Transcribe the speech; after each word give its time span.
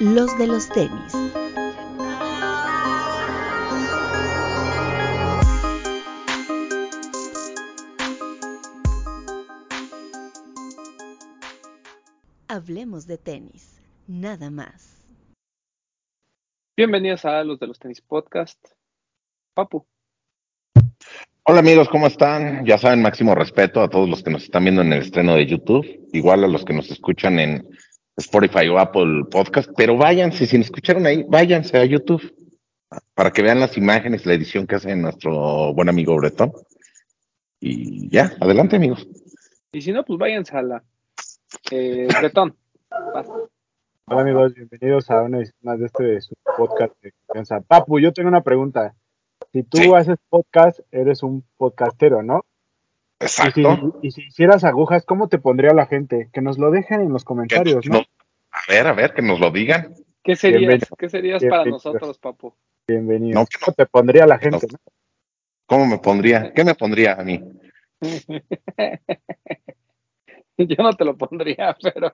los 0.00 0.38
de 0.38 0.46
los 0.46 0.68
tenis. 0.68 1.12
Hablemos 12.46 13.06
de 13.06 13.18
tenis, 13.18 13.80
nada 14.06 14.50
más. 14.50 15.04
Bienvenidos 16.76 17.24
a 17.24 17.42
los 17.42 17.58
de 17.58 17.66
los 17.66 17.78
tenis 17.80 18.00
podcast. 18.00 18.58
Papu. 19.54 19.84
Hola 21.42 21.60
amigos, 21.60 21.88
¿cómo 21.88 22.06
están? 22.06 22.64
Ya 22.64 22.78
saben, 22.78 23.02
máximo 23.02 23.34
respeto 23.34 23.82
a 23.82 23.88
todos 23.88 24.08
los 24.08 24.22
que 24.22 24.30
nos 24.30 24.44
están 24.44 24.62
viendo 24.62 24.82
en 24.82 24.92
el 24.92 25.02
estreno 25.02 25.34
de 25.34 25.46
YouTube, 25.46 26.08
igual 26.12 26.44
a 26.44 26.48
los 26.48 26.64
que 26.64 26.74
nos 26.74 26.88
escuchan 26.90 27.40
en 27.40 27.68
Spotify 28.18 28.68
o 28.68 28.78
Apple 28.78 29.24
Podcast, 29.30 29.70
pero 29.76 29.96
váyanse, 29.96 30.46
si 30.46 30.58
nos 30.58 30.66
escucharon 30.66 31.06
ahí, 31.06 31.24
váyanse 31.28 31.78
a 31.78 31.84
YouTube 31.84 32.34
para 33.14 33.30
que 33.30 33.42
vean 33.42 33.60
las 33.60 33.76
imágenes, 33.76 34.26
la 34.26 34.34
edición 34.34 34.66
que 34.66 34.76
hace 34.76 34.94
nuestro 34.96 35.72
buen 35.74 35.88
amigo 35.88 36.16
Bretón. 36.16 36.52
Y 37.60 38.08
ya, 38.08 38.32
adelante 38.40 38.76
amigos. 38.76 39.06
Y 39.72 39.82
si 39.82 39.92
no, 39.92 40.04
pues 40.04 40.18
váyanse 40.18 40.56
a 40.56 40.62
la 40.62 40.82
eh, 41.70 42.08
Bretón. 42.20 42.56
Hola 44.06 44.22
amigos, 44.22 44.54
bienvenidos 44.54 45.10
a 45.10 45.22
una 45.22 45.38
edición 45.38 45.56
más 45.62 45.78
de 45.78 45.86
este 45.86 46.20
su 46.22 46.34
podcast 46.56 46.94
de 47.02 47.12
confianza. 47.26 47.60
Papu, 47.60 47.98
yo 48.00 48.12
tengo 48.12 48.28
una 48.28 48.42
pregunta. 48.42 48.94
Si 49.52 49.62
tú 49.62 49.78
Sí. 49.78 49.92
haces 49.94 50.16
podcast, 50.28 50.80
eres 50.90 51.22
un 51.22 51.44
podcastero, 51.56 52.22
¿no? 52.22 52.44
Y 53.20 53.26
si, 53.26 53.42
Exacto. 53.42 53.98
y 54.02 54.10
si 54.12 54.22
hicieras 54.22 54.64
agujas, 54.64 55.04
¿cómo 55.04 55.28
te 55.28 55.38
pondría 55.38 55.74
la 55.74 55.86
gente? 55.86 56.30
Que 56.32 56.40
nos 56.40 56.56
lo 56.58 56.70
dejen 56.70 57.00
en 57.02 57.12
los 57.12 57.24
Que 57.24 57.26
comentarios, 57.26 57.86
¿no? 57.86 58.02
A 58.58 58.72
ver, 58.72 58.86
a 58.86 58.92
ver, 58.92 59.14
que 59.14 59.22
nos 59.22 59.40
lo 59.40 59.50
digan. 59.50 59.94
¿Qué 60.22 60.36
serías? 60.36 60.60
Bienvenido. 60.60 60.96
¿Qué 60.96 61.08
serías 61.08 61.44
para 61.44 61.64
nosotros, 61.64 62.18
Papu? 62.18 62.54
Bienvenido. 62.86 63.40
No. 63.40 63.46
¿Cómo 63.60 63.74
te 63.74 63.86
pondría 63.86 64.26
la 64.26 64.38
gente? 64.38 64.66
no? 64.70 64.78
¿Cómo 65.66 65.86
me 65.86 65.98
pondría? 65.98 66.52
¿Qué 66.52 66.64
me 66.64 66.74
pondría 66.74 67.14
a 67.14 67.24
mí? 67.24 67.42
Yo 70.56 70.82
no 70.82 70.92
te 70.94 71.04
lo 71.04 71.16
pondría, 71.16 71.76
pero, 71.80 72.10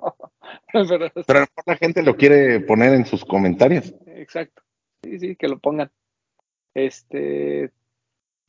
pero 0.72 1.10
Pero 1.26 1.38
a 1.38 1.42
lo 1.42 1.46
mejor 1.46 1.64
la 1.66 1.76
gente 1.76 2.02
lo 2.02 2.16
quiere 2.16 2.60
poner 2.60 2.92
en 2.92 3.06
sus 3.06 3.24
comentarios. 3.24 3.94
exacto. 4.06 4.62
Sí, 5.02 5.18
sí, 5.18 5.36
que 5.36 5.48
lo 5.48 5.58
pongan. 5.58 5.90
Este, 6.74 7.70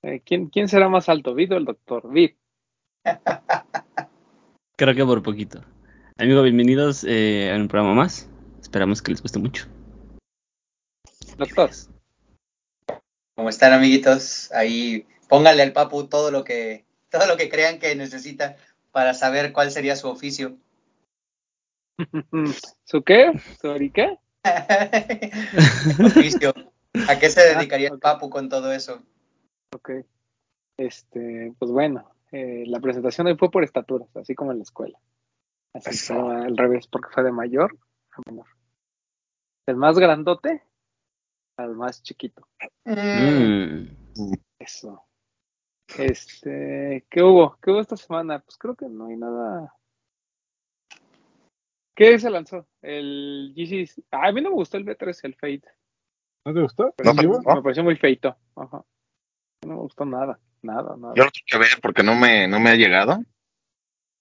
eh, 0.01 0.21
¿quién, 0.25 0.47
quién 0.47 0.67
será 0.67 0.89
más 0.89 1.07
alto, 1.07 1.33
Vid 1.33 1.53
o 1.53 1.57
el 1.57 1.65
doctor? 1.65 2.09
Vid. 2.09 2.31
Creo 4.75 4.95
que 4.95 5.05
por 5.05 5.23
poquito. 5.23 5.61
Amigos, 6.17 6.43
bienvenidos 6.43 7.03
eh, 7.03 7.51
a 7.51 7.57
un 7.57 7.67
programa 7.67 7.93
más. 7.93 8.29
Esperamos 8.61 9.01
que 9.01 9.11
les 9.11 9.21
guste 9.21 9.39
mucho. 9.39 9.65
Doctor. 11.37 11.71
¿Cómo 13.35 13.49
están 13.49 13.73
amiguitos? 13.73 14.49
Ahí 14.53 15.05
pónganle 15.27 15.63
al 15.63 15.73
papu 15.73 16.07
todo 16.07 16.31
lo 16.31 16.45
que 16.45 16.85
todo 17.09 17.27
lo 17.27 17.35
que 17.35 17.49
crean 17.49 17.79
que 17.79 17.95
necesita 17.95 18.55
para 18.91 19.13
saber 19.13 19.51
cuál 19.51 19.71
sería 19.71 19.95
su 19.97 20.07
oficio. 20.07 20.57
¿Su 22.85 23.03
qué? 23.03 23.33
¿Su 23.59 23.67
ori 23.67 23.91
qué? 23.91 24.17
oficio. 26.05 26.53
¿A 27.09 27.19
qué 27.19 27.29
se 27.29 27.41
dedicaría 27.41 27.89
Ah, 27.89 27.91
el 27.91 27.95
ok. 27.95 28.01
papu 28.01 28.29
con 28.29 28.47
todo 28.47 28.71
eso? 28.71 29.03
Ok. 29.73 29.91
Este, 30.77 31.53
pues 31.59 31.71
bueno, 31.71 32.09
eh, 32.31 32.63
la 32.67 32.79
presentación 32.79 33.27
hoy 33.27 33.35
fue 33.35 33.51
por 33.51 33.65
estaturas, 33.65 34.07
así 34.15 34.33
como 34.33 34.53
en 34.53 34.59
la 34.59 34.63
escuela. 34.63 34.97
Así 35.75 35.89
Eso. 35.89 36.15
fue 36.15 36.35
al 36.45 36.55
revés, 36.55 36.87
porque 36.87 37.09
fue 37.13 37.23
de 37.23 37.33
mayor 37.33 37.77
a 38.11 38.21
menor. 38.29 38.47
Del 39.67 39.75
más 39.75 39.99
grandote 39.99 40.63
al 41.57 41.75
más 41.75 42.01
chiquito. 42.01 42.47
Mm, 42.85 43.87
Eso. 44.57 45.05
Este, 45.97 47.05
¿qué 47.09 47.21
hubo? 47.21 47.57
¿Qué 47.61 47.71
hubo 47.71 47.81
esta 47.81 47.97
semana? 47.97 48.39
Pues 48.39 48.57
creo 48.57 48.75
que 48.75 48.87
no 48.87 49.07
hay 49.07 49.17
nada. 49.17 49.73
¿Qué 51.93 52.19
se 52.19 52.29
lanzó? 52.29 52.67
El 52.81 53.53
GC. 53.55 54.03
Ah, 54.11 54.27
a 54.27 54.31
mí 54.31 54.41
no 54.41 54.49
me 54.49 54.55
gustó 54.55 54.77
el 54.77 54.85
B3, 54.85 55.19
el 55.23 55.35
Fate. 55.35 55.69
¿No 56.45 56.53
te 56.53 56.61
gustó? 56.61 56.93
Me 57.03 57.61
pareció 57.61 57.83
muy 57.83 57.95
feito. 57.97 58.35
Ajá. 58.55 58.85
No 59.65 59.73
me 59.73 59.75
gustó 59.75 60.05
nada, 60.05 60.39
nada, 60.61 60.95
nada. 60.97 61.13
Yo 61.15 61.23
lo 61.23 61.31
tengo 61.31 61.45
que 61.47 61.57
ver 61.57 61.81
porque 61.81 62.03
no 62.03 62.15
me, 62.15 62.47
no 62.47 62.59
me 62.59 62.69
ha 62.69 62.75
llegado. 62.75 63.19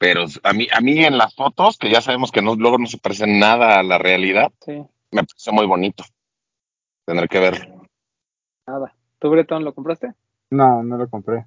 Pero 0.05 0.27
a 0.43 0.53
mí, 0.53 0.69
a 0.71 0.83
mí 0.83 1.03
en 1.03 1.17
las 1.17 1.35
fotos, 1.35 1.79
que 1.79 1.91
ya 1.91 2.03
sabemos 2.03 2.31
que 2.31 2.43
no, 2.43 2.57
luego 2.57 2.77
no 2.77 2.85
se 2.87 2.99
parecen 2.99 3.39
nada 3.39 3.79
a 3.79 3.83
la 3.83 3.97
realidad, 3.97 4.53
Sí, 4.61 4.73
me 5.11 5.23
parece 5.25 5.51
muy 5.51 5.65
bonito. 5.67 6.05
Tendré 7.07 7.27
que 7.27 7.41
verlo. 7.41 7.87
nada. 8.67 8.95
¿Tú, 9.19 9.31
Bretón, 9.31 9.65
lo 9.65 9.73
compraste? 9.75 10.13
No, 10.51 10.83
no 10.83 10.99
lo 10.99 11.09
compré. 11.09 11.47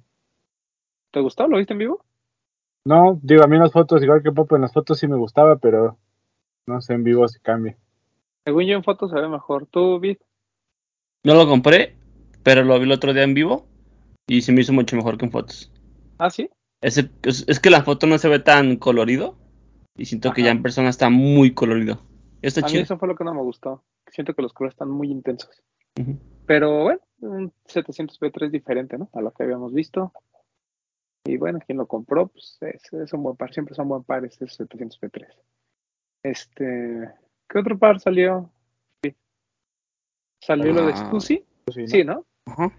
¿Te 1.12 1.20
gustó? 1.20 1.46
¿Lo 1.46 1.58
viste 1.58 1.74
en 1.74 1.78
vivo? 1.78 2.04
No, 2.84 3.20
digo, 3.22 3.44
a 3.44 3.46
mí 3.46 3.54
en 3.54 3.62
las 3.62 3.72
fotos, 3.72 4.02
igual 4.02 4.24
que 4.24 4.32
Papu, 4.32 4.56
en 4.56 4.62
las 4.62 4.72
fotos 4.72 4.98
sí 4.98 5.06
me 5.06 5.16
gustaba, 5.16 5.56
pero 5.58 5.96
no 6.66 6.80
sé 6.80 6.94
en 6.94 7.04
vivo 7.04 7.28
si 7.28 7.38
cambia. 7.38 7.76
Según 8.44 8.64
yo 8.64 8.74
en 8.74 8.82
fotos 8.82 9.12
se 9.12 9.20
ve 9.20 9.28
mejor. 9.28 9.66
¿Tú, 9.66 10.00
Vid? 10.00 10.16
No 11.22 11.34
lo 11.34 11.46
compré, 11.46 11.94
pero 12.42 12.64
lo 12.64 12.76
vi 12.80 12.86
el 12.86 12.92
otro 12.92 13.14
día 13.14 13.22
en 13.22 13.34
vivo 13.34 13.66
y 14.26 14.42
se 14.42 14.50
me 14.50 14.62
hizo 14.62 14.72
mucho 14.72 14.96
mejor 14.96 15.16
que 15.16 15.26
en 15.26 15.30
fotos. 15.30 15.70
Ah, 16.18 16.28
sí. 16.30 16.50
Ese- 16.80 17.10
es, 17.22 17.44
es 17.48 17.60
que 17.60 17.70
la 17.70 17.82
foto 17.82 18.06
no 18.06 18.18
se 18.18 18.28
ve 18.28 18.38
tan 18.38 18.76
colorido 18.76 19.36
y 19.96 20.04
siento 20.06 20.32
que 20.32 20.42
ya 20.42 20.50
en 20.50 20.62
persona 20.62 20.88
está 20.90 21.10
muy 21.10 21.52
colorido. 21.54 22.02
Está 22.42 22.60
A 22.60 22.64
mí 22.64 22.70
chido. 22.70 22.82
eso 22.84 22.98
fue 22.98 23.08
lo 23.08 23.16
que 23.16 23.24
no 23.24 23.34
me 23.34 23.42
gustó. 23.42 23.82
Siento 24.06 24.34
que 24.34 24.42
los 24.42 24.52
colores 24.52 24.74
están 24.74 24.90
muy 24.90 25.10
intensos. 25.10 25.62
Pero 26.46 26.84
bueno, 26.84 27.00
un 27.20 27.52
700p3 27.66 28.50
diferente, 28.50 28.96
¿no? 28.96 29.10
A 29.12 29.20
lo 29.20 29.32
que 29.32 29.42
habíamos 29.42 29.72
visto. 29.74 30.12
Y 31.24 31.36
bueno, 31.36 31.58
quien 31.66 31.78
lo 31.78 31.86
compró, 31.86 32.28
pues 32.28 32.56
es, 32.60 32.92
es 32.92 33.12
un 33.12 33.22
buen 33.24 33.36
par. 33.36 33.52
Siempre 33.52 33.74
son 33.74 33.88
buen 33.88 34.04
par 34.04 34.24
ese 34.24 34.46
700p3. 34.46 35.26
Este, 36.22 37.10
¿qué 37.48 37.58
otro 37.58 37.78
par 37.78 38.00
salió? 38.00 38.50
Sí. 39.02 39.14
¿Salió 40.40 40.72
lo 40.72 40.86
de 40.86 40.92
Ah. 40.94 41.20
Sí, 41.20 41.44
¿no? 41.66 41.86
Sí, 41.88 42.04
¿no? 42.04 42.24
Ajá. 42.46 42.72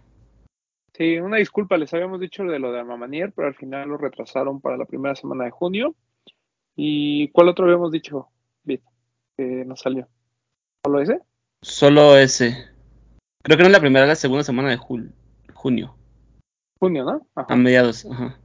Sí, 0.94 1.17
una 1.19 1.38
disculpa, 1.38 1.77
les 1.77 1.94
habíamos 1.94 2.19
dicho 2.19 2.44
lo 2.44 2.51
de 2.51 2.59
lo 2.59 2.72
de 2.72 2.83
Mamanier, 2.83 3.31
pero 3.33 3.47
al 3.47 3.55
final 3.55 3.88
lo 3.89 3.97
retrasaron 3.97 4.59
para 4.59 4.77
la 4.77 4.85
primera 4.85 5.16
semana 5.16 5.45
de 5.45 5.51
junio. 5.51 5.95
¿Y 6.75 7.29
cuál 7.29 7.50
otro 7.50 7.66
habíamos 7.66 7.91
dicho, 7.91 8.29
Bit? 8.63 8.81
Que 9.38 9.63
no 9.66 9.75
salió. 9.75 10.07
¿Solo 10.83 11.01
ese? 11.01 11.19
Solo 11.61 12.17
ese. 12.17 12.69
Creo 13.44 13.57
que 13.57 13.63
no 13.63 13.67
es 13.67 13.73
la 13.73 13.79
primera, 13.79 14.05
la 14.05 14.16
segunda 14.16 14.44
semana 14.44 14.69
de 14.69 14.78
jul- 14.78 15.11
junio. 15.53 15.95
Junio, 16.79 17.03
¿no? 17.03 17.28
Ajá. 17.35 17.53
A 17.53 17.57
mediados. 17.57 18.05
Ajá. 18.05 18.39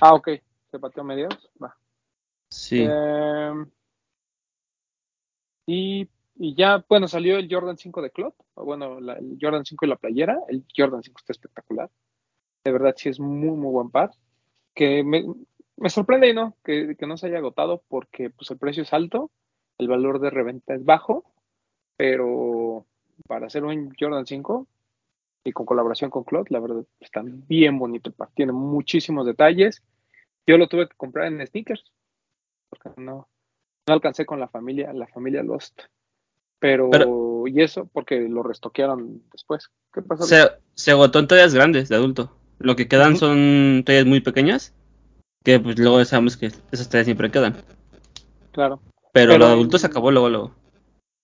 Ah, 0.00 0.14
ok. 0.14 0.28
Se 0.70 0.78
pateó 0.78 1.02
a 1.02 1.06
mediados. 1.06 1.50
Va. 1.62 1.76
Sí. 2.50 2.82
Em, 2.82 3.66
y, 5.66 6.08
y 6.36 6.54
ya, 6.54 6.84
bueno, 6.88 7.08
salió 7.08 7.36
el 7.38 7.48
Jordan 7.50 7.76
5 7.78 8.02
de 8.02 8.10
Clot. 8.10 8.34
Bueno, 8.56 9.00
la- 9.00 9.14
el 9.14 9.38
Jordan 9.40 9.64
5 9.64 9.84
y 9.84 9.88
la 9.88 9.96
playera. 9.96 10.38
El 10.48 10.64
Jordan 10.76 11.02
5 11.02 11.18
está 11.18 11.32
espectacular. 11.32 11.90
De 12.64 12.72
verdad, 12.72 12.94
sí 12.96 13.08
es 13.08 13.20
muy, 13.20 13.56
muy 13.56 13.72
buen 13.72 13.90
par. 13.90 14.10
Que 14.74 15.04
me, 15.04 15.24
me 15.76 15.90
sorprende 15.90 16.32
no, 16.34 16.56
que, 16.64 16.96
no 17.06 17.16
se 17.16 17.26
haya 17.26 17.38
agotado 17.38 17.82
porque 17.88 18.30
pues, 18.30 18.50
el 18.50 18.58
precio 18.58 18.82
es 18.82 18.92
alto, 18.92 19.30
el 19.78 19.88
valor 19.88 20.20
de 20.20 20.30
reventa 20.30 20.74
es 20.74 20.84
bajo, 20.84 21.24
pero 21.96 22.86
para 23.28 23.46
hacer 23.46 23.64
un 23.64 23.92
Jordan 23.98 24.26
5 24.26 24.66
y 25.44 25.52
con 25.52 25.66
colaboración 25.66 26.10
con 26.10 26.24
Clot, 26.24 26.50
la 26.50 26.60
verdad 26.60 26.84
está 27.00 27.22
bien 27.24 27.78
bonito 27.78 28.08
el 28.08 28.14
par. 28.14 28.30
Tiene 28.34 28.52
muchísimos 28.52 29.26
detalles. 29.26 29.82
Yo 30.46 30.58
lo 30.58 30.68
tuve 30.68 30.88
que 30.88 30.96
comprar 30.96 31.26
en 31.26 31.46
sneakers 31.46 31.92
porque 32.70 33.00
no, 33.00 33.28
no 33.86 33.94
alcancé 33.94 34.26
con 34.26 34.40
la 34.40 34.48
familia, 34.48 34.92
la 34.92 35.06
familia 35.06 35.42
Lost. 35.42 35.82
Pero, 36.64 36.88
Pero- 36.88 37.44
y 37.46 37.60
eso 37.60 37.84
porque 37.92 38.20
lo 38.26 38.42
restoquearon 38.42 39.22
después. 39.30 39.68
¿Qué 39.92 40.00
pasó? 40.00 40.22
Se, 40.24 40.48
se 40.72 40.92
agotó 40.92 41.18
en 41.18 41.26
tallas 41.28 41.52
grandes 41.52 41.90
de 41.90 41.96
adulto. 41.96 42.34
Lo 42.58 42.74
que 42.74 42.88
quedan 42.88 43.18
son 43.18 43.82
tallas 43.84 44.06
muy 44.06 44.22
pequeñas. 44.22 44.72
Que 45.42 45.60
pues 45.60 45.78
luego 45.78 46.02
sabemos 46.06 46.38
que 46.38 46.46
esas 46.46 46.88
tallas 46.88 47.04
siempre 47.04 47.30
quedan. 47.30 47.54
Claro. 48.52 48.80
Pero, 49.12 49.32
Pero 49.32 49.38
lo 49.38 49.46
de 49.48 49.52
adulto 49.52 49.76
se 49.76 49.88
acabó 49.88 50.10
luego, 50.10 50.30
luego. 50.30 50.54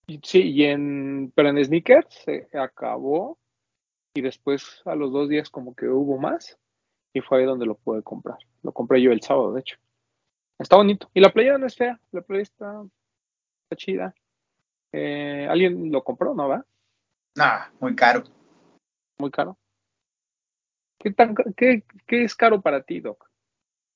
Y- 0.06 0.20
Sí, 0.22 0.42
y 0.42 0.64
en, 0.64 1.32
pero 1.34 1.48
en 1.48 1.64
sneakers 1.64 2.08
se 2.22 2.46
acabó 2.52 3.38
y 4.12 4.20
después 4.20 4.82
a 4.84 4.94
los 4.94 5.10
dos 5.10 5.30
días 5.30 5.48
como 5.48 5.74
que 5.74 5.88
hubo 5.88 6.18
más 6.18 6.58
y 7.14 7.22
fue 7.22 7.38
ahí 7.38 7.44
donde 7.46 7.64
lo 7.64 7.76
pude 7.76 8.02
comprar. 8.02 8.36
Lo 8.62 8.72
compré 8.72 9.00
yo 9.00 9.10
el 9.10 9.22
sábado, 9.22 9.54
de 9.54 9.60
hecho. 9.60 9.76
Está 10.58 10.76
bonito. 10.76 11.08
Y 11.14 11.20
la 11.20 11.32
playera 11.32 11.56
no 11.56 11.64
es 11.66 11.76
fea, 11.76 11.98
la 12.12 12.20
playera 12.20 12.42
está, 12.42 12.82
está 13.70 13.76
chida. 13.76 14.14
Eh, 14.92 15.46
¿Alguien 15.48 15.90
lo 15.92 16.02
compró, 16.02 16.34
no 16.34 16.48
va? 16.48 16.64
Nah, 17.36 17.66
muy 17.78 17.94
caro. 17.94 18.24
Muy 19.18 19.30
caro. 19.30 19.56
¿Qué, 20.98 21.12
tan, 21.12 21.34
qué, 21.56 21.84
qué 22.06 22.24
es 22.24 22.34
caro 22.34 22.60
para 22.60 22.82
ti, 22.82 23.00
Doc? 23.00 23.30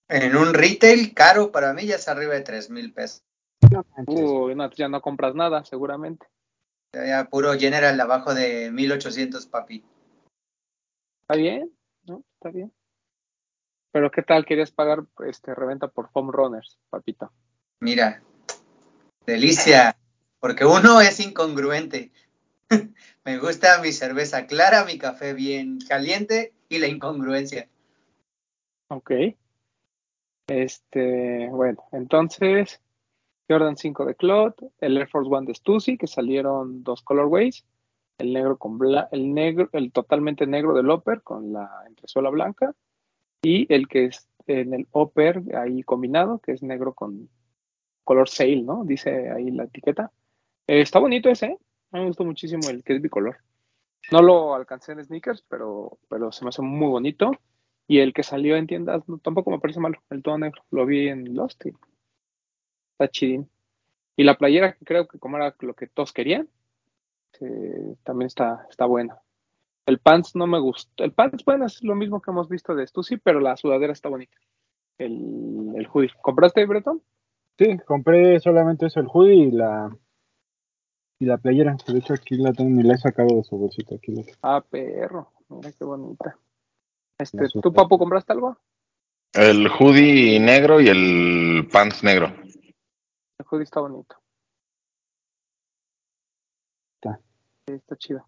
En 0.09 0.37
un 0.37 0.55
retail 0.55 1.15
caro 1.15 1.51
para 1.51 1.73
mí 1.73 1.87
ya 1.87 1.97
es 1.97 2.09
arriba 2.09 2.35
de 2.35 2.43
tres 2.43 2.71
mil 2.71 2.93
pesos. 2.93 3.23
No. 3.71 3.85
Uy, 4.07 4.55
no, 4.55 4.71
ya 4.71 4.89
no 4.89 5.01
compras 5.01 5.35
nada, 5.35 5.65
seguramente. 5.65 6.27
Ya 6.93 7.25
puro 7.25 7.55
general 7.55 8.01
abajo 8.01 8.35
de 8.35 8.71
1800, 8.71 9.47
papi. 9.47 9.85
Está 11.23 11.37
bien, 11.37 11.73
¿no? 12.05 12.23
Está 12.35 12.51
bien. 12.51 12.73
Pero 13.91 14.11
¿qué 14.11 14.23
tal 14.23 14.45
querías 14.45 14.71
pagar 14.71 15.05
este 15.27 15.55
reventa 15.55 15.89
por 15.89 16.11
foam 16.11 16.31
runners, 16.31 16.79
papito? 16.91 17.33
Mira, 17.81 18.23
delicia, 19.27 19.97
porque 20.45 20.67
uno 20.67 21.01
es 21.01 21.21
incongruente. 21.21 22.13
Me 23.25 23.39
gusta 23.39 23.81
mi 23.81 23.93
cerveza 23.93 24.47
clara, 24.47 24.85
mi 24.85 24.99
café 24.99 25.33
bien 25.33 25.79
caliente 25.89 26.53
y 26.69 26.81
la 26.81 26.87
incongruencia. 26.87 27.67
Ok. 28.89 29.11
Este, 30.47 31.49
bueno, 31.49 31.83
entonces 31.93 32.83
Jordan 33.49 33.79
5 33.79 34.05
de 34.05 34.15
Clot, 34.17 34.71
el 34.83 34.99
Air 34.99 35.09
Force 35.09 35.31
One 35.35 35.47
de 35.47 35.55
Stussy, 35.55 35.97
que 35.97 36.07
salieron 36.07 36.85
dos 36.85 37.01
colorways, 37.01 37.65
el 38.19 38.35
negro 38.35 38.59
con 38.59 38.77
bla 38.77 39.09
el 39.13 39.33
negro, 39.33 39.71
el 39.73 39.93
totalmente 39.93 40.47
negro 40.47 40.75
del 40.75 40.91
upper 40.91 41.23
con 41.23 41.55
la 41.55 41.71
entresuela 41.87 42.29
blanca, 42.29 42.75
y 43.43 43.65
el 43.73 43.89
que 43.89 44.05
es 44.05 44.29
en 44.47 44.75
el 44.75 44.89
upper 44.93 45.43
ahí 45.57 45.83
combinado, 45.85 46.39
que 46.39 46.53
es 46.53 46.63
negro 46.63 46.93
con 46.93 47.31
color 48.05 48.29
sail, 48.29 48.67
¿no? 48.67 48.85
Dice 48.85 49.31
ahí 49.31 49.51
la 49.51 49.65
etiqueta. 49.65 50.13
Eh, 50.67 50.81
está 50.81 50.99
bonito 50.99 51.29
ese, 51.29 51.47
¿eh? 51.47 51.59
me 51.93 52.07
gustó 52.07 52.25
muchísimo 52.25 52.69
el 52.69 52.83
que 52.83 52.95
es 52.95 53.03
bicolor. 53.03 53.39
No 54.11 54.21
lo 54.21 54.55
alcancé 54.55 54.93
en 54.93 55.05
sneakers, 55.05 55.45
pero, 55.49 55.99
pero 56.09 56.33
se 56.33 56.45
me 56.45 56.51
hace 56.51 56.63
muy 56.63 56.89
bonito. 56.89 57.33
Y 57.87 57.99
el 57.99 58.15
que 58.15 58.23
salió 58.23 58.57
en 58.57 58.67
tiendas 58.67 59.03
tampoco 59.23 59.51
me 59.51 59.61
parece 59.61 59.81
malo, 59.81 59.99
el 60.11 60.23
todo 60.23 60.39
negro. 60.39 60.63
Lo 60.71 60.87
vi 60.87 61.09
en 61.09 61.35
Lost 61.35 61.67
y 61.67 61.73
está 62.93 63.11
chidín. 63.11 63.49
Y 64.17 64.25
la 64.25 64.37
playera, 64.37 64.75
que 64.75 64.85
creo 64.85 65.07
que 65.07 65.19
como 65.19 65.37
era 65.37 65.55
lo 65.61 65.75
que 65.75 65.87
todos 65.87 66.13
querían, 66.13 66.49
eh, 67.41 67.97
también 68.03 68.27
está, 68.27 68.67
está 68.71 68.87
buena. 68.87 69.19
El 69.87 69.99
pants 69.99 70.35
no 70.35 70.47
me 70.47 70.59
gustó. 70.61 71.05
El 71.05 71.13
pants, 71.13 71.45
bueno, 71.45 71.67
es 71.67 71.83
lo 71.83 71.95
mismo 71.95 72.23
que 72.23 72.31
hemos 72.31 72.49
visto 72.49 72.75
de 72.75 72.87
Stussy, 72.87 73.19
pero 73.19 73.41
la 73.41 73.57
sudadera 73.57 73.93
está 73.93 74.09
bonita. 74.09 74.37
El, 74.97 75.73
el 75.77 75.89
hoodie. 75.93 76.13
¿Compraste, 76.23 76.65
Breton? 76.65 77.03
Sí, 77.59 77.79
compré 77.87 78.41
solamente 78.41 78.87
eso, 78.87 79.01
el 79.01 79.09
hoodie 79.13 79.35
y 79.35 79.51
la 79.51 79.95
y 81.19 81.27
la 81.27 81.39
playera. 81.39 81.77
De 81.87 81.99
hecho, 81.99 82.15
aquí 82.15 82.37
la 82.37 82.53
tengo, 82.53 82.71
ni 82.71 82.83
la 82.83 82.95
he 82.95 82.99
sacado 82.99 83.37
de 83.37 83.45
su 83.45 83.57
bolsita. 83.57 83.95
Aquí 83.95 84.13
la 84.13 84.23
tengo. 84.23 84.39
Ah, 84.43 84.63
perro. 84.69 85.33
Mira 85.49 85.73
qué 85.73 85.85
bonita. 85.85 86.39
Este, 87.19 87.49
¿Tú. 87.63 87.73
Papu, 87.73 87.99
compraste 87.99 88.33
algo? 88.33 88.57
El 89.33 89.69
hoodie 89.69 90.39
negro 90.41 90.81
y 90.81 90.89
el 90.89 91.69
pants 91.73 92.03
negro. 92.05 92.27
El 93.39 93.47
hoodie 93.51 93.65
está 93.65 93.81
bonito. 93.81 94.17
Está. 96.97 97.21
Sí, 97.67 97.75
está 97.75 97.97
chido. 97.97 98.27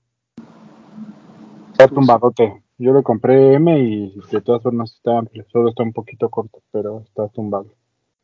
Está 1.72 1.88
tumbadote. 1.88 2.62
Yo 2.78 2.92
lo 2.92 3.02
compré 3.02 3.54
M 3.54 3.78
y 3.78 4.20
de 4.30 4.40
todas 4.40 4.62
formas 4.62 4.92
está 4.92 5.18
amplio. 5.18 5.46
Solo 5.50 5.70
está 5.70 5.82
un 5.82 5.92
poquito 5.92 6.28
corto, 6.28 6.62
pero 6.70 7.00
está 7.00 7.28
tumbado. 7.28 7.74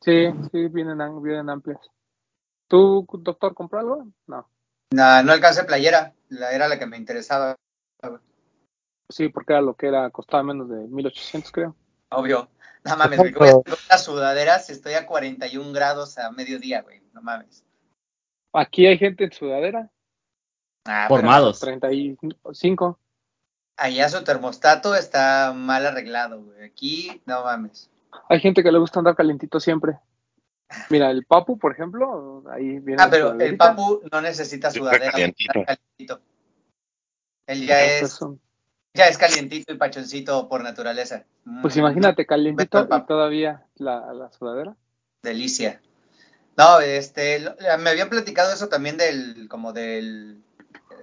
Sí, 0.00 0.26
sí, 0.50 0.68
vienen, 0.68 1.22
vienen 1.22 1.48
amplias. 1.48 1.80
¿Tú, 2.68 3.06
doctor, 3.20 3.54
compró 3.54 3.78
algo? 3.78 4.06
No. 4.26 4.46
No, 4.92 5.22
no 5.22 5.32
alcancé 5.32 5.64
playera, 5.64 6.14
la 6.28 6.52
era 6.52 6.68
la 6.68 6.78
que 6.78 6.86
me 6.86 6.96
interesaba, 6.96 7.56
Sí, 9.08 9.28
porque 9.28 9.52
era 9.52 9.60
lo 9.60 9.74
que 9.74 9.88
era, 9.88 10.08
costaba 10.10 10.42
menos 10.42 10.70
de 10.70 10.86
1800, 10.88 11.52
creo. 11.52 11.76
obvio. 12.10 12.48
No 12.84 12.96
mames, 12.96 13.18
güey, 13.18 13.32
voy 13.32 13.48
a 13.48 13.50
hacer 13.52 13.78
unas 13.88 14.04
sudaderas, 14.04 14.70
estoy 14.70 14.94
a 14.94 15.06
41 15.06 15.72
grados 15.72 16.18
a 16.18 16.32
mediodía, 16.32 16.82
güey, 16.82 17.00
no 17.12 17.22
mames. 17.22 17.64
Aquí 18.52 18.86
hay 18.86 18.98
gente 18.98 19.24
en 19.24 19.32
sudadera. 19.32 19.90
Ah. 20.84 21.06
Formados. 21.08 21.60
35. 21.60 22.98
allá 23.76 24.08
su 24.08 24.24
termostato 24.24 24.94
está 24.96 25.52
mal 25.54 25.86
arreglado, 25.86 26.42
güey. 26.42 26.64
Aquí, 26.64 27.22
no 27.24 27.44
mames. 27.44 27.90
Hay 28.28 28.40
gente 28.40 28.62
que 28.62 28.72
le 28.72 28.78
gusta 28.78 28.98
andar 28.98 29.14
calientito 29.14 29.60
siempre. 29.60 29.98
Mira, 30.90 31.10
el 31.10 31.24
Papu, 31.24 31.58
por 31.58 31.72
ejemplo, 31.72 32.44
ahí 32.50 32.78
viene. 32.80 33.02
Ah, 33.02 33.08
pero 33.10 33.38
el 33.38 33.56
papu 33.56 34.02
no 34.10 34.20
necesita 34.20 34.70
sudadera. 34.70 35.10
calientito. 35.12 35.52
está 35.60 35.76
calientito. 35.76 36.20
Él 37.46 37.66
ya 37.66 37.84
es, 37.84 38.20
un- 38.22 38.40
ya 38.94 39.08
es 39.08 39.18
calientito 39.18 39.72
y 39.72 39.76
pachoncito 39.76 40.48
por 40.48 40.62
naturaleza. 40.62 41.24
pues 41.62 41.76
Mm, 41.76 41.80
imagínate, 41.80 42.26
calientito 42.26 42.88
y 42.90 43.06
todavía 43.06 43.66
la, 43.76 44.12
la 44.12 44.30
sudadera. 44.32 44.76
Delicia. 45.22 45.80
No, 46.56 46.80
este, 46.80 47.40
lo- 47.40 47.56
me 47.78 47.90
habían 47.90 48.08
platicado 48.10 48.52
eso 48.52 48.68
también 48.68 48.96
del, 48.96 49.48
como 49.48 49.72
del, 49.72 50.42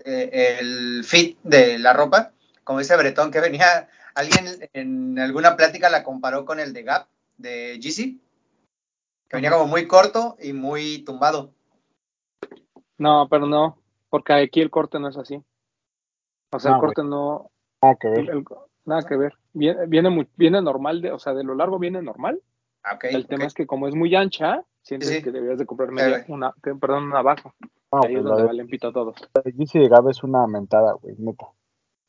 eh, 0.06 0.58
el 0.62 1.04
fit 1.04 1.38
de 1.44 1.80
la 1.80 1.94
ropa, 1.94 2.32
como 2.64 2.80
dice 2.80 2.96
Bretón, 2.96 3.32
que 3.32 3.40
venía, 3.40 3.90
alguien 4.14 4.70
en 4.74 5.18
alguna 5.20 5.56
plática 5.58 5.90
la 5.90 6.04
comparó 6.04 6.46
con 6.46 6.60
el 6.60 6.72
de 6.74 6.84
Gap, 6.84 7.08
de 7.38 7.80
Yeezy, 7.80 8.22
que 9.30 9.38
venía 9.38 9.52
como 9.52 9.68
muy 9.68 9.88
corto 9.88 10.36
y 10.42 10.54
muy 10.54 11.04
tumbado. 11.06 11.52
No, 12.98 13.28
pero 13.30 13.46
no, 13.48 13.78
porque 14.10 14.34
aquí 14.34 14.62
el 14.62 14.70
corte 14.70 15.00
no 15.00 15.08
es 15.10 15.18
así. 15.18 15.42
O 16.52 16.60
sea, 16.60 16.72
No, 16.72 16.78
el 16.78 16.82
corte 16.82 17.04
no, 17.04 17.52
Nada 17.82 17.96
que 17.96 18.10
ver. 18.10 18.20
el- 18.20 18.30
el- 18.30 18.46
nada 18.86 19.04
que 19.04 19.16
ver. 19.16 19.34
Viene, 19.54 19.86
viene, 19.88 20.10
muy- 20.10 20.28
viene 20.36 20.62
normal, 20.62 21.02
de, 21.02 21.12
o 21.12 21.20
sea, 21.20 21.34
de 21.34 21.44
lo 21.44 21.56
largo 21.56 21.80
viene 21.80 22.02
normal. 22.02 22.42
Ah, 22.84 22.96
ok, 22.96 23.06
el 23.06 23.28
tema 23.28 23.46
es 23.46 23.54
que 23.54 23.68
como 23.68 23.88
es 23.88 23.96
muy 23.96 24.16
ancha, 24.16 24.64
sientes 24.82 25.10
Sí, 25.10 25.16
sí. 25.18 25.24
que 25.24 25.32
deberías 25.32 25.60
de 25.60 25.66
comprar 25.66 25.92
media, 25.92 26.26
una, 26.28 26.54
que- 26.64 26.76
perdón, 26.76 27.04
una 27.04 27.22
baja. 27.22 27.54
No, 27.92 28.00
Ahí 28.04 28.14
güey, 28.14 28.18
es 28.18 28.24
donde 28.24 28.42
de 28.42 28.48
valen 28.48 28.68
pito 28.68 28.88
a 28.88 28.94
todos. 28.94 29.16
la 29.34 29.42
de 29.42 29.52
Yeezy 29.54 29.80
de 29.80 29.88
Gab 29.90 30.10
es 30.10 30.24
una 30.24 30.46
mentada, 30.48 30.94
güey, 30.94 31.16
neta. 31.18 31.48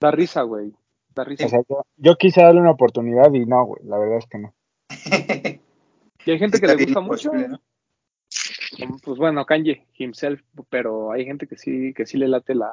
Da 0.01 0.11
risa, 0.11 0.43
güey. 0.43 0.73
Da 1.15 1.25
risa. 1.25 1.47
O 1.47 1.49
sea, 1.49 1.61
yo, 1.69 1.83
yo 1.97 2.17
quise 2.17 2.43
darle 2.43 2.61
una 2.61 2.71
oportunidad 2.71 3.33
y 3.33 3.45
no, 3.47 3.65
güey, 3.65 3.83
la 3.85 3.99
verdad 3.99 4.19
es 4.19 4.27
que 4.27 4.39
no. 4.39 4.55
y 6.31 6.33
hay 6.35 6.39
gente 6.39 6.61
que 6.61 6.67
le 6.69 6.77
gusta 6.85 7.01
mucho. 7.01 7.33
Pues 9.03 9.19
bueno, 9.19 9.45
Kanye 9.45 9.85
himself, 9.97 10.41
pero 10.69 11.11
hay 11.11 11.25
gente 11.25 11.49
que 11.49 11.57
sí, 11.57 11.93
que 11.93 12.07
sí 12.07 12.17
le 12.19 12.29
late 12.29 12.55
la, 12.55 12.73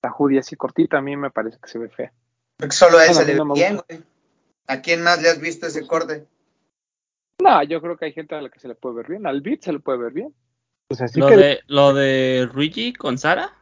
la 0.00 0.12
hoodie 0.16 0.38
así 0.38 0.54
cortita. 0.54 0.98
A 0.98 1.02
mí 1.02 1.16
me 1.16 1.30
parece 1.32 1.58
que 1.60 1.68
se 1.68 1.78
ve 1.80 1.88
fea. 1.88 2.12
Porque 2.56 2.74
solo 2.76 2.98
a 2.98 3.04
él 3.04 3.10
Bueno, 3.14 3.20
se 3.20 3.26
le 3.26 3.38
ve 3.38 3.50
bien, 3.52 3.80
güey. 3.88 4.02
¿A 4.68 4.80
quién 4.80 5.02
más 5.02 5.20
le 5.20 5.28
has 5.28 5.40
visto 5.40 5.66
ese 5.66 5.86
corte? 5.88 6.26
No, 7.42 7.62
yo 7.64 7.80
creo 7.80 7.96
que 7.96 8.04
hay 8.04 8.12
gente 8.12 8.36
a 8.36 8.40
la 8.42 8.48
que 8.48 8.60
se 8.60 8.68
le 8.68 8.76
puede 8.76 8.94
ver 8.96 9.08
bien. 9.08 9.26
Al 9.26 9.40
beat 9.40 9.62
se 9.62 9.72
le 9.72 9.80
puede 9.80 9.98
ver 9.98 10.12
bien. 10.12 10.32
Pues 10.86 11.00
así 11.00 11.18
Lo 11.18 11.26
que 11.28 11.36
de, 11.36 11.60
lo 11.66 11.92
de 11.94 12.48
Luigi 12.54 12.92
con 12.92 13.18
Sara, 13.18 13.52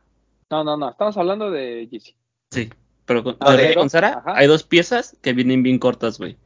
No, 0.51 0.63
no, 0.63 0.77
no. 0.77 0.91
Estamos 0.91 1.17
hablando 1.17 1.51
de 1.51 1.89
Yeezy. 1.89 2.15
sí. 2.53 2.71
Pero 3.07 3.23
con, 3.25 3.37
Ah, 3.41 3.55
de 3.55 3.89
Sara 3.89 4.19
Ajá. 4.19 4.37
hay 4.37 4.47
dos 4.49 4.65
piezas 4.65 5.17
que 5.23 5.33
vienen 5.33 5.63
bien 5.63 5.79
cortas, 5.79 6.19
güey. 6.19 6.37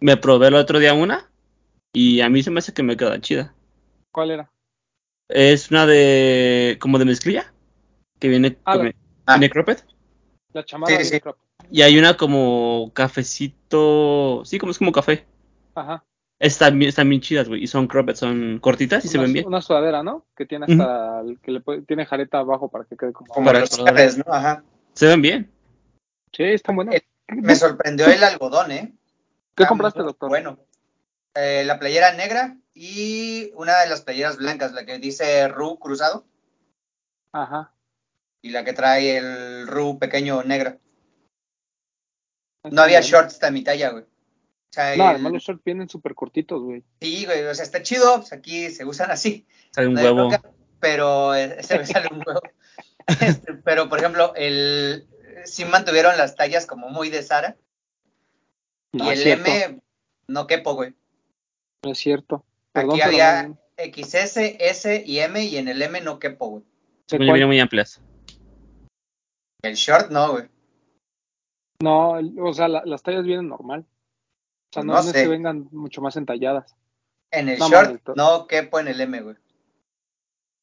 Me 0.00 0.16
probé 0.18 0.48
el 0.48 0.56
otro 0.56 0.78
día 0.80 0.92
una 0.94 1.31
y 1.92 2.20
a 2.20 2.28
mí 2.28 2.42
se 2.42 2.50
me 2.50 2.58
hace 2.58 2.72
que 2.72 2.82
me 2.82 2.96
queda 2.96 3.20
chida. 3.20 3.54
¿Cuál 4.12 4.30
era? 4.30 4.50
Es 5.28 5.70
una 5.70 5.86
de 5.86 6.76
como 6.80 6.98
de 6.98 7.04
mezclilla 7.04 7.52
que 8.18 8.28
viene, 8.28 8.58
Ah, 8.64 8.76
la- 8.76 8.92
Ah, 9.26 9.34
viene 9.38 9.50
cropped 9.50 9.78
La 10.52 10.64
chamarra 10.64 10.98
Sí, 10.98 11.04
sí. 11.04 11.20
y 11.70 11.82
hay 11.82 11.98
una 11.98 12.16
como 12.16 12.90
cafecito, 12.92 14.42
sí, 14.44 14.58
como 14.58 14.72
es 14.72 14.78
como 14.78 14.92
café. 14.92 15.26
Ajá. 15.74 16.04
Están 16.38 16.76
bien, 16.78 16.88
están 16.88 17.08
bien 17.08 17.22
chidas, 17.22 17.48
güey, 17.48 17.62
y 17.62 17.66
son 17.68 17.86
cropped, 17.86 18.16
son 18.16 18.58
cortitas 18.58 19.04
y 19.04 19.08
se 19.08 19.16
ven 19.16 19.32
bien. 19.32 19.46
una 19.46 19.62
sudadera, 19.62 20.02
¿no? 20.02 20.26
Que 20.36 20.44
tiene 20.44 20.66
hasta 20.68 21.20
el- 21.20 21.38
que 21.40 21.52
le 21.52 21.60
puede- 21.60 21.82
tiene 21.82 22.04
jareta 22.04 22.38
abajo 22.40 22.68
para 22.68 22.84
que 22.84 22.96
quede 22.96 23.12
como. 23.12 23.32
como 23.32 23.46
para 23.46 23.60
cafés, 23.60 24.18
¿no? 24.18 24.24
Ajá. 24.26 24.64
Se 24.92 25.06
ven 25.06 25.22
bien. 25.22 25.50
Sí, 26.32 26.42
está 26.42 26.72
bueno. 26.72 26.92
Eh, 26.92 27.02
Me 27.28 27.54
sorprendió 27.54 28.06
el 28.08 28.22
algodón, 28.24 28.72
¿eh? 28.72 28.92
¿Qué 29.54 29.64
compraste, 29.66 30.02
doctor? 30.02 30.28
Bueno, 30.28 30.58
Eh, 31.34 31.64
la 31.64 31.78
playera 31.78 32.12
negra 32.12 32.56
y 32.74 33.50
una 33.54 33.80
de 33.80 33.88
las 33.88 34.02
playeras 34.02 34.36
blancas, 34.36 34.72
la 34.72 34.84
que 34.84 34.98
dice 34.98 35.48
Ru 35.48 35.78
cruzado 35.78 36.26
Ajá. 37.32 37.72
y 38.42 38.50
la 38.50 38.64
que 38.64 38.72
trae 38.74 39.16
el 39.16 39.66
Ru 39.66 39.98
pequeño 39.98 40.42
negro. 40.42 40.78
No 42.70 42.82
había 42.82 43.00
shorts 43.00 43.40
de 43.40 43.50
mi 43.50 43.64
talla, 43.64 43.90
güey. 43.90 44.04
O 44.04 44.74
sea, 44.74 44.88
No, 44.96 45.04
el- 45.04 45.10
además 45.10 45.32
los 45.32 45.42
shorts 45.42 45.64
vienen 45.64 45.88
súper 45.88 46.14
cortitos, 46.14 46.62
güey. 46.62 46.84
sí, 47.00 47.24
güey, 47.24 47.44
o 47.44 47.54
sea, 47.54 47.64
está 47.64 47.82
chido, 47.82 48.16
pues 48.18 48.32
aquí 48.32 48.70
se 48.70 48.84
usan 48.84 49.10
así. 49.10 49.46
Sale 49.70 49.88
un 49.88 49.94
no 49.94 50.02
huevo. 50.02 50.14
bronca, 50.28 50.42
pero 50.80 51.34
eh, 51.34 51.62
se 51.62 51.78
me 51.78 51.86
sale 51.86 52.08
un 52.12 52.22
huevo. 52.26 52.40
Este, 53.20 53.54
pero, 53.54 53.88
por 53.88 53.98
ejemplo, 53.98 54.32
el 54.36 55.08
sí 55.44 55.64
mantuvieron 55.64 56.16
las 56.16 56.36
tallas 56.36 56.66
como 56.66 56.88
muy 56.88 57.10
de 57.10 57.22
Sara 57.22 57.56
No 58.92 59.06
y 59.06 59.08
el 59.10 59.18
cierto. 59.18 59.50
M 59.50 59.80
no 60.28 60.46
quepo, 60.46 60.74
güey. 60.74 60.94
No 61.84 61.92
es 61.92 61.98
cierto. 61.98 62.44
Perdón, 62.72 62.90
Aquí 62.92 63.00
pero 63.00 63.08
había 63.10 63.48
no- 63.48 63.58
XS, 63.78 64.56
S 64.60 65.02
y 65.06 65.18
M 65.18 65.44
y 65.44 65.56
en 65.56 65.68
el 65.68 65.82
M 65.82 66.00
no 66.00 66.18
quepo, 66.18 66.48
güey. 66.48 66.62
¿De 66.62 66.68
Según 67.08 67.26
yo 67.26 67.30
cuál? 67.30 67.38
vienen 67.38 67.48
muy 67.48 67.60
amplias. 67.60 68.00
El 69.62 69.74
short 69.74 70.10
no, 70.10 70.32
güey. 70.32 70.48
No, 71.82 72.12
o 72.44 72.52
sea, 72.54 72.68
la- 72.68 72.84
las 72.84 73.02
tallas 73.02 73.24
vienen 73.24 73.48
normal. 73.48 73.84
O 74.70 74.72
sea, 74.72 74.82
no, 74.84 74.94
No 74.94 75.00
es 75.00 75.06
sé. 75.06 75.12
que 75.24 75.28
vengan 75.28 75.68
mucho 75.72 76.00
más 76.00 76.16
entalladas. 76.16 76.74
En 77.30 77.48
el 77.48 77.58
No 77.58 77.68
short 77.68 78.08
no 78.16 78.46
quepo 78.46 78.78
en 78.78 78.88
el 78.88 79.00
M, 79.00 79.20
güey. 79.22 79.36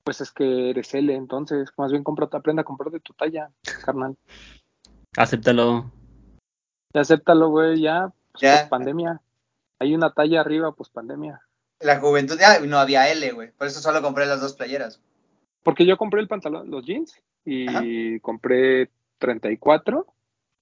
Pues 0.03 0.21
es 0.21 0.31
que 0.31 0.69
eres 0.71 0.93
L, 0.93 1.13
entonces, 1.13 1.69
más 1.77 1.91
bien 1.91 2.03
compra, 2.03 2.27
aprende 2.31 2.61
a 2.61 2.65
comprar 2.65 2.91
de 2.91 2.99
tu 2.99 3.13
talla, 3.13 3.51
carnal. 3.85 4.15
Acéptalo. 5.17 5.91
Ya 6.93 7.01
acéptalo, 7.01 7.49
güey, 7.49 7.81
ya, 7.81 8.11
pues, 8.31 8.41
Ya. 8.41 8.67
pandemia. 8.69 9.21
Hay 9.79 9.95
una 9.95 10.13
talla 10.13 10.41
arriba, 10.41 10.71
pues 10.73 10.89
pandemia. 10.89 11.41
La 11.79 11.99
juventud 11.99 12.37
ya 12.39 12.59
no 12.59 12.77
había 12.77 13.09
L, 13.11 13.31
güey. 13.31 13.51
Por 13.51 13.67
eso 13.67 13.79
solo 13.79 14.01
compré 14.01 14.25
las 14.25 14.41
dos 14.41 14.53
playeras. 14.53 15.01
Porque 15.63 15.85
yo 15.85 15.97
compré 15.97 16.19
el 16.21 16.27
pantalón, 16.27 16.69
los 16.69 16.85
jeans, 16.85 17.21
y 17.45 18.19
compré 18.19 18.89
34, 19.19 20.05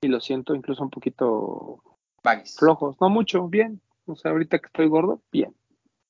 y 0.02 0.08
lo 0.08 0.20
siento 0.20 0.54
incluso 0.56 0.84
un 0.84 0.90
poquito 0.92 1.82
Baggies. 2.24 2.56
flojos. 2.58 2.96
No 3.02 3.10
mucho, 3.10 3.48
bien. 3.48 3.82
O 4.06 4.16
sea, 4.16 4.32
ahorita 4.32 4.60
que 4.60 4.68
estoy 4.68 4.88
gordo, 4.88 5.22
bien. 5.32 5.56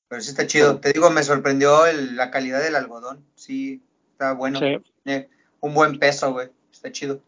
Pero 0.09 0.21
sí 0.21 0.29
está 0.29 0.45
chido. 0.47 0.79
Te 0.79 0.93
digo, 0.93 1.09
me 1.09 1.23
sorprendió 1.23 1.85
el- 1.85 2.15
la 2.15 2.29
calidad 2.31 2.61
del 2.61 2.75
algodón. 2.75 3.25
Sí, 3.35 3.81
está 4.11 4.33
bueno. 4.33 4.59
Sí, 4.59 4.77
Tiene 5.03 5.29
un 5.61 5.73
buen 5.73 5.99
peso, 5.99 6.31
güey. 6.33 6.49
Está 6.71 6.91
chido. 6.91 7.21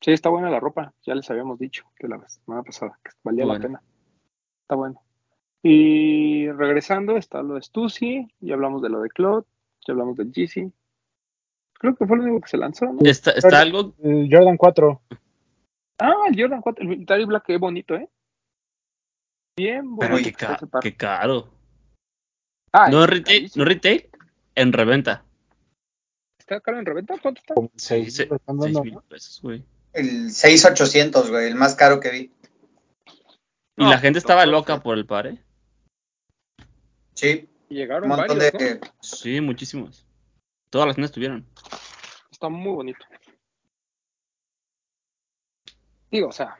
sí, 0.00 0.12
está 0.12 0.28
buena 0.28 0.50
la 0.50 0.60
ropa. 0.60 0.92
Ya 1.04 1.14
les 1.14 1.28
habíamos 1.30 1.58
dicho 1.58 1.84
que 1.96 2.06
la 2.08 2.26
semana 2.28 2.62
pasada, 2.62 2.98
que 3.02 3.10
valía 3.24 3.44
Bueno. 3.44 3.58
la 3.58 3.66
pena. 3.66 3.82
Está 4.62 4.74
bueno. 4.76 5.02
Y 5.68 6.48
regresando, 6.52 7.16
está 7.16 7.42
lo 7.42 7.54
de 7.54 7.62
Stussy, 7.62 8.32
ya 8.38 8.54
hablamos 8.54 8.82
de 8.82 8.88
lo 8.88 9.00
de 9.00 9.08
Claude, 9.08 9.44
ya 9.84 9.92
hablamos 9.94 10.16
del 10.16 10.30
Yeezy. 10.32 10.70
Creo 11.74 11.96
que 11.96 12.06
fue 12.06 12.16
lo 12.16 12.22
único 12.22 12.40
que 12.42 12.48
se 12.48 12.56
lanzó, 12.56 12.86
¿no? 12.86 13.00
Está, 13.02 13.32
está 13.32 13.62
algo. 13.62 13.92
El 14.00 14.28
Jordan 14.30 14.56
4. 14.56 15.00
Ah, 15.98 16.14
el 16.28 16.40
Jordan 16.40 16.60
4, 16.60 16.82
el 16.82 16.88
Military 16.88 17.24
Black, 17.24 17.44
qué 17.46 17.56
bonito, 17.58 17.96
¿eh? 17.96 18.08
Bien 19.58 19.96
Pero 19.96 20.12
bonito. 20.12 20.30
qué, 20.38 20.46
ca- 20.46 20.80
qué 20.80 20.96
caro. 20.96 21.48
Ah, 22.72 22.88
No 22.88 23.02
es 23.02 23.10
retail, 23.10 23.50
no 23.56 23.64
retail, 23.64 24.08
en 24.54 24.72
reventa. 24.72 25.24
¿Está 26.38 26.60
caro 26.60 26.78
en 26.78 26.86
reventa? 26.86 27.16
¿Cuánto 27.20 27.40
está? 27.40 27.54
Como 27.54 27.70
Sí, 27.74 28.04
6 28.04 28.14
se- 28.14 28.22
están 28.22 28.38
seis 28.60 28.74
dando, 28.74 28.84
mil 28.84 28.98
pesos, 29.08 29.40
güey. 29.42 29.64
El 29.94 30.30
6800, 30.30 31.28
güey. 31.28 31.48
El 31.48 31.56
más 31.56 31.74
caro 31.74 31.98
que 31.98 32.10
vi. 32.10 32.30
Y 33.78 33.82
No, 33.82 33.90
la 33.90 33.98
gente 33.98 34.20
estaba 34.20 34.46
no, 34.46 34.52
loca 34.52 34.80
por 34.80 34.96
el 34.96 35.06
par, 35.06 35.26
¿eh? 35.26 35.42
Sí. 37.16 37.48
Llegaron 37.68 38.04
Un 38.04 38.16
montón 38.16 38.38
varios, 38.38 38.52
de. 38.52 38.78
¿no? 38.78 38.86
Sí, 39.00 39.40
muchísimos. 39.40 40.06
Todas 40.70 40.86
las 40.86 40.94
tiendas 40.94 41.10
tuvieron. 41.10 41.44
Está 42.30 42.48
muy 42.48 42.72
bonito. 42.72 43.04
Digo, 46.10 46.28
o 46.28 46.32
sea. 46.32 46.56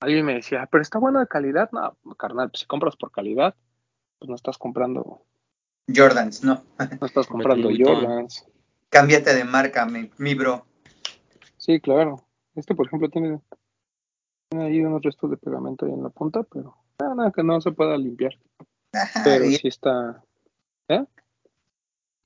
Alguien 0.00 0.24
me 0.24 0.34
decía, 0.34 0.66
pero 0.70 0.82
está 0.82 0.98
bueno 0.98 1.20
de 1.20 1.26
calidad. 1.26 1.70
No, 1.72 1.96
carnal, 2.14 2.50
pues 2.50 2.60
si 2.60 2.66
compras 2.66 2.96
por 2.96 3.10
calidad, 3.10 3.54
pues 4.18 4.28
no 4.28 4.36
estás 4.36 4.56
comprando, 4.56 5.26
Jordans, 5.94 6.42
no. 6.42 6.64
no 7.00 7.06
estás 7.06 7.26
comprando. 7.26 7.68
Jordans. 7.76 8.46
Cámbiate 8.88 9.34
de 9.34 9.44
marca, 9.44 9.84
mi, 9.86 10.10
mi 10.18 10.34
bro. 10.34 10.66
Sí, 11.56 11.80
claro. 11.80 12.24
Este, 12.54 12.74
por 12.74 12.86
ejemplo, 12.86 13.08
tiene, 13.08 13.40
tiene 14.56 14.70
ahí 14.70 14.80
unos 14.84 15.02
restos 15.02 15.30
de 15.30 15.36
pegamento 15.36 15.86
ahí 15.86 15.92
en 15.92 16.02
la 16.02 16.08
punta, 16.08 16.42
pero 16.42 16.76
nada, 16.98 17.14
nada 17.14 17.32
que 17.32 17.42
no 17.42 17.60
se 17.60 17.72
pueda 17.72 17.96
limpiar. 17.96 18.32
Pero 19.24 19.44
sí 19.46 19.68
está. 19.68 20.22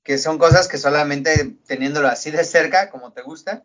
que 0.03 0.17
son 0.17 0.37
cosas 0.37 0.67
que 0.67 0.77
solamente 0.77 1.57
teniéndolo 1.67 2.07
así 2.07 2.31
de 2.31 2.43
cerca, 2.43 2.89
como 2.89 3.11
te 3.11 3.21
gusta, 3.21 3.63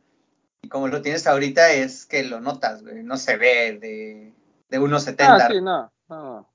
y 0.63 0.69
como 0.69 0.89
lo 0.89 1.01
tienes 1.03 1.27
ahorita, 1.27 1.73
es 1.73 2.07
que 2.07 2.25
lo 2.25 2.41
notas, 2.41 2.83
güey. 2.83 3.03
No 3.03 3.17
se 3.17 3.37
ve 3.37 3.79
de, 3.79 4.35
de 4.69 4.81
1.70. 4.81 5.17
Ah, 5.21 5.49
sí, 5.51 5.61
no, 5.61 5.93
no, 6.09 6.49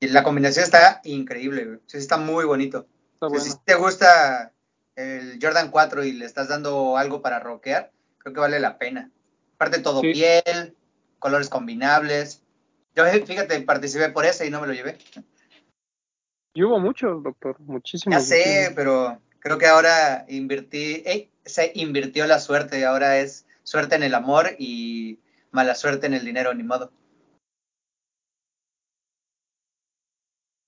Y 0.00 0.08
la 0.08 0.22
combinación 0.22 0.64
está 0.64 1.00
increíble, 1.04 1.64
güey. 1.64 1.78
Sí, 1.86 1.96
está 1.98 2.16
muy 2.16 2.44
bonito. 2.44 2.86
está 3.14 3.26
O 3.26 3.30
sea, 3.30 3.38
bueno. 3.38 3.44
Si 3.44 3.58
te 3.64 3.74
gusta 3.74 4.52
el 4.96 5.38
Jordan 5.40 5.70
4 5.70 6.04
y 6.04 6.12
le 6.12 6.26
estás 6.26 6.48
dando 6.48 6.96
algo 6.96 7.22
para 7.22 7.40
rockear, 7.40 7.90
creo 8.18 8.34
que 8.34 8.40
vale 8.40 8.60
la 8.60 8.78
pena. 8.78 9.10
Aparte 9.54 9.78
todo 9.80 10.00
Sí. 10.00 10.12
piel, 10.12 10.76
colores 11.24 11.48
combinables. 11.48 12.42
Yo, 12.94 13.06
eh, 13.06 13.24
fíjate, 13.24 13.58
participé 13.62 14.10
por 14.10 14.26
ese 14.26 14.46
y 14.46 14.50
no 14.50 14.60
me 14.60 14.66
lo 14.66 14.74
llevé. 14.74 14.98
Y 16.52 16.62
hubo 16.62 16.78
muchos, 16.78 17.22
doctor, 17.22 17.58
muchísimos. 17.60 18.14
Ya 18.14 18.20
sé, 18.20 18.36
muchísimos. 18.36 18.72
pero 18.76 19.22
creo 19.38 19.56
que 19.56 19.66
ahora 19.66 20.26
invertí, 20.28 21.02
ey, 21.06 21.32
se 21.42 21.72
invirtió 21.76 22.26
la 22.26 22.40
suerte, 22.40 22.84
ahora 22.84 23.20
es 23.20 23.46
suerte 23.62 23.94
en 23.94 24.02
el 24.02 24.14
amor 24.14 24.50
y 24.58 25.18
mala 25.50 25.74
suerte 25.74 26.06
en 26.06 26.12
el 26.12 26.26
dinero, 26.26 26.52
ni 26.52 26.62
modo. 26.62 26.92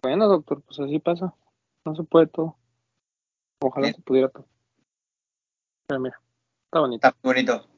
Bueno, 0.02 0.26
doctor, 0.26 0.62
pues 0.62 0.80
así 0.80 0.98
pasa. 1.00 1.34
No 1.84 1.94
se 1.94 2.02
puede 2.02 2.28
todo. 2.28 2.56
Ojalá 3.60 3.88
Bien. 3.88 3.94
se 3.94 4.00
pudiera 4.00 4.30
todo. 4.30 4.48
Pero 5.86 6.00
mira, 6.00 6.18
está 6.64 6.80
bonito. 6.80 7.06
Está 7.06 7.18
bonito. 7.22 7.75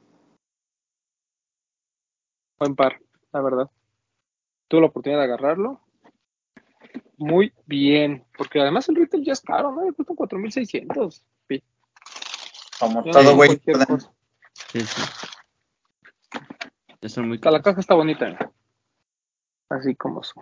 Buen 2.59 2.75
par, 2.75 2.99
la 3.31 3.41
verdad. 3.41 3.69
Tuve 4.67 4.81
la 4.81 4.87
oportunidad 4.87 5.19
de 5.21 5.25
agarrarlo. 5.25 5.81
Muy 7.17 7.53
bien. 7.65 8.25
Porque 8.37 8.59
además 8.61 8.87
el 8.89 8.95
retail 8.95 9.23
ya 9.25 9.33
es 9.33 9.41
caro, 9.41 9.71
¿no? 9.71 9.85
Ya 9.85 9.91
cuesta 9.93 10.13
4.600. 10.13 11.23
Sí. 11.47 11.63
Como 12.79 13.03
Ya 13.05 13.11
no 13.11 13.19
todo 13.19 13.35
güey. 13.35 13.49
Sí, 14.71 14.81
sí. 14.81 15.01
Ya 17.01 17.09
son 17.09 17.27
muy 17.27 17.37
Hasta 17.37 17.51
la 17.51 17.61
caja 17.61 17.79
está 17.79 17.95
bonita. 17.95 18.25
mira. 18.25 18.51
Así 19.69 19.95
como 19.95 20.23
su. 20.23 20.41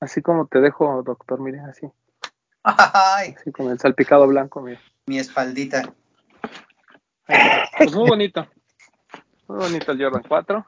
Así 0.00 0.20
como 0.20 0.46
te 0.46 0.60
dejo, 0.60 1.02
doctor, 1.02 1.40
mire, 1.40 1.60
así. 1.60 1.86
Ay, 2.64 3.34
Así 3.38 3.50
con 3.52 3.70
el 3.70 3.78
salpicado 3.78 4.26
blanco, 4.26 4.60
mire. 4.60 4.80
mi 5.06 5.18
espaldita. 5.18 5.94
Pues 7.78 7.94
muy 7.94 8.08
bonito. 8.08 8.46
Muy 9.52 9.60
bonito 9.68 9.92
el 9.92 10.02
Jordan 10.02 10.22
4. 10.26 10.66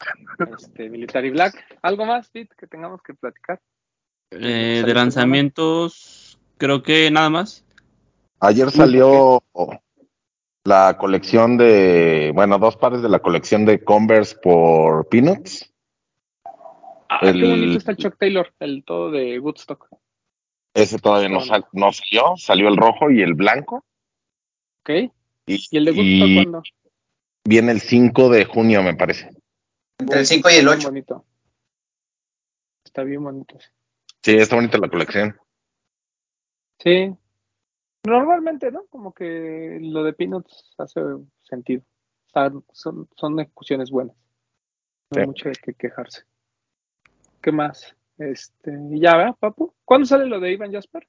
Este, 0.58 0.90
Military 0.90 1.30
Black. 1.30 1.64
¿Algo 1.80 2.04
más, 2.04 2.28
Pete, 2.28 2.54
que 2.58 2.66
tengamos 2.66 3.00
que 3.02 3.14
platicar? 3.14 3.60
Eh, 4.32 4.82
de 4.84 4.94
lanzamientos, 4.94 6.38
creo 6.58 6.82
que 6.82 7.08
nada 7.10 7.30
más. 7.30 7.64
Ayer 8.40 8.70
salió 8.72 9.42
la 10.64 10.98
colección 10.98 11.56
de, 11.56 12.32
bueno, 12.34 12.58
dos 12.58 12.76
pares 12.76 13.00
de 13.00 13.08
la 13.08 13.20
colección 13.20 13.64
de 13.64 13.82
Converse 13.82 14.36
por 14.42 15.08
Peanuts. 15.08 15.72
Ah, 17.08 17.20
El- 17.22 17.40
qué 17.40 17.48
bonito 17.48 17.78
está 17.78 17.92
el 17.92 17.96
Chuck 17.96 18.16
Taylor, 18.18 18.52
el 18.58 18.82
todo 18.84 19.10
de 19.12 19.38
Woodstock. 19.38 19.88
Ese 20.74 20.98
todavía 20.98 21.28
no, 21.28 21.40
sal- 21.40 21.66
no 21.72 21.92
salió, 21.92 22.34
salió 22.36 22.68
el 22.68 22.76
rojo 22.76 23.08
y 23.10 23.22
el 23.22 23.34
blanco. 23.34 23.84
¿Ok? 24.80 24.90
Y, 25.46 25.64
¿Y 25.70 25.76
el 25.78 25.84
de 25.86 25.90
Woodstock 25.92 26.28
y 26.28 26.34
cuándo? 26.34 26.62
Viene 27.46 27.72
el 27.72 27.80
5 27.80 28.28
de 28.30 28.44
junio, 28.44 28.82
me 28.82 28.94
parece. 28.94 29.30
Entre 29.98 30.20
el 30.20 30.26
5 30.26 30.50
y 30.50 30.52
el 30.54 30.58
Está 30.58 30.70
bien 30.70 30.78
8. 30.80 30.88
bonito. 30.88 31.24
Está 32.84 33.02
bien 33.02 33.24
bonito. 33.24 33.58
Sí, 34.22 34.36
está 34.36 34.56
bonita 34.56 34.78
la 34.78 34.88
colección. 34.88 35.38
Sí. 36.78 37.14
Normalmente, 38.04 38.70
¿no? 38.70 38.86
Como 38.86 39.12
que 39.12 39.78
lo 39.80 40.04
de 40.04 40.12
Peanuts 40.12 40.74
hace 40.78 41.00
sentido. 41.42 41.82
Son, 42.72 43.08
son 43.16 43.40
ejecuciones 43.40 43.90
buenas. 43.90 44.16
No 45.10 45.18
hay 45.18 45.22
Sí. 45.22 45.26
mucho 45.26 45.48
de 45.48 45.54
qué 45.56 45.74
quejarse. 45.74 46.24
¿Qué 47.40 47.52
más? 47.52 47.96
Este, 48.18 48.72
ya, 48.90 49.16
¿verdad, 49.16 49.36
papu? 49.38 49.74
¿Cuándo 49.84 50.06
sale 50.06 50.26
lo 50.26 50.40
de 50.40 50.52
Ivan 50.52 50.72
Jasper? 50.72 51.06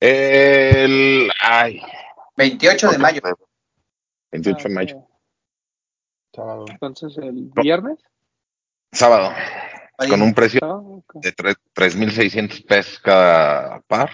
El, 0.00 1.30
ay, 1.40 1.80
28 2.36 2.90
de 2.92 2.98
mayo. 2.98 3.20
28 4.32 4.68
de 4.68 4.74
mayo. 4.74 5.08
Sábado. 6.34 6.64
Entonces, 6.70 7.16
el 7.18 7.50
viernes. 7.54 7.98
Sábado. 8.92 9.32
Con 10.08 10.22
un 10.22 10.32
precio 10.32 10.60
Ah, 10.62 10.76
ok. 10.76 11.14
de 11.22 11.32
tres- 11.32 11.56
3.600 11.74 12.62
pesos 12.64 13.00
cada 13.00 13.80
par. 13.80 14.10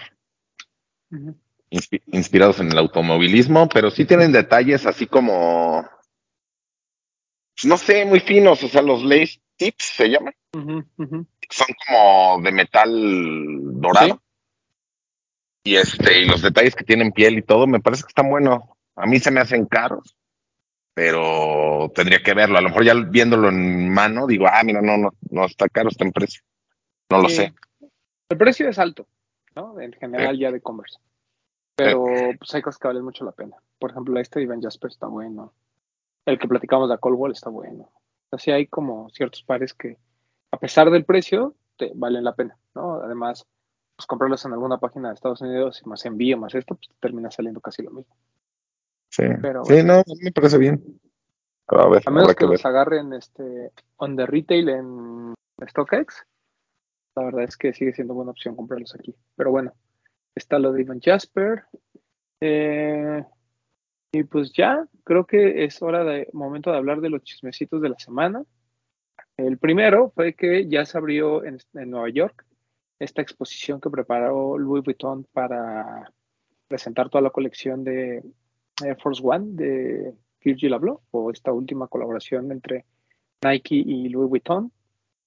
Inspi- 1.69 2.01
inspirados 2.07 2.59
en 2.59 2.71
el 2.71 2.77
automovilismo, 2.77 3.69
pero 3.69 3.91
sí 3.91 4.05
tienen 4.05 4.31
detalles 4.31 4.85
así 4.85 5.05
como, 5.05 5.87
pues, 7.55 7.65
no 7.65 7.77
sé, 7.77 8.05
muy 8.05 8.19
finos, 8.19 8.63
o 8.63 8.67
sea, 8.67 8.81
los 8.81 9.03
lace 9.03 9.39
tips 9.57 9.83
se 9.95 10.07
llaman, 10.09 10.33
son 10.53 11.67
como 11.87 12.41
de 12.41 12.51
metal 12.51 12.91
dorado. 13.79 14.15
Sí. 14.15 15.71
Y 15.71 15.75
este, 15.77 16.21
y 16.21 16.25
los 16.25 16.41
detalles 16.41 16.75
que 16.75 16.83
tienen 16.83 17.11
piel 17.11 17.37
y 17.37 17.41
todo, 17.43 17.67
me 17.67 17.79
parece 17.79 18.03
que 18.03 18.09
están 18.09 18.29
buenos. 18.29 18.63
A 18.95 19.05
mí 19.05 19.19
se 19.19 19.31
me 19.31 19.41
hacen 19.41 19.65
caros, 19.65 20.15
pero 20.93 21.91
tendría 21.93 22.21
que 22.23 22.33
verlo. 22.33 22.57
A 22.57 22.61
lo 22.61 22.69
mejor 22.69 22.83
ya 22.85 22.93
viéndolo 22.93 23.49
en 23.49 23.89
mano, 23.89 24.27
digo, 24.27 24.45
ah, 24.47 24.63
mira, 24.63 24.81
no, 24.81 24.97
no, 24.97 25.13
no 25.29 25.45
está 25.45 25.67
caro, 25.69 25.89
está 25.89 26.05
en 26.05 26.11
precio. 26.11 26.41
No 27.09 27.21
lo 27.21 27.29
Sí. 27.29 27.35
sé. 27.35 27.53
El 28.29 28.37
precio 28.37 28.67
es 28.69 28.79
alto, 28.79 29.07
¿no? 29.55 29.79
En 29.79 29.93
general 29.93 30.37
ya 30.39 30.51
de 30.51 30.61
Converse. 30.61 30.97
Pero 31.75 32.05
pues 32.39 32.53
hay 32.55 32.61
cosas 32.61 32.79
que 32.79 32.87
valen 32.87 33.03
mucho 33.03 33.25
la 33.25 33.33
pena. 33.33 33.57
Por 33.77 33.91
ejemplo, 33.91 34.19
este 34.19 34.39
de 34.39 34.43
Ivan 34.45 34.61
Jasper 34.61 34.89
está 34.89 35.07
bueno. 35.07 35.53
El 36.25 36.39
que 36.39 36.47
platicamos 36.47 36.89
de 36.89 36.97
Coldwell 36.97 37.33
está 37.33 37.49
bueno. 37.49 37.91
Así 38.31 38.49
hay 38.51 38.65
como 38.67 39.09
ciertos 39.09 39.43
pares 39.43 39.73
que, 39.73 39.97
a 40.51 40.57
pesar 40.57 40.89
del 40.89 41.05
precio, 41.05 41.53
te 41.77 41.91
valen 41.93 42.23
la 42.23 42.33
pena, 42.33 42.57
¿no? 42.73 42.95
además, 42.95 43.45
pues 43.95 44.07
comprarlos 44.07 44.43
en 44.45 44.53
alguna 44.53 44.77
página 44.77 45.09
de 45.09 45.15
Estados 45.15 45.41
Unidos 45.41 45.81
y 45.85 45.89
más 45.89 46.05
envío, 46.05 46.37
más 46.37 46.55
esto, 46.55 46.75
pues 46.75 46.89
termina 46.99 47.29
saliendo 47.29 47.61
casi 47.61 47.83
lo 47.83 47.91
mismo. 47.91 48.15
Sí, 49.15 49.23
Pero 49.41 49.63
sí 49.63 49.81
no, 49.81 50.03
me 50.21 50.31
parece 50.33 50.57
bien. 50.57 50.83
A 51.67 51.87
ver, 51.87 52.03
A 52.05 52.11
menos 52.11 52.35
que 52.35 52.45
los 52.45 52.65
agarren 52.65 53.13
este 53.13 53.71
on 53.95 54.17
the 54.17 54.25
retail 54.25 54.67
en 54.67 55.33
StockX, 55.65 56.25
la 57.15 57.23
verdad 57.23 57.43
es 57.43 57.55
que 57.55 57.71
sigue 57.71 57.93
siendo 57.93 58.13
buena 58.13 58.31
opción 58.31 58.57
comprarlos 58.57 58.93
aquí. 58.93 59.15
Pero 59.37 59.51
bueno, 59.51 59.71
está 60.35 60.59
lo 60.59 60.73
de 60.73 60.81
Ivan 60.81 60.99
Jasper. 60.99 61.63
Eh, 62.41 63.23
y 64.11 64.23
pues 64.25 64.51
ya, 64.51 64.85
creo 65.05 65.25
que 65.25 65.63
es 65.63 65.81
hora 65.81 66.03
de 66.03 66.27
momento 66.33 66.71
de 66.71 66.77
hablar 66.77 66.99
de 66.99 67.09
los 67.09 67.23
chismecitos 67.23 67.81
de 67.81 67.89
la 67.89 67.97
semana. 67.97 68.43
El 69.37 69.57
primero 69.57 70.11
fue 70.13 70.33
que 70.33 70.67
ya 70.67 70.85
se 70.85 70.97
abrió 70.97 71.45
en, 71.45 71.57
en 71.73 71.89
Nueva 71.89 72.09
York 72.09 72.45
esta 72.99 73.21
exposición 73.21 73.79
que 73.79 73.89
preparó 73.89 74.57
Louis 74.57 74.83
Vuitton 74.83 75.25
para 75.31 76.11
presentar 76.67 77.09
toda 77.09 77.21
la 77.21 77.29
colección 77.29 77.85
de 77.85 78.21
Air 78.83 78.97
Force 79.01 79.21
One 79.23 79.55
de 79.55 80.13
Virgil 80.43 80.73
Abloh, 80.73 81.01
o 81.11 81.31
esta 81.31 81.51
última 81.51 81.87
colaboración 81.87 82.51
entre 82.51 82.85
Nike 83.43 83.75
y 83.75 84.09
Louis 84.09 84.29
Vuitton 84.29 84.71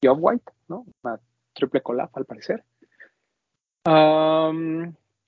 y 0.00 0.06
Off-White, 0.06 0.52
¿no? 0.68 0.86
Una 1.02 1.20
triple 1.54 1.82
collab 1.82 2.10
al 2.12 2.24
parecer. 2.24 2.64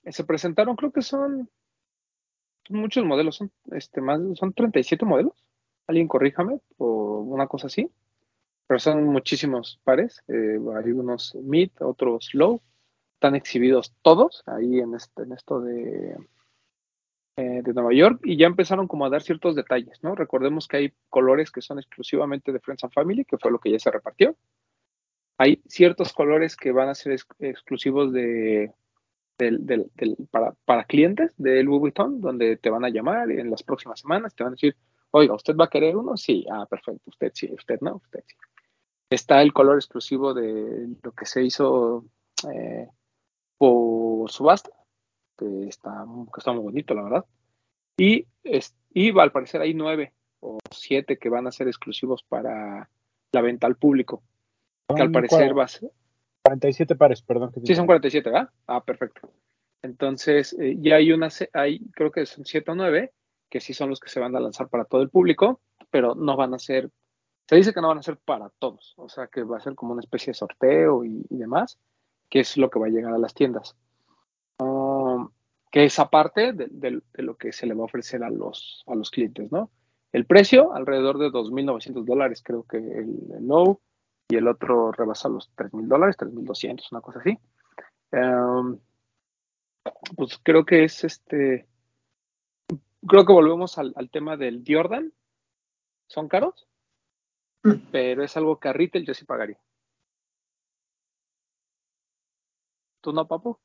Se 0.07 0.25
presentaron, 0.25 0.77
creo 0.77 0.93
que 0.93 1.03
son 1.03 1.49
muchos 2.69 3.05
modelos, 3.05 3.37
son, 3.37 3.50
este, 3.73 4.00
más, 4.00 4.21
son 4.35 4.53
37 4.53 5.05
modelos. 5.05 5.45
Alguien 5.87 6.09
corríjame, 6.09 6.61
o 6.79 7.21
una 7.21 7.47
cosa 7.47 7.67
así. 7.67 7.91
Pero 8.67 8.79
son 8.79 9.05
muchísimos 9.05 9.81
pares. 9.83 10.23
Eh, 10.29 10.59
hay 10.77 10.93
unos 10.93 11.35
mid, 11.35 11.71
otros 11.81 12.31
low. 12.35 12.61
Están 13.15 13.35
exhibidos 13.35 13.93
todos 14.03 14.43
ahí 14.47 14.79
en, 14.79 14.95
este, 14.95 15.23
en 15.25 15.33
esto 15.33 15.61
de, 15.61 16.17
eh, 17.37 17.63
de 17.63 17.73
Nueva 17.73 17.93
York 17.95 18.21
y 18.25 18.37
ya 18.37 18.47
empezaron 18.47 18.87
como 18.87 19.07
a 19.07 19.11
dar 19.11 19.23
ciertos 19.23 19.55
detalles, 19.55 20.03
¿no? 20.03 20.15
Recordemos 20.15 20.69
que 20.69 20.77
hay 20.77 20.93
colores 21.09 21.51
que 21.51 21.63
son 21.63 21.79
exclusivamente 21.79 22.53
de 22.53 22.61
Friends 22.61 22.85
and 22.85 22.93
Family, 22.93 23.25
que 23.25 23.39
fue 23.39 23.51
lo 23.51 23.59
que 23.59 23.71
ya 23.71 23.79
se 23.79 23.91
repartió. 23.91 24.37
Hay 25.39 25.63
ciertos 25.67 26.13
colores 26.13 26.57
que 26.57 26.73
van 26.73 26.89
a 26.89 26.95
ser 26.95 27.13
ex 27.13 27.27
exclusivos 27.39 28.13
de, 28.13 28.73
del, 29.49 29.91
para, 30.65 30.85
clientes 30.85 31.33
de 31.39 31.63
Louis 31.63 31.95
donde 31.95 32.57
te 32.57 32.71
van 32.71 32.85
a 32.85 32.91
llamar 32.91 33.31
en 33.31 33.51
las 33.51 33.63
próximas 33.63 34.01
semanas, 34.01 34.35
te 34.35 34.45
van 34.45 34.53
a 34.53 34.57
decir, 34.57 34.77
oiga, 35.11 35.35
¿usted 35.35 35.57
va 35.57 35.65
a 35.65 35.71
querer 35.71 35.97
uno? 35.97 36.17
Sí, 36.17 36.45
ah, 36.51 36.67
perfecto, 36.69 37.03
usted 37.07 37.33
sí, 37.35 37.51
usted 37.53 37.79
no, 37.81 37.97
usted 37.97 38.23
sí. 38.27 38.37
Está 39.09 39.43
el 39.43 39.53
color 39.53 39.77
exclusivo 39.77 40.35
de 40.35 40.89
lo 41.03 41.13
que 41.13 41.27
se 41.27 41.43
hizo 41.43 42.05
eh, 42.53 42.87
por 43.57 44.31
subasta, 44.31 44.71
que 45.40 45.68
está, 45.68 46.04
que 46.32 46.38
está 46.38 46.52
muy 46.52 46.62
bonito, 46.62 46.94
la 46.94 47.02
verdad. 47.02 47.25
Y, 47.97 48.26
es, 48.44 48.75
y 48.92 49.18
al 49.18 49.32
parecer 49.32 49.62
hay 49.62 49.75
nueve 49.75 50.12
o 50.40 50.59
siete 50.70 51.18
que 51.18 51.30
van 51.30 51.47
a 51.47 51.52
ser 51.52 51.66
exclusivos 51.66 52.23
para 52.23 52.88
la 53.32 53.40
venta 53.40 53.66
al 53.66 53.76
público. 53.76 54.23
Que 54.94 55.02
al 55.02 55.11
parecer 55.11 55.56
va 55.56 55.64
a 55.64 55.68
ser. 55.68 55.90
47 56.42 56.97
pares, 56.97 57.23
perdón. 57.23 57.52
Sí, 57.64 57.75
son 57.75 57.87
47, 57.87 58.30
¿verdad? 58.30 58.50
Ah, 58.66 58.82
perfecto. 58.82 59.30
Entonces, 59.82 60.56
eh, 60.59 60.76
ya 60.78 60.97
hay 60.97 61.12
una, 61.12 61.28
hay, 61.52 61.80
creo 61.92 62.11
que 62.11 62.26
son 62.26 62.44
7 62.44 62.70
o 62.70 62.75
9, 62.75 63.12
que 63.49 63.61
sí 63.61 63.73
son 63.73 63.90
los 63.90 64.00
que 64.00 64.09
se 64.09 64.20
van 64.20 64.35
a 64.37 64.40
lanzar 64.40 64.68
para 64.68 64.85
todo 64.85 65.02
el 65.02 65.11
público, 65.11 65.61
pero 65.90 66.14
no 66.14 66.37
van 66.37 66.54
a 66.54 66.59
ser, 66.59 66.90
se 67.49 67.56
dice 67.56 67.73
que 67.73 67.80
no 67.80 67.88
van 67.88 67.99
a 67.99 68.02
ser 68.02 68.16
para 68.16 68.50
todos, 68.59 68.94
o 68.97 69.09
sea 69.09 69.26
que 69.26 69.42
va 69.42 69.59
a 69.59 69.61
ser 69.61 69.75
como 69.75 69.92
una 69.92 70.00
especie 70.00 70.30
de 70.32 70.35
sorteo 70.35 71.04
y, 71.04 71.25
y 71.28 71.37
demás, 71.37 71.78
que 72.28 72.40
es 72.40 72.56
lo 72.56 72.70
que 72.70 72.78
va 72.78 72.87
a 72.87 72.90
llegar 72.90 73.12
a 73.12 73.18
las 73.18 73.35
tiendas. 73.35 73.76
Que 75.71 75.85
es 75.85 75.99
aparte 75.99 76.53
de, 76.53 76.67
de, 76.71 77.00
de, 77.12 77.23
lo 77.23 77.37
que 77.37 77.53
se 77.53 77.66
le 77.66 77.75
va 77.75 77.83
a 77.83 77.85
ofrecer 77.85 78.25
a 78.25 78.31
los, 78.31 78.83
a 78.87 78.94
los 78.94 79.11
clientes, 79.11 79.51
¿no? 79.53 79.71
El 80.12 80.27
precio, 80.27 80.75
alrededor 80.75 81.18
de 81.18 81.31
2.900 81.31 82.05
dólares, 82.05 82.42
creo 82.44 82.64
que 82.64 82.79
el, 82.79 83.16
el 83.37 83.47
low, 83.47 83.81
y 84.31 84.37
el 84.37 84.47
otro 84.49 84.92
rebasa 84.92 85.29
los 85.29 85.51
3.000 85.57 85.88
dólares, 85.88 86.16
3.200, 86.16 86.92
una 86.92 87.01
cosa 87.01 87.18
así. 87.18 87.38
Um, 88.12 88.79
pues 90.16 90.38
creo 90.42 90.64
que 90.64 90.85
es 90.85 91.05
este, 91.05 91.68
creo 93.07 93.27
que 93.27 93.33
volvemos 93.33 93.79
al, 93.79 93.92
al, 93.97 94.11
tema 94.11 94.37
del 94.37 94.64
Jordan. 94.66 95.12
Son 96.09 96.29
caros, 96.29 96.68
pero 97.92 98.23
es 98.23 98.37
algo 98.37 98.59
que 98.59 98.68
a 98.68 98.73
retail 98.73 99.07
yo 99.07 99.14
sí 99.14 99.25
pagaría. 99.25 99.59
¿Tú 103.01 103.12
no, 103.12 103.27
papu? 103.27 103.59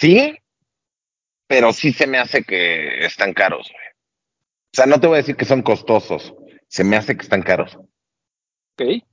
Sí, 0.00 0.34
pero 1.46 1.74
sí 1.74 1.92
se 1.92 2.06
me 2.06 2.16
hace 2.16 2.42
que 2.42 3.04
están 3.04 3.34
caros. 3.34 3.70
Güey. 3.70 3.84
O 4.72 4.72
sea, 4.72 4.86
no 4.86 4.98
te 4.98 5.06
voy 5.06 5.16
a 5.16 5.18
decir 5.18 5.36
que 5.36 5.44
son 5.44 5.60
costosos, 5.60 6.34
se 6.68 6.84
me 6.84 6.96
hace 6.96 7.14
que 7.18 7.22
están 7.22 7.42
caros. 7.42 7.76
Ok. 7.76 9.04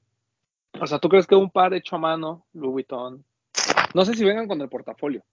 O 0.80 0.88
sea, 0.88 1.00
¿tú 1.00 1.10
crees 1.10 1.28
que 1.28 1.36
un 1.36 1.52
par 1.52 1.74
hecho 1.74 1.98
a 1.98 2.00
mano, 2.00 2.46
Louis 2.54 2.72
Vuitton, 2.72 3.26
no 3.94 4.06
sé 4.06 4.14
si 4.14 4.24
vengan 4.24 4.48
con 4.48 4.62
el 4.62 4.70
portafolio? 4.70 5.26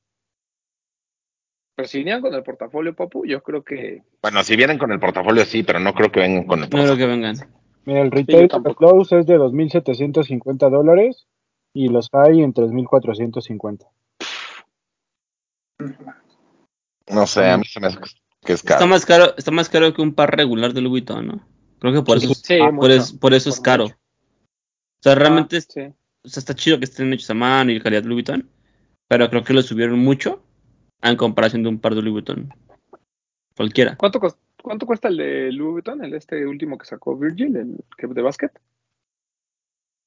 Pero 1.77 1.87
si 1.87 1.99
vinieran 1.99 2.23
con 2.23 2.35
el 2.35 2.43
portafolio, 2.43 2.97
Papu, 2.97 3.25
yo 3.25 3.41
creo 3.41 3.63
que. 3.63 4.03
Bueno, 4.23 4.43
si 4.43 4.57
vienen 4.57 4.79
con 4.79 4.91
el 4.91 4.99
portafolio, 4.99 5.45
sí, 5.45 5.63
pero 5.63 5.79
no 5.79 5.95
creo 5.95 6.11
que 6.11 6.19
vengan 6.19 6.49
con 6.49 6.65
el 6.65 6.69
portafolio. 6.69 6.91
No 6.91 6.97
creo 6.97 7.07
que 7.07 7.13
vengan. 7.13 7.37
Mira, 7.85 8.01
el 8.01 8.11
retail 8.11 8.51
sí, 8.51 8.59
de 8.59 8.69
los 8.69 8.81
Lowe's 8.81 9.13
es 9.13 9.27
de 9.27 9.39
2.750 9.39 10.69
dólares 10.69 11.29
y 11.73 11.91
los 11.91 12.09
hay 12.13 12.43
en 12.43 12.53
3.450. 12.53 13.87
No 17.09 17.27
sé, 17.27 17.51
a 17.51 17.57
mí 17.59 17.65
se 17.65 17.81
me 17.81 17.89
hace 17.89 17.99
que 18.45 18.53
es 18.53 18.63
caro. 18.63 18.75
Está 18.77 18.87
más 18.87 19.07
caro, 19.07 19.37
está 19.37 19.51
más 19.51 19.69
caro 19.69 19.93
que 19.95 20.03
un 20.03 20.15
par 20.15 20.35
regular 20.37 20.73
de 20.73 20.81
Louis 20.81 21.03
Vuitton, 21.07 21.27
¿no? 21.27 21.47
Creo 21.79 21.93
que 21.93 22.03
por 22.03 22.19
sí, 22.21 22.27
eso, 22.27 22.35
sí, 22.35 22.59
ah, 22.61 22.71
mucho, 22.71 22.81
por, 22.81 22.91
es, 22.91 23.13
por 23.13 23.35
eso 23.35 23.51
es 23.51 23.61
caro. 23.61 23.85
mucho. 23.85 23.97
O 23.97 25.03
sea, 25.03 25.15
realmente 25.15 25.57
Ah, 25.57 25.59
es- 25.59 25.69
sí. 25.71 25.81
o 25.81 26.29
sea, 26.29 26.41
está 26.41 26.55
chido 26.55 26.79
que 26.79 26.85
estén 26.85 27.13
hechos 27.13 27.29
a 27.31 27.35
mano 27.35 27.71
y 27.73 27.81
calidad 27.81 28.05
Louis 28.05 28.25
Vuitton, 28.27 28.49
pero 29.09 29.29
creo 29.29 29.45
que 29.45 29.53
lo 29.53 29.63
subieron 29.63 29.99
mucho 29.99 30.43
en 31.03 31.17
comparación 31.17 31.63
de 31.63 31.69
un 31.69 31.79
par 31.79 31.95
de 31.95 32.01
Louis 32.03 32.13
Vuitton. 32.15 32.53
Cualquiera. 33.57 33.97
¿Cuánto, 33.97 34.21
¿Cuánto 34.63 34.87
cuesta 34.87 35.09
el 35.09 35.17
de 35.19 35.53
Louis 35.53 35.73
Vuitton, 35.75 36.03
el 36.05 36.15
este 36.15 36.47
último 36.47 36.79
que 36.79 36.87
sacó 36.87 37.17
Virgil, 37.17 37.57
el 37.57 37.85
que 37.99 38.07
de 38.07 38.23
básquet? 38.23 38.53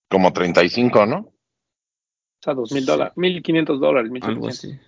Como 0.10 0.34
35, 0.34 1.06
¿no? 1.06 1.18
O 1.20 1.34
sea, 2.44 2.54
dos 2.54 2.72
mil 2.72 2.82
Sí. 2.84 2.88
dólares, 2.88 3.14
mil 3.18 3.42
quinientos 3.44 3.80
dólares, 3.80 4.10
mil 4.10 4.24
Algo 4.24 4.48
así. 4.48 4.80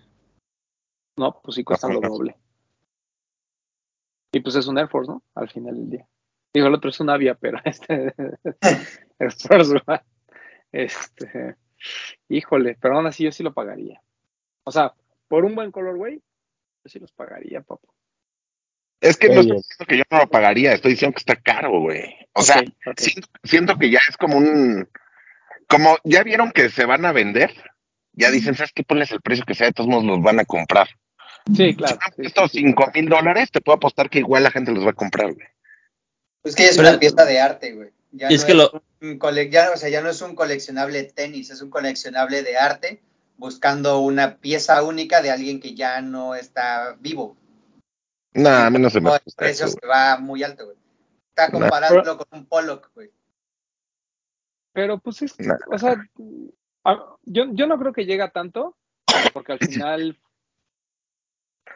No, 1.19 1.37
pues 1.43 1.55
sí 1.55 1.65
cuestan 1.65 1.93
lo 1.93 1.99
doble. 1.99 2.37
Y 4.31 4.39
pues 4.39 4.55
es 4.55 4.67
un 4.67 4.77
Air 4.77 4.87
Force, 4.87 5.11
¿no? 5.11 5.21
Al 5.35 5.49
final 5.49 5.75
del 5.75 5.89
día. 5.89 6.07
Digo, 6.53 6.67
el 6.67 6.73
otro 6.73 6.89
es 6.89 6.99
un 7.01 7.09
Avia, 7.09 7.35
pero 7.35 7.59
este 7.65 8.13
es 9.19 9.43
Force 9.43 9.73
One. 9.85 10.01
Este, 10.71 11.57
híjole, 12.29 12.77
pero 12.79 12.95
aún 12.95 13.07
así 13.07 13.25
yo 13.25 13.33
sí 13.33 13.43
lo 13.43 13.53
pagaría. 13.53 14.01
O 14.63 14.71
sea, 14.71 14.93
por 15.27 15.43
un 15.43 15.55
buen 15.55 15.71
colorway, 15.71 16.15
yo 16.15 16.89
sí 16.89 16.99
los 16.99 17.11
pagaría, 17.11 17.59
papá. 17.63 17.89
Es 19.01 19.17
que 19.17 19.27
no 19.27 19.41
estoy 19.41 19.57
diciendo 19.57 19.85
que 19.87 19.97
yo 19.97 20.03
no 20.09 20.19
lo 20.19 20.29
pagaría, 20.29 20.71
estoy 20.71 20.91
diciendo 20.91 21.15
que 21.15 21.19
está 21.19 21.35
caro, 21.35 21.81
güey. 21.81 22.15
O 22.31 22.43
sea, 22.43 22.63
siento, 22.95 23.27
siento 23.43 23.77
que 23.77 23.91
ya 23.91 23.99
es 24.07 24.15
como 24.15 24.37
un. 24.37 24.87
Como 25.67 25.97
ya 26.05 26.23
vieron 26.23 26.51
que 26.51 26.69
se 26.69 26.85
van 26.85 27.05
a 27.05 27.11
vender, 27.11 27.53
ya 28.13 28.31
dicen, 28.31 28.55
¿sabes 28.55 28.71
qué? 28.73 28.83
Ponles 28.83 29.11
el 29.11 29.21
precio 29.21 29.43
que 29.45 29.55
sea, 29.55 29.67
de 29.67 29.73
todos 29.73 29.89
modos 29.89 30.05
los 30.05 30.21
van 30.21 30.39
a 30.39 30.45
comprar. 30.45 30.87
Sí, 31.55 31.75
claro. 31.75 31.97
sí, 32.15 32.21
Estos 32.25 32.51
sí, 32.51 32.59
cinco 32.59 32.85
mil 32.93 33.09
dólares, 33.09 33.49
te 33.51 33.61
puedo 33.61 33.77
apostar 33.77 34.09
que 34.09 34.19
igual 34.19 34.43
la 34.43 34.51
gente 34.51 34.71
los 34.71 34.85
va 34.85 34.91
a 34.91 34.93
comprar, 34.93 35.33
güey. 35.33 35.47
Es 36.43 36.55
que 36.55 36.63
ya 36.63 36.69
es 36.69 36.77
Pero- 36.77 36.89
una 36.89 36.99
pieza 36.99 37.25
de 37.25 37.39
arte, 37.39 37.73
güey. 37.73 37.89
Ya 38.11 38.31
Y 38.31 38.35
es 38.35 38.41
no 38.41 38.47
que 38.47 38.53
lo, 38.55 38.83
un 39.01 39.19
cole- 39.19 39.49
ya, 39.51 39.71
o 39.71 39.77
sea, 39.77 39.89
ya 39.89 40.01
no 40.01 40.09
es 40.09 40.21
un 40.21 40.33
coleccionable 40.35 41.03
tenis, 41.03 41.51
es 41.51 41.61
un 41.61 41.69
coleccionable 41.69 42.41
de 42.41 42.57
arte 42.57 43.01
buscando 43.37 43.99
una 43.99 44.37
pieza 44.37 44.81
única 44.83 45.21
de 45.21 45.29
alguien 45.31 45.59
que 45.59 45.75
ya 45.75 46.01
no 46.01 46.33
está 46.35 46.95
vivo. 46.99 47.37
No, 48.33 48.49
a 48.49 48.69
mí 48.69 48.79
no 48.79 48.89
se 48.89 48.99
me 49.01 49.11
el 49.13 49.19
precio 49.35 49.65
eso. 49.67 49.77
se 49.79 49.87
va 49.87 50.17
muy 50.17 50.43
alto, 50.43 50.65
güey. 50.65 50.77
Está 51.29 51.51
comparándolo 51.51 52.17
con 52.17 52.27
un 52.39 52.45
Pollock, 52.47 52.89
güey. 52.95 53.11
Pero 54.73 54.97
pues 54.99 55.21
es, 55.21 55.39
Nah. 55.39 55.55
o 55.71 55.77
sea, 55.77 55.95
yo, 57.25 57.45
yo 57.53 57.67
no 57.67 57.77
creo 57.79 57.93
que 57.93 58.05
llegue 58.05 58.21
a 58.23 58.31
tanto, 58.31 58.75
porque 59.33 59.53
al 59.53 59.59
final, 59.85 60.19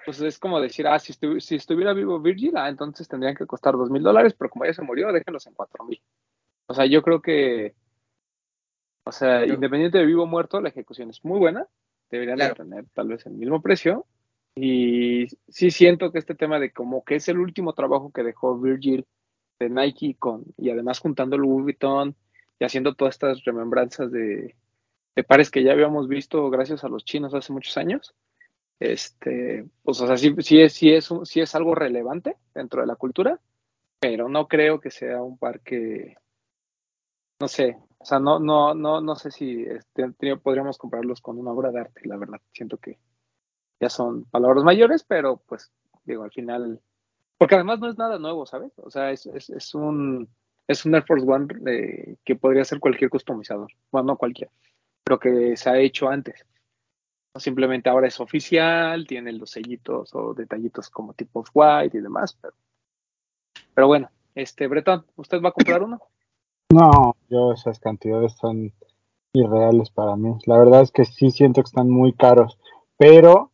pues 0.06 0.20
es 0.22 0.38
como 0.40 0.60
decir, 0.60 0.88
ah, 0.88 1.00
si, 1.00 1.14
estu- 1.14 1.40
si 1.40 1.56
estuviera 1.56 1.94
vivo 1.94 2.20
Virgil, 2.20 2.58
ah, 2.58 2.70
entonces 2.70 3.08
tendrían 3.08 3.36
que 3.36 3.46
costar 3.46 3.76
dos 3.76 3.90
mil 3.90 4.04
dólares, 4.04 4.34
pero 4.38 4.50
como 4.50 4.66
ya 4.66 4.74
se 4.74 4.82
murió, 4.82 5.12
déjenlos 5.12 5.46
en 5.48 5.54
cuatro 5.54 5.84
mil. 5.86 6.02
O 6.68 6.74
sea, 6.74 6.86
yo 6.86 7.02
creo 7.02 7.22
que, 7.22 7.74
o 9.06 9.12
sea, 9.12 9.46
independiente 9.46 9.98
de 9.98 10.06
vivo 10.06 10.24
o 10.24 10.28
muerto, 10.28 10.62
la 10.62 10.70
ejecución 10.70 11.10
es 11.10 11.24
muy 11.26 11.40
buena, 11.40 11.68
deberían 12.10 12.38
Claro. 12.38 12.54
de 12.56 12.64
tener 12.64 12.86
tal 12.94 13.08
vez 13.10 13.26
el 13.26 13.34
mismo 13.34 13.62
precio. 13.62 14.06
Y 14.56 15.26
sí 15.48 15.72
siento 15.72 16.12
que 16.12 16.20
este 16.20 16.36
tema 16.36 16.60
de 16.60 16.72
como 16.72 17.04
que 17.04 17.16
es 17.16 17.28
el 17.28 17.40
último 17.40 17.74
trabajo 17.74 18.12
que 18.12 18.22
dejó 18.24 18.58
Virgil 18.60 19.06
de 19.60 19.70
Nike 19.70 20.16
con, 20.20 20.44
y 20.58 20.70
además 20.70 21.00
juntando 21.00 21.36
el 21.36 21.42
Louis 21.42 21.64
Vuitton 21.64 22.16
y 22.60 22.66
haciendo 22.66 22.94
todas 22.94 23.16
estas 23.16 23.44
remembranzas 23.46 24.12
de, 24.12 24.56
de 25.16 25.24
pares 25.24 25.50
que 25.50 25.64
ya 25.64 25.72
habíamos 25.72 26.08
visto 26.08 26.50
gracias 26.52 26.84
a 26.84 26.88
los 26.88 27.04
chinos 27.04 27.34
hace 27.34 27.52
muchos 27.52 27.76
años. 27.78 28.14
Este, 28.80 29.66
pues, 29.84 30.02
o 30.02 30.08
sea, 30.08 30.18
sí, 30.18 30.36
sí 30.40 30.62
es, 30.62 30.74
sí 30.74 30.92
es, 30.94 31.10
sí 31.24 31.40
es 31.42 31.56
algo 31.56 31.74
relevante 31.76 32.38
dentro 32.54 32.82
de 32.82 32.88
la 32.88 32.96
cultura, 32.96 33.40
pero 34.00 34.30
no 34.30 34.48
creo 34.48 34.80
que 34.82 34.92
sea 34.92 35.22
un 35.24 35.38
par 35.38 35.62
que, 35.62 36.16
no 37.40 37.48
sé, 37.48 37.78
o 37.98 38.06
sea, 38.06 38.20
no, 38.20 38.40
no, 38.40 38.74
no, 38.74 39.02
no 39.02 39.16
sé 39.16 39.32
si 39.32 39.64
este, 39.64 40.12
te- 40.18 40.38
podríamos 40.38 40.78
compararlos 40.78 41.22
con 41.22 41.38
una 41.38 41.52
obra 41.52 41.72
de 41.72 41.80
arte, 41.82 42.02
la 42.06 42.18
verdad. 42.18 42.40
Siento 42.54 42.78
que 42.78 42.98
ya 43.80 43.90
son 43.90 44.26
palabras 44.26 44.64
mayores, 44.64 45.04
pero 45.04 45.38
pues, 45.48 45.72
digo, 46.06 46.24
al 46.24 46.32
final, 46.32 46.82
porque 47.38 47.56
además 47.56 47.80
no 47.82 47.90
es 47.90 47.98
nada 47.98 48.20
nuevo, 48.20 48.46
¿sabes? 48.46 48.74
O 48.80 48.92
sea, 48.92 49.12
es, 49.12 49.28
es, 49.28 49.76
un, 49.76 50.30
es 50.68 50.86
un 50.86 50.96
Air 50.96 51.06
Force 51.06 51.28
One 51.30 51.48
eh, 51.72 52.18
que 52.26 52.36
podría 52.36 52.66
ser 52.66 52.80
cualquier 52.80 53.10
customizador, 53.12 53.70
bueno, 53.92 54.08
no 54.10 54.18
cualquiera, 54.18 54.52
pero 55.04 55.20
que 55.20 55.58
se 55.58 55.70
ha 55.70 55.80
hecho 55.80 56.10
antes. 56.10 56.46
Simplemente 57.36 57.90
ahora 57.90 58.08
es 58.08 58.20
oficial, 58.20 59.08
tiene 59.08 59.32
los 59.34 59.52
sellitos 59.52 60.14
o 60.14 60.34
detallitos 60.34 60.90
como 60.90 61.14
tipo 61.14 61.44
white 61.54 61.98
y 61.98 62.02
demás, 62.02 62.38
pero, 62.40 62.54
pero 63.74 63.88
bueno, 63.88 64.10
este 64.36 64.68
Bretón, 64.68 65.06
¿usted 65.16 65.42
va 65.42 65.50
a 65.50 65.54
comprar 65.54 65.82
uno? 65.82 66.00
No, 66.72 67.16
yo 67.30 67.52
esas 67.54 67.80
cantidades 67.80 68.34
son 68.34 68.72
irreales 69.34 69.90
para 69.90 70.16
mí. 70.16 70.36
La 70.46 70.58
verdad 70.58 70.82
es 70.82 70.92
que 70.92 71.06
sí 71.06 71.32
siento 71.32 71.62
que 71.62 71.68
están 71.68 71.90
muy 71.90 72.14
caros, 72.14 72.60
pero 72.98 73.52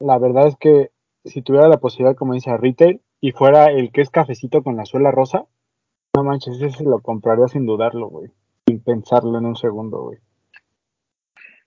la 0.00 0.18
verdad 0.18 0.48
es 0.48 0.56
que 0.56 0.90
si 1.24 1.42
tuviera 1.42 1.68
la 1.68 1.78
posibilidad, 1.78 2.16
como 2.16 2.34
dice, 2.34 2.56
retail 2.56 3.00
y 3.20 3.32
fuera 3.32 3.66
el 3.66 3.92
que 3.92 4.00
es 4.00 4.10
cafecito 4.10 4.62
con 4.62 4.76
la 4.76 4.84
suela 4.84 5.12
rosa, 5.12 5.46
no 6.14 6.24
manches, 6.24 6.60
ese 6.60 6.84
lo 6.84 7.00
compraría 7.00 7.48
sin 7.48 7.66
dudarlo, 7.66 8.08
güey. 8.08 8.30
Sin 8.66 8.80
pensarlo 8.80 9.38
en 9.38 9.46
un 9.46 9.56
segundo, 9.56 10.02
güey. 10.02 10.18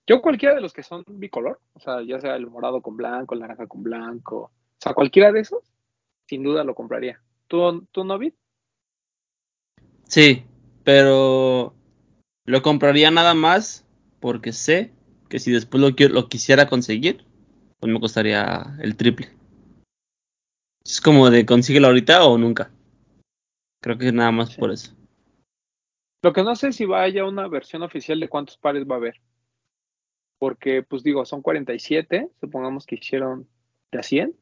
Yo 0.06 0.22
cualquiera 0.22 0.54
de 0.54 0.60
los 0.60 0.72
que 0.72 0.82
son 0.82 1.04
bicolor, 1.06 1.60
o 1.74 1.80
sea, 1.80 2.00
ya 2.02 2.20
sea 2.20 2.36
el 2.36 2.46
morado 2.46 2.80
con 2.80 2.96
blanco, 2.96 3.34
el 3.34 3.40
naranja 3.40 3.66
con 3.66 3.82
blanco, 3.82 4.36
o 4.36 4.50
sea, 4.80 4.94
cualquiera 4.94 5.32
de 5.32 5.40
esos, 5.40 5.64
sin 6.28 6.42
duda 6.44 6.62
lo 6.64 6.74
compraría. 6.74 7.20
¿Tú, 7.48 7.86
tú 7.90 8.04
no, 8.04 8.18
Vid? 8.18 8.32
Sí, 10.04 10.44
pero 10.84 11.74
lo 12.44 12.62
compraría 12.62 13.10
nada 13.10 13.34
más 13.34 13.84
porque 14.20 14.52
sé 14.52 14.92
que 15.28 15.40
si 15.40 15.50
después 15.50 15.80
lo, 15.80 15.88
qui- 15.90 16.08
lo 16.08 16.28
quisiera 16.28 16.68
conseguir, 16.68 17.24
pues 17.80 17.92
me 17.92 17.98
costaría 18.00 18.76
el 18.80 18.96
triple. 18.96 19.30
Es 20.84 21.00
como 21.00 21.30
de 21.30 21.44
consíguelo 21.44 21.88
ahorita 21.88 22.24
o 22.24 22.38
nunca. 22.38 22.70
Creo 23.82 23.98
que 23.98 24.12
nada 24.12 24.30
más 24.30 24.50
Sí. 24.50 24.60
por 24.60 24.70
eso. 24.70 24.94
Lo 26.22 26.32
que 26.32 26.44
no 26.44 26.54
sé 26.54 26.68
es 26.68 26.76
si 26.76 26.84
vaya 26.84 27.24
una 27.24 27.48
versión 27.48 27.82
oficial 27.82 28.20
de 28.20 28.28
cuántos 28.28 28.56
pares 28.56 28.84
va 28.88 28.94
a 28.94 28.98
haber. 28.98 29.20
Porque, 30.38 30.82
pues 30.82 31.02
digo, 31.02 31.24
son 31.24 31.42
47, 31.42 32.28
supongamos 32.40 32.86
que 32.86 32.96
hicieron 32.96 33.48
de 33.90 33.98
a 33.98 34.02
100 34.02 34.36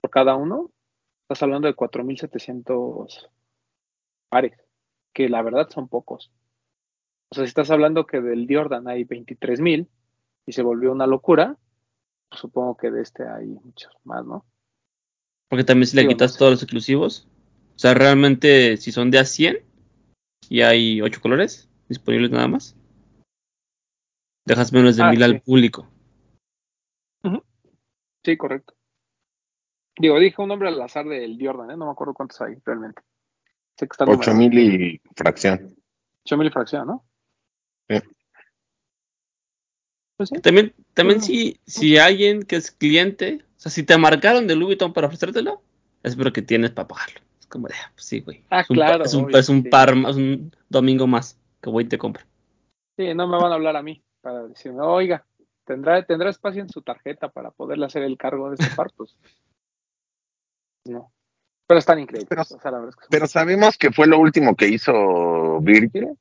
por 0.00 0.10
cada 0.10 0.34
uno. 0.36 0.70
Estás 1.24 1.42
hablando 1.42 1.68
de 1.68 1.74
4.700 1.74 3.28
pares, 4.28 4.58
que 5.12 5.28
la 5.28 5.42
verdad 5.42 5.68
son 5.70 5.88
pocos. 5.88 6.32
O 7.30 7.34
sea, 7.34 7.44
si 7.44 7.48
estás 7.48 7.70
hablando 7.70 8.06
que 8.06 8.20
del 8.20 8.46
Jordan 8.48 8.88
hay 8.88 9.04
23.000 9.04 9.88
y 10.46 10.52
se 10.52 10.62
volvió 10.62 10.92
una 10.92 11.06
locura, 11.06 11.56
pues 12.28 12.40
supongo 12.40 12.76
que 12.76 12.90
de 12.90 13.02
este 13.02 13.26
hay 13.26 13.46
muchos 13.46 13.92
más, 14.04 14.24
¿no? 14.24 14.44
Porque 15.48 15.64
también 15.64 15.86
si 15.86 15.96
le 15.96 16.02
Digo, 16.02 16.10
no 16.10 16.16
quitas 16.16 16.32
sé. 16.32 16.38
todos 16.38 16.52
los 16.52 16.62
exclusivos. 16.62 17.28
O 17.76 17.78
sea, 17.78 17.94
realmente 17.94 18.76
si 18.76 18.92
son 18.92 19.10
de 19.10 19.18
a 19.18 19.24
100 19.24 19.58
y 20.48 20.60
hay 20.62 21.00
8 21.00 21.20
colores 21.20 21.68
disponibles 21.88 22.30
nada 22.30 22.48
más. 22.48 22.76
Dejas 24.44 24.72
menos 24.72 24.96
de 24.96 25.02
Ah, 25.02 25.10
mil 25.10 25.18
sí. 25.18 25.24
al 25.24 25.40
público. 25.40 25.88
Sí, 28.24 28.36
correcto. 28.36 28.74
Digo, 29.98 30.16
dije 30.20 30.40
un 30.40 30.48
nombre 30.48 30.68
al 30.68 30.80
azar 30.80 31.04
del 31.06 31.36
Jordan, 31.40 31.72
¿eh? 31.72 31.76
No 31.76 31.86
me 31.86 31.90
acuerdo 31.90 32.14
cuántos 32.14 32.40
hay 32.40 32.54
realmente. 32.64 33.02
Sé 33.76 33.88
que 33.88 33.92
están 33.92 34.08
Ocho 34.08 34.32
numerados. 34.32 34.36
mil 34.38 34.58
y 34.58 35.00
fracción. 35.16 35.74
8.000 36.24 36.46
y 36.46 36.50
fracción, 36.50 36.86
¿no? 36.86 37.04
Sí. 37.90 37.96
Pues 40.16 40.28
sí. 40.28 40.40
También, 40.40 40.72
también 40.94 41.20
si, 41.20 41.58
si 41.66 41.98
alguien 41.98 42.44
que 42.44 42.54
es 42.56 42.70
cliente, 42.70 43.44
o 43.56 43.60
sea, 43.60 43.72
si 43.72 43.82
te 43.82 43.98
marcaron 43.98 44.46
de 44.46 44.54
Louis 44.54 44.66
Vuitton 44.68 44.92
para 44.92 45.08
ofrecértelo, 45.08 45.60
espero 46.04 46.32
que 46.32 46.42
tienes 46.42 46.70
para 46.70 46.86
pagarlo. 46.86 47.20
Es 47.40 47.46
como 47.48 47.66
de, 47.66 47.74
ah, 47.74 47.90
pues 47.94 48.06
sí, 48.06 48.20
güey. 48.20 48.44
Ah, 48.50 48.60
es 48.60 48.70
un, 48.70 48.76
claro, 48.76 49.04
es 49.04 49.14
un, 49.14 49.24
obvio, 49.24 49.36
es 49.38 49.48
un 49.48 49.64
sí. 49.64 49.68
par 49.68 49.96
más, 49.96 50.14
un 50.14 50.54
domingo 50.68 51.08
más 51.08 51.40
que 51.60 51.70
voy 51.70 51.82
y 51.84 51.88
te 51.88 51.98
compro. 51.98 52.24
Sí, 52.96 53.12
no 53.14 53.26
me 53.26 53.36
van 53.36 53.50
a 53.50 53.56
hablar 53.56 53.74
a 53.74 53.82
mí 53.82 54.00
para 54.22 54.44
decirme, 54.48 54.80
oiga, 54.80 55.26
¿tendrá, 55.64 56.02
¿tendrá 56.04 56.30
espacio 56.30 56.62
en 56.62 56.68
su 56.70 56.80
tarjeta 56.80 57.28
para 57.28 57.50
poderle 57.50 57.84
hacer 57.86 58.02
el 58.04 58.16
cargo 58.16 58.48
de 58.48 58.56
este 58.58 58.74
par? 58.74 58.90
Pues 58.96 59.16
no. 60.84 61.12
Pero 61.66 61.78
están 61.78 61.98
increíbles. 61.98 62.28
Pero- 62.28 62.42
o 62.42 62.44
sea, 62.44 62.70
la 62.70 62.78
verdad 62.78 62.88
es 62.90 62.96
que 62.96 63.02
son- 63.04 63.10
Pero 63.10 63.26
sabemos 63.26 63.76
que 63.76 63.90
fue 63.90 64.06
lo 64.06 64.18
último 64.18 64.56
que 64.56 64.68
hizo 64.68 65.60
Virgil. 65.60 66.16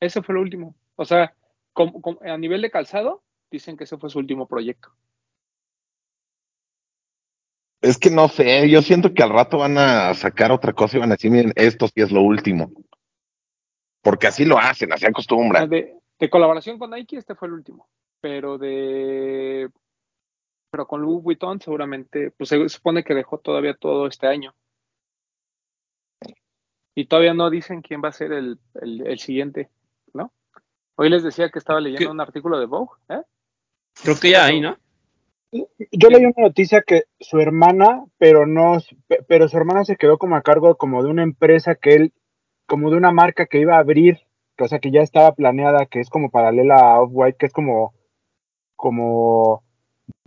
Ese 0.00 0.22
fue 0.22 0.34
el 0.34 0.40
último. 0.40 0.74
O 0.96 1.04
sea, 1.04 1.34
com- 1.72 2.00
com- 2.00 2.18
a 2.22 2.36
nivel 2.36 2.62
de 2.62 2.70
calzado, 2.70 3.22
dicen 3.50 3.76
que 3.76 3.84
ese 3.84 3.98
fue 3.98 4.10
su 4.10 4.18
último 4.18 4.46
proyecto. 4.46 4.92
Es 7.82 7.98
que 7.98 8.10
no 8.10 8.28
sé, 8.28 8.68
yo 8.68 8.82
siento 8.82 9.14
que 9.14 9.22
al 9.22 9.30
rato 9.30 9.58
van 9.58 9.78
a 9.78 10.12
sacar 10.14 10.52
otra 10.52 10.72
cosa 10.74 10.96
y 10.96 11.00
van 11.00 11.10
a 11.12 11.14
decir, 11.14 11.30
miren, 11.30 11.52
esto 11.56 11.86
sí 11.88 11.94
es 12.02 12.10
lo 12.12 12.20
último. 12.20 12.70
Porque 14.02 14.26
así 14.26 14.44
lo 14.44 14.58
hacen, 14.58 14.92
así 14.92 15.06
acostumbran. 15.06 15.68
De, 15.68 15.98
de 16.20 16.30
colaboración 16.30 16.78
con 16.78 16.90
Nike, 16.90 17.16
este 17.16 17.34
fue 17.34 17.48
el 17.48 17.54
último. 17.54 17.88
Pero 18.20 18.58
de. 18.58 19.70
Pero 20.70 20.86
con 20.86 21.00
Louis 21.02 21.22
Vuitton, 21.24 21.60
seguramente, 21.60 22.30
pues 22.30 22.50
se 22.50 22.68
supone 22.68 23.02
que 23.02 23.14
dejó 23.14 23.38
todavía 23.38 23.74
todo 23.74 24.06
este 24.06 24.26
año. 24.28 24.54
Y 26.94 27.06
todavía 27.06 27.34
no 27.34 27.50
dicen 27.50 27.82
quién 27.82 28.02
va 28.04 28.08
a 28.08 28.12
ser 28.12 28.32
el, 28.32 28.58
el, 28.80 29.06
el 29.06 29.18
siguiente, 29.18 29.70
¿no? 30.12 30.32
Hoy 30.96 31.08
les 31.08 31.22
decía 31.22 31.48
que 31.48 31.58
estaba 31.58 31.80
leyendo 31.80 32.06
¿Qué? 32.06 32.12
un 32.12 32.20
artículo 32.20 32.58
de 32.60 32.66
Vogue, 32.66 32.92
¿eh? 33.08 33.22
Creo 34.02 34.16
que 34.20 34.30
ya 34.30 34.44
hay, 34.44 34.60
¿no? 34.60 34.76
Yo 35.52 36.10
leí 36.10 36.24
una 36.24 36.34
noticia 36.36 36.82
que 36.82 37.04
su 37.18 37.38
hermana, 37.40 38.04
pero 38.18 38.46
no, 38.46 38.78
pe- 39.08 39.24
pero 39.26 39.48
su 39.48 39.56
hermana 39.56 39.84
se 39.84 39.96
quedó 39.96 40.18
como 40.18 40.36
a 40.36 40.42
cargo 40.42 40.76
como 40.76 41.02
de 41.02 41.08
una 41.10 41.22
empresa 41.22 41.74
que 41.74 41.94
él, 41.94 42.12
como 42.66 42.90
de 42.90 42.96
una 42.96 43.10
marca 43.10 43.46
que 43.46 43.58
iba 43.60 43.76
a 43.76 43.80
abrir, 43.80 44.20
o 44.64 44.68
sea, 44.68 44.78
que 44.78 44.90
ya 44.90 45.00
estaba 45.02 45.34
planeada, 45.34 45.86
que 45.86 46.00
es 46.00 46.08
como 46.10 46.30
paralela 46.30 46.76
a 46.76 47.00
Off-White, 47.00 47.36
que 47.38 47.46
es 47.46 47.52
como, 47.52 47.94
como 48.76 49.62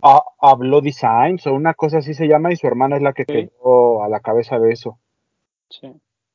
a, 0.02 0.22
Hablo 0.40 0.80
Designs 0.80 1.46
o 1.46 1.54
una 1.54 1.74
cosa 1.74 1.98
así 1.98 2.14
se 2.14 2.26
llama, 2.28 2.52
y 2.52 2.56
su 2.56 2.66
hermana 2.66 2.96
es 2.96 3.02
la 3.02 3.12
que 3.12 3.24
Sí. 3.26 3.32
quedó 3.32 4.02
a 4.04 4.08
la 4.08 4.20
cabeza 4.20 4.58
de 4.58 4.72
eso. 4.72 4.98
Sí, 5.70 5.88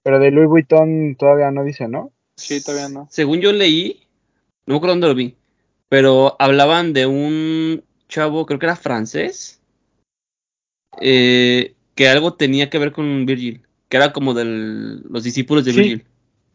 Pero 0.03 0.19
de 0.19 0.31
Louis 0.31 0.47
Vuitton 0.49 1.15
todavía 1.17 1.51
no 1.51 1.63
dice, 1.63 1.87
¿no? 1.87 2.11
sí, 2.35 2.63
todavía 2.63 2.89
no. 2.89 3.07
Según 3.09 3.41
yo 3.41 3.51
leí, 3.51 4.01
no 4.65 4.73
me 4.73 4.77
acuerdo 4.77 4.93
dónde 4.93 5.07
lo 5.07 5.15
vi, 5.15 5.35
pero 5.89 6.35
hablaban 6.39 6.93
de 6.93 7.05
un 7.05 7.83
chavo, 8.07 8.45
creo 8.45 8.59
que 8.59 8.65
era 8.65 8.75
francés, 8.75 9.61
eh, 11.01 11.75
que 11.95 12.07
algo 12.07 12.33
tenía 12.33 12.69
que 12.69 12.79
ver 12.79 12.91
con 12.91 13.25
Virgil, 13.25 13.61
que 13.89 13.97
era 13.97 14.13
como 14.13 14.33
de 14.33 14.45
los 14.45 15.23
discípulos 15.23 15.65
de 15.65 15.71
Sí. 15.73 15.79
Virgil. 15.79 16.05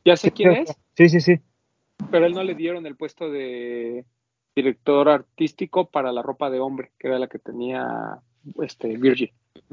Ya 0.04 0.16
sé 0.16 0.32
quién 0.32 0.52
es, 0.52 0.76
Sí, 0.96 1.08
sí, 1.08 1.20
sí. 1.20 1.40
pero 2.10 2.26
él 2.26 2.32
no 2.34 2.42
le 2.42 2.54
dieron 2.54 2.86
el 2.86 2.96
puesto 2.96 3.30
de 3.30 4.04
director 4.54 5.08
artístico 5.08 5.90
para 5.90 6.12
la 6.12 6.22
ropa 6.22 6.50
de 6.50 6.60
hombre, 6.60 6.92
que 6.98 7.08
era 7.08 7.18
la 7.18 7.26
que 7.28 7.38
tenía 7.38 8.20
este 8.62 8.96
Virgil. 8.96 9.32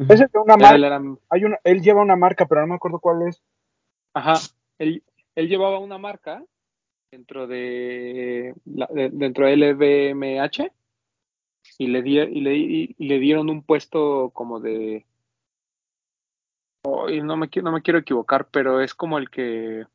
Ese 0.09 0.27
de 0.27 0.39
una 0.39 0.55
Él 0.55 0.61
marca, 0.61 0.75
era- 0.87 1.01
hay 1.29 1.45
una, 1.45 1.59
él 1.63 1.81
lleva 1.81 2.01
una 2.01 2.15
marca, 2.15 2.45
pero 2.47 2.61
no 2.61 2.67
me 2.67 2.75
acuerdo 2.75 2.99
cuál 2.99 3.27
es. 3.27 3.43
Ajá. 4.13 4.33
Él, 4.79 5.03
él 5.35 5.47
llevaba 5.47 5.79
una 5.79 5.97
marca 5.97 6.43
dentro 7.11 7.45
de, 7.45 8.55
la- 8.65 8.87
de- 8.91 9.09
dentro 9.09 9.45
de 9.45 9.53
LVMH 9.57 10.71
y 11.77 11.87
le, 11.87 12.01
di- 12.01 12.19
y, 12.19 12.41
le, 12.41 12.55
y 12.55 12.95
le 12.97 13.19
dieron 13.19 13.49
un 13.49 13.61
puesto 13.63 14.31
como 14.33 14.59
de 14.59 15.05
no 16.83 17.37
me 17.37 17.47
no 17.61 17.71
me 17.71 17.81
quiero 17.81 17.99
equivocar 17.99 18.47
pero 18.49 18.81
es 18.81 18.95
como 18.95 19.17
el 19.19 19.29
que 19.29 19.85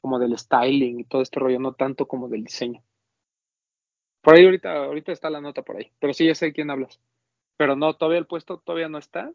como 0.00 0.18
del 0.18 0.36
styling 0.38 1.00
y 1.00 1.04
todo 1.04 1.22
este 1.22 1.40
rollo 1.40 1.58
no 1.58 1.72
tanto 1.72 2.06
como 2.06 2.28
del 2.28 2.44
diseño 2.44 2.82
por 4.22 4.34
ahí 4.34 4.44
ahorita 4.44 4.84
ahorita 4.84 5.12
está 5.12 5.30
la 5.30 5.40
nota 5.40 5.62
por 5.62 5.76
ahí 5.76 5.90
pero 5.98 6.12
sí 6.12 6.26
ya 6.26 6.34
sé 6.34 6.46
de 6.46 6.52
quién 6.52 6.70
hablas 6.70 7.00
pero 7.56 7.76
no 7.76 7.94
todavía 7.94 8.18
el 8.18 8.26
puesto 8.26 8.58
todavía 8.58 8.88
no 8.88 8.98
está 8.98 9.32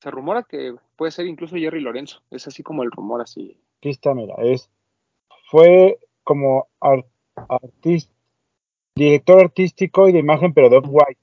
se 0.00 0.10
rumora 0.10 0.42
que 0.42 0.74
puede 0.96 1.10
ser 1.10 1.26
incluso 1.26 1.56
Jerry 1.56 1.80
Lorenzo 1.80 2.22
es 2.30 2.46
así 2.46 2.62
como 2.62 2.82
el 2.82 2.90
rumor 2.90 3.20
así 3.22 3.58
Aquí 3.78 3.90
está, 3.90 4.14
mira, 4.14 4.34
es, 4.38 4.70
fue 5.50 5.98
como 6.24 6.66
ar- 6.80 7.04
artista, 7.36 8.12
director 8.94 9.38
artístico 9.38 10.08
y 10.08 10.12
de 10.12 10.18
imagen, 10.18 10.54
pero 10.54 10.70
de 10.70 10.78
Off-White, 10.78 11.20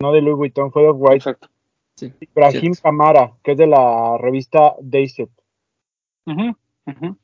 no 0.00 0.12
de 0.12 0.22
Louis 0.22 0.36
Vuitton, 0.36 0.70
fue 0.70 0.82
de 0.82 0.88
Off-White. 0.90 1.16
exacto 1.16 1.48
Sí, 1.96 2.12
Ibrahim. 2.20 2.74
Camara, 2.80 3.32
que 3.42 3.52
es 3.52 3.58
de 3.58 3.66
la 3.66 4.18
revista 4.18 4.76
Dayset. 4.80 5.30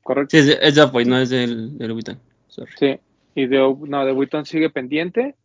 Correcto 0.02 0.30
Sí, 0.30 0.38
es 0.38 0.58
es 0.60 0.74
de 0.74 1.04
no 1.04 1.18
es 1.18 1.30
del, 1.30 1.78
del. 1.78 2.18
Sorry. 2.48 2.72
Sí. 2.78 3.00
Y 3.34 3.46
de, 3.46 3.58
no, 3.58 4.04
de 4.04 4.12
Vuitton 4.12 4.44
sigue 4.44 4.70
pendiente. 4.70 5.36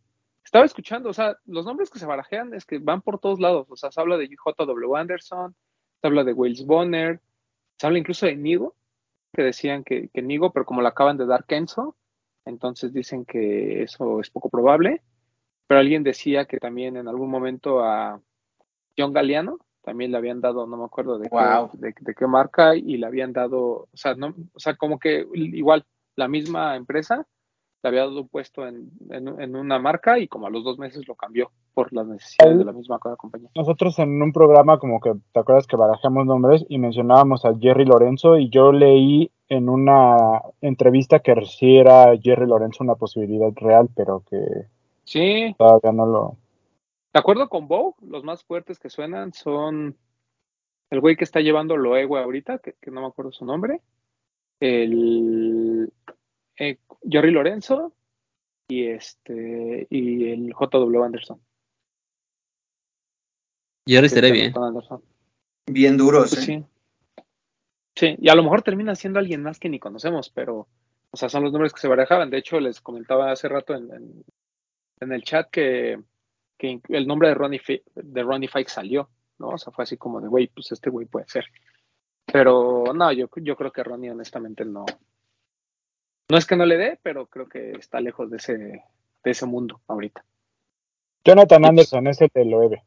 Estaba 0.44 0.64
escuchando, 0.64 1.10
o 1.10 1.12
sea, 1.12 1.36
los 1.46 1.64
nombres 1.64 1.90
que 1.90 1.98
se 1.98 2.06
barajean 2.06 2.54
es 2.54 2.64
que 2.64 2.78
van 2.78 3.02
por 3.02 3.18
todos 3.18 3.38
lados. 3.38 3.66
O 3.70 3.76
sea, 3.76 3.90
se 3.90 4.00
habla 4.00 4.16
de 4.16 4.28
J.W. 4.34 4.96
Anderson, 4.96 5.54
se 6.00 6.06
habla 6.06 6.24
de 6.24 6.32
Wales 6.32 6.64
Bonner, 6.64 7.20
se 7.76 7.86
habla 7.86 7.98
incluso 7.98 8.26
de 8.26 8.36
Nigo, 8.36 8.74
que 9.32 9.42
decían 9.42 9.84
que, 9.84 10.08
que 10.08 10.22
Nigo, 10.22 10.52
pero 10.52 10.64
como 10.64 10.80
lo 10.80 10.88
acaban 10.88 11.16
de 11.16 11.26
dar 11.26 11.44
Kenzo, 11.44 11.96
entonces 12.44 12.92
dicen 12.92 13.24
que 13.24 13.82
eso 13.82 14.20
es 14.20 14.30
poco 14.30 14.48
probable. 14.48 15.02
Pero 15.66 15.80
alguien 15.80 16.02
decía 16.02 16.46
que 16.46 16.58
también 16.58 16.96
en 16.96 17.08
algún 17.08 17.30
momento 17.30 17.84
a 17.84 18.20
John 18.96 19.12
Galeano 19.12 19.58
también 19.88 20.12
le 20.12 20.18
habían 20.18 20.42
dado, 20.42 20.66
no 20.66 20.76
me 20.76 20.84
acuerdo 20.84 21.18
de, 21.18 21.30
Wow. 21.30 21.70
qué, 21.70 21.78
de, 21.78 21.94
de 21.98 22.14
qué 22.14 22.26
marca, 22.26 22.76
y 22.76 22.98
le 22.98 23.06
habían 23.06 23.32
dado, 23.32 23.60
o 23.60 23.88
sea, 23.94 24.14
no, 24.14 24.34
o 24.52 24.60
sea, 24.60 24.76
como 24.76 24.98
que 24.98 25.26
igual 25.32 25.86
la 26.14 26.28
misma 26.28 26.76
empresa 26.76 27.26
le 27.82 27.88
había 27.88 28.00
dado 28.00 28.20
un 28.20 28.28
puesto 28.28 28.66
en, 28.66 28.90
en, 29.08 29.40
en 29.40 29.56
una 29.56 29.78
marca 29.78 30.18
y 30.18 30.28
como 30.28 30.46
a 30.46 30.50
los 30.50 30.62
dos 30.62 30.78
meses 30.78 31.08
lo 31.08 31.14
cambió 31.14 31.50
por 31.72 31.90
las 31.94 32.06
necesidades 32.06 32.58
de 32.58 32.64
la 32.66 32.72
misma 32.72 32.98
compañía. 32.98 33.48
Nosotros 33.54 33.98
en 33.98 34.20
un 34.20 34.30
programa 34.32 34.78
como 34.78 35.00
que, 35.00 35.14
¿te 35.32 35.40
acuerdas 35.40 35.66
que 35.66 35.76
barajamos 35.76 36.26
nombres 36.26 36.66
y 36.68 36.76
mencionábamos 36.76 37.46
a 37.46 37.54
Jerry 37.58 37.86
Lorenzo 37.86 38.36
y 38.36 38.50
yo 38.50 38.72
leí 38.72 39.30
en 39.48 39.70
una 39.70 40.42
entrevista 40.60 41.20
que 41.20 41.34
sí 41.46 41.78
era 41.78 42.14
Jerry 42.20 42.46
Lorenzo 42.46 42.84
una 42.84 42.96
posibilidad 42.96 43.52
real, 43.56 43.88
pero 43.96 44.22
que 44.28 44.66
Sí, 45.04 45.54
todavía 45.56 45.92
no 45.92 46.04
lo... 46.04 46.36
de 47.18 47.20
acuerdo 47.20 47.48
con 47.48 47.66
Bow, 47.66 47.96
los 48.00 48.22
más 48.22 48.44
fuertes 48.44 48.78
que 48.78 48.90
suenan 48.90 49.32
son 49.32 49.98
el 50.88 51.00
güey 51.00 51.16
que 51.16 51.24
está 51.24 51.40
llevando 51.40 51.76
Loewe 51.76 52.20
ahorita, 52.20 52.58
que, 52.58 52.74
que 52.80 52.92
no 52.92 53.00
me 53.00 53.08
acuerdo 53.08 53.32
su 53.32 53.44
nombre, 53.44 53.80
el 54.60 55.92
eh, 56.58 56.78
Jerry 57.02 57.32
Lorenzo 57.32 57.92
y 58.68 58.86
este 58.86 59.88
y 59.90 60.30
el 60.30 60.54
JW 60.54 61.02
Anderson. 61.02 61.40
Y 63.84 63.96
ahora 63.96 64.06
estaré 64.06 64.28
es 64.28 64.32
bien. 64.34 64.52
Anderson. 64.56 65.02
Bien 65.66 65.96
duros, 65.96 66.36
Pues 66.36 66.48
¿eh? 66.48 66.64
sí. 67.16 67.24
Sí, 67.96 68.16
y 68.20 68.28
a 68.28 68.36
lo 68.36 68.44
mejor 68.44 68.62
termina 68.62 68.94
siendo 68.94 69.18
alguien 69.18 69.42
más 69.42 69.58
que 69.58 69.68
ni 69.68 69.80
conocemos, 69.80 70.30
pero, 70.30 70.68
o 71.10 71.16
sea, 71.16 71.28
son 71.28 71.42
los 71.42 71.50
nombres 71.50 71.72
que 71.72 71.80
se 71.80 71.88
barajaban. 71.88 72.30
De 72.30 72.38
hecho, 72.38 72.60
les 72.60 72.80
comentaba 72.80 73.32
hace 73.32 73.48
rato 73.48 73.74
en, 73.74 73.92
en, 73.92 74.24
en 75.00 75.12
el 75.12 75.24
chat 75.24 75.50
que, 75.50 76.00
que 76.58 76.80
el 76.88 77.06
nombre 77.06 77.28
de 77.28 77.34
Ronnie, 77.34 77.62
de 77.94 78.22
Ronnie 78.22 78.48
Fike 78.48 78.68
salió, 78.68 79.08
¿no? 79.38 79.50
O 79.50 79.58
sea, 79.58 79.72
fue 79.72 79.84
así 79.84 79.96
como 79.96 80.20
de, 80.20 80.28
güey, 80.28 80.48
pues 80.48 80.72
este 80.72 80.90
güey 80.90 81.06
puede 81.06 81.28
ser. 81.28 81.46
Pero 82.26 82.84
no, 82.94 83.12
yo, 83.12 83.28
yo 83.36 83.56
creo 83.56 83.72
que 83.72 83.84
Ronnie 83.84 84.10
honestamente 84.10 84.64
no. 84.64 84.84
No 86.30 86.36
es 86.36 86.44
que 86.44 86.56
no 86.56 86.66
le 86.66 86.76
dé, 86.76 86.98
pero 87.02 87.26
creo 87.26 87.48
que 87.48 87.70
está 87.72 88.00
lejos 88.00 88.30
de 88.30 88.36
ese, 88.36 88.56
de 88.58 89.30
ese 89.30 89.46
mundo 89.46 89.80
ahorita. 89.86 90.24
Jonathan 91.24 91.64
Anderson 91.64 92.06
es 92.06 92.20
el 92.20 92.30
de 92.34 92.44
Loewe. 92.44 92.82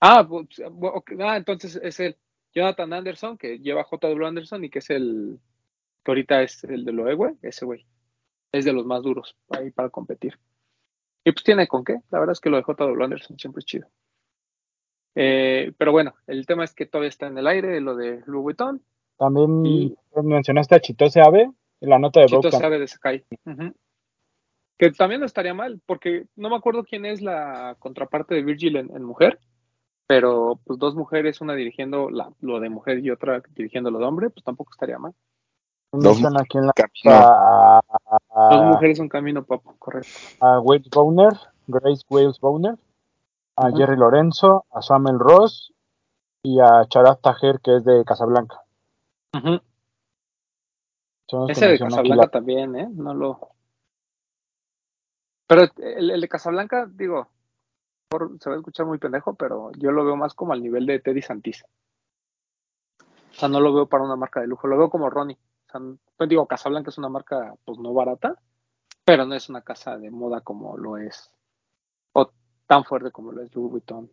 Ah, 0.00 0.24
pues, 0.28 0.60
ok, 0.60 1.12
ah, 1.20 1.36
entonces 1.36 1.80
es 1.82 1.98
el 1.98 2.16
Jonathan 2.54 2.92
Anderson, 2.92 3.36
que 3.36 3.58
lleva 3.58 3.86
JW 3.90 4.24
Anderson 4.24 4.64
y 4.64 4.70
que 4.70 4.78
es 4.78 4.90
el 4.90 5.40
que 6.04 6.10
ahorita 6.10 6.42
es 6.42 6.62
el 6.64 6.84
de 6.84 6.92
Loewe, 6.92 7.36
ese 7.42 7.64
güey. 7.64 7.84
Es 8.52 8.64
de 8.64 8.72
los 8.72 8.86
más 8.86 9.02
duros 9.02 9.36
ahí 9.50 9.70
para 9.70 9.90
competir. 9.90 10.38
Y 11.28 11.32
pues 11.32 11.44
tiene 11.44 11.66
con 11.66 11.84
qué. 11.84 11.96
La 12.10 12.18
verdad 12.20 12.32
es 12.32 12.40
que 12.40 12.48
lo 12.48 12.56
de 12.56 12.62
JW 12.62 13.02
Anderson 13.04 13.38
siempre 13.38 13.58
es 13.60 13.66
chido. 13.66 13.86
Eh, 15.14 15.72
pero 15.76 15.92
bueno, 15.92 16.14
el 16.26 16.46
tema 16.46 16.64
es 16.64 16.74
que 16.74 16.86
todavía 16.86 17.08
está 17.10 17.26
en 17.26 17.36
el 17.36 17.46
aire 17.46 17.80
lo 17.80 17.94
de 17.96 18.22
Louis 18.26 18.42
Vuitton. 18.44 18.82
También 19.18 19.66
Y- 19.66 19.96
mencionaste 20.22 20.76
a 20.76 20.80
Chitose 20.80 21.20
Abe 21.20 21.50
en 21.80 21.90
la 21.90 21.98
nota 21.98 22.20
de 22.20 22.26
Chito 22.26 22.40
Boca. 22.42 22.58
sabe 22.58 22.78
de 22.78 22.86
Sakai. 22.88 23.24
Ujú. 23.44 23.74
Que 24.78 24.90
también 24.92 25.20
no 25.20 25.26
estaría 25.26 25.54
mal, 25.54 25.80
porque 25.86 26.26
no 26.36 26.48
me 26.50 26.56
acuerdo 26.56 26.84
quién 26.84 27.04
es 27.04 27.20
la 27.20 27.76
contraparte 27.80 28.34
de 28.36 28.42
Virgil 28.44 28.76
en, 28.76 28.94
en 28.94 29.02
mujer, 29.02 29.40
pero 30.06 30.60
pues 30.64 30.78
dos 30.78 30.94
mujeres, 30.94 31.40
una 31.40 31.54
dirigiendo 31.54 32.10
la, 32.10 32.32
lo 32.40 32.60
de 32.60 32.70
mujer 32.70 33.00
y 33.04 33.10
otra 33.10 33.42
dirigiendo 33.54 33.90
lo 33.90 33.98
de 33.98 34.04
hombre, 34.04 34.30
pues 34.30 34.44
tampoco 34.44 34.70
estaría 34.70 34.98
mal. 34.98 35.12
Mencionan 35.92 36.40
aquí 36.42 36.58
en 36.58 36.66
la 36.66 36.72
Camino. 36.72 37.10
a, 37.10 37.80
Dos 38.50 38.60
a, 38.62 38.64
mujeres 38.66 38.98
un 38.98 39.08
camino, 39.08 39.44
papo, 39.44 39.74
correcto. 39.78 40.10
a 40.40 40.60
Wales 40.60 40.88
Bowner, 40.90 41.32
Grace 41.66 42.04
Wales 42.08 42.38
Bowner, 42.40 42.76
a. 43.56 43.70
Jerry 43.70 43.96
Lorenzo, 43.96 44.66
a 44.70 44.82
Samuel 44.82 45.18
Ross 45.18 45.72
y 46.42 46.60
a 46.60 46.86
Charat 46.88 47.20
Tajer, 47.20 47.60
que 47.60 47.76
es 47.76 47.84
de 47.84 48.04
Casablanca. 48.04 48.60
Son 51.26 51.50
Ese 51.50 51.68
de 51.68 51.78
Casablanca 51.78 52.24
la- 52.24 52.28
también, 52.30 52.76
¿eh? 52.76 52.88
No 52.90 53.14
lo. 53.14 53.50
Pero 55.46 55.62
el, 55.78 56.10
el 56.10 56.20
de 56.20 56.28
Casablanca, 56.28 56.86
digo, 56.90 57.28
por- 58.08 58.38
se 58.40 58.50
va 58.50 58.56
a 58.56 58.58
escuchar 58.58 58.86
muy 58.86 58.98
pendejo, 58.98 59.34
pero 59.34 59.72
yo 59.78 59.90
lo 59.92 60.04
veo 60.04 60.16
más 60.16 60.34
como 60.34 60.52
al 60.52 60.62
nivel 60.62 60.86
de 60.86 61.00
Teddy 61.00 61.22
Santis. 61.22 61.64
O 63.00 63.34
sea, 63.34 63.48
no 63.48 63.60
lo 63.60 63.72
veo 63.74 63.86
para 63.86 64.04
una 64.04 64.16
marca 64.16 64.40
de 64.40 64.46
lujo, 64.46 64.66
lo 64.66 64.78
veo 64.78 64.90
como 64.90 65.10
Ronnie. 65.10 65.38
O 65.68 65.70
sea, 65.70 65.80
pues 66.16 66.28
digo, 66.28 66.46
Casablanca 66.46 66.90
es 66.90 66.98
una 66.98 67.08
marca, 67.08 67.54
pues 67.64 67.78
no 67.78 67.92
barata, 67.92 68.34
pero 69.04 69.26
no 69.26 69.34
es 69.34 69.48
una 69.48 69.62
casa 69.62 69.96
de 69.98 70.10
moda 70.10 70.40
como 70.40 70.76
lo 70.76 70.96
es, 70.96 71.30
o 72.12 72.30
tan 72.66 72.84
fuerte 72.84 73.10
como 73.10 73.32
lo 73.32 73.42
es 73.42 73.54
Louis 73.54 73.72
Vuitton. 73.72 74.10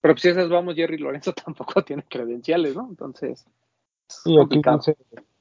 Pero 0.00 0.14
pues 0.14 0.22
si 0.22 0.28
esas 0.28 0.48
vamos, 0.48 0.74
Jerry 0.74 0.98
Lorenzo 0.98 1.32
tampoco 1.44 1.82
tiene 1.82 2.04
credenciales, 2.08 2.76
¿no? 2.76 2.86
Entonces, 2.88 3.46
es 4.08 4.22
Y 4.24 4.40
aquí 4.40 4.60
dice 4.62 4.96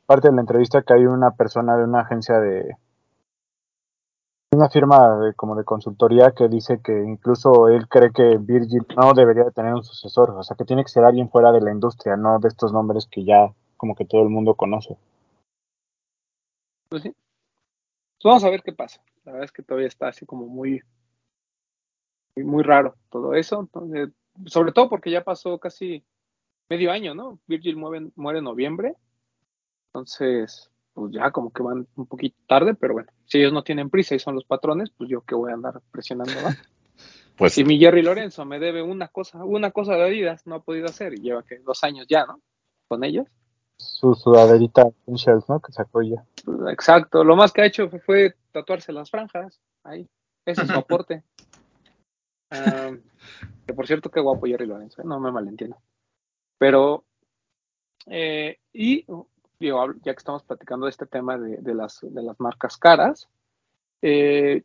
parte 0.05 0.29
de 0.29 0.35
la 0.35 0.41
entrevista 0.41 0.81
que 0.83 0.93
hay 0.93 1.05
una 1.05 1.31
persona 1.31 1.77
de 1.77 1.83
una 1.83 2.01
agencia 2.01 2.39
de 2.39 2.75
una 4.51 4.69
firma 4.69 5.17
de, 5.17 5.33
como 5.33 5.55
de 5.55 5.63
consultoría 5.63 6.31
que 6.31 6.47
dice 6.47 6.79
que 6.81 6.93
incluso 6.93 7.67
él 7.67 7.87
cree 7.87 8.11
que 8.11 8.37
Virgil 8.39 8.85
no 8.95 9.13
debería 9.13 9.43
de 9.43 9.51
tener 9.51 9.73
un 9.73 9.83
sucesor, 9.83 10.31
o 10.31 10.43
sea 10.43 10.55
que 10.55 10.65
tiene 10.65 10.83
que 10.83 10.89
ser 10.89 11.03
alguien 11.03 11.29
fuera 11.29 11.51
de 11.51 11.61
la 11.61 11.71
industria, 11.71 12.15
no 12.15 12.39
de 12.39 12.47
estos 12.47 12.71
nombres 12.71 13.07
que 13.11 13.25
ya 13.25 13.53
como 13.85 13.95
que 13.95 14.05
todo 14.05 14.23
el 14.23 14.29
mundo 14.29 14.55
conoce. 14.55 14.97
Pues 16.89 17.03
sí. 17.03 17.09
Pues 17.09 18.23
vamos 18.23 18.43
a 18.43 18.49
ver 18.49 18.63
qué 18.63 18.73
pasa. 18.73 18.99
La 19.25 19.33
verdad 19.33 19.45
es 19.45 19.51
que 19.51 19.61
todavía 19.61 19.87
está 19.87 20.07
así 20.07 20.25
como 20.25 20.47
muy, 20.47 20.81
muy, 22.35 22.63
raro 22.63 22.95
todo 23.11 23.35
eso. 23.35 23.59
Entonces, 23.59 24.09
sobre 24.47 24.71
todo 24.71 24.89
porque 24.89 25.11
ya 25.11 25.23
pasó 25.23 25.59
casi 25.59 26.03
medio 26.67 26.91
año, 26.91 27.13
¿no? 27.13 27.39
Virgil 27.45 27.77
muere, 27.77 28.07
muere 28.15 28.39
en 28.39 28.45
noviembre. 28.45 28.95
Entonces, 29.89 30.71
pues 30.95 31.11
ya 31.11 31.29
como 31.29 31.53
que 31.53 31.61
van 31.61 31.87
un 31.95 32.07
poquito 32.07 32.37
tarde, 32.47 32.73
pero 32.73 32.93
bueno, 32.93 33.11
si 33.25 33.37
ellos 33.37 33.53
no 33.53 33.63
tienen 33.63 33.91
prisa 33.91 34.15
y 34.15 34.19
son 34.19 34.33
los 34.33 34.45
patrones, 34.45 34.89
pues 34.97 35.11
yo 35.11 35.21
que 35.21 35.35
voy 35.35 35.51
a 35.51 35.55
andar 35.55 35.79
presionando, 35.91 36.33
¿va? 36.43 36.55
Pues 37.37 37.53
Si 37.53 37.65
mi 37.65 37.77
Jerry 37.77 38.01
Lorenzo 38.01 38.45
me 38.45 38.59
debe 38.59 38.81
una 38.81 39.09
cosa, 39.09 39.43
una 39.43 39.71
cosa 39.71 39.95
de 39.95 40.03
Adidas, 40.03 40.47
no 40.47 40.55
ha 40.55 40.63
podido 40.63 40.85
hacer 40.85 41.13
y 41.13 41.21
lleva 41.21 41.43
que 41.43 41.59
dos 41.59 41.83
años 41.83 42.07
ya, 42.09 42.25
¿no? 42.25 42.39
Con 42.87 43.03
ellos. 43.03 43.27
Su 43.77 44.15
sudaderita 44.15 44.87
Essentials, 44.87 45.49
¿no? 45.49 45.59
Que 45.59 45.71
sacó 45.71 46.01
ella. 46.01 46.25
Exacto, 46.69 47.23
lo 47.23 47.35
más 47.35 47.51
que 47.51 47.61
ha 47.61 47.65
hecho 47.65 47.89
fue, 47.89 47.99
fue 47.99 48.35
tatuarse 48.51 48.93
las 48.93 49.09
franjas, 49.09 49.59
ahí, 49.83 50.07
ese 50.45 50.61
es 50.61 50.67
su 50.67 50.73
aporte. 50.77 51.23
Ah, 52.51 52.91
que 53.65 53.73
por 53.73 53.87
cierto, 53.87 54.09
qué 54.09 54.19
guapo 54.19 54.45
Jerry 54.45 54.65
Lorenzo, 54.65 55.01
¿eh? 55.01 55.05
no 55.05 55.19
me 55.19 55.31
malentiendo. 55.31 55.77
Pero, 56.57 57.03
eh, 58.05 58.59
y 58.71 59.05
digo, 59.59 59.93
ya 60.03 60.13
que 60.13 60.19
estamos 60.19 60.43
platicando 60.43 60.85
de 60.85 60.91
este 60.91 61.05
tema 61.05 61.37
de, 61.37 61.57
de 61.57 61.73
las, 61.73 61.99
de 62.01 62.21
las 62.21 62.39
marcas 62.39 62.77
caras, 62.77 63.27
eh, 64.01 64.63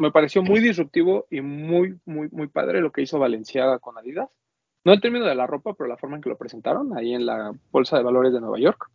me 0.00 0.10
pareció 0.10 0.42
muy 0.42 0.60
disruptivo 0.60 1.26
y 1.30 1.40
muy, 1.40 1.98
muy, 2.04 2.28
muy 2.30 2.48
padre 2.48 2.80
lo 2.80 2.90
que 2.90 3.02
hizo 3.02 3.18
Valenciaga 3.18 3.78
con 3.78 3.98
Adidas. 3.98 4.30
No 4.84 4.92
en 4.92 5.00
términos 5.00 5.28
de 5.28 5.34
la 5.34 5.46
ropa, 5.46 5.74
pero 5.74 5.88
la 5.88 5.96
forma 5.96 6.16
en 6.16 6.22
que 6.22 6.28
lo 6.28 6.36
presentaron 6.36 6.96
ahí 6.96 7.14
en 7.14 7.24
la 7.24 7.52
Bolsa 7.72 7.96
de 7.96 8.02
Valores 8.02 8.32
de 8.32 8.40
Nueva 8.40 8.58
York. 8.58 8.90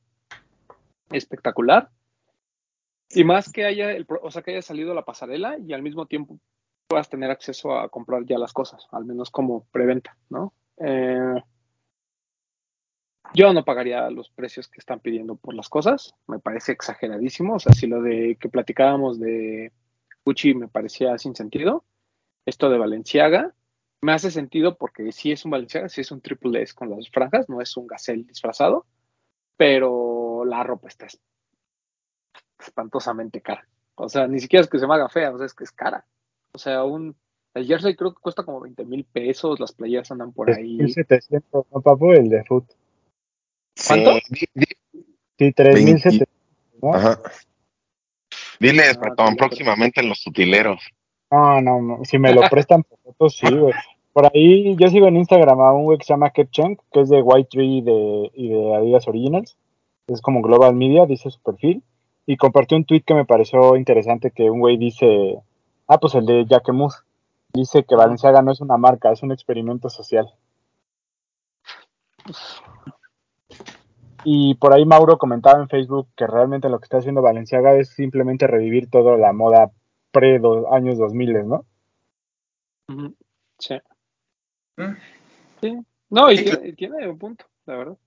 Espectacular. 1.10 1.90
Y 3.10 3.24
más 3.24 3.52
que 3.52 3.66
haya, 3.66 3.92
el, 3.92 4.06
o 4.22 4.30
sea, 4.30 4.44
que 4.44 4.52
haya 4.52 4.62
salido 4.62 4.94
la 4.94 5.04
pasarela 5.04 5.58
y 5.58 5.74
al 5.74 5.82
mismo 5.82 6.06
tiempo 6.06 6.40
puedas 6.88 7.10
tener 7.10 7.32
acceso 7.32 7.78
a 7.78 7.90
comprar 7.90 8.24
ya 8.26 8.38
las 8.38 8.54
cosas, 8.54 8.88
al 8.92 9.06
menos 9.06 9.32
como 9.32 9.66
preventa, 9.72 10.16
¿no? 10.30 10.54
Eh, 10.78 11.42
yo 13.34 13.54
no 13.54 13.64
pagaría 13.64 14.10
los 14.10 14.30
precios 14.30 14.68
que 14.68 14.80
están 14.80 15.00
pidiendo 15.00 15.36
por 15.36 15.54
las 15.54 15.70
cosas, 15.70 16.16
me 16.28 16.40
parece 16.40 16.72
exageradísimo, 16.72 17.56
o 17.56 17.60
sea, 17.60 17.74
si 17.74 17.86
lo 17.86 18.02
de 18.02 18.38
que 18.40 18.50
platicábamos 18.50 19.20
de 19.20 19.72
Gucci 20.26 20.56
me 20.56 20.68
parecía 20.68 21.18
sin 21.20 21.36
sentido, 21.36 21.84
esto 22.46 22.72
de 22.72 22.80
Valenciaga 22.80 23.54
me 24.02 24.14
hace 24.14 24.32
sentido 24.32 24.78
porque 24.78 25.12
sí 25.12 25.32
es 25.32 25.44
un 25.46 25.52
Valenciaga, 25.52 25.90
sí 25.90 26.02
es 26.02 26.12
un 26.12 26.22
triple 26.22 26.62
S 26.62 26.74
con 26.74 26.90
las 26.90 27.10
franjas, 27.10 27.50
no 27.50 27.62
es 27.62 27.76
un 27.78 27.88
Gazelle 27.88 28.24
disfrazado, 28.24 28.86
pero 29.58 30.46
la 30.46 30.64
ropa 30.64 30.88
está 30.88 31.06
es- 31.08 31.20
espantosamente 32.60 33.42
cara. 33.42 33.68
O 33.96 34.08
sea, 34.10 34.28
ni 34.28 34.40
siquiera 34.40 34.64
es 34.64 34.70
que 34.70 34.80
se 34.80 34.88
me 34.88 34.94
haga 34.94 35.10
fea, 35.10 35.32
o 35.32 35.38
sea, 35.38 35.46
es 35.46 35.54
que 35.54 35.64
es 35.66 35.72
cara. 35.72 36.06
O 36.54 36.58
sea, 36.58 36.84
un 36.84 37.16
el 37.56 37.66
jersey 37.66 37.96
creo 37.96 38.14
que 38.14 38.22
cuesta 38.22 38.44
como 38.44 38.60
20 38.62 38.86
mil 38.86 39.04
pesos, 39.06 39.60
las 39.60 39.72
playeras 39.74 40.12
andan 40.12 40.32
por 40.32 40.52
ahí. 40.52 40.78
3.700, 40.78 41.66
¿no, 41.72 41.82
papu? 41.82 42.12
El 42.14 42.30
de 42.30 42.44
Foot. 42.46 42.66
¿Cuánto? 43.88 44.20
sí, 44.28 44.46
di- 44.54 44.66
di- 44.94 45.06
Sí, 45.38 45.52
3.700, 45.54 46.28
¿no? 46.82 46.94
Ajá. 46.94 47.22
Diles, 48.60 49.00
Ah, 49.02 49.34
próximamente 49.38 50.02
en 50.02 50.10
los 50.10 50.20
sutileros. 50.22 50.82
No, 51.32 51.62
no, 51.62 51.82
no. 51.82 52.06
Si 52.06 52.18
me 52.18 52.34
lo 52.34 52.42
prestan 52.50 52.84
por 52.84 53.00
fotos, 53.00 53.38
sí, 53.38 53.54
güey. 53.54 53.74
Por 54.14 54.26
ahí 54.26 54.76
yo 54.76 54.88
sigo 54.90 55.08
en 55.08 55.18
Instagram 55.18 55.60
a 55.62 55.72
un 55.72 55.84
güey 55.84 55.98
que 55.98 56.06
se 56.06 56.14
llama 56.14 56.32
Kepchen, 56.32 56.78
que 56.92 57.02
es 57.02 57.10
de 57.10 57.22
White 57.22 57.50
Tree 57.52 57.78
y 57.78 57.82
de, 57.82 58.32
y 58.34 58.50
de 58.50 58.76
Adidas 58.76 59.08
Originals. 59.08 59.58
Es 60.08 60.22
como 60.22 60.42
Global 60.42 60.76
Media, 60.76 61.06
dice 61.06 61.30
su 61.30 61.40
perfil. 61.40 61.84
Y 62.26 62.38
compartió 62.38 62.78
un 62.78 62.86
tweet 62.86 63.02
que 63.02 63.14
me 63.14 63.26
pareció 63.26 63.76
interesante 63.76 64.32
que 64.32 64.50
un 64.50 64.60
güey 64.60 64.78
dice, 64.78 65.40
ah, 65.88 66.00
pues 66.00 66.16
el 66.16 66.26
de 66.26 66.46
Jacquemus. 66.48 67.04
Dice 67.54 67.84
que 67.84 67.96
Valenciaga 67.96 68.42
no 68.42 68.52
es 68.52 68.62
una 68.62 68.78
marca, 68.78 69.12
es 69.12 69.24
un 69.24 69.32
experimento 69.32 69.90
social. 69.90 70.32
Y 74.24 74.56
por 74.56 74.74
ahí 74.74 74.86
Mauro 74.86 75.18
comentaba 75.18 75.60
en 75.60 75.70
Facebook 75.70 76.08
que 76.16 76.28
realmente 76.28 76.70
lo 76.70 76.80
que 76.80 76.84
está 76.84 76.98
haciendo 76.98 77.22
Valenciaga 77.22 77.74
es 77.76 77.90
simplemente 77.90 78.48
revivir 78.48 78.90
toda 78.90 79.18
la 79.18 79.34
moda 79.34 79.72
pre 80.12 80.40
do- 80.40 80.72
años 80.74 80.98
2000, 80.98 81.48
¿no? 81.48 81.66
Sí. 83.60 83.76
Mm. 84.78 84.96
Sí. 85.62 85.78
No, 86.10 86.32
y 86.32 86.38
Sí, 86.38 86.44
tiene, 86.46 86.74
tiene 86.74 87.08
un 87.10 87.18
punto, 87.20 87.46
la 87.66 87.76
verdad. 87.78 87.98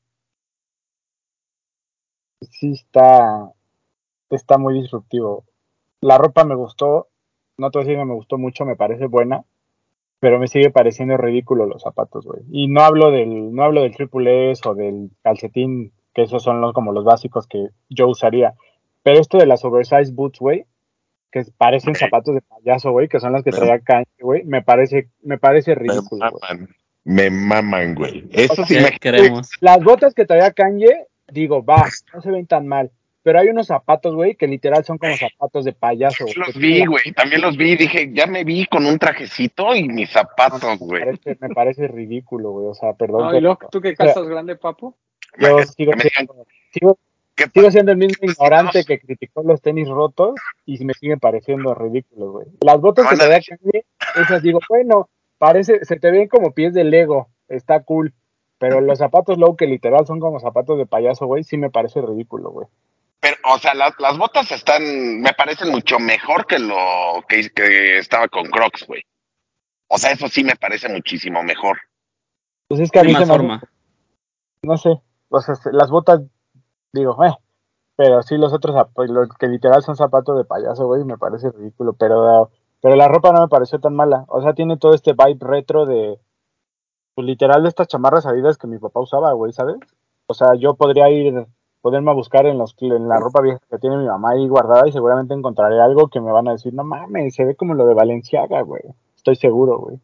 sí 2.41 2.73
está, 2.73 3.53
está 4.31 4.59
muy 4.59 4.75
disruptivo. 4.75 5.45
La 6.01 6.19
ropa 6.19 6.45
me 6.45 6.57
gustó, 6.57 7.09
no 7.59 7.71
te 7.71 7.79
voy 7.79 7.85
a 7.85 7.87
decir 7.87 8.01
que 8.01 8.05
me 8.05 8.15
gustó 8.15 8.38
mucho, 8.38 8.65
me 8.65 8.77
parece 8.77 9.07
buena, 9.07 9.45
pero 10.21 10.38
me 10.38 10.49
sigue 10.49 10.71
pareciendo 10.71 11.17
ridículo 11.17 11.67
los 11.67 11.83
zapatos, 11.83 12.25
güey. 12.27 12.43
Y 12.51 12.69
no 12.69 12.83
hablo 12.83 13.11
del, 13.11 13.55
no 13.55 13.62
hablo 13.65 13.83
del 13.83 13.95
triple 13.95 14.51
S 14.53 14.69
o 14.69 14.75
del 14.75 15.11
calcetín, 15.23 15.93
que 16.15 16.23
esos 16.23 16.43
son 16.43 16.61
los, 16.61 16.73
como 16.73 16.93
los 16.93 17.05
básicos 17.05 17.47
que 17.47 17.69
yo 17.88 18.09
usaría. 18.09 18.55
Pero 19.03 19.21
esto 19.21 19.38
de 19.38 19.47
las 19.47 19.65
oversized 19.65 20.15
boots, 20.15 20.41
güey, 20.41 20.65
que 21.33 21.45
parecen 21.57 21.95
zapatos 21.95 22.35
de 22.35 22.42
payaso, 22.42 22.92
güey, 22.92 23.09
que 23.09 23.18
son 23.18 23.33
las 23.33 23.42
que 23.42 23.51
Pero- 23.51 23.62
traía 23.62 23.81
Kanye, 23.81 24.07
güey, 24.21 24.45
me 24.45 24.62
parece, 24.62 25.09
me 25.23 25.38
parece 25.38 25.75
ridículo. 25.75 26.31
Me 27.05 27.31
maman, 27.31 27.95
güey. 27.97 28.29
Eso 28.31 28.64
sí 28.64 28.77
¿Qué 28.77 28.81
me... 28.83 28.90
queremos? 28.99 29.51
Las 29.61 29.83
botas 29.83 30.14
que 30.14 30.25
traía 30.25 30.53
Kanye, 30.53 31.07
digo, 31.33 31.64
va, 31.64 31.88
no 32.14 32.21
se 32.23 32.31
ven 32.31 32.47
tan 32.47 32.68
mal. 32.68 32.92
Pero 33.25 33.38
hay 33.38 33.49
unos 33.49 33.68
zapatos, 33.68 34.14
güey, 34.16 34.35
que 34.35 34.49
literal 34.49 34.85
son 34.85 34.99
como 34.99 35.16
zapatos 35.16 35.64
de 35.64 35.73
payaso. 35.73 36.25
También 36.27 36.35
güey, 36.35 36.47
los 36.47 36.55
que 36.55 36.61
vi, 36.61 36.87
güey. 36.87 37.12
También 37.12 37.40
los 37.40 37.57
vi. 37.57 37.77
Dije, 37.77 38.11
ya 38.12 38.27
me 38.27 38.42
vi 38.42 38.66
con 38.66 38.85
un 38.85 38.99
trajecito 38.99 39.75
y 39.77 39.88
mis 39.88 40.11
zapatos, 40.11 40.79
güey. 40.81 41.05
me 41.40 41.49
parece 41.51 41.87
ridículo, 41.87 42.51
güey. 42.51 42.66
O 42.66 42.75
sea, 42.75 42.95
perdón. 42.95 43.23
No, 43.23 43.29
y 43.29 43.33
pero 43.35 43.40
luego, 43.42 43.59
¿tú 43.71 43.81
qué 43.81 43.95
calzas 43.95 44.27
grande, 44.27 44.57
papu? 44.57 44.97
yo 45.38 45.57
Que 45.57 45.64
siendo, 45.66 46.47
sigo, 46.73 46.99
¿qué 47.50 47.61
sigo 47.61 47.70
siendo 47.70 47.92
el 47.92 47.98
mismo 47.98 48.16
Pues, 48.20 48.33
ignorante 48.33 48.85
que 48.85 48.98
criticó 49.00 49.42
los 49.42 49.61
tenis 49.62 49.88
rotos 49.88 50.35
y 50.66 50.85
me 50.85 50.94
siguen 50.94 51.20
pareciendo 51.20 51.74
ridículos, 51.74 52.31
güey. 52.31 52.46
Las 52.61 52.81
botas 52.81 53.07
que 53.09 53.16
Van 53.16 53.20
a 53.20 53.24
traía 53.24 53.40
Kanye, 53.40 53.85
esas 54.16 54.42
digo, 54.42 54.61
bueno, 54.68 55.09
parece, 55.38 55.85
se 55.85 55.98
te 55.98 56.11
ven 56.11 56.28
como 56.28 56.52
pies 56.52 56.74
de 56.74 56.85
Lego, 56.85 57.28
está 57.48 57.83
cool. 57.83 58.14
Pero 58.59 58.81
los 58.81 58.98
zapatos 58.98 59.38
low 59.38 59.57
que 59.57 59.66
literal 59.66 60.07
son 60.07 60.20
como 60.20 60.38
zapatos 60.38 60.78
de 60.78 60.87
payaso, 60.87 61.26
güey, 61.26 61.42
sí 61.42 61.57
me 61.57 61.70
parece 61.70 62.00
ridículo, 62.00 62.50
güey. 62.50 62.68
Pero, 63.18 63.37
o 63.52 63.59
sea, 63.59 63.74
las, 63.74 63.92
las 63.98 64.16
botas 64.18 64.50
están, 64.52 65.20
me 65.20 65.33
parecen 65.33 65.70
mucho 65.70 65.98
mejor 65.98 66.46
que 66.46 66.59
lo 66.61 66.76
que, 67.28 67.50
que 67.50 67.98
estaba 67.98 68.28
con 68.28 68.44
Crocs, 68.44 68.87
güey. 68.87 69.02
O 69.88 69.98
sea, 69.98 70.12
eso 70.12 70.28
sí 70.28 70.44
me 70.44 70.55
parece 70.57 70.88
muchísimo 70.88 71.42
mejor. 71.42 71.78
Pues 72.68 72.81
es 72.81 72.90
que 72.90 73.00
a 73.00 73.05
mí 73.05 73.12
más 73.12 73.22
se 73.22 73.26
me 73.26 73.33
forma. 73.35 73.62
no 74.62 74.76
sé, 74.76 75.00
o 75.28 75.40
sea, 75.40 75.55
se- 75.57 75.72
las 75.72 75.90
botas, 75.90 76.20
digo, 76.92 77.22
eh, 77.24 77.35
pero 77.96 78.22
sí 78.22 78.37
los 78.37 78.52
otros, 78.52 78.74
los 78.96 79.28
que 79.38 79.48
literal 79.48 79.83
son 79.83 79.96
zapatos 79.96 80.37
de 80.37 80.44
payaso, 80.44 80.87
güey, 80.87 81.05
me 81.05 81.18
parece 81.18 81.50
ridículo, 81.50 81.92
pero, 81.94 82.50
pero 82.81 82.96
la 82.96 83.09
ropa 83.09 83.33
no 83.33 83.40
me 83.40 83.48
pareció 83.48 83.81
tan 83.81 83.94
mala, 83.94 84.24
o 84.28 84.42
sea, 84.42 84.55
tiene 84.55 84.76
todo 84.76 84.94
este 84.94 85.12
vibe 85.12 85.38
retro 85.40 85.87
de, 85.87 86.18
pues 87.14 87.26
literal 87.26 87.62
de 87.62 87.68
estas 87.68 87.88
chamarras 87.88 88.26
adidas 88.26 88.59
que 88.59 88.66
mi 88.66 88.78
papá 88.78 89.00
usaba, 89.00 89.33
güey, 89.33 89.52
¿sabes? 89.52 89.76
O 90.26 90.35
sea, 90.35 90.55
yo 90.59 90.74
podría 90.74 91.11
ir, 91.11 91.46
poderme 91.81 92.11
a 92.11 92.14
buscar 92.14 92.46
en 92.46 92.59
los, 92.59 92.74
en 92.81 93.09
la 93.09 93.18
ropa 93.18 93.42
vieja 93.42 93.61
que 93.70 93.78
tiene 93.78 93.98
mi 93.98 94.07
mamá 94.07 94.31
ahí 94.31 94.48
guardada 94.48 94.88
y 94.88 94.92
seguramente 94.92 95.35
encontraré 95.35 95.81
algo 95.81 96.09
que 96.09 96.20
me 96.20 96.33
van 96.33 96.48
a 96.48 96.52
decir, 96.52 96.72
no 96.72 96.85
mames, 96.85 97.35
se 97.35 97.44
ve 97.44 97.55
como 97.57 97.74
lo 97.74 97.87
de 97.87 97.94
Valenciaga, 97.94 98.62
güey, 98.62 98.83
estoy 99.16 99.37
seguro, 99.37 99.78
güey. 99.78 99.98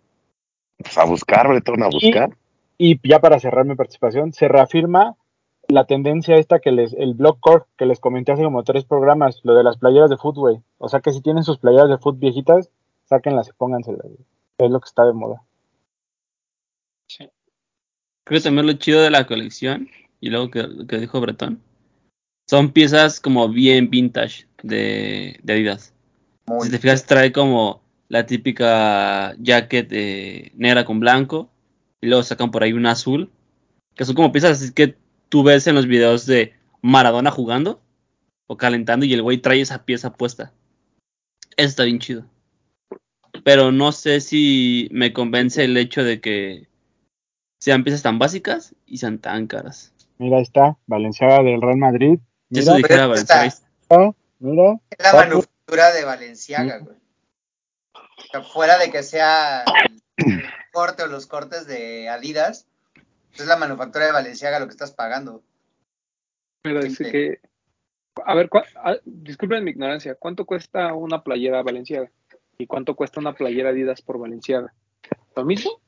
Pues 0.78 0.96
a 0.98 1.04
buscar, 1.04 1.48
Bretón, 1.48 1.82
a 1.82 1.88
buscar. 1.88 2.30
Y 2.76 3.00
ya 3.08 3.18
para 3.18 3.40
cerrar 3.40 3.64
mi 3.64 3.74
participación, 3.74 4.32
se 4.32 4.46
reafirma 4.46 5.16
la 5.68 5.84
tendencia 5.84 6.36
esta 6.36 6.60
que 6.60 6.72
les, 6.72 6.94
el 6.94 7.14
blog 7.14 7.38
core 7.40 7.64
que 7.76 7.86
les 7.86 8.00
comenté 8.00 8.32
hace 8.32 8.42
como 8.42 8.64
tres 8.64 8.84
programas, 8.84 9.40
lo 9.44 9.54
de 9.54 9.62
las 9.62 9.76
playeras 9.76 10.10
de 10.10 10.16
güey. 10.16 10.60
O 10.78 10.88
sea 10.88 11.00
que 11.00 11.12
si 11.12 11.20
tienen 11.20 11.44
sus 11.44 11.58
playeras 11.58 11.90
de 11.90 11.98
foot 11.98 12.18
viejitas, 12.18 12.70
sáquenlas 13.04 13.48
y 13.48 13.52
pónganselas. 13.52 14.06
Es 14.58 14.70
lo 14.70 14.80
que 14.80 14.86
está 14.86 15.04
de 15.04 15.12
moda. 15.12 15.42
Sí. 17.08 17.28
Creo 18.24 18.40
que 18.40 18.44
también 18.44 18.66
lo 18.66 18.72
chido 18.74 19.02
de 19.02 19.10
la 19.10 19.26
colección, 19.26 19.88
y 20.20 20.30
luego 20.30 20.50
que, 20.50 20.66
que 20.86 20.98
dijo 20.98 21.20
Bretón, 21.20 21.62
son 22.48 22.72
piezas 22.72 23.20
como 23.20 23.48
bien 23.48 23.90
vintage 23.90 24.46
de, 24.62 25.38
de 25.42 25.52
Adidas. 25.52 25.94
Muy 26.46 26.64
Si 26.64 26.70
te 26.70 26.78
fijas, 26.78 27.06
trae 27.06 27.30
como 27.30 27.82
la 28.08 28.24
típica 28.24 29.34
jacket 29.38 29.88
eh, 29.92 30.52
negra 30.54 30.84
con 30.86 30.98
blanco, 30.98 31.50
y 32.00 32.06
luego 32.06 32.22
sacan 32.22 32.50
por 32.50 32.62
ahí 32.62 32.72
una 32.72 32.92
azul, 32.92 33.30
que 33.94 34.04
son 34.04 34.14
como 34.14 34.32
piezas 34.32 34.62
así 34.62 34.72
que 34.72 34.96
tú 35.28 35.42
ves 35.42 35.66
en 35.66 35.74
los 35.74 35.86
videos 35.86 36.26
de 36.26 36.54
Maradona 36.82 37.30
jugando 37.30 37.80
o 38.46 38.56
calentando, 38.56 39.04
y 39.04 39.12
el 39.12 39.22
güey 39.22 39.38
trae 39.38 39.60
esa 39.60 39.84
pieza 39.84 40.14
puesta. 40.14 40.52
Eso 41.56 41.68
está 41.68 41.84
bien 41.84 41.98
chido. 41.98 42.24
Pero 43.44 43.72
no 43.72 43.92
sé 43.92 44.20
si 44.20 44.88
me 44.90 45.12
convence 45.12 45.64
el 45.64 45.76
hecho 45.76 46.02
de 46.02 46.20
que 46.20 46.68
sean 47.60 47.84
piezas 47.84 48.02
tan 48.02 48.18
básicas 48.18 48.74
y 48.86 48.98
sean 48.98 49.18
tan 49.18 49.46
caras. 49.46 49.92
Mira, 50.18 50.36
ahí 50.38 50.42
está, 50.44 50.76
Valenciaga 50.86 51.42
del 51.42 51.60
Real 51.60 51.76
Madrid. 51.76 52.18
Si 52.50 52.60
eso 52.60 52.74
Mira, 52.74 52.88
dijera 52.88 53.06
Valenciaga, 53.06 53.44
está- 53.44 54.14
mira. 54.38 54.80
Es 54.90 54.98
la 55.04 55.12
manufactura 55.12 55.92
de 55.92 56.04
Valenciaga, 56.04 56.78
güey. 56.78 56.96
O 57.94 58.30
sea, 58.30 58.42
fuera 58.42 58.78
de 58.78 58.90
que 58.90 59.02
sea 59.02 59.64
el 60.16 60.42
corte 60.72 61.02
o 61.02 61.06
los 61.06 61.26
cortes 61.26 61.66
de 61.66 62.08
Adidas, 62.08 62.67
es 63.42 63.48
la 63.48 63.56
manufactura 63.56 64.06
de 64.06 64.12
Valenciaga 64.12 64.58
lo 64.58 64.66
que 64.66 64.72
estás 64.72 64.92
pagando. 64.92 65.42
Pero 66.62 66.80
es 66.80 66.98
que. 66.98 67.40
A 68.24 68.34
ver, 68.34 68.50
ah, 68.76 68.96
disculpen 69.04 69.64
mi 69.64 69.70
ignorancia. 69.70 70.16
¿Cuánto 70.16 70.44
cuesta 70.44 70.92
una 70.92 71.22
playera 71.22 71.62
Valenciaga? 71.62 72.10
¿Y 72.58 72.66
cuánto 72.66 72.96
cuesta 72.96 73.20
una 73.20 73.34
playera 73.34 73.70
Adidas 73.70 74.02
por 74.02 74.18
Valenciaga? 74.18 74.74
¿Lo 75.36 75.44
mismo? 75.44 75.80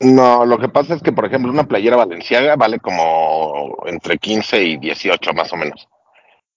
No, 0.00 0.46
lo 0.46 0.58
que 0.58 0.68
pasa 0.68 0.94
es 0.94 1.02
que, 1.02 1.12
por 1.12 1.26
ejemplo, 1.26 1.52
una 1.52 1.68
playera 1.68 1.96
valenciaga 1.96 2.56
vale 2.56 2.80
como 2.80 3.76
entre 3.84 4.16
15 4.16 4.62
y 4.62 4.76
18 4.78 5.32
más 5.34 5.52
o 5.52 5.56
menos. 5.56 5.88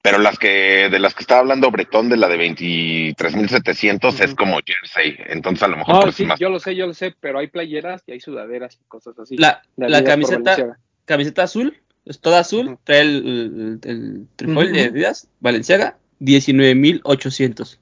Pero 0.04 0.18
las 0.18 0.38
que, 0.38 0.90
de 0.92 1.00
las 1.00 1.16
que 1.16 1.22
estaba 1.22 1.40
hablando 1.40 1.72
Bretón, 1.72 2.10
de 2.10 2.18
la 2.18 2.28
de 2.28 2.36
23.700 2.38 4.20
es 4.20 4.28
Ujú. 4.28 4.36
como 4.36 4.60
jersey. 4.66 5.16
Entonces, 5.28 5.64
a 5.64 5.68
lo 5.70 5.78
mejor 5.78 5.96
No, 5.96 6.00
por 6.02 6.10
eso 6.10 6.18
sí, 6.18 6.24
es 6.24 6.30
más. 6.30 6.40
yo 6.40 6.50
lo 6.50 6.60
sé, 6.60 6.76
yo 6.76 6.88
lo 6.88 6.94
sé, 6.94 7.16
pero 7.20 7.40
hay 7.40 7.48
playeras 7.48 8.04
y 8.06 8.12
hay 8.12 8.20
sudaderas 8.20 8.78
y 8.82 8.84
cosas 8.90 9.18
así. 9.18 9.38
La, 9.38 9.62
de 9.78 9.90
la 9.90 10.04
camiseta, 10.04 10.78
camiseta 11.06 11.44
azul, 11.44 11.78
es 12.04 12.20
toda 12.20 12.40
azul, 12.40 12.78
trae 12.84 13.00
el, 13.02 13.80
el, 13.82 13.90
el 13.90 14.28
trifoil 14.36 14.74
de 14.74 14.82
Ujú. 14.82 14.90
Adidas, 14.92 15.30
Valenciaga, 15.40 15.98
19.800, 16.20 17.80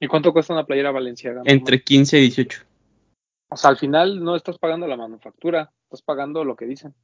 ¿Y 0.00 0.08
cuánto 0.08 0.32
cuesta 0.32 0.52
una 0.54 0.64
playera 0.64 0.90
Valenciaga? 0.92 1.42
entre 1.44 1.82
15 1.82 2.18
y 2.18 2.22
18. 2.22 2.62
O 3.50 3.56
sea, 3.56 3.70
al 3.70 3.76
final 3.76 4.24
no 4.24 4.34
estás 4.34 4.58
pagando 4.58 4.86
la 4.86 4.96
manufactura, 4.96 5.70
estás 5.84 6.02
pagando 6.02 6.42
lo 6.44 6.56
que 6.56 6.64
dicen. 6.64 6.94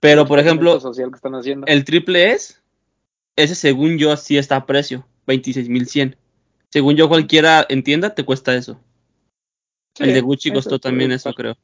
Pero, 0.00 0.24
por 0.26 0.38
ejemplo, 0.38 0.70
experimento 0.74 0.94
social 0.94 1.10
que 1.10 1.16
están 1.16 1.34
haciendo. 1.34 1.66
el 1.66 1.84
triple 1.84 2.30
S, 2.32 2.56
ese 3.38 3.54
según 3.54 3.98
yo 3.98 4.16
sí 4.16 4.36
está 4.36 4.56
a 4.56 4.66
precio, 4.66 5.06
26.100. 5.26 6.16
Según 6.70 6.96
yo 6.96 7.08
cualquiera 7.08 7.64
en 7.68 7.82
tienda 7.82 8.14
te 8.14 8.24
cuesta 8.24 8.54
eso. 8.54 8.78
Sí, 9.96 10.04
el 10.04 10.12
de 10.12 10.20
Gucci 10.20 10.52
costó 10.52 10.78
también 10.78 11.12
eso, 11.12 11.32
creo. 11.32 11.56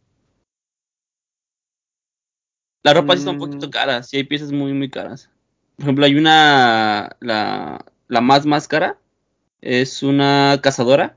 La 2.84 2.92
ropa 2.94 3.14
sí 3.14 3.18
está 3.20 3.30
un 3.30 3.36
Mm. 3.36 3.40
poquito 3.40 3.70
cara, 3.70 4.02
sí 4.02 4.16
hay 4.18 4.24
piezas 4.24 4.52
muy, 4.52 4.72
muy 4.72 4.90
caras. 4.90 5.30
Por 5.76 5.84
ejemplo, 5.84 6.04
hay 6.04 6.14
una, 6.14 7.16
la, 7.20 7.84
la 8.08 8.20
más 8.20 8.46
más 8.46 8.68
cara, 8.68 8.98
es 9.60 10.02
una 10.02 10.60
cazadora, 10.62 11.16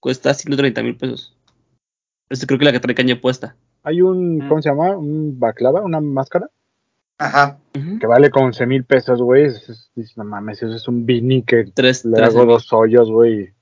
cuesta 0.00 0.32
130 0.32 0.82
mil 0.82 0.96
pesos. 0.96 1.36
Esta 2.30 2.46
creo 2.46 2.58
que 2.58 2.64
la 2.64 2.72
que 2.72 2.80
trae 2.80 2.94
caña 2.94 3.20
puesta. 3.20 3.56
Hay 3.82 4.00
un, 4.00 4.38
Mm. 4.38 4.48
¿cómo 4.48 4.62
se 4.62 4.70
llama? 4.70 4.96
Un 4.96 5.38
baclava, 5.38 5.82
una 5.82 6.00
máscara, 6.00 6.48
Ajá. 7.18 7.58
Que 8.00 8.06
vale 8.06 8.30
como 8.30 8.46
11 8.46 8.66
mil 8.66 8.84
pesos, 8.84 9.20
güey. 9.22 9.44
Es- 9.44 9.68
es- 9.68 9.90
dices, 9.94 10.16
no 10.16 10.24
mames, 10.24 10.62
eso 10.62 10.74
es 10.74 10.86
un 10.88 11.06
beanie 11.06 11.44
que 11.44 11.64
Tres, 11.72 12.04
le 12.04 12.22
hago 12.22 12.38
mil. 12.40 12.48
dos 12.48 12.72
hoyos, 12.72 13.10
güey. 13.10 13.52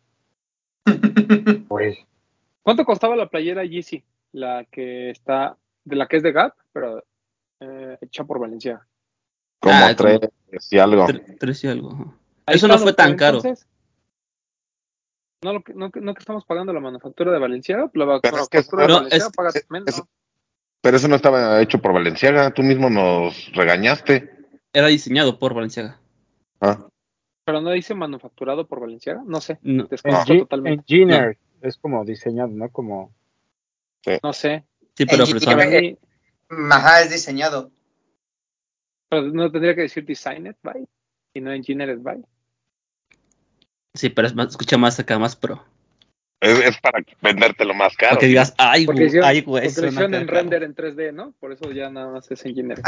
Güey. 1.69 2.07
¿Cuánto 2.63 2.85
costaba 2.85 3.17
la 3.17 3.29
playera 3.29 3.65
Yeezy? 3.65 4.05
La 4.33 4.65
que 4.71 5.11
está, 5.11 5.57
de 5.85 5.97
la 5.97 6.07
que 6.09 6.17
es 6.17 6.23
de 6.23 6.33
Gap, 6.33 6.55
pero 6.73 7.03
eh, 7.61 7.99
hecha 8.01 8.25
por 8.25 8.39
Valenciaga. 8.41 8.87
Como 9.61 9.75
Ah, 9.75 9.95
como- 9.97 10.19
tres 10.19 10.73
y 10.73 10.79
algo. 10.79 11.07
Tre- 11.07 11.37
tres 11.39 11.65
y 11.65 11.69
algo. 11.69 12.15
Eso 12.47 12.67
no 12.69 12.79
fue 12.79 12.93
tan 12.93 13.17
caro. 13.17 13.39
entonces, 13.39 13.67
No, 15.45 15.61
que, 15.63 15.75
no, 15.75 15.91
que- 15.91 16.01
no 16.01 16.15
que 16.15 16.21
estamos 16.21 16.45
pagando 16.45 16.73
la 16.73 16.79
manufactura 16.81 17.33
de 17.33 17.39
Valenciaga, 17.41 17.83
la 17.85 17.91
Pero 17.91 18.15
es 18.15 18.21
que 18.49 18.59
manufactura 18.59 19.01
de 19.01 19.17
es- 19.17 19.31
pagas 19.35 19.57
es- 19.57 19.71
menos. 19.71 20.03
Pero 20.83 20.97
eso 20.97 21.09
no 21.09 21.17
estaba 21.17 21.61
hecho 21.63 21.81
por 21.81 21.93
Valenciaga, 21.93 22.53
tú 22.53 22.63
mismo 22.63 22.91
nos 22.91 23.51
regañaste. 23.55 24.31
Era 24.73 24.89
diseñado 24.89 25.39
por 25.39 25.55
Valenciaga. 25.55 26.01
Ah, 26.61 26.87
Pero 27.45 27.61
no 27.61 27.71
dice 27.71 27.95
manufacturado 27.95 28.67
por 28.67 28.81
Valenciaga, 28.81 29.23
no 29.27 29.41
sé, 29.41 29.59
No. 29.63 29.85
desconozco 29.85 30.33
Engi- 30.33 30.39
totalmente. 30.41 30.81
Engineer 30.83 31.39
es 31.61 31.77
como 31.77 32.05
diseñado, 32.05 32.49
¿no? 32.51 32.69
Como 32.71 33.13
No 34.23 34.33
sé. 34.33 34.65
Sí, 34.97 35.07
pero 35.07 35.25
Engineer- 35.25 35.99
Ajá, 36.71 37.03
es 37.03 37.11
diseñado. 37.11 37.71
pero 39.09 39.23
no 39.33 39.51
tendría 39.53 39.75
que 39.75 39.83
decir 39.83 40.05
designed 40.05 40.57
by 40.63 40.87
y 41.35 41.41
no 41.41 41.53
engineered 41.53 41.99
by. 42.01 42.23
Sí, 43.95 44.09
pero 44.09 44.27
es 44.27 44.35
más, 44.35 44.49
escucha 44.49 44.77
más 44.79 44.99
acá, 44.99 45.19
más 45.19 45.37
pro. 45.37 45.65
Es, 46.43 46.59
es 46.59 46.81
para 46.81 47.05
vendértelo 47.21 47.73
más 47.73 47.97
caro. 47.97 48.11
Para 48.11 48.21
que 48.21 48.27
digas, 48.27 48.53
ay, 48.59 48.85
Porque 48.85 49.03
güey, 49.03 49.09
hicieron, 49.09 49.29
ay, 49.29 49.41
güey. 49.43 49.63
porque 49.63 49.71
suena 49.71 49.87
lo 49.87 49.93
hicieron 49.93 50.15
en 50.15 50.29
render 50.29 50.63
en 50.65 50.75
3D, 50.75 51.13
¿no? 51.15 51.33
Por 51.39 51.53
eso 51.53 51.71
ya 51.71 51.89
nada 51.89 52.11
más 52.11 52.29
es 52.31 52.45
engineering. 52.45 52.85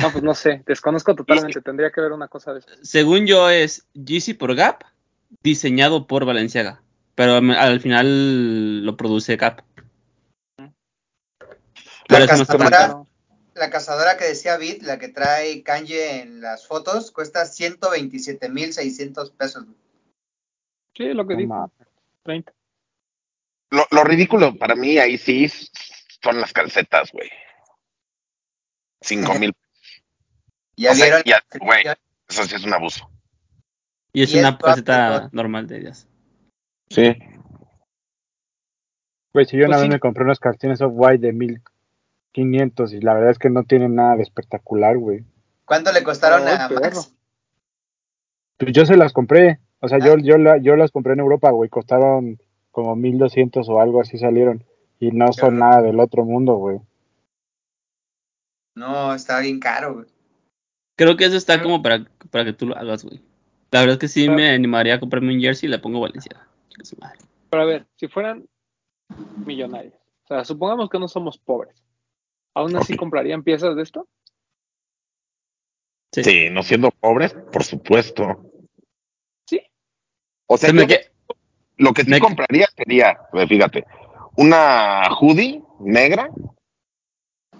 No, 0.00 0.10
pues 0.10 0.24
no 0.24 0.34
sé, 0.34 0.62
desconozco 0.66 1.14
totalmente, 1.14 1.60
tendría 1.60 1.90
que 1.90 2.00
ver 2.00 2.12
una 2.12 2.28
cosa 2.28 2.54
de 2.54 2.60
eso. 2.60 2.68
Según 2.82 3.26
yo 3.26 3.50
es 3.50 3.86
GC 3.94 4.38
por 4.38 4.54
Gap, 4.54 4.84
diseñado 5.42 6.06
por 6.06 6.24
Valenciaga. 6.24 6.80
Pero 7.14 7.34
al 7.34 7.80
final 7.80 8.86
lo 8.86 8.96
produce 8.96 9.36
Gap. 9.36 9.62
La 12.08 12.20
no 12.20 12.26
cazadora, 12.26 13.02
la 13.54 13.70
cazadora 13.70 14.16
que 14.16 14.24
decía 14.24 14.56
Bit, 14.56 14.82
la 14.82 14.98
que 14.98 15.08
trae 15.08 15.62
Kanye 15.62 16.22
en 16.22 16.40
las 16.40 16.66
fotos, 16.66 17.10
cuesta 17.10 17.42
127.600 17.42 19.32
pesos. 19.32 19.64
Sí, 20.96 21.12
lo 21.12 21.26
que 21.26 21.34
No 21.34 21.40
dijo, 21.40 21.48
mames. 21.54 21.72
30. 22.22 22.52
Lo, 23.70 23.86
lo 23.90 24.04
ridículo 24.04 24.56
para 24.56 24.74
mí 24.74 24.98
ahí 24.98 25.18
sí 25.18 25.48
son 26.22 26.40
las 26.40 26.52
calcetas, 26.52 27.12
güey. 27.12 27.28
Cinco 29.00 29.34
mil. 29.38 29.54
Ya 30.76 30.92
O 30.92 30.94
sea, 30.94 31.04
vieron. 31.06 31.22
ya, 31.24 31.42
güey. 31.60 31.84
Eso 32.28 32.44
sí 32.44 32.54
es 32.54 32.64
un 32.64 32.72
abuso. 32.74 33.10
Y 34.12 34.22
es 34.22 34.32
Y 34.34 34.38
una 34.38 34.56
todo. 34.58 35.28
normal 35.32 35.66
de 35.66 35.78
ellas. 35.78 36.08
Sí. 36.90 37.16
Pues 39.32 39.48
si 39.48 39.56
yo 39.56 39.66
Pues 39.66 39.76
una 39.76 39.78
vez 39.82 39.88
me 39.90 40.00
compré 40.00 40.24
unos 40.24 40.40
calcetines 40.40 40.80
off-white 40.80 41.26
de 41.26 41.32
1500 41.32 42.92
y 42.94 43.00
la 43.00 43.14
verdad 43.14 43.30
es 43.30 43.38
que 43.38 43.50
no 43.50 43.64
tienen 43.64 43.94
nada 43.94 44.16
de 44.16 44.22
espectacular, 44.22 44.96
güey. 44.96 45.24
¿Cuánto 45.64 45.92
le 45.92 46.02
costaron 46.02 46.48
a. 46.48 46.68
Max? 46.68 47.14
Pues 48.56 48.72
yo 48.72 48.86
se 48.86 48.96
las 48.96 49.12
compré, 49.12 49.60
o 49.80 49.88
sea, 49.88 49.98
Ah. 50.00 50.04
yo, 50.06 50.16
yo, 50.18 50.38
la- 50.38 50.58
yo 50.58 50.74
las 50.76 50.90
compré 50.90 51.12
en 51.12 51.20
Europa, 51.20 51.50
güey, 51.50 51.68
costaron 51.68 52.40
como 52.82 52.94
1200 52.96 53.68
o 53.68 53.80
algo 53.80 54.00
así 54.00 54.18
salieron 54.18 54.64
y 55.00 55.10
no 55.10 55.32
son 55.32 55.58
nada 55.58 55.82
del 55.82 55.98
otro 56.00 56.24
mundo, 56.24 56.54
güey. 56.54 56.78
No, 58.76 59.14
está 59.14 59.40
bien 59.40 59.58
caro, 59.58 59.94
güey. 59.94 60.06
Creo 60.96 61.16
que 61.16 61.24
eso 61.24 61.36
está 61.36 61.62
como 61.62 61.82
para, 61.82 62.04
para 62.30 62.44
que 62.44 62.52
tú 62.52 62.66
lo 62.66 62.76
hagas, 62.76 63.04
güey. 63.04 63.20
La 63.70 63.80
verdad 63.80 63.94
es 63.94 63.98
que 64.00 64.08
sí 64.08 64.28
me 64.28 64.50
animaría 64.50 64.94
a 64.94 65.00
comprarme 65.00 65.34
un 65.34 65.40
jersey 65.40 65.68
y 65.68 65.72
le 65.72 65.78
pongo 65.78 66.00
Valenciaga. 66.00 66.48
Pero 67.50 67.62
a 67.62 67.66
ver, 67.66 67.86
si 67.96 68.08
fueran 68.08 68.48
millonarios, 69.44 69.94
o 70.24 70.28
sea, 70.28 70.44
supongamos 70.44 70.88
que 70.88 70.98
no 70.98 71.08
somos 71.08 71.38
pobres, 71.38 71.82
¿aún 72.54 72.76
así 72.76 72.96
comprarían 72.96 73.42
piezas 73.42 73.74
de 73.76 73.82
esto? 73.82 74.08
Sí. 76.12 76.24
Sí, 76.24 76.50
no 76.50 76.62
siendo 76.62 76.90
pobres, 76.90 77.34
por 77.52 77.64
supuesto. 77.64 78.50
Sí. 79.46 79.60
O 80.46 80.56
sea, 80.56 80.68
Se 80.70 80.72
me 80.74 80.86
que- 80.86 81.07
lo 81.78 81.92
que 81.94 82.04
sí 82.04 82.10
me- 82.10 82.20
compraría 82.20 82.68
sería, 82.76 83.18
eh, 83.32 83.46
fíjate, 83.46 83.86
una 84.36 85.08
hoodie 85.18 85.62
negra, 85.80 86.30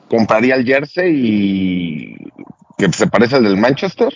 compraría 0.09 0.55
el 0.55 0.65
jersey 0.65 1.13
y 1.15 2.17
que 2.77 2.93
se 2.93 3.07
parece 3.09 3.37
al 3.37 3.45
del 3.45 3.57
Manchester 3.57 4.13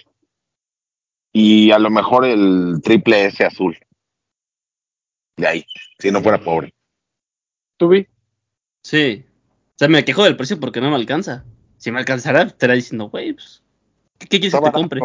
y 1.32 1.70
a 1.70 1.78
lo 1.78 1.90
mejor 1.90 2.24
el 2.24 2.80
triple 2.82 3.26
S 3.26 3.44
azul. 3.44 3.76
De 5.36 5.46
ahí, 5.46 5.64
si 5.98 6.10
no 6.10 6.22
fuera 6.22 6.38
pobre. 6.38 6.74
¿Tú 7.78 7.88
vi? 7.88 8.06
Sí. 8.82 9.24
O 9.70 9.78
sea, 9.78 9.88
me 9.88 10.04
quejo 10.04 10.24
del 10.24 10.36
precio 10.36 10.60
porque 10.60 10.80
no 10.80 10.90
me 10.90 10.96
alcanza. 10.96 11.44
Si 11.78 11.90
me 11.90 11.98
alcanzara, 11.98 12.42
estaría 12.42 12.76
diciendo, 12.76 13.08
güey, 13.08 13.32
pues, 13.32 13.62
¿qué, 14.18 14.26
qué 14.28 14.40
quieres 14.40 14.54
Está 14.54 14.58
que 14.58 14.64
te 14.64 14.70
barato. 14.70 14.78
compre? 14.80 15.00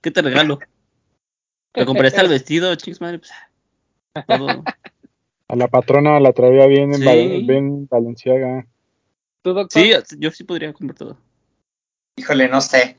¿Qué 0.00 0.10
te 0.10 0.22
regalo? 0.22 0.58
¿Te 1.72 1.84
compraste 1.84 2.20
el 2.20 2.28
vestido, 2.28 2.74
chicos 2.76 3.00
madre? 3.00 3.18
Pues, 3.18 3.30
todo. 4.26 4.64
A 5.48 5.56
la 5.56 5.68
patrona 5.68 6.18
la 6.20 6.32
traía 6.32 6.66
bien 6.66 6.92
en 6.94 7.00
Sí. 7.00 7.04
Val- 7.04 7.42
bien 7.46 7.86
Valenciaga. 7.88 8.66
¿Tú, 9.42 9.52
doctor? 9.52 9.82
Sí, 9.82 9.92
yo 10.18 10.30
sí 10.30 10.44
podría 10.44 10.72
comprar 10.72 10.96
todo. 10.96 11.18
Híjole, 12.16 12.48
no 12.48 12.60
sé. 12.60 12.98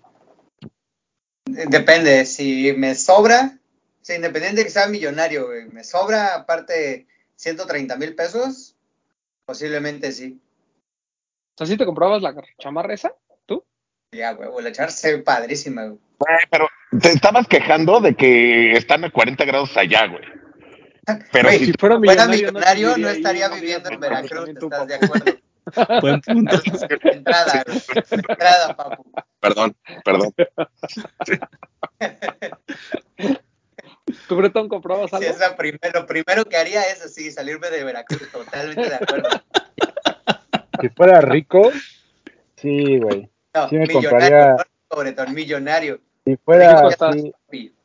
Depende, 1.45 2.25
si 2.25 2.73
me 2.73 2.95
sobra, 2.95 3.57
o 4.01 4.05
sea, 4.05 4.15
independiente 4.15 4.61
de 4.61 4.65
que 4.65 4.71
sea 4.71 4.87
millonario, 4.87 5.47
güey, 5.47 5.65
me 5.67 5.83
sobra 5.83 6.35
aparte 6.35 7.05
130 7.35 7.95
mil 7.97 8.15
pesos, 8.15 8.75
posiblemente 9.45 10.11
sí. 10.11 10.39
O 11.55 11.57
sea, 11.57 11.67
¿sí 11.67 11.77
te 11.77 11.85
comprabas 11.85 12.21
la 12.21 12.33
chamarra 12.59 12.93
esa? 12.93 13.13
¿Tú? 13.45 13.63
Ya, 14.13 14.31
güey, 14.33 14.49
la 14.63 14.69
echarse 14.69 15.17
padrísima, 15.19 15.85
güey. 15.85 15.97
Eh, 15.97 16.47
pero 16.49 16.67
te 16.99 17.09
estabas 17.09 17.47
quejando 17.47 17.99
de 17.99 18.15
que 18.15 18.71
están 18.73 19.03
a 19.03 19.11
40 19.11 19.43
grados 19.45 19.75
allá, 19.77 20.07
güey. 20.07 20.23
Pero 21.31 21.49
Güey, 21.49 21.59
si 21.59 21.65
si 21.65 21.73
fuera 21.73 21.99
millonario, 21.99 22.47
millonario, 22.51 22.97
no, 22.97 23.07
ahí 23.09 23.15
estaría 23.17 23.47
unos 23.47 23.59
viviendo 23.61 23.89
en 23.89 23.99
Veracruz, 23.99 24.49
¿estás 24.49 24.87
de 24.87 24.95
acuerdo? 24.95 25.25
Buen 26.01 26.21
punto. 26.21 26.61
Entrada, 27.03 27.63
güey. 27.67 27.81
Entrada, 28.11 28.75
papu. 28.75 29.03
Perdón, 29.39 29.75
perdón. 30.05 30.33
¿Tú, 34.27 34.35
Bretón, 34.35 34.69
comprabas 34.69 35.09
Sí, 35.09 35.15
algo? 35.17 35.29
es 35.29 35.39
la 35.39 35.55
primer- 35.55 35.93
lo 35.93 36.05
primero 36.05 36.45
que 36.45 36.57
haría 36.57 36.81
es 36.83 37.01
así, 37.03 37.31
salirme 37.31 37.69
de 37.69 37.83
Veracruz, 37.83 38.29
totalmente 38.31 38.89
de 38.89 38.95
acuerdo. 38.95 39.29
Si 40.81 40.89
fuera 40.89 41.21
rico, 41.21 41.71
sí, 42.55 42.97
güey. 42.99 43.29
No, 43.53 43.69
Sí 43.69 43.75
me 43.75 43.81
millonario, 43.87 44.09
compraría- 44.09 44.55
no, 44.57 44.63
todo, 45.15 45.27
millonario. 45.31 45.99
Si 46.25 46.35
fuera 46.37 46.87
así, 46.87 47.33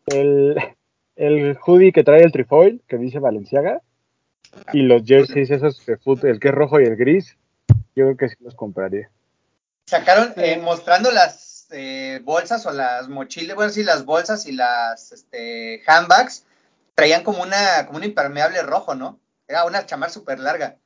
el, 0.06 0.56
el 1.18 1.58
hoodie 1.66 1.92
que 1.92 2.04
trae 2.04 2.22
el 2.22 2.32
trifoil, 2.32 2.80
que 2.86 2.96
dice 2.96 3.18
Valenciaga, 3.18 3.82
y 4.72 4.82
los 4.82 5.02
jerseys 5.04 5.50
esos 5.50 5.84
de 5.84 5.96
fútbol, 5.98 6.30
el 6.30 6.40
que 6.40 6.48
es 6.48 6.54
rojo 6.54 6.80
y 6.80 6.84
el 6.84 6.96
gris, 6.96 7.36
yo 7.94 8.04
creo 8.04 8.16
que 8.16 8.28
sí 8.28 8.36
los 8.40 8.54
compraría. 8.54 9.10
Sacaron 9.86 10.32
eh, 10.36 10.58
mostrando 10.58 11.10
las 11.10 11.66
eh, 11.72 12.20
bolsas 12.22 12.64
o 12.66 12.70
las 12.70 13.08
mochilas, 13.08 13.56
bueno, 13.56 13.72
sí, 13.72 13.82
las 13.82 14.04
bolsas 14.04 14.46
y 14.46 14.52
las 14.52 15.10
este, 15.10 15.82
handbags, 15.86 16.46
traían 16.94 17.24
como 17.24 17.42
una, 17.42 17.86
como 17.86 17.98
un 17.98 18.04
impermeable 18.04 18.62
rojo, 18.62 18.94
¿no? 18.94 19.18
Era 19.48 19.64
una 19.64 19.86
chamar 19.86 20.10
súper 20.10 20.38
larga. 20.38 20.76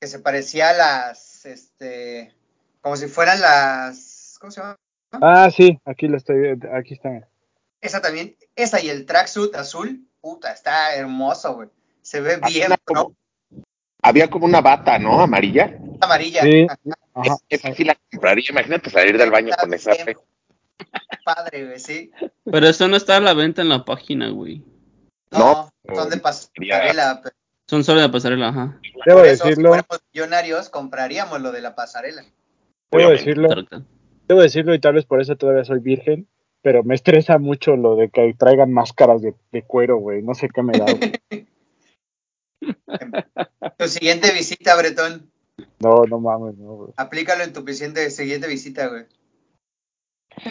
Que 0.00 0.06
se 0.06 0.20
parecía 0.20 0.70
a 0.70 0.72
las, 0.72 1.44
este, 1.44 2.32
como 2.80 2.96
si 2.96 3.08
fueran 3.08 3.40
las, 3.42 4.38
¿cómo 4.40 4.50
se 4.50 4.62
llama? 4.62 4.76
Ah, 5.12 5.50
sí, 5.50 5.78
aquí 5.84 6.08
lo 6.08 6.16
estoy 6.16 6.38
viendo, 6.38 6.72
aquí 6.74 6.94
está. 6.94 7.28
Esa 7.80 8.00
también, 8.00 8.36
esa 8.56 8.80
y 8.82 8.88
el 8.90 9.06
tracksuit 9.06 9.54
azul, 9.54 10.06
puta, 10.20 10.52
está 10.52 10.94
hermoso, 10.94 11.54
güey. 11.54 11.68
Se 12.02 12.20
ve 12.20 12.36
bien, 12.46 12.64
Había 12.64 12.68
¿no? 12.68 12.76
como, 12.84 13.16
había 14.02 14.28
como 14.30 14.46
una 14.46 14.60
bata, 14.60 14.98
¿no? 14.98 15.20
Amarilla. 15.20 15.78
Amarilla. 16.00 16.42
Sí, 16.42 16.66
Ajá, 16.68 16.78
ajá. 17.14 17.34
Es- 17.48 17.60
esa 17.60 17.74
sí 17.74 17.84
la 17.84 17.96
compraría. 18.10 18.44
Imagínate 18.50 18.90
salir 18.90 19.16
del 19.18 19.30
baño 19.30 19.54
con 19.60 19.72
esa. 19.74 19.92
Bien 19.92 20.16
Padre, 21.24 21.66
güey, 21.66 21.78
sí. 21.78 22.10
Pero 22.44 22.68
eso 22.68 22.88
no 22.88 22.96
está 22.96 23.16
a 23.16 23.20
la 23.20 23.34
venta 23.34 23.62
en 23.62 23.68
la 23.68 23.84
página, 23.84 24.30
güey. 24.30 24.62
No, 25.30 25.70
No, 25.84 25.94
son 25.94 26.08
de 26.10 26.16
pasarela, 26.18 27.20
pero 27.22 27.34
Son 27.68 27.84
solo 27.84 28.00
de 28.00 28.08
pasarela, 28.08 28.48
ajá. 28.48 28.80
Debo 29.04 29.24
eso, 29.24 29.44
si 29.44 29.50
decirlo, 29.50 29.68
fuéramos 29.70 30.00
millonarios, 30.12 30.68
compraríamos 30.70 31.40
lo 31.42 31.52
de 31.52 31.60
la 31.60 31.74
pasarela. 31.74 32.24
debo 32.90 33.10
decirlo, 33.10 33.48
debo 34.26 34.40
decirlo 34.40 34.72
y 34.74 34.78
tal 34.80 34.94
vez 34.94 35.04
por 35.04 35.20
eso 35.20 35.36
todavía 35.36 35.64
soy 35.64 35.80
virgen, 35.80 36.26
pero 36.62 36.82
me 36.84 36.94
estresa 36.94 37.38
mucho 37.38 37.76
lo 37.76 37.96
de 37.96 38.10
que 38.10 38.34
traigan 38.38 38.72
máscaras 38.72 39.22
de, 39.22 39.34
de 39.52 39.62
cuero, 39.62 39.96
güey. 39.98 40.22
No 40.22 40.34
sé 40.34 40.48
qué 40.52 40.62
me 40.62 40.78
da. 40.78 40.84
güey. 40.84 41.12
Tu 43.78 43.88
siguiente 43.88 44.32
visita, 44.32 44.76
Bretón, 44.76 45.30
No, 45.78 46.04
no 46.04 46.18
mames, 46.18 46.56
no, 46.58 46.72
güey. 46.74 46.92
aplícalo 46.96 47.44
en 47.44 47.52
tu 47.52 47.60
siguiente, 47.72 48.10
siguiente 48.10 48.48
visita, 48.48 48.88
güey. 48.88 49.04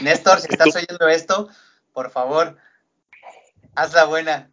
Néstor, 0.01 0.39
si 0.39 0.47
estás 0.49 0.75
oyendo 0.75 1.07
esto, 1.09 1.49
por 1.93 2.09
favor, 2.09 2.57
haz 3.75 3.93
la 3.93 4.05
buena. 4.05 4.49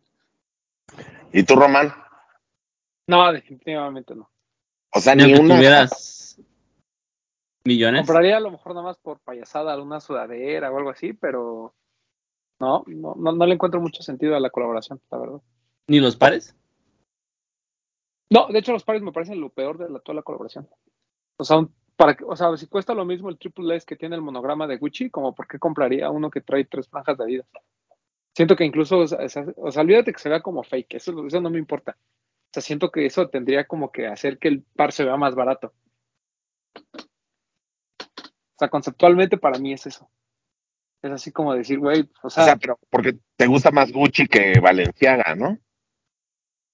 ¿Y 1.32 1.42
tú, 1.44 1.55
Román? 1.57 1.92
No, 3.07 3.32
definitivamente 3.32 4.14
no. 4.14 4.28
O 4.92 5.00
sea, 5.00 5.14
Ni 5.14 5.32
una. 5.34 5.55
tuvieras 5.57 5.90
millones. 7.65 8.07
Compraría 8.07 8.37
a 8.37 8.41
lo 8.41 8.51
mejor 8.51 8.73
nada 8.75 8.85
más 8.85 8.99
por 8.99 9.21
payasada 9.21 9.73
alguna 9.73 10.01
sudadera 10.01 10.71
o 10.71 10.77
algo 10.79 10.91
así, 10.91 11.12
pero 11.12 11.75
no, 12.61 12.85
no, 12.87 13.15
no, 13.17 13.33
no 13.33 13.47
le 13.47 13.55
encuentro 13.55 13.81
mucho 13.81 14.03
sentido 14.03 14.37
a 14.37 14.41
la 14.41 14.51
colaboración, 14.51 15.01
la 15.11 15.19
verdad. 15.19 15.41
¿Ni 15.89 16.01
los 16.01 16.17
pares? 16.17 16.55
No, 18.31 18.49
de 18.49 18.59
hecho 18.59 18.73
los 18.73 18.85
pares 18.85 19.03
me 19.03 19.12
parecen 19.12 19.41
lo 19.41 19.51
peor 19.51 19.79
de 19.79 19.89
la, 19.91 19.99
toda 20.01 20.17
la 20.17 20.23
colaboración. 20.23 20.69
O 21.39 21.45
sea, 21.45 21.59
un- 21.59 21.75
para 21.97 22.15
que, 22.17 22.25
o 22.25 22.35
sea, 22.35 22.57
si 22.57 22.67
cuesta 22.67 22.95
lo 22.95 23.05
mismo 23.05 23.29
el 23.29 23.39
Triple 23.39 23.77
S 23.77 23.87
que 23.87 23.97
tiene 23.97 24.17
el 24.17 24.23
monograma 24.23 24.67
de 24.67 24.79
Gucci, 24.79 25.11
como 25.11 25.35
por 25.35 25.47
qué 25.47 25.59
compraría 25.59 26.11
uno 26.11 26.31
que 26.31 26.41
trae 26.41 26.65
tres 26.65 26.89
franjas 26.89 27.17
de 27.17 27.25
Adidas. 27.25 27.47
Siento 28.37 28.57
que 28.57 28.65
incluso, 28.65 28.99
o 28.99 29.07
sea, 29.07 29.47
o 29.57 29.71
sea, 29.71 29.83
olvídate 29.83 30.12
que 30.12 30.19
se 30.19 30.29
vea 30.29 30.41
como 30.41 30.65
fake, 30.65 30.95
eso, 30.95 31.25
eso 31.27 31.41
no 31.41 31.51
me 31.51 31.59
importa. 31.59 31.97
O 31.97 32.51
sea, 32.53 32.62
siento 32.62 32.91
que 32.91 33.07
eso 33.07 33.29
tendría 33.29 33.65
como 33.67 33.93
que 33.93 34.09
hacer 34.09 34.39
que 34.39 34.49
el 34.49 34.62
par 34.62 34.91
se 34.91 35.05
vea 35.05 35.17
más 35.17 35.37
barato. 35.37 35.73
O 38.55 38.59
sea, 38.59 38.68
conceptualmente 38.68 39.36
para 39.36 39.59
mí 39.59 39.72
es 39.72 39.86
eso. 39.86 40.09
Es 41.02 41.11
así 41.11 41.32
como 41.32 41.55
decir, 41.55 41.78
güey, 41.78 42.09
o 42.22 42.28
O 42.28 42.30
sea, 42.30 42.44
sea, 42.44 42.57
pero 42.57 42.78
porque 42.88 43.18
te 43.36 43.46
gusta 43.46 43.70
más 43.70 43.92
Gucci 43.92 44.26
que 44.26 44.59
Valenciaga, 44.61 45.34
¿no? 45.34 45.59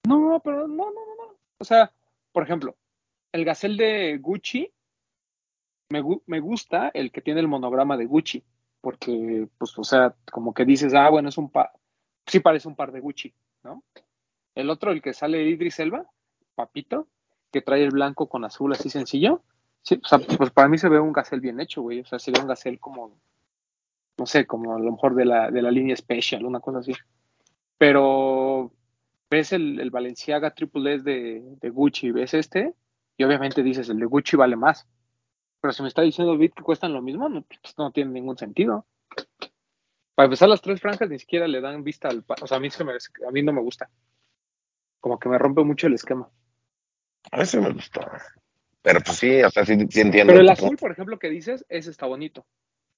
No, 0.07 0.41
pero 0.43 0.67
no, 0.67 0.85
no, 0.85 0.91
no, 0.91 1.15
no. 1.17 1.37
O 1.57 1.63
sea, 1.63 1.91
por 2.31 2.43
ejemplo, 2.43 2.75
el 3.31 3.45
Gazelle 3.45 3.83
de 3.83 4.17
Gucci, 4.19 4.71
me, 5.89 6.01
me 6.27 6.39
gusta 6.39 6.91
el 6.93 7.11
que 7.11 7.21
tiene 7.21 7.41
el 7.41 7.47
monograma 7.47 7.97
de 7.97 8.05
Gucci, 8.05 8.43
porque, 8.79 9.47
pues, 9.57 9.77
o 9.77 9.83
sea, 9.83 10.15
como 10.31 10.53
que 10.53 10.65
dices, 10.65 10.93
ah, 10.93 11.09
bueno, 11.09 11.29
es 11.29 11.37
un 11.37 11.49
par, 11.49 11.71
sí 12.25 12.39
parece 12.39 12.67
un 12.67 12.75
par 12.75 12.91
de 12.91 12.99
Gucci, 12.99 13.33
¿no? 13.63 13.83
El 14.55 14.69
otro, 14.69 14.91
el 14.91 15.01
que 15.01 15.13
sale 15.13 15.43
Idris 15.43 15.79
Elba, 15.79 16.05
Papito, 16.55 17.07
que 17.51 17.61
trae 17.61 17.83
el 17.83 17.91
blanco 17.91 18.27
con 18.27 18.45
azul 18.45 18.71
así 18.73 18.89
sencillo, 18.89 19.43
sí, 19.83 19.99
o 20.03 20.07
sea, 20.07 20.19
pues 20.19 20.51
para 20.51 20.67
mí 20.69 20.77
se 20.77 20.89
ve 20.89 20.99
un 20.99 21.13
Gazelle 21.13 21.41
bien 21.41 21.59
hecho, 21.59 21.81
güey, 21.81 21.99
o 22.01 22.05
sea, 22.05 22.19
se 22.19 22.31
ve 22.31 22.39
un 22.41 22.47
Gazelle 22.47 22.79
como, 22.79 23.19
no 24.17 24.25
sé, 24.25 24.45
como 24.45 24.75
a 24.75 24.79
lo 24.79 24.91
mejor 24.91 25.15
de 25.15 25.25
la, 25.25 25.51
de 25.51 25.61
la 25.61 25.71
línea 25.71 25.95
Special, 25.95 26.45
una 26.45 26.59
cosa 26.59 26.79
así. 26.79 26.93
Pero 27.77 28.71
ves 29.31 29.53
el, 29.53 29.79
el 29.79 29.91
Balenciaga 29.91 30.53
Triple 30.53 30.95
S 30.95 31.03
de, 31.05 31.41
de 31.61 31.69
Gucci, 31.69 32.11
ves 32.11 32.33
este, 32.35 32.75
y 33.17 33.23
obviamente 33.25 33.63
dices, 33.63 33.89
el 33.89 33.99
de 33.99 34.05
Gucci 34.07 34.37
vale 34.37 34.55
más. 34.55 34.87
Pero 35.61 35.73
si 35.73 35.81
me 35.83 35.89
está 35.89 36.03
diciendo 36.03 36.37
Bit 36.37 36.55
que 36.55 36.63
cuestan 36.63 36.93
lo 36.93 37.01
mismo, 37.03 37.29
no, 37.29 37.43
pues 37.43 37.59
no 37.77 37.91
tiene 37.91 38.11
ningún 38.11 38.37
sentido. 38.37 38.85
Para 40.15 40.27
empezar, 40.27 40.47
las 40.47 40.61
tres 40.61 40.79
franjas 40.79 41.09
ni 41.09 41.19
siquiera 41.19 41.49
le 41.49 41.59
dan 41.59 41.83
vista 41.83 42.07
al... 42.07 42.23
O 42.41 42.47
sea, 42.47 42.57
a 42.57 42.59
mí, 42.61 42.69
se 42.69 42.83
me- 42.85 42.93
a 42.93 43.31
mí 43.31 43.43
no 43.43 43.51
me 43.51 43.61
gusta. 43.61 43.89
Como 44.99 45.19
que 45.19 45.29
me 45.29 45.37
rompe 45.37 45.63
mucho 45.63 45.87
el 45.87 45.93
esquema. 45.95 46.29
A 47.31 47.37
veces 47.39 47.61
me 47.61 47.71
gustó. 47.73 48.01
Pero 48.81 48.99
pues 49.01 49.17
sí, 49.17 49.41
o 49.43 49.49
sea, 49.49 49.65
sí, 49.65 49.75
sí 49.89 50.01
entiendo. 50.01 50.31
Pero 50.31 50.41
el 50.41 50.49
azul, 50.49 50.77
por 50.77 50.91
ejemplo, 50.91 51.19
que 51.19 51.29
dices, 51.29 51.65
ese 51.69 51.91
está 51.91 52.05
bonito. 52.07 52.45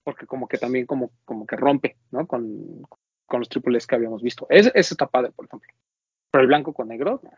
Porque 0.04 0.26
como 0.26 0.48
que 0.48 0.58
también 0.58 0.86
como, 0.86 1.12
como 1.26 1.46
que 1.46 1.56
rompe, 1.56 1.98
¿no? 2.12 2.28
Con, 2.28 2.84
con 3.26 3.40
los 3.40 3.50
triple 3.50 3.78
S 3.78 3.88
que 3.88 3.96
habíamos 3.96 4.22
visto. 4.22 4.46
Ese, 4.50 4.72
ese 4.76 4.94
está 4.94 5.08
padre, 5.08 5.32
por 5.32 5.46
ejemplo. 5.46 5.72
Pero 6.32 6.42
el 6.42 6.48
blanco 6.48 6.74
con 6.74 6.88
negro, 6.88 7.22
no. 7.24 7.32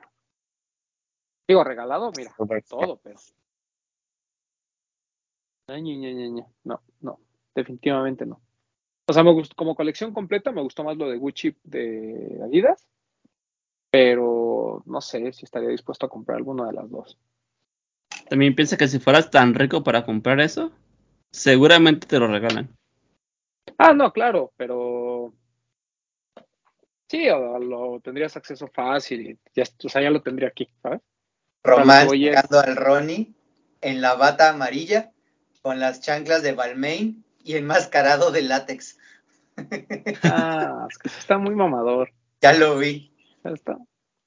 digo, 1.48 1.64
regalado, 1.64 2.12
mira, 2.18 2.36
todo, 2.68 2.98
pero. 2.98 3.20
No, 5.68 6.82
no, 7.02 7.20
definitivamente 7.56 8.26
no. 8.26 8.40
O 9.08 9.14
sea, 9.14 9.24
me 9.24 9.34
gustó, 9.34 9.56
como 9.56 9.76
colección 9.76 10.14
completa 10.14 10.52
me 10.52 10.62
gustó 10.62 10.84
más 10.84 10.98
lo 10.98 11.10
de 11.10 11.18
Gucci 11.18 11.56
de 11.64 12.40
Adidas, 12.44 12.88
pero 13.92 14.84
no 14.86 15.02
sé 15.02 15.32
si 15.34 15.46
estaría 15.46 15.70
dispuesto 15.70 16.06
a 16.06 16.10
comprar 16.10 16.38
alguna 16.38 16.68
de 16.68 16.74
las 16.74 16.90
dos. 16.90 17.18
También 18.30 18.56
piensa 18.56 18.78
que 18.78 18.88
si 18.88 19.00
fueras 19.00 19.30
tan 19.30 19.54
rico 19.54 19.84
para 19.84 20.04
comprar 20.04 20.40
eso, 20.40 20.72
seguramente 21.32 22.08
te 22.08 22.20
lo 22.20 22.28
regalan. 22.28 22.70
Ah, 23.78 23.94
no, 23.94 24.12
claro, 24.14 24.52
pero 24.58 25.34
sí, 27.08 27.30
o, 27.30 27.60
lo 27.60 28.00
tendrías 28.00 28.36
acceso 28.36 28.68
fácil 28.68 29.22
y 29.22 29.40
ya, 29.54 29.64
o 29.84 29.90
sea, 29.90 30.02
ya 30.02 30.10
lo 30.10 30.22
tendría 30.22 30.50
aquí, 30.50 30.68
¿sabes? 30.82 31.02
Román 31.64 32.08
Oye. 32.08 32.34
sacando 32.34 32.60
al 32.60 32.76
Ronnie 32.76 33.34
en 33.82 34.02
la 34.02 34.16
bata 34.16 34.50
amarilla 34.50 35.12
con 35.62 35.80
las 35.80 36.02
chanclas 36.02 36.44
de 36.44 36.54
Balmain 36.54 37.24
y 37.44 37.56
enmascarado 37.56 38.32
de 38.32 38.42
látex. 38.44 38.98
Ah, 40.24 40.86
es 40.90 40.98
que 40.98 41.08
está 41.08 41.38
muy 41.38 41.56
mamador. 41.56 42.12
Ya 42.42 42.54
lo 42.54 42.78
vi. 42.78 43.16
Ya 43.44 43.52
está. 43.52 43.78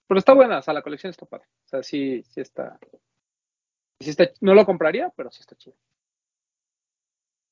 Pero 0.07 0.19
está 0.19 0.33
buena, 0.33 0.59
o 0.59 0.63
sea, 0.63 0.73
la 0.73 0.83
colección 0.83 1.11
está 1.11 1.27
padre. 1.27 1.45
O 1.67 1.69
sea, 1.69 1.83
sí, 1.83 2.25
sí 2.31 2.41
está. 2.41 2.79
Sí 4.01 4.11
está 4.11 4.31
no 4.41 4.55
lo 4.55 4.65
compraría, 4.65 5.11
pero 5.17 5.31
sí 5.31 5.41
está 5.41 5.57
chido. 5.57 5.77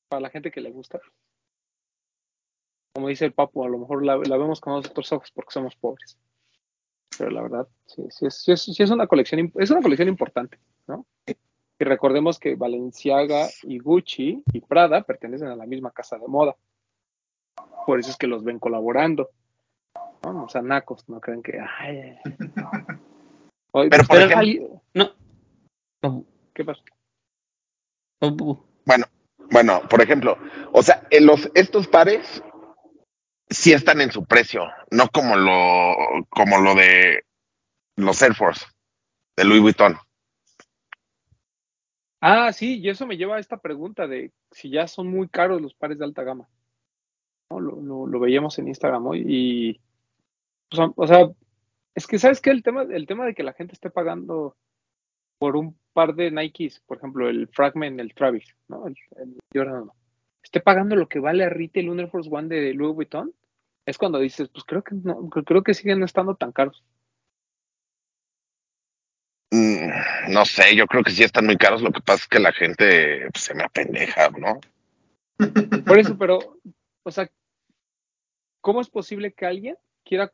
Para 0.09 0.21
la 0.21 0.31
gente 0.31 0.51
que 0.51 0.61
le 0.61 0.71
gusta. 0.71 1.01
Como 2.95 3.09
dice 3.09 3.25
el 3.27 3.33
Papu, 3.33 3.65
a 3.65 3.69
lo 3.69 3.79
mejor 3.79 4.05
la, 4.05 4.17
la 4.17 4.37
vemos 4.37 4.61
con 4.61 4.75
otros 4.75 5.13
ojos 5.13 5.31
porque 5.33 5.53
somos 5.53 5.75
pobres. 5.77 6.17
Pero 7.19 7.31
la 7.31 7.43
verdad, 7.43 7.69
sí, 7.87 8.03
sí, 8.11 8.27
es, 8.27 8.35
sí, 8.43 8.53
es, 8.53 8.63
sí 8.63 8.83
es 8.83 8.91
una 8.91 9.07
colección, 9.07 9.53
es 9.57 9.71
una 9.71 9.83
colección 9.83 10.09
importante, 10.09 10.59
¿no? 10.87 11.07
Y 11.27 11.85
recordemos 11.85 12.39
que 12.39 12.55
Balenciaga 12.55 13.49
y 13.65 13.79
Gucci 13.79 14.43
y 14.53 14.61
Prada 14.61 15.03
pertenecen 15.03 15.49
a 15.49 15.57
la 15.57 15.67
misma 15.67 15.91
casa 15.91 16.17
de 16.19 16.27
moda. 16.27 16.57
Por 17.87 18.01
eso 18.01 18.11
es 18.11 18.17
que 18.17 18.27
los 18.27 18.45
ven 18.45 18.59
colaborando. 18.59 19.31
¿no? 20.23 20.45
O 20.45 20.49
sea, 20.49 20.63
nacos, 20.63 21.09
no 21.09 21.21
creen 21.21 21.43
que. 21.43 21.59
Ay, 21.61 22.19
Oye, 23.73 23.91
Pero, 23.91 24.05
por 24.05 24.17
pero 24.17 24.27
ejemplo- 24.27 24.39
hay- 24.39 24.81
No. 24.95 25.11
No, 26.03 26.25
¿Qué 26.57 26.65
pasa? 26.65 26.83
no, 28.23 28.65
Bueno, 29.51 29.83
por 29.91 30.01
ejemplo, 30.01 30.39
o 30.73 30.83
sea, 30.83 31.07
en 31.11 31.27
los, 31.27 31.51
estos 31.55 31.87
pares 31.87 32.43
sí 33.51 33.75
están 33.75 34.01
en 34.01 34.11
su 34.11 34.25
precio, 34.25 34.65
no 34.91 35.09
como 35.09 35.37
lo, 35.37 35.95
como 36.31 36.59
lo 36.59 36.75
de 36.75 37.25
los 37.97 38.23
Air 38.23 38.35
Force, 38.35 38.65
de 39.37 39.45
Louis 39.45 39.61
Vuitton. 39.61 39.97
Ah, 42.23 42.51
sí, 42.55 42.79
y 42.81 42.89
eso 42.89 43.07
me 43.07 43.19
lleva 43.19 43.37
a 43.37 43.41
esta 43.41 43.59
pregunta 43.59 44.07
de 44.07 44.33
si 44.51 44.71
ya 44.71 44.89
son 44.89 45.09
muy 45.09 45.29
caros 45.29 45.61
los 45.61 45.75
pares 45.75 45.99
de 45.99 46.07
alta 46.07 46.23
gama. 46.25 46.49
¿no? 47.51 47.61
Lo, 47.61 47.81
lo- 47.83 48.07
lo 48.07 48.19
veíamos 48.21 48.59
en 48.59 48.69
Instagram 48.69 49.07
hoy 49.07 49.25
y, 49.29 49.81
o 50.73 50.77
sea, 50.77 50.89
o 50.97 51.07
sea, 51.07 51.29
es 51.95 52.07
que 52.07 52.19
sabes 52.19 52.41
que 52.41 52.51
el 52.51 52.63
tema, 52.63 52.83
el 52.83 53.07
tema 53.07 53.27
de 53.27 53.35
que 53.35 53.43
la 53.43 53.53
gente 53.53 53.75
esté 53.75 53.91
pagando 53.91 54.57
por 55.39 55.57
un 55.57 55.79
par 55.93 56.15
de 56.15 56.31
Nikes, 56.31 56.81
por 56.81 56.99
ejemplo, 56.99 57.29
el 57.29 57.49
Fragment, 57.49 58.01
el 58.01 58.15
Travis, 58.15 58.55
¿no? 58.69 58.87
El, 58.87 58.97
el 59.17 59.39
Jordan 59.53 59.83
uno, 59.83 59.95
esté 60.43 60.61
pagando 60.61 60.95
lo 60.95 61.09
que 61.09 61.19
vale 61.19 61.45
a 61.45 61.49
retail 61.49 61.91
un 61.91 62.01
Air 62.01 62.09
Force 62.09 62.31
One 62.33 62.49
de 62.49 62.73
Louis 62.75 62.95
Vuitton, 62.95 63.33
es 63.85 63.99
cuando 63.99 64.19
dices, 64.19 64.49
pues 64.49 64.65
creo 64.65 64.83
que 64.83 64.95
no, 64.95 65.29
creo 65.29 65.63
que 65.63 65.75
siguen 65.75 66.01
no 66.01 66.05
estando 66.05 66.35
tan 66.35 66.53
caros. 66.53 66.85
Mm, 69.51 70.33
no 70.33 70.45
sé, 70.45 70.75
yo 70.77 70.87
creo 70.87 71.03
que 71.03 71.13
sí 71.13 71.23
están 71.23 71.47
muy 71.47 71.57
caros, 71.57 71.83
lo 71.83 71.93
que 71.93 72.01
pasa 72.01 72.23
es 72.23 72.29
que 72.29 72.41
la 72.41 72.53
gente 72.53 73.29
pues, 73.33 73.45
se 73.45 73.55
me 73.55 73.65
apendeja, 73.65 74.31
¿no? 74.31 74.61
Por 75.87 75.99
eso, 75.99 76.17
pero, 76.19 76.39
o 77.03 77.11
sea, 77.11 77.31
¿cómo 78.61 78.81
es 78.81 78.89
posible 78.89 79.33
que 79.33 79.47
alguien 79.47 79.77
quiera 80.05 80.31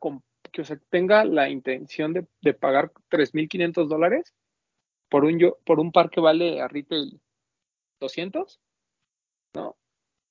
que 0.51 0.61
o 0.61 0.65
sea, 0.65 0.77
tenga 0.89 1.25
la 1.25 1.49
intención 1.49 2.13
de, 2.13 2.25
de 2.41 2.53
pagar 2.53 2.91
3.500 3.09 3.87
dólares 3.87 4.33
por 5.13 5.25
un, 5.25 5.37
yo, 5.37 5.59
por 5.63 5.79
un 5.79 5.91
par 5.91 6.09
que 6.09 6.19
vale 6.19 6.59
a 6.59 6.67
retail 6.67 7.21
200? 7.99 8.59
¿No? 9.53 9.75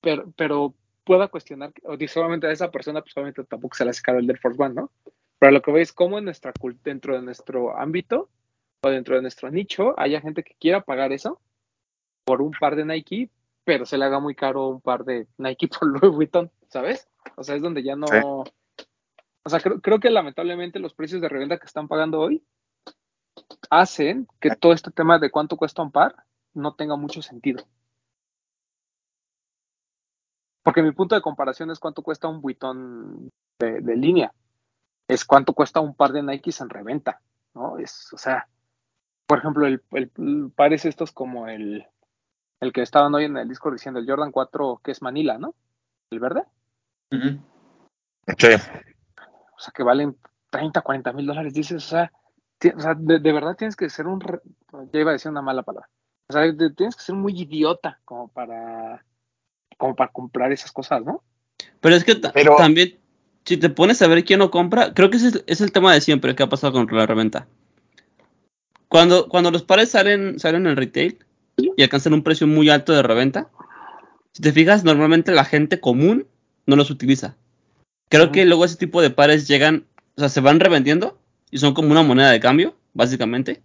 Pero, 0.00 0.32
pero 0.34 0.74
pueda 1.04 1.28
cuestionar, 1.28 1.72
o 1.84 1.96
solamente 2.08 2.48
a 2.48 2.50
esa 2.50 2.72
persona, 2.72 3.00
pues 3.00 3.16
obviamente 3.16 3.44
tampoco 3.44 3.76
se 3.76 3.84
le 3.84 3.90
hace 3.90 4.02
caro 4.02 4.18
el 4.18 4.28
Air 4.28 4.40
Force 4.40 4.60
One, 4.60 4.74
¿no? 4.74 4.90
Pero 5.38 5.52
lo 5.52 5.62
que 5.62 5.70
veis, 5.70 5.92
cómo 5.92 6.18
en 6.18 6.24
nuestra 6.24 6.52
dentro 6.82 7.14
de 7.14 7.22
nuestro 7.22 7.78
ámbito 7.78 8.28
o 8.82 8.90
dentro 8.90 9.14
de 9.14 9.22
nuestro 9.22 9.52
nicho 9.52 9.94
haya 10.00 10.20
gente 10.20 10.42
que 10.42 10.56
quiera 10.58 10.80
pagar 10.80 11.12
eso 11.12 11.40
por 12.24 12.42
un 12.42 12.50
par 12.50 12.74
de 12.74 12.84
Nike, 12.84 13.30
pero 13.62 13.86
se 13.86 13.96
le 13.96 14.04
haga 14.04 14.18
muy 14.18 14.34
caro 14.34 14.66
un 14.66 14.80
par 14.80 15.04
de 15.04 15.28
Nike 15.38 15.68
por 15.78 15.86
Louis 15.86 16.12
Vuitton, 16.12 16.50
¿sabes? 16.66 17.08
O 17.36 17.44
sea, 17.44 17.54
es 17.54 17.62
donde 17.62 17.84
ya 17.84 17.94
no... 17.94 18.08
Sí. 18.08 18.18
O 19.44 19.48
sea, 19.48 19.60
creo, 19.60 19.80
creo 19.80 20.00
que 20.00 20.10
lamentablemente 20.10 20.80
los 20.80 20.92
precios 20.92 21.20
de 21.20 21.28
reventa 21.28 21.58
que 21.58 21.66
están 21.66 21.86
pagando 21.86 22.18
hoy 22.18 22.42
hacen 23.72 24.28
que 24.38 24.54
todo 24.54 24.74
este 24.74 24.90
tema 24.90 25.18
de 25.18 25.30
cuánto 25.30 25.56
cuesta 25.56 25.80
un 25.80 25.90
par 25.90 26.14
no 26.52 26.74
tenga 26.74 26.94
mucho 26.96 27.22
sentido. 27.22 27.64
Porque 30.62 30.82
mi 30.82 30.92
punto 30.92 31.14
de 31.14 31.22
comparación 31.22 31.70
es 31.70 31.78
cuánto 31.78 32.02
cuesta 32.02 32.28
un 32.28 32.42
Vuitton 32.42 33.30
de, 33.58 33.80
de 33.80 33.96
línea. 33.96 34.30
Es 35.08 35.24
cuánto 35.24 35.54
cuesta 35.54 35.80
un 35.80 35.94
par 35.94 36.12
de 36.12 36.22
Nikes 36.22 36.60
en 36.60 36.68
reventa, 36.68 37.22
¿no? 37.54 37.78
Es, 37.78 38.12
o 38.12 38.18
sea, 38.18 38.46
por 39.26 39.38
ejemplo, 39.38 39.66
el, 39.66 39.82
el, 39.92 40.12
el 40.18 40.52
par 40.54 40.74
es 40.74 40.84
estos 40.84 41.10
como 41.10 41.48
el, 41.48 41.86
el 42.60 42.72
que 42.74 42.82
estaban 42.82 43.14
hoy 43.14 43.24
en 43.24 43.38
el 43.38 43.48
disco 43.48 43.70
diciendo 43.70 44.00
el 44.00 44.06
Jordan 44.06 44.32
4 44.32 44.82
que 44.84 44.90
es 44.90 45.00
Manila, 45.00 45.38
¿no? 45.38 45.54
El 46.10 46.20
verde. 46.20 46.44
Sí. 47.10 48.48
O 49.56 49.58
sea, 49.58 49.72
que 49.74 49.82
valen 49.82 50.18
30, 50.50 50.82
40 50.82 51.12
mil 51.14 51.26
dólares. 51.26 51.54
Dices, 51.54 51.78
o 51.78 51.88
sea, 51.88 52.12
o 52.70 52.80
sea 52.80 52.94
de, 52.94 53.18
de 53.18 53.32
verdad 53.32 53.56
tienes 53.56 53.76
que 53.76 53.88
ser 53.90 54.06
un... 54.06 54.20
Ya 54.92 55.00
iba 55.00 55.10
a 55.10 55.14
decir 55.14 55.30
una 55.30 55.42
mala 55.42 55.62
palabra. 55.62 55.88
O 56.28 56.32
sea, 56.32 56.42
de- 56.42 56.70
tienes 56.70 56.96
que 56.96 57.02
ser 57.02 57.14
muy 57.14 57.38
idiota 57.40 57.98
como 58.04 58.28
para 58.28 59.04
como 59.78 59.96
para 59.96 60.12
comprar 60.12 60.52
esas 60.52 60.70
cosas, 60.70 61.02
¿no? 61.04 61.22
Pero 61.80 61.96
es 61.96 62.04
que 62.04 62.14
Pero- 62.14 62.56
también 62.56 62.98
si 63.44 63.56
te 63.56 63.68
pones 63.70 64.00
a 64.02 64.06
ver 64.06 64.24
quién 64.24 64.38
no 64.38 64.50
compra, 64.52 64.94
creo 64.94 65.10
que 65.10 65.16
ese 65.16 65.28
es, 65.28 65.44
es 65.46 65.60
el 65.60 65.72
tema 65.72 65.92
de 65.92 66.00
siempre 66.00 66.34
que 66.36 66.44
ha 66.44 66.48
pasado 66.48 66.72
con 66.72 66.86
la 66.96 67.06
reventa. 67.06 67.48
Cuando, 68.88 69.28
cuando 69.28 69.50
los 69.50 69.62
pares 69.64 69.90
salen, 69.90 70.38
salen 70.38 70.66
en 70.66 70.76
retail 70.76 71.18
y 71.76 71.82
alcanzan 71.82 72.12
un 72.12 72.22
precio 72.22 72.46
muy 72.46 72.68
alto 72.68 72.92
de 72.92 73.02
reventa, 73.02 73.48
si 74.32 74.42
te 74.42 74.52
fijas, 74.52 74.84
normalmente 74.84 75.32
la 75.32 75.44
gente 75.44 75.80
común 75.80 76.26
no 76.66 76.76
los 76.76 76.90
utiliza. 76.90 77.36
Creo 78.08 78.30
que 78.30 78.44
luego 78.44 78.64
ese 78.64 78.76
tipo 78.76 79.00
de 79.02 79.10
pares 79.10 79.48
llegan, 79.48 79.86
o 80.16 80.20
sea, 80.20 80.28
se 80.28 80.40
van 80.40 80.60
revendiendo 80.60 81.18
y 81.52 81.58
son 81.58 81.74
como 81.74 81.92
una 81.92 82.02
moneda 82.04 82.32
de 82.32 82.40
cambio, 82.40 82.76
básicamente. 82.94 83.62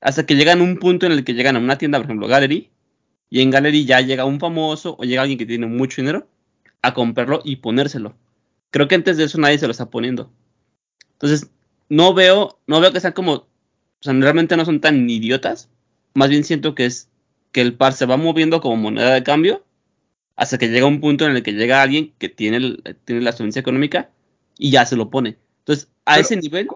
Hasta 0.00 0.26
que 0.26 0.34
llegan 0.36 0.60
a 0.60 0.64
un 0.64 0.78
punto 0.78 1.06
en 1.06 1.12
el 1.12 1.24
que 1.24 1.34
llegan 1.34 1.56
a 1.56 1.60
una 1.60 1.78
tienda, 1.78 1.98
por 1.98 2.06
ejemplo, 2.06 2.28
Gallery, 2.28 2.70
y 3.30 3.42
en 3.42 3.50
Gallery 3.50 3.84
ya 3.86 4.00
llega 4.02 4.24
un 4.26 4.40
famoso 4.40 4.96
o 4.98 5.04
llega 5.04 5.22
alguien 5.22 5.38
que 5.38 5.46
tiene 5.46 5.66
mucho 5.66 6.02
dinero 6.02 6.28
a 6.82 6.94
comprarlo 6.94 7.42
y 7.44 7.56
ponérselo. 7.56 8.16
Creo 8.70 8.88
que 8.88 8.96
antes 8.96 9.16
de 9.18 9.24
eso 9.24 9.38
nadie 9.38 9.58
se 9.58 9.66
lo 9.66 9.72
está 9.72 9.90
poniendo. 9.90 10.32
Entonces, 11.14 11.50
no 11.88 12.14
veo, 12.14 12.58
no 12.66 12.80
veo 12.80 12.92
que 12.92 13.00
sean 13.00 13.12
como, 13.12 13.32
o 13.34 13.46
sea, 14.00 14.12
realmente 14.14 14.56
no 14.56 14.64
son 14.64 14.80
tan 14.80 15.08
idiotas. 15.10 15.68
Más 16.14 16.30
bien 16.30 16.44
siento 16.44 16.74
que 16.74 16.86
es 16.86 17.10
que 17.52 17.60
el 17.60 17.74
par 17.74 17.92
se 17.94 18.06
va 18.06 18.16
moviendo 18.16 18.60
como 18.60 18.76
moneda 18.76 19.12
de 19.14 19.22
cambio 19.22 19.64
hasta 20.36 20.58
que 20.58 20.68
llega 20.68 20.86
un 20.86 21.00
punto 21.00 21.26
en 21.26 21.36
el 21.36 21.42
que 21.42 21.52
llega 21.52 21.82
alguien 21.82 22.12
que 22.18 22.28
tiene, 22.28 22.56
el- 22.58 22.96
tiene 23.04 23.22
la 23.22 23.32
solvencia 23.32 23.60
económica 23.60 24.10
y 24.58 24.70
ya 24.70 24.86
se 24.86 24.96
lo 24.96 25.10
pone. 25.10 25.38
Entonces, 25.60 25.88
a 26.04 26.14
Pero, 26.16 26.22
ese 26.22 26.36
nivel 26.36 26.68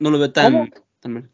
no 0.00 0.10
lo 0.10 0.18
veo 0.18 0.32
tan, 0.32 0.52
¿cómo? 0.52 0.66
tan 0.98 1.12
mal. 1.12 1.30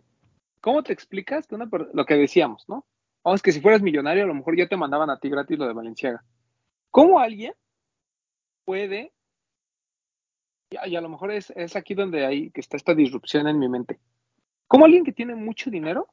¿Cómo 0.60 0.82
te 0.82 0.92
explicas 0.92 1.46
que 1.46 1.54
una 1.54 1.68
lo 1.70 2.04
que 2.04 2.14
decíamos, 2.14 2.68
¿no? 2.68 2.84
Vamos, 3.24 3.40
que 3.40 3.52
si 3.52 3.60
fueras 3.60 3.80
millonario, 3.80 4.24
a 4.24 4.26
lo 4.26 4.34
mejor 4.34 4.56
ya 4.56 4.68
te 4.68 4.76
mandaban 4.76 5.08
a 5.10 5.18
ti 5.18 5.28
gratis 5.28 5.58
lo 5.58 5.66
de 5.66 5.72
Valenciaga. 5.72 6.24
¿Cómo 6.90 7.18
alguien 7.18 7.54
puede, 8.64 9.12
y 10.70 10.76
a, 10.76 10.88
y 10.88 10.96
a 10.96 11.00
lo 11.00 11.08
mejor 11.08 11.30
es, 11.30 11.50
es 11.50 11.76
aquí 11.76 11.94
donde 11.94 12.26
hay 12.26 12.50
que 12.50 12.60
está 12.60 12.76
esta 12.76 12.94
disrupción 12.94 13.46
en 13.46 13.58
mi 13.58 13.68
mente, 13.68 14.00
¿cómo 14.66 14.84
alguien 14.84 15.04
que 15.04 15.12
tiene 15.12 15.34
mucho 15.36 15.70
dinero 15.70 16.08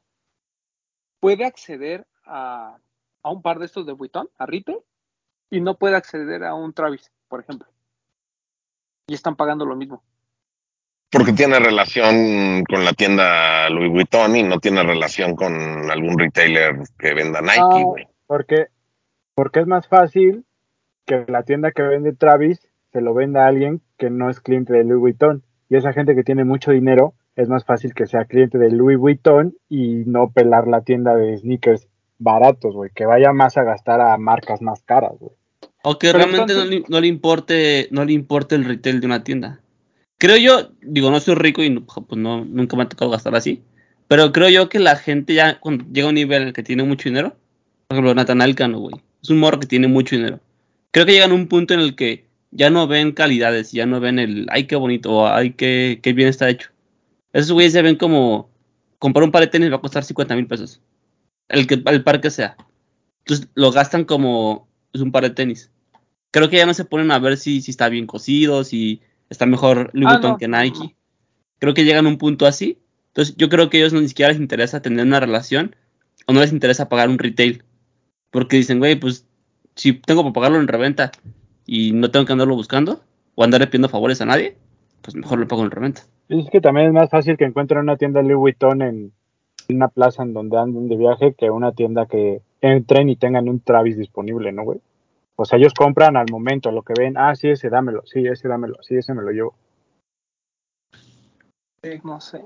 puede 1.19 1.45
acceder 1.45 2.07
a, 2.25 2.77
a 3.23 3.31
un 3.31 3.41
par 3.41 3.57
de 3.57 3.65
estos 3.65 3.85
de 3.85 3.93
Vuitton, 3.93 4.29
a 4.37 4.45
retail, 4.45 4.79
y 5.49 5.61
no 5.61 5.77
puede 5.77 5.95
acceder 5.95 6.43
a 6.43 6.53
un 6.53 6.73
Travis, 6.73 7.11
por 7.27 7.39
ejemplo? 7.39 7.67
Y 9.07 9.15
están 9.15 9.35
pagando 9.35 9.65
lo 9.65 9.75
mismo. 9.75 10.03
Porque 11.13 11.33
tiene 11.33 11.59
relación 11.59 12.63
con 12.65 12.83
la 12.85 12.93
tienda 12.93 13.69
Louis 13.69 13.91
Vuitton 13.91 14.35
y 14.35 14.43
no 14.43 14.59
tiene 14.59 14.83
relación 14.83 15.35
con 15.35 15.53
algún 15.91 16.17
retailer 16.17 16.75
que 16.97 17.13
venda 17.13 17.41
Nike, 17.41 17.59
Ah, 17.59 17.81
güey. 17.83 18.07
porque, 18.27 18.67
porque 19.35 19.59
es 19.61 19.67
más 19.67 19.87
fácil 19.87 20.45
que 21.05 21.25
la 21.27 21.43
tienda 21.43 21.71
que 21.71 21.81
vende 21.83 22.13
Travis 22.13 22.59
se 22.91 23.01
lo 23.01 23.13
venda 23.13 23.45
a 23.45 23.47
alguien 23.47 23.81
que 23.97 24.09
no 24.09 24.29
es 24.29 24.39
cliente 24.39 24.73
de 24.73 24.83
Louis 24.83 24.99
Vuitton. 24.99 25.43
Y 25.69 25.75
esa 25.75 25.93
gente 25.93 26.15
que 26.15 26.23
tiene 26.23 26.43
mucho 26.45 26.71
dinero 26.71 27.13
es 27.35 27.49
más 27.49 27.65
fácil 27.65 27.93
que 27.93 28.05
sea 28.05 28.25
cliente 28.25 28.57
de 28.57 28.69
Louis 28.71 28.97
Vuitton 28.97 29.55
y 29.69 30.03
no 30.05 30.29
pelar 30.31 30.67
la 30.67 30.81
tienda 30.81 31.15
de 31.15 31.37
sneakers 31.37 31.87
baratos, 32.19 32.75
güey. 32.75 32.91
Que 32.93 33.05
vaya 33.05 33.33
más 33.33 33.57
a 33.57 33.63
gastar 33.63 33.99
a 34.01 34.15
marcas 34.17 34.61
más 34.61 34.83
caras, 34.83 35.13
güey. 35.19 35.31
O 35.83 35.97
que 35.97 36.07
Pero 36.07 36.19
realmente 36.19 36.53
entonces- 36.53 36.65
no, 36.65 36.69
le, 36.69 36.83
no 36.87 37.01
le 37.01 37.07
importe, 37.07 37.87
no 37.91 38.05
le 38.05 38.13
importe 38.13 38.55
el 38.55 38.65
retail 38.65 39.01
de 39.01 39.07
una 39.07 39.23
tienda. 39.23 39.59
Creo 40.23 40.37
yo, 40.37 40.71
digo, 40.81 41.11
no 41.11 41.19
soy 41.19 41.35
rico 41.35 41.61
y 41.61 41.69
pues 41.81 42.05
no, 42.15 42.45
nunca 42.45 42.77
me 42.77 42.83
ha 42.83 42.87
tocado 42.87 43.11
gastar 43.11 43.35
así. 43.35 43.61
Pero 44.07 44.31
creo 44.31 44.47
yo 44.47 44.69
que 44.69 44.79
la 44.79 44.95
gente 44.95 45.33
ya 45.33 45.59
cuando 45.59 45.83
llega 45.91 46.07
a 46.07 46.09
un 46.11 46.15
nivel 46.15 46.53
que 46.53 46.63
tiene 46.63 46.83
mucho 46.83 47.09
dinero, 47.09 47.35
por 47.89 47.97
ejemplo, 47.97 48.15
Natanael 48.15 48.55
Cano, 48.55 48.79
güey, 48.79 48.95
es 49.21 49.29
un 49.29 49.39
morro 49.39 49.59
que 49.59 49.67
tiene 49.67 49.89
mucho 49.89 50.15
dinero. 50.15 50.39
Creo 50.91 51.05
que 51.05 51.11
llegan 51.11 51.31
a 51.31 51.33
un 51.33 51.49
punto 51.49 51.73
en 51.73 51.81
el 51.81 51.97
que 51.97 52.25
ya 52.51 52.69
no 52.69 52.87
ven 52.87 53.11
calidades, 53.11 53.73
ya 53.73 53.85
no 53.85 53.99
ven 53.99 54.17
el, 54.17 54.47
ay, 54.49 54.65
qué 54.65 54.77
bonito, 54.77 55.11
o 55.11 55.27
ay, 55.27 55.55
qué, 55.55 55.99
qué 56.01 56.13
bien 56.13 56.29
está 56.29 56.49
hecho. 56.49 56.69
Esos 57.33 57.51
güeyes 57.51 57.73
ya 57.73 57.81
ven 57.81 57.97
como 57.97 58.49
comprar 58.99 59.25
un 59.25 59.31
par 59.33 59.41
de 59.41 59.47
tenis 59.47 59.73
va 59.73 59.75
a 59.75 59.81
costar 59.81 60.05
50 60.05 60.37
mil 60.37 60.47
pesos. 60.47 60.79
El, 61.49 61.67
que, 61.67 61.83
el 61.85 62.01
par 62.01 62.21
que 62.21 62.29
sea. 62.29 62.55
Entonces 63.25 63.49
lo 63.55 63.73
gastan 63.73 64.05
como 64.05 64.69
es 64.93 65.01
un 65.01 65.11
par 65.11 65.23
de 65.23 65.31
tenis. 65.31 65.69
Creo 66.31 66.49
que 66.49 66.55
ya 66.55 66.65
no 66.65 66.73
se 66.73 66.85
ponen 66.85 67.11
a 67.11 67.19
ver 67.19 67.35
si, 67.35 67.61
si 67.61 67.71
está 67.71 67.89
bien 67.89 68.07
cosido, 68.07 68.63
si 68.63 69.01
está 69.33 69.45
mejor 69.45 69.89
Louis 69.93 70.07
Ah, 70.07 70.13
Vuitton 70.13 70.31
no, 70.31 70.37
que 70.37 70.47
Nike. 70.47 70.95
Creo 71.59 71.73
que 71.73 71.83
llegan 71.83 72.05
a 72.05 72.09
un 72.09 72.17
punto 72.17 72.45
así. 72.45 72.79
Entonces 73.07 73.35
yo 73.37 73.49
creo 73.49 73.69
que 73.69 73.77
a 73.77 73.79
ellos 73.81 73.93
no 73.93 74.01
ni 74.01 74.07
siquiera 74.07 74.31
les 74.31 74.41
interesa 74.41 74.81
tener 74.81 75.05
una 75.05 75.19
relación 75.19 75.75
o 76.25 76.33
no 76.33 76.39
les 76.39 76.53
interesa 76.53 76.89
pagar 76.89 77.09
un 77.09 77.19
retail. 77.19 77.63
Porque 78.31 78.57
dicen, 78.57 78.79
güey, 78.79 78.95
pues 78.95 79.27
si 79.75 79.93
tengo 79.93 80.21
para 80.23 80.33
pagarlo 80.33 80.59
en 80.59 80.67
reventa 80.67 81.11
y 81.65 81.91
no 81.91 82.11
tengo 82.11 82.25
que 82.25 82.31
andarlo 82.31 82.55
buscando 82.55 83.03
o 83.35 83.43
andarle 83.43 83.67
pidiendo 83.67 83.89
favores 83.89 84.21
a 84.21 84.25
nadie, 84.25 84.57
pues 85.01 85.15
mejor 85.15 85.39
lo 85.39 85.47
pago 85.47 85.63
en 85.63 85.71
reventa. 85.71 86.01
Y 86.29 86.39
es 86.39 86.49
que 86.49 86.61
también 86.61 86.87
es 86.87 86.93
más 86.93 87.09
fácil 87.09 87.37
que 87.37 87.45
encuentren 87.45 87.81
una 87.81 87.97
tienda 87.97 88.21
Louis 88.21 88.37
Vuitton 88.37 88.81
en 88.81 89.11
una 89.69 89.87
plaza 89.87 90.23
en 90.23 90.33
donde 90.33 90.57
anden 90.57 90.89
de 90.89 90.97
viaje 90.97 91.33
que 91.37 91.49
una 91.49 91.71
tienda 91.71 92.05
que 92.05 92.41
entren 92.61 93.09
y 93.09 93.15
tengan 93.15 93.49
un 93.49 93.59
Travis 93.59 93.97
disponible, 93.97 94.51
¿no, 94.51 94.63
güey? 94.63 94.79
O 95.43 95.45
sea, 95.45 95.59
ellos 95.59 95.73
compran 95.73 96.15
al 96.15 96.27
momento 96.31 96.71
lo 96.71 96.83
que 96.83 96.93
ven, 96.97 97.17
ah, 97.17 97.35
sí, 97.35 97.49
ese 97.49 97.69
dámelo, 97.69 98.03
sí, 98.05 98.25
ese 98.25 98.47
dámelo, 98.47 98.77
sí, 98.81 98.95
ese 98.95 99.13
me 99.13 99.21
lo 99.21 99.31
llevo. 99.31 99.55
No 102.01 102.21
sé. 102.21 102.41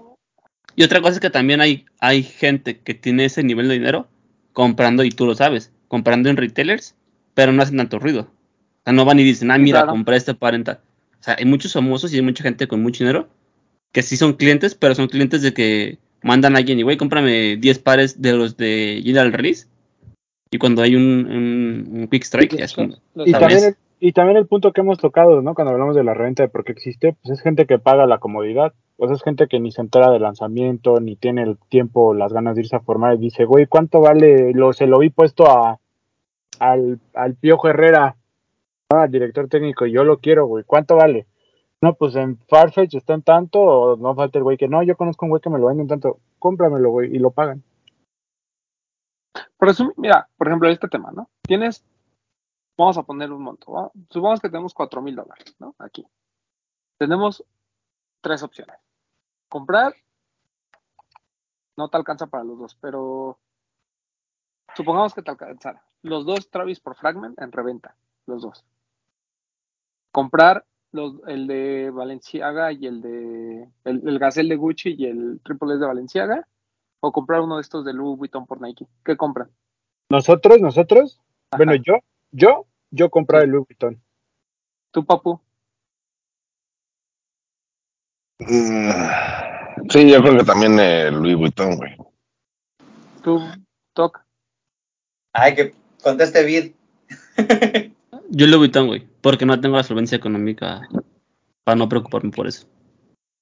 Y 0.76 0.84
otra 0.84 1.00
cosa 1.00 1.14
es 1.14 1.20
que 1.20 1.30
también 1.30 1.62
hay, 1.62 1.86
hay 2.00 2.24
gente 2.24 2.80
que 2.80 2.95
tiene 2.95 3.26
ese 3.26 3.43
nivel 3.43 3.68
de 3.68 3.76
dinero 3.76 4.08
comprando, 4.52 5.04
y 5.04 5.12
tú 5.12 5.28
lo 5.28 5.36
sabes, 5.36 5.72
comprando 5.88 6.30
en 6.30 6.38
retailers, 6.38 6.95
pero 7.36 7.52
no 7.52 7.62
hacen 7.62 7.78
tanto 7.78 8.00
ruido. 8.00 8.22
O 8.22 8.84
sea, 8.84 8.93
no 8.93 9.06
van 9.06 9.20
y 9.20 9.24
dicen, 9.24 9.52
ah, 9.52 9.60
mira, 9.60 9.82
claro. 9.82 9.91
compré 9.91 10.18
este 10.18 10.34
par 10.34 10.56
en 10.56 10.64
tal. 10.64 10.80
O 11.20 11.24
sea, 11.24 11.36
hay 11.38 11.45
muchos 11.45 11.74
famosos 11.74 12.12
y 12.12 12.16
hay 12.16 12.24
mucha 12.24 12.43
gente 12.43 12.68
con 12.68 12.82
mucho 12.82 13.04
dinero 13.04 13.30
que 13.91 14.02
sí 14.02 14.18
son 14.18 14.34
clientes, 14.34 14.74
pero 14.74 14.95
son 14.95 15.08
clientes 15.08 15.43
de 15.43 15.54
que 15.54 16.00
mandan 16.24 16.56
a 16.56 16.58
alguien 16.58 16.80
y, 16.80 16.82
güey, 16.82 16.98
cómprame 16.98 17.58
10 17.58 17.78
pares 17.78 18.24
de 18.24 18.34
los 18.34 18.58
de 18.58 19.02
General 19.04 19.32
Release. 19.32 19.68
Y 20.50 20.58
cuando 20.58 20.82
hay 20.82 20.95
un, 20.95 21.04
un, 21.04 22.00
un 22.00 22.08
Quick 22.08 22.24
Strike, 22.24 22.58
ya 22.58 22.66
es 22.66 22.76
Y 23.16 23.32
también, 23.32 23.64
el, 23.64 23.76
y 24.00 24.12
también 24.14 24.38
el 24.38 24.48
punto 24.48 24.72
que 24.72 24.82
hemos 24.82 24.98
tocado, 24.98 25.41
¿no? 25.41 25.54
Cuando 25.56 25.74
hablamos 25.74 25.95
de 25.95 26.04
la 26.04 26.14
renta, 26.14 26.43
de 26.43 26.50
por 26.50 26.64
qué 26.64 26.72
existe, 26.72 27.16
pues 27.22 27.38
es 27.38 27.41
gente 27.41 27.66
que 27.66 27.80
paga 27.80 28.06
la 28.06 28.20
comodidad. 28.20 28.74
Pues 28.95 29.12
es 29.12 29.22
gente 29.22 29.48
que 29.48 29.60
ni 29.60 29.72
se 29.72 29.82
entera 29.82 30.10
del 30.10 30.24
lanzamiento, 30.24 31.00
ni 31.00 31.16
tiene 31.16 31.43
el 31.43 31.58
tiempo 31.70 32.16
las 32.16 32.34
ganas 32.34 32.56
de 32.56 32.62
irse 32.62 32.76
a 32.76 32.80
formar 32.80 33.16
y 33.16 33.20
dice, 33.20 33.45
güey, 33.45 33.68
¿cuánto 33.68 34.02
vale? 34.02 34.54
Lo, 34.54 34.74
se 34.74 34.88
lo 34.88 35.00
vi 35.00 35.12
puesto 35.12 35.45
a, 35.48 35.80
al, 36.60 37.00
al 37.14 37.36
Piojo 37.36 37.70
Herrera, 37.70 38.16
¿no? 38.91 39.00
al 39.00 39.12
director 39.12 39.48
técnico, 39.48 39.86
y 39.86 39.91
yo 39.91 40.04
lo 40.04 40.18
quiero, 40.18 40.48
güey, 40.48 40.64
¿cuánto 40.66 40.95
vale? 40.95 41.28
No, 41.82 41.93
pues 41.93 42.16
en 42.16 42.38
Farfetch 42.48 42.95
está 42.95 43.14
en 43.14 43.22
tanto, 43.22 43.60
o 43.62 43.98
no 43.98 44.16
falta 44.16 44.39
el 44.39 44.43
güey 44.43 44.58
que 44.58 44.68
no, 44.68 44.82
yo 44.82 44.98
conozco 44.98 45.26
un 45.26 45.30
güey 45.30 45.41
que 45.41 45.50
me 45.50 45.60
lo 45.60 45.68
vende 45.68 45.84
en 45.84 45.89
tanto, 45.89 46.18
cómpramelo, 46.39 46.89
güey, 46.89 47.16
y 47.16 47.20
lo 47.20 47.32
pagan. 47.32 47.64
Pero 49.58 49.72
eso, 49.72 49.94
mira, 49.98 50.30
por 50.38 50.48
ejemplo, 50.48 50.70
este 50.70 50.88
tema, 50.88 51.12
¿no? 51.12 51.30
Tienes, 51.42 51.84
vamos 52.78 52.98
a 52.98 53.04
poner 53.04 53.32
un 53.32 53.42
monto, 53.42 53.92
supongamos 54.10 54.42
que 54.42 54.50
tenemos 54.50 54.74
cuatro 54.74 55.02
mil 55.02 55.16
dólares, 55.16 55.56
¿no? 55.60 55.76
Aquí. 55.80 56.06
Tenemos 56.98 57.44
tres 58.22 58.44
opciones. 58.44 58.78
Comprar, 59.50 59.96
no 61.76 61.90
te 61.90 61.98
alcanza 61.98 62.28
para 62.28 62.44
los 62.44 62.58
dos, 62.60 62.76
pero 62.82 63.40
supongamos 64.76 65.14
que 65.14 65.22
te 65.22 65.32
alcanzara. 65.32 65.84
Los 66.02 66.26
dos 66.26 66.50
Travis 66.50 66.80
por 66.80 66.96
Fragment 66.96 67.40
en 67.42 67.52
reventa, 67.52 67.96
los 68.26 68.42
dos. 68.42 68.66
Comprar 70.12 70.66
los, 70.92 71.16
el 71.28 71.48
de 71.48 71.92
Valenciaga 71.92 72.72
y 72.72 72.88
el 72.88 73.02
de, 73.02 73.70
el, 73.84 74.08
el 74.08 74.50
de 74.50 74.56
Gucci 74.56 74.96
y 74.98 75.06
el 75.06 75.40
Triple 75.44 75.74
S 75.74 75.80
de 75.80 75.86
Valenciaga, 75.86 76.48
o 77.08 77.12
comprar 77.12 77.39
uno 77.41 77.55
de 77.55 77.62
estos 77.62 77.86
de 77.86 77.93
Louis 77.93 78.18
Vuitton 78.18 78.45
por 78.45 78.62
Nike. 78.62 78.86
¿Qué 79.05 79.16
compran? 79.16 79.49
Nosotros, 80.10 80.60
nosotros, 80.60 81.22
Ajá. 81.51 81.58
bueno, 81.64 81.76
yo, 81.76 81.99
yo, 82.32 82.66
yo 82.91 83.10
comprar 83.10 83.41
Sí. 83.41 83.45
el 83.45 83.51
Louis 83.51 83.68
Vuitton. 83.68 84.01
¿Tú, 84.91 85.05
papu? 85.05 85.39
Mm, 88.39 89.89
Sí, 89.89 90.12
yo 90.12 90.22
creo 90.22 90.38
que 90.38 90.43
también 90.43 90.78
eh, 90.80 91.10
Louis 91.12 91.36
Vuitton, 91.38 91.78
güey. 91.78 91.95
¿Tú, 93.24 93.39
Toc? 93.93 94.22
Ay, 95.34 95.55
que 95.55 95.74
conteste 96.03 96.43
bien. 96.43 96.76
yo 98.30 98.47
Louis 98.47 98.58
Vuitton, 98.58 98.88
güey, 98.88 99.08
porque 99.22 99.45
no 99.45 99.60
tengo 99.62 99.78
la 99.78 99.84
solvencia 99.84 100.18
económica 100.18 100.82
para 101.64 101.76
no 101.78 101.88
preocuparme 101.88 102.32
por 102.32 102.47
eso, 102.47 102.68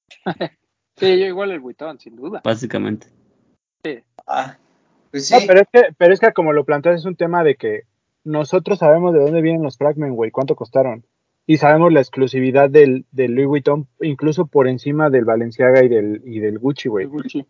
Sí, 0.97 1.19
yo 1.19 1.25
igual 1.25 1.51
el 1.51 1.59
Vuitton, 1.59 1.99
sin 1.99 2.15
duda. 2.15 2.41
básicamente. 2.43 3.07
Ah, 4.27 4.57
pues 5.11 5.31
No, 5.31 5.39
sí. 5.39 5.45
pero 5.47 5.61
es 5.61 5.67
que, 5.71 5.81
pero 5.97 6.13
es 6.13 6.19
que 6.19 6.33
como 6.33 6.53
lo 6.53 6.65
planteas 6.65 6.99
es 6.99 7.05
un 7.05 7.15
tema 7.15 7.43
de 7.43 7.55
que 7.55 7.83
nosotros 8.23 8.79
sabemos 8.79 9.13
de 9.13 9.19
dónde 9.19 9.41
vienen 9.41 9.63
los 9.63 9.77
Fragment, 9.77 10.15
güey, 10.15 10.31
cuánto 10.31 10.55
costaron. 10.55 11.03
Y 11.47 11.57
sabemos 11.57 11.93
la 11.93 11.99
exclusividad 11.99 12.69
del, 12.71 13.05
del 13.11 13.33
Louis 13.33 13.47
Vuitton, 13.47 13.87
incluso 14.01 14.47
por 14.47 14.67
encima 14.67 15.11
del 15.11 15.25
Balenciaga 15.25 15.83
y 15.83 15.89
del, 15.89 16.21
y 16.25 16.39
del 16.39 16.57
Gucci, 16.57 16.89
güey. 16.89 17.05
Gucci. 17.05 17.45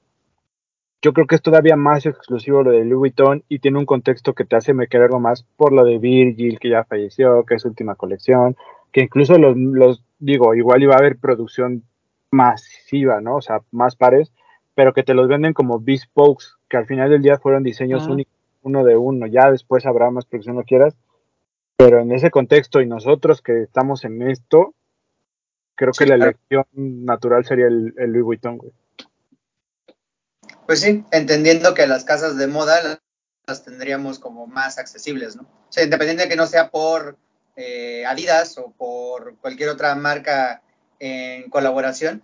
Yo 1.02 1.14
creo 1.14 1.28
que 1.28 1.36
es 1.36 1.42
todavía 1.42 1.76
más 1.76 2.06
exclusivo 2.06 2.64
lo 2.64 2.72
de 2.72 2.84
Louis 2.84 2.98
Vuitton 2.98 3.44
y 3.48 3.60
tiene 3.60 3.78
un 3.78 3.86
contexto 3.86 4.34
que 4.34 4.44
te 4.44 4.56
hace 4.58 4.74
me 4.74 4.88
quererlo 4.88 5.20
más 5.20 5.44
por 5.56 5.72
lo 5.72 5.86
de 5.86 6.00
Virgil, 6.00 6.60
que 6.60 6.70
ya 6.70 6.84
falleció, 6.84 7.46
que 7.46 7.56
es 7.56 7.62
su 7.62 7.70
última 7.70 7.96
colección, 7.96 8.58
que 8.92 9.02
incluso 9.02 9.38
los, 9.38 9.56
los, 9.56 10.04
digo, 10.20 10.56
igual 10.56 10.84
iba 10.84 10.96
a 10.96 11.00
haber 11.00 11.18
producción 11.18 11.84
masiva, 12.32 13.22
¿no? 13.22 13.38
O 13.38 13.42
sea, 13.42 13.62
más 13.72 13.96
pares, 13.96 14.34
pero 14.76 14.94
que 14.94 15.04
te 15.04 15.14
los 15.14 15.28
venden 15.28 15.54
como 15.54 15.80
bespokes, 15.80 16.46
que 16.70 16.78
al 16.78 16.86
final 16.86 17.10
del 17.10 17.22
día 17.22 17.40
fueron 17.40 17.64
diseños 17.64 18.04
Ajá. 18.04 18.12
únicos, 18.12 18.34
uno 18.62 18.84
de 18.84 18.98
uno, 18.98 19.26
ya 19.28 19.50
después 19.52 19.86
habrá 19.86 20.12
más 20.12 20.26
producción 20.26 20.58
lo 20.58 20.64
quieras, 20.64 20.96
pero 21.78 22.00
en 22.00 22.12
ese 22.12 22.30
contexto 22.30 22.82
y 22.82 22.88
nosotros 22.88 23.42
que 23.42 23.64
estamos 23.64 24.04
en 24.06 24.22
esto, 24.30 24.74
creo 25.76 25.94
Sí, 25.94 26.04
que 26.04 26.10
la 26.10 26.16
claro. 26.16 26.32
elección 26.32 27.06
natural 27.06 27.46
sería 27.46 27.68
el, 27.68 27.94
el 27.98 28.12
Louis 28.12 28.24
Vuitton, 28.26 28.58
güey. 28.58 28.72
Pues 30.66 30.82
sí, 30.82 31.04
entendiendo 31.12 31.74
que 31.74 31.86
las 31.88 32.04
casas 32.04 32.38
de 32.38 32.48
moda 32.48 32.82
las, 32.82 33.02
las 33.46 33.64
tendríamos 33.64 34.20
como 34.20 34.48
más 34.48 34.78
accesibles, 34.78 35.36
¿no? 35.36 35.44
O 35.44 35.72
sea, 35.72 35.84
independiente 35.84 36.24
de 36.24 36.30
que 36.30 36.36
no 36.36 36.48
sea 36.48 36.70
por 36.70 37.18
eh, 37.56 38.04
Adidas 38.06 38.58
o 38.58 38.72
por 38.72 39.38
cualquier 39.38 39.70
otra 39.70 39.94
marca 39.96 40.64
en 41.00 41.50
colaboración, 41.50 42.24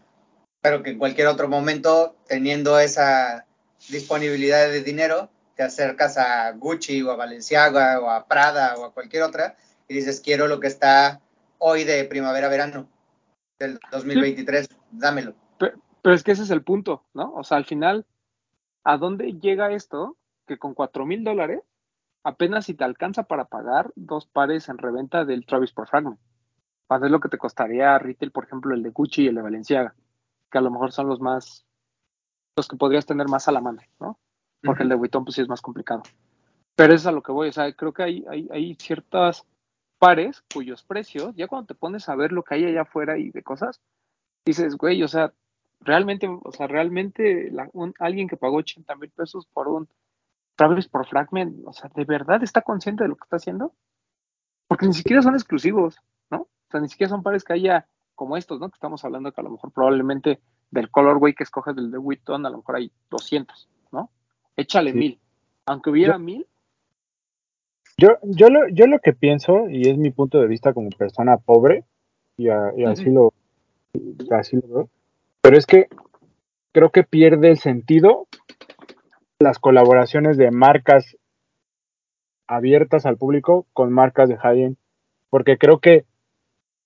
pero 0.61 0.83
que 0.83 0.91
en 0.91 0.99
cualquier 0.99 1.27
otro 1.27 1.47
momento, 1.49 2.15
teniendo 2.27 2.79
esa 2.79 3.45
disponibilidad 3.89 4.67
de 4.69 4.83
dinero, 4.83 5.29
te 5.55 5.63
acercas 5.63 6.17
a 6.17 6.51
Gucci 6.51 7.01
o 7.01 7.11
a 7.11 7.15
Balenciaga 7.15 7.99
o 7.99 8.09
a 8.09 8.27
Prada 8.27 8.75
o 8.77 8.85
a 8.85 8.93
cualquier 8.93 9.23
otra 9.23 9.55
y 9.87 9.93
dices, 9.95 10.21
quiero 10.21 10.47
lo 10.47 10.59
que 10.59 10.67
está 10.67 11.19
hoy 11.57 11.83
de 11.83 12.05
primavera-verano 12.05 12.87
del 13.59 13.79
2023, 13.91 14.69
dámelo. 14.91 15.35
Pe- 15.57 15.73
Pero 16.01 16.15
es 16.15 16.23
que 16.23 16.31
ese 16.31 16.43
es 16.43 16.49
el 16.51 16.63
punto, 16.63 17.03
¿no? 17.13 17.33
O 17.33 17.43
sea, 17.43 17.57
al 17.57 17.65
final, 17.65 18.05
¿a 18.83 18.97
dónde 18.97 19.33
llega 19.33 19.71
esto? 19.71 20.17
Que 20.47 20.57
con 20.57 20.73
cuatro 20.73 21.05
mil 21.05 21.23
dólares, 21.23 21.61
apenas 22.23 22.65
si 22.65 22.73
te 22.73 22.83
alcanza 22.83 23.23
para 23.23 23.45
pagar 23.45 23.91
dos 23.95 24.25
pares 24.27 24.69
en 24.69 24.77
reventa 24.77 25.25
del 25.25 25.45
Travis 25.45 25.71
por 25.73 25.87
Fragment. 25.87 26.19
Para 26.87 27.01
ver 27.01 27.11
lo 27.11 27.19
que 27.19 27.29
te 27.29 27.37
costaría 27.37 27.97
retail, 27.99 28.31
por 28.31 28.45
ejemplo, 28.45 28.73
el 28.73 28.83
de 28.83 28.89
Gucci 28.89 29.23
y 29.23 29.27
el 29.27 29.35
de 29.35 29.41
Balenciaga, 29.41 29.95
que 30.51 30.57
a 30.57 30.61
lo 30.61 30.69
mejor 30.71 30.91
son 30.91 31.07
los 31.07 31.19
más, 31.21 31.65
los 32.55 32.67
que 32.67 32.75
podrías 32.77 33.05
tener 33.05 33.27
más 33.27 33.47
a 33.47 33.51
la 33.51 33.61
mano, 33.61 33.81
¿no? 33.99 34.19
Porque 34.63 34.83
el 34.83 34.89
de 34.89 34.95
Vuitton 34.95 35.23
pues 35.25 35.35
sí 35.35 35.41
es 35.41 35.49
más 35.49 35.61
complicado. 35.61 36.03
Pero 36.75 36.93
eso 36.93 37.01
es 37.03 37.07
a 37.07 37.11
lo 37.11 37.23
que 37.23 37.31
voy, 37.31 37.49
o 37.49 37.51
sea, 37.51 37.71
creo 37.73 37.93
que 37.93 38.03
hay, 38.03 38.25
hay, 38.29 38.47
hay 38.51 38.75
ciertas 38.75 39.45
pares 39.99 40.43
cuyos 40.53 40.83
precios, 40.83 41.35
ya 41.35 41.47
cuando 41.47 41.67
te 41.67 41.75
pones 41.75 42.07
a 42.09 42.15
ver 42.15 42.31
lo 42.31 42.43
que 42.43 42.55
hay 42.55 42.65
allá 42.65 42.81
afuera 42.81 43.17
y 43.17 43.31
de 43.31 43.43
cosas, 43.43 43.81
dices, 44.45 44.75
güey, 44.77 45.01
o 45.03 45.07
sea, 45.07 45.33
realmente, 45.79 46.27
o 46.27 46.51
sea, 46.51 46.67
realmente 46.67 47.49
la- 47.51 47.69
un- 47.73 47.93
alguien 47.99 48.27
que 48.27 48.37
pagó 48.37 48.57
80 48.57 48.95
mil 48.95 49.09
pesos 49.11 49.45
por 49.47 49.67
un 49.67 49.87
Travis 50.55 50.87
por 50.87 51.07
Fragment, 51.07 51.65
o 51.65 51.73
sea, 51.73 51.89
¿de 51.95 52.05
verdad 52.05 52.43
está 52.43 52.61
consciente 52.61 53.03
de 53.03 53.09
lo 53.09 53.15
que 53.15 53.23
está 53.23 53.37
haciendo? 53.37 53.73
Porque 54.67 54.85
ni 54.85 54.93
siquiera 54.93 55.21
son 55.21 55.33
exclusivos, 55.35 55.97
¿no? 56.29 56.41
O 56.41 56.49
sea, 56.71 56.79
ni 56.81 56.87
siquiera 56.89 57.09
son 57.09 57.23
pares 57.23 57.43
que 57.43 57.53
haya 57.53 57.87
como 58.21 58.37
estos, 58.37 58.59
¿no? 58.59 58.69
Que 58.69 58.75
estamos 58.75 59.03
hablando 59.03 59.31
que 59.31 59.41
a 59.41 59.43
lo 59.43 59.49
mejor 59.49 59.71
probablemente 59.71 60.39
del 60.69 60.91
colorway 60.91 61.33
que 61.33 61.41
escoges 61.43 61.75
del 61.75 61.89
de 61.89 61.97
Vuitton, 61.97 62.45
a 62.45 62.51
lo 62.51 62.57
mejor 62.57 62.75
hay 62.75 62.91
200, 63.09 63.67
¿no? 63.91 64.11
Échale 64.55 64.91
Sí. 64.91 64.97
mil. 64.99 65.19
Aunque 65.65 65.89
hubiera 65.89 66.19
mil, 66.19 66.45
Yo, 67.97 68.09
yo, 68.21 68.49
lo, 68.49 68.67
yo 68.69 68.85
lo 68.85 68.99
que 68.99 69.13
pienso, 69.13 69.67
y 69.71 69.89
es 69.89 69.97
mi 69.97 70.11
punto 70.11 70.39
de 70.39 70.45
vista 70.45 70.71
como 70.71 70.89
persona 70.91 71.37
pobre, 71.37 71.83
y, 72.37 72.49
a- 72.49 72.71
y 72.77 72.83
así, 72.85 73.09
lo, 73.09 73.33
así 74.29 74.55
lo 74.57 74.67
veo, 74.67 74.89
pero 75.41 75.57
es 75.57 75.65
que 75.65 75.87
creo 76.73 76.91
que 76.91 77.03
pierde 77.03 77.49
el 77.49 77.57
sentido 77.57 78.27
las 79.39 79.57
colaboraciones 79.57 80.37
de 80.37 80.51
marcas 80.51 81.17
abiertas 82.47 83.07
al 83.07 83.17
público 83.17 83.65
con 83.73 83.91
marcas 83.91 84.29
de 84.29 84.37
high-end, 84.37 84.77
porque 85.31 85.57
creo 85.57 85.79
que 85.79 86.05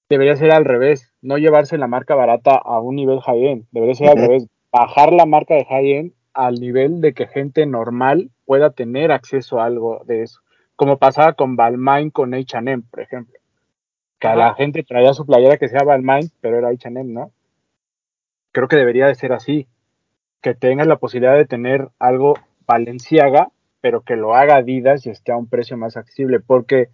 debería 0.10 0.36
ser 0.36 0.52
al 0.52 0.66
revés, 0.66 1.12
no 1.22 1.38
llevarse 1.38 1.78
la 1.78 1.88
marca 1.88 2.16
barata 2.16 2.56
a 2.56 2.80
un 2.80 2.96
nivel 2.96 3.20
high-end, 3.22 3.66
debería 3.72 3.96
ser 3.96 4.10
al 4.10 4.18
revés, 4.18 4.48
bajar 4.72 5.12
la 5.14 5.26
marca 5.26 5.56
de 5.56 5.66
high-end 5.66 6.14
al 6.34 6.56
nivel 6.56 7.02
de 7.02 7.14
que 7.14 7.28
gente 7.28 7.66
normal 7.66 8.30
pueda 8.46 8.72
tener 8.72 9.12
acceso 9.12 9.60
a 9.60 9.66
algo 9.66 10.04
de 10.06 10.24
eso, 10.24 10.42
como 10.76 10.98
pasaba 10.98 11.34
con 11.34 11.56
Balmain 11.56 12.12
con 12.12 12.34
H&M, 12.34 12.84
por 12.92 13.00
ejemplo, 13.02 13.40
que 14.20 14.28
la 14.28 14.54
gente 14.56 14.84
traía 14.84 15.14
su 15.14 15.26
playera 15.26 15.58
que 15.58 15.70
sea 15.70 15.84
Balmain, 15.84 16.30
pero 16.42 16.58
era 16.58 16.70
H&M, 16.70 17.14
¿no? 17.14 17.32
Creo 18.52 18.68
que 18.68 18.78
debería 18.78 19.08
de 19.08 19.16
ser 19.16 19.34
así, 19.34 19.68
que 20.42 20.54
tengas 20.54 20.88
la 20.88 20.98
posibilidad 20.98 21.36
de 21.36 21.46
tener 21.46 21.90
algo 22.00 22.36
Valenciaga, 22.68 23.50
pero 23.82 24.02
que 24.02 24.16
lo 24.16 24.36
haga 24.36 24.58
Adidas 24.58 25.06
y 25.06 25.10
esté 25.10 25.32
a 25.32 25.38
un 25.38 25.48
precio 25.48 25.78
más 25.78 25.98
accesible, 25.98 26.40
porque 26.40 26.90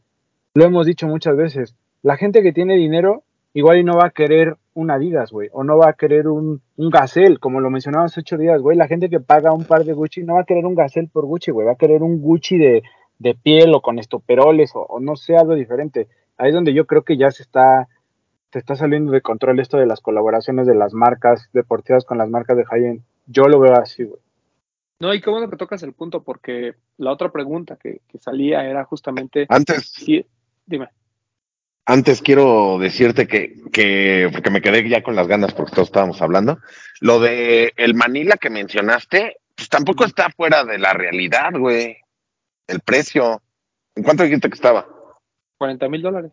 lo 0.53 0.65
hemos 0.65 0.85
dicho 0.85 1.07
muchas 1.07 1.35
veces, 1.35 1.75
la 2.03 2.17
gente 2.17 2.41
que 2.41 2.53
tiene 2.53 2.75
dinero 2.75 3.23
igual 3.53 3.79
y 3.79 3.83
no 3.83 3.97
va 3.97 4.07
a 4.07 4.11
querer 4.11 4.57
un 4.73 4.89
Adidas, 4.89 5.31
güey, 5.31 5.49
o 5.51 5.63
no 5.63 5.77
va 5.77 5.89
a 5.89 5.93
querer 5.93 6.27
un, 6.27 6.61
un 6.77 6.89
Gazelle, 6.89 7.37
como 7.37 7.59
lo 7.59 7.69
mencionamos 7.69 8.11
hace 8.11 8.21
ocho 8.21 8.37
días, 8.37 8.61
güey, 8.61 8.77
la 8.77 8.87
gente 8.87 9.09
que 9.09 9.19
paga 9.19 9.51
un 9.51 9.65
par 9.65 9.83
de 9.83 9.93
Gucci 9.93 10.23
no 10.23 10.35
va 10.35 10.41
a 10.41 10.45
querer 10.45 10.65
un 10.65 10.75
Gazelle 10.75 11.09
por 11.11 11.25
Gucci, 11.25 11.51
güey, 11.51 11.67
va 11.67 11.73
a 11.73 11.77
querer 11.77 12.01
un 12.01 12.21
Gucci 12.21 12.57
de, 12.57 12.83
de 13.19 13.35
piel 13.35 13.73
o 13.73 13.81
con 13.81 13.99
estoperoles 13.99 14.71
o, 14.75 14.81
o 14.81 14.99
no 14.99 15.15
sé, 15.15 15.35
algo 15.35 15.55
diferente. 15.55 16.07
Ahí 16.37 16.49
es 16.49 16.55
donde 16.55 16.73
yo 16.73 16.87
creo 16.87 17.03
que 17.03 17.17
ya 17.17 17.31
se 17.31 17.43
está, 17.43 17.87
se 18.51 18.59
está 18.59 18.75
saliendo 18.75 19.11
de 19.11 19.21
control 19.21 19.59
esto 19.59 19.77
de 19.77 19.85
las 19.85 20.01
colaboraciones 20.01 20.65
de 20.65 20.75
las 20.75 20.93
marcas 20.93 21.49
deportivas 21.53 22.05
con 22.05 22.17
las 22.17 22.29
marcas 22.29 22.57
de 22.57 22.65
high-end. 22.65 23.01
Yo 23.27 23.43
lo 23.43 23.59
veo 23.59 23.75
así, 23.75 24.05
güey. 24.05 24.19
no, 24.99 25.13
y 25.13 25.21
qué 25.21 25.29
bueno 25.29 25.49
que 25.49 25.57
tocas 25.57 25.83
el 25.83 25.93
punto, 25.93 26.23
porque 26.23 26.75
la 26.97 27.11
otra 27.11 27.31
pregunta 27.31 27.75
que, 27.75 28.01
que 28.07 28.17
salía 28.17 28.63
era 28.63 28.85
justamente 28.85 29.45
Antes, 29.49 29.91
si, 29.91 30.25
dime. 30.65 30.87
Antes 31.91 32.21
quiero 32.21 32.77
decirte 32.79 33.27
que, 33.27 33.53
que, 33.73 34.29
porque 34.31 34.49
me 34.49 34.61
quedé 34.61 34.87
ya 34.87 35.03
con 35.03 35.13
las 35.13 35.27
ganas 35.27 35.53
porque 35.53 35.73
todos 35.73 35.89
estábamos 35.89 36.21
hablando, 36.21 36.59
lo 37.01 37.19
de 37.19 37.73
el 37.75 37.95
Manila 37.95 38.37
que 38.37 38.49
mencionaste, 38.49 39.41
pues 39.55 39.67
tampoco 39.67 40.05
está 40.05 40.29
fuera 40.29 40.63
de 40.63 40.79
la 40.79 40.93
realidad, 40.93 41.51
güey. 41.51 41.97
El 42.65 42.79
precio. 42.79 43.41
¿En 43.93 44.03
cuánto 44.03 44.23
dijiste 44.23 44.47
que 44.47 44.55
estaba? 44.55 44.87
40 45.57 45.89
mil 45.89 46.01
dólares. 46.01 46.31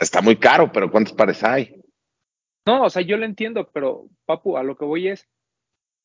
Está 0.00 0.20
muy 0.20 0.36
caro, 0.36 0.72
pero 0.72 0.90
¿cuántos 0.90 1.14
pares 1.14 1.44
hay? 1.44 1.80
No, 2.66 2.82
o 2.82 2.90
sea, 2.90 3.02
yo 3.02 3.16
lo 3.16 3.24
entiendo, 3.24 3.70
pero 3.72 4.08
Papu, 4.26 4.56
a 4.56 4.64
lo 4.64 4.76
que 4.76 4.84
voy 4.84 5.08
es, 5.08 5.28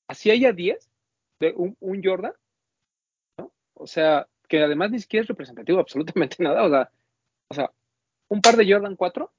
así 0.08 0.30
haya 0.30 0.54
10 0.54 0.88
de 1.40 1.54
un, 1.56 1.76
un 1.80 2.04
Jordan, 2.04 2.34
¿no? 3.40 3.52
O 3.74 3.88
sea, 3.88 4.28
que 4.48 4.62
además 4.62 4.92
ni 4.92 5.00
siquiera 5.00 5.24
es 5.24 5.28
representativo 5.28 5.78
de 5.78 5.82
absolutamente 5.82 6.36
nada, 6.44 6.64
o 6.64 6.70
sea, 6.70 6.92
o 7.50 7.54
sea, 7.56 7.72
un 8.30 8.42
par 8.42 8.58
de 8.58 8.72
Jordan 8.72 8.96
4, 8.96 9.32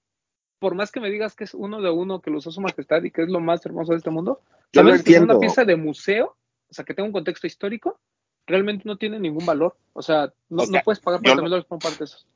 por 0.58 0.74
más 0.74 0.90
que 0.90 1.00
me 1.00 1.10
digas 1.10 1.34
que 1.36 1.44
es 1.44 1.54
uno 1.54 1.80
de 1.80 1.90
uno, 1.90 2.20
que 2.20 2.30
lo 2.30 2.38
usó 2.38 2.50
su 2.50 2.60
majestad 2.60 3.02
y 3.04 3.10
que 3.10 3.22
es 3.22 3.28
lo 3.28 3.40
más 3.40 3.64
hermoso 3.64 3.92
de 3.92 3.98
este 3.98 4.10
mundo, 4.10 4.40
Yo 4.72 4.82
sabes 4.82 5.02
que 5.02 5.12
sea 5.12 5.22
una 5.22 5.38
pieza 5.38 5.64
de 5.64 5.76
museo, 5.76 6.36
o 6.70 6.74
sea, 6.74 6.84
que 6.84 6.94
tenga 6.94 7.06
un 7.06 7.12
contexto 7.12 7.46
histórico, 7.46 7.98
realmente 8.46 8.82
no 8.86 8.96
tiene 8.96 9.20
ningún 9.20 9.46
valor. 9.46 9.76
O 9.92 10.02
sea, 10.02 10.32
no, 10.48 10.62
O 10.62 10.66
sea, 10.66 10.78
no 10.80 10.84
puedes 10.84 11.00
pagar 11.00 11.20
yo 11.20 11.22
40 11.22 11.36
lo- 11.36 11.42
mil 11.42 11.50
dólares 11.50 11.66
por 11.68 11.76
un 11.76 11.80
par 11.80 11.92
de 11.98 12.04
esos. 12.04 12.26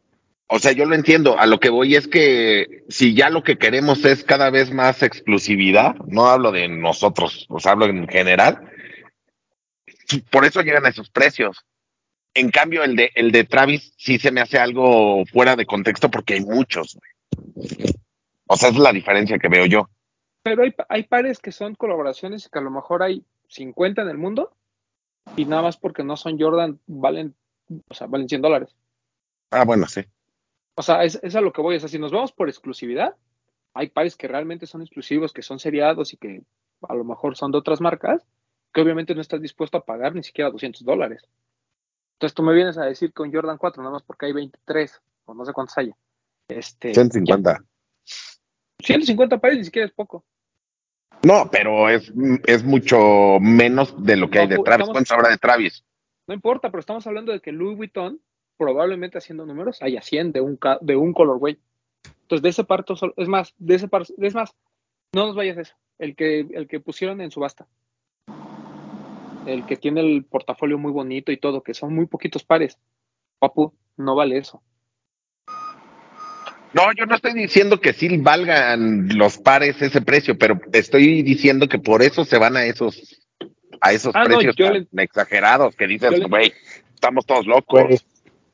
O 0.54 0.58
sea, 0.58 0.72
yo 0.72 0.84
lo 0.84 0.94
entiendo. 0.94 1.38
A 1.38 1.46
lo 1.46 1.58
que 1.58 1.70
voy 1.70 1.96
es 1.96 2.06
que 2.06 2.84
si 2.88 3.14
ya 3.14 3.30
lo 3.30 3.42
que 3.42 3.56
queremos 3.56 4.04
es 4.04 4.22
cada 4.22 4.50
vez 4.50 4.70
más 4.70 5.02
exclusividad, 5.02 5.94
no 6.06 6.26
hablo 6.26 6.52
de 6.52 6.68
nosotros, 6.68 7.46
os 7.48 7.64
hablo 7.64 7.86
en 7.86 8.06
general, 8.06 8.68
por 10.30 10.44
eso 10.44 10.60
llegan 10.60 10.84
a 10.84 10.90
esos 10.90 11.08
precios. 11.10 11.64
En 12.34 12.50
cambio, 12.50 12.82
el 12.82 12.96
de, 12.96 13.10
el 13.14 13.30
de 13.30 13.44
Travis 13.44 13.94
sí 13.96 14.18
se 14.18 14.32
me 14.32 14.40
hace 14.40 14.58
algo 14.58 15.24
fuera 15.26 15.56
de 15.56 15.66
contexto 15.66 16.10
porque 16.10 16.34
hay 16.34 16.40
muchos. 16.40 16.96
güey. 16.96 17.92
O 18.46 18.56
sea, 18.56 18.70
es 18.70 18.76
la 18.76 18.92
diferencia 18.92 19.38
que 19.38 19.48
veo 19.48 19.66
yo. 19.66 19.88
Pero 20.42 20.62
hay, 20.62 20.74
hay 20.88 21.02
pares 21.04 21.38
que 21.38 21.52
son 21.52 21.74
colaboraciones 21.74 22.46
y 22.46 22.50
que 22.50 22.58
a 22.58 22.62
lo 22.62 22.70
mejor 22.70 23.02
hay 23.02 23.24
50 23.48 24.02
en 24.02 24.08
el 24.08 24.18
mundo 24.18 24.56
y 25.36 25.44
nada 25.44 25.62
más 25.62 25.76
porque 25.76 26.04
no 26.04 26.16
son 26.16 26.38
Jordan 26.38 26.80
valen, 26.86 27.34
o 27.88 27.94
sea, 27.94 28.06
valen 28.06 28.28
100 28.28 28.42
dólares. 28.42 28.74
Ah, 29.50 29.64
bueno, 29.64 29.86
sí. 29.86 30.02
O 30.74 30.82
sea, 30.82 31.04
es, 31.04 31.20
es 31.22 31.36
a 31.36 31.40
lo 31.40 31.52
que 31.52 31.62
voy. 31.62 31.76
O 31.76 31.80
sea, 31.80 31.88
si 31.88 31.98
nos 31.98 32.12
vamos 32.12 32.32
por 32.32 32.48
exclusividad, 32.48 33.14
hay 33.74 33.90
pares 33.90 34.16
que 34.16 34.28
realmente 34.28 34.66
son 34.66 34.82
exclusivos, 34.82 35.32
que 35.32 35.42
son 35.42 35.58
seriados 35.58 36.12
y 36.12 36.16
que 36.16 36.42
a 36.88 36.94
lo 36.94 37.04
mejor 37.04 37.36
son 37.36 37.52
de 37.52 37.58
otras 37.58 37.80
marcas, 37.80 38.26
que 38.72 38.80
obviamente 38.80 39.14
no 39.14 39.20
estás 39.20 39.40
dispuesto 39.40 39.78
a 39.78 39.84
pagar 39.84 40.14
ni 40.14 40.22
siquiera 40.22 40.50
200 40.50 40.84
dólares. 40.84 41.28
Entonces 42.22 42.36
tú 42.36 42.44
me 42.44 42.54
vienes 42.54 42.78
a 42.78 42.84
decir 42.84 43.12
que 43.12 43.22
un 43.22 43.32
Jordan 43.32 43.58
4, 43.58 43.82
nada 43.82 43.94
más 43.94 44.04
porque 44.04 44.26
hay 44.26 44.32
23, 44.32 45.02
o 45.24 45.34
no 45.34 45.44
sé 45.44 45.52
cuántos 45.52 45.76
haya. 45.76 45.92
Este, 46.46 46.94
150. 46.94 47.64
150 48.78 49.38
pares 49.38 49.58
ni 49.58 49.64
siquiera 49.64 49.86
es 49.86 49.92
poco. 49.92 50.24
No, 51.24 51.50
pero 51.50 51.88
es, 51.88 52.12
es 52.46 52.62
mucho 52.62 53.40
menos 53.40 54.00
de 54.04 54.16
lo 54.16 54.30
que 54.30 54.38
hay 54.38 54.46
de 54.46 54.58
Travis. 54.58 54.88
¿Cuántos 54.88 55.10
habrá 55.10 55.30
de 55.30 55.38
Travis? 55.38 55.84
No 56.28 56.34
importa, 56.34 56.70
pero 56.70 56.78
estamos 56.78 57.04
hablando 57.08 57.32
de 57.32 57.40
que 57.40 57.50
Louis 57.50 57.76
Vuitton, 57.76 58.20
probablemente 58.56 59.18
haciendo 59.18 59.44
números, 59.44 59.82
haya 59.82 60.00
100 60.00 60.30
de 60.30 60.40
un, 60.42 60.60
de 60.80 60.94
un 60.94 61.12
colorway. 61.14 61.58
Entonces, 62.04 62.42
de 62.44 62.48
ese 62.50 62.62
parto, 62.62 62.94
es 63.16 63.26
más, 63.26 63.52
de 63.58 63.74
ese 63.74 63.88
par, 63.88 64.04
es 64.16 64.34
más, 64.36 64.54
no 65.12 65.26
nos 65.26 65.34
vayas 65.34 65.58
a 65.58 65.62
eso. 65.62 65.74
El 65.98 66.14
que, 66.14 66.38
el 66.38 66.68
que 66.68 66.78
pusieron 66.78 67.20
en 67.20 67.32
subasta. 67.32 67.66
El 69.46 69.64
que 69.66 69.76
tiene 69.76 70.00
el 70.00 70.24
portafolio 70.24 70.78
muy 70.78 70.92
bonito 70.92 71.32
y 71.32 71.36
todo, 71.36 71.62
que 71.62 71.74
son 71.74 71.94
muy 71.94 72.06
poquitos 72.06 72.44
pares. 72.44 72.78
Papu, 73.38 73.72
no 73.96 74.14
vale 74.14 74.38
eso. 74.38 74.62
No, 76.74 76.84
yo 76.96 77.04
no 77.04 77.16
estoy 77.16 77.34
diciendo 77.34 77.80
que 77.80 77.92
sí 77.92 78.16
valgan 78.18 79.08
los 79.18 79.36
pares 79.38 79.80
ese 79.82 80.00
precio, 80.00 80.38
pero 80.38 80.58
estoy 80.72 81.22
diciendo 81.22 81.68
que 81.68 81.78
por 81.78 82.02
eso 82.02 82.24
se 82.24 82.38
van 82.38 82.56
a 82.56 82.64
esos 82.64 83.18
a 83.80 83.92
esos 83.92 84.14
Ah, 84.14 84.22
precios 84.24 84.54
yo 84.56 84.66
tan 84.66 84.86
le- 84.92 85.02
exagerados 85.02 85.74
que 85.76 85.86
dices, 85.88 86.16
le- 86.18 86.26
güey, 86.26 86.52
estamos 86.94 87.26
todos 87.26 87.46
locos. 87.46 88.06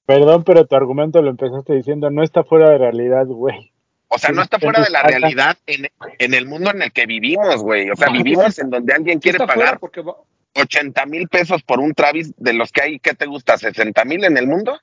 Perdón, 0.07 0.43
pero 0.43 0.65
tu 0.67 0.75
argumento 0.75 1.21
lo 1.21 1.29
empezaste 1.31 1.75
diciendo, 1.75 2.11
no 2.11 2.23
está 2.23 2.43
fuera 2.45 2.71
de 2.71 2.79
realidad, 2.79 3.27
güey. 3.27 3.73
O 4.09 4.19
sea, 4.19 4.31
no 4.31 4.41
está 4.41 4.59
fuera 4.59 4.83
de 4.83 4.89
la 4.91 5.03
realidad 5.03 5.59
en, 5.67 5.87
en 6.19 6.35
el 6.35 6.47
mundo 6.47 6.71
en 6.71 6.81
el 6.81 6.93
que 6.93 7.05
vivimos, 7.05 7.63
güey. 7.63 7.91
O 7.91 7.95
sea, 7.95 8.09
vivimos 8.11 8.59
en 8.59 8.71
donde 8.71 8.95
alguien 8.95 9.19
quiere 9.21 9.39
pagar 9.39 9.79
porque 9.79 10.01
va- 10.01 10.17
80 10.55 11.07
mil 11.07 11.29
pesos 11.29 11.63
por 11.63 11.81
un 11.81 11.95
Travis 11.95 12.35
de 12.37 12.53
los 12.53 12.73
que 12.73 12.83
hay, 12.83 12.99
¿qué 13.01 13.15
te 13.15 13.27
gusta? 13.27 13.57
¿60 13.57 14.05
mil 14.05 14.25
en 14.25 14.37
el 14.37 14.47
mundo? 14.47 14.79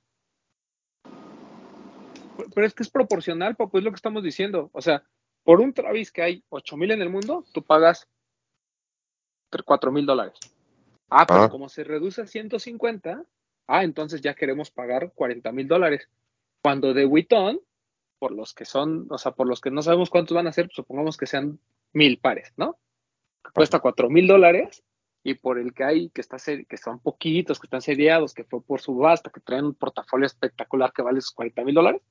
pero 2.54 2.68
es 2.68 2.74
que 2.74 2.84
es 2.84 2.90
proporcional, 2.90 3.56
papu, 3.56 3.78
es 3.78 3.84
lo 3.84 3.92
que 3.92 3.96
estamos 3.96 4.24
diciendo. 4.24 4.70
O 4.74 4.82
sea, 4.82 5.04
por 5.44 5.62
un 5.62 5.74
Travis 5.74 6.12
que 6.12 6.22
hay 6.22 6.44
8 6.50 6.78
mil 6.78 6.92
en 6.92 7.02
el 7.02 7.10
mundo, 7.10 7.46
tú 7.54 7.64
pagas 7.64 8.08
4 9.66 9.92
mil 9.92 10.06
dólares. 10.06 10.38
Ah, 11.10 11.26
pero 11.26 11.44
Ah. 11.44 11.50
como 11.50 11.70
se 11.70 11.84
reduce 11.84 12.22
a 12.22 12.28
150, 12.28 13.24
ah, 13.68 13.84
entonces 13.84 14.22
ya 14.22 14.34
queremos 14.34 14.72
pagar 14.72 15.12
40 15.14 15.52
mil 15.52 15.68
dólares. 15.68 16.10
Cuando 16.62 16.94
de 16.94 17.06
Vuitton, 17.06 17.60
por 18.20 18.32
los 18.32 18.54
que 18.54 18.66
son, 18.66 19.08
o 19.10 19.18
sea, 19.18 19.34
por 19.34 19.48
los 19.48 19.62
que 19.62 19.72
no 19.72 19.82
sabemos 19.82 20.10
cuántos 20.10 20.36
van 20.36 20.48
a 20.48 20.54
ser, 20.54 20.70
supongamos 20.72 21.18
que 21.18 21.28
sean 21.28 21.60
mil 21.94 22.18
pares, 22.20 22.54
¿no? 22.58 22.78
Cuesta 23.54 23.80
4 23.80 24.10
mil 24.10 24.28
dólares 24.28 24.84
y 25.26 25.34
por 25.34 25.58
el 25.58 25.74
que 25.74 25.84
hay, 25.84 26.10
que, 26.12 26.22
está 26.22 26.38
que 26.38 26.78
son 26.78 27.00
poquitos, 27.00 27.60
que 27.60 27.66
están 27.66 27.82
seriados, 27.82 28.36
que 28.36 28.44
fue 28.44 28.62
por 28.62 28.80
subasta, 28.80 29.32
que 29.32 29.42
traen 29.42 29.66
un 29.66 29.74
portafolio 29.74 30.28
espectacular 30.28 30.94
que 30.94 31.02
vale 31.02 31.18
esos 31.18 31.32
40 31.32 31.64
mil 31.64 31.74
dólares, 31.74 32.02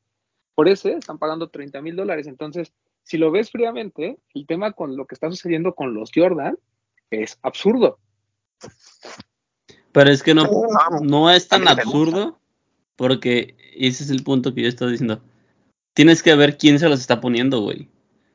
por 0.57 0.69
ese 0.69 0.95
están 0.95 1.19
pagando 1.21 1.49
30 1.49 1.81
mil 1.81 1.95
dólares. 1.95 2.27
Entonces, 2.27 2.75
si 3.05 3.17
lo 3.17 3.31
ves 3.31 3.53
fríamente, 3.53 4.19
el 4.35 4.47
tema 4.49 4.73
con 4.73 4.97
lo 4.97 5.07
que 5.07 5.15
está 5.15 5.31
sucediendo 5.31 5.77
con 5.77 5.95
los 5.95 6.11
Jordan 6.13 6.59
es 7.11 7.39
absurdo. 7.43 8.01
Pero 9.93 10.11
es 10.11 10.25
que 10.25 10.35
no, 10.35 10.51
Vamos. 10.51 11.03
no 11.03 11.31
es 11.31 11.47
tan 11.47 11.69
absurdo, 11.69 12.41
porque 12.97 13.57
ese 13.77 14.03
es 14.03 14.11
el 14.11 14.25
punto 14.25 14.53
que 14.57 14.63
yo 14.63 14.69
estoy 14.69 14.91
diciendo. 14.91 15.23
Tienes 15.93 16.21
que 16.21 16.35
ver 16.35 16.59
quién 16.59 16.81
se 16.81 16.89
los 16.89 16.99
está 16.99 17.21
poniendo, 17.21 17.61
güey. 17.61 17.89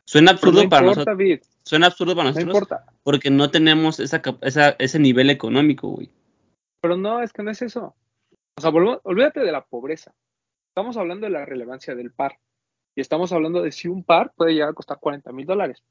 Suena 0.05 0.31
Pero 0.31 0.35
absurdo 0.37 0.63
no 0.63 0.69
para 0.69 0.87
importa, 0.87 1.11
nosotros. 1.11 1.49
Suena 1.69 1.85
absurdo 1.85 2.15
para 2.15 2.31
no 2.31 2.33
nosotros 2.33 2.63
importa. 2.63 2.85
porque 3.03 3.29
no 3.29 3.51
tenemos 3.51 3.99
esa, 3.99 4.23
ese 4.79 4.97
nivel 4.97 5.29
económico, 5.29 5.89
güey. 5.89 6.09
Pero 6.81 6.97
no, 6.97 7.21
es 7.21 7.31
que 7.31 7.43
no 7.43 7.51
es 7.51 7.61
eso. 7.61 7.93
O 8.57 8.61
sea, 8.61 8.71
olvídate 8.71 9.41
de 9.41 9.51
la 9.51 9.63
pobreza. 9.63 10.11
Estamos 10.69 10.97
hablando 10.97 11.27
de 11.27 11.31
la 11.31 11.45
relevancia 11.45 11.93
del 11.93 12.11
par. 12.11 12.39
Y 12.95 13.01
estamos 13.01 13.31
hablando 13.33 13.61
de 13.61 13.71
si 13.71 13.87
un 13.87 14.03
par 14.03 14.33
puede 14.35 14.53
llegar 14.53 14.69
a 14.69 14.73
costar 14.73 14.97
40 14.99 15.31
mil 15.31 15.45
dólares. 15.45 15.83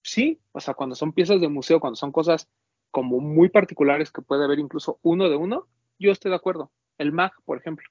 Sí, 0.00 0.38
o 0.52 0.60
sea, 0.60 0.74
cuando 0.74 0.94
son 0.94 1.12
piezas 1.12 1.40
de 1.40 1.48
museo, 1.48 1.80
cuando 1.80 1.96
son 1.96 2.12
cosas 2.12 2.48
como 2.92 3.18
muy 3.18 3.48
particulares 3.48 4.12
que 4.12 4.22
puede 4.22 4.44
haber 4.44 4.60
incluso 4.60 5.00
uno 5.02 5.28
de 5.28 5.34
uno, 5.34 5.66
yo 5.98 6.12
estoy 6.12 6.30
de 6.30 6.36
acuerdo. 6.36 6.70
El 6.98 7.10
Mac, 7.10 7.34
por 7.44 7.58
ejemplo. 7.58 7.90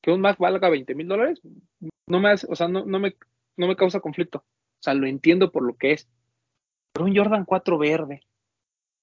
Que 0.00 0.10
un 0.10 0.22
Mac 0.22 0.38
valga 0.38 0.70
20 0.70 0.94
mil 0.94 1.06
dólares, 1.06 1.42
no 2.06 2.18
me 2.18 2.30
hace, 2.30 2.46
o 2.48 2.56
sea, 2.56 2.68
no, 2.68 2.86
no 2.86 2.98
me, 2.98 3.14
no 3.58 3.66
me 3.66 3.76
causa 3.76 4.00
conflicto. 4.00 4.38
O 4.38 4.82
sea, 4.82 4.94
lo 4.94 5.06
entiendo 5.06 5.52
por 5.52 5.64
lo 5.64 5.76
que 5.76 5.92
es. 5.92 6.08
Pero 6.92 7.06
un 7.06 7.16
Jordan 7.16 7.44
4 7.44 7.78
verde, 7.78 8.22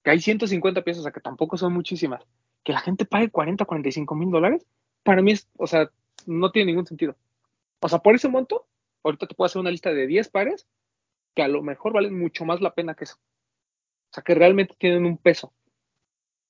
que 0.03 0.11
hay 0.11 0.19
150 0.19 0.83
piezas, 0.83 1.01
o 1.01 1.03
sea, 1.03 1.11
que 1.11 1.21
tampoco 1.21 1.57
son 1.57 1.73
muchísimas, 1.73 2.25
que 2.63 2.73
la 2.73 2.79
gente 2.79 3.05
pague 3.05 3.29
40, 3.29 3.65
45 3.65 4.15
mil 4.15 4.29
dólares, 4.31 4.65
para 5.03 5.21
mí 5.21 5.31
es, 5.31 5.47
o 5.57 5.67
sea, 5.67 5.89
no 6.25 6.51
tiene 6.51 6.71
ningún 6.71 6.85
sentido. 6.85 7.15
O 7.81 7.89
sea, 7.89 7.99
por 7.99 8.15
ese 8.15 8.27
monto, 8.27 8.67
ahorita 9.03 9.27
te 9.27 9.35
puedo 9.35 9.47
hacer 9.47 9.59
una 9.59 9.71
lista 9.71 9.91
de 9.91 10.07
10 10.07 10.29
pares 10.29 10.67
que 11.35 11.43
a 11.43 11.47
lo 11.47 11.61
mejor 11.61 11.93
valen 11.93 12.19
mucho 12.19 12.45
más 12.45 12.61
la 12.61 12.73
pena 12.73 12.95
que 12.95 13.05
eso. 13.05 13.15
O 13.15 14.13
sea, 14.13 14.23
que 14.23 14.35
realmente 14.35 14.75
tienen 14.77 15.05
un 15.05 15.17
peso. 15.17 15.53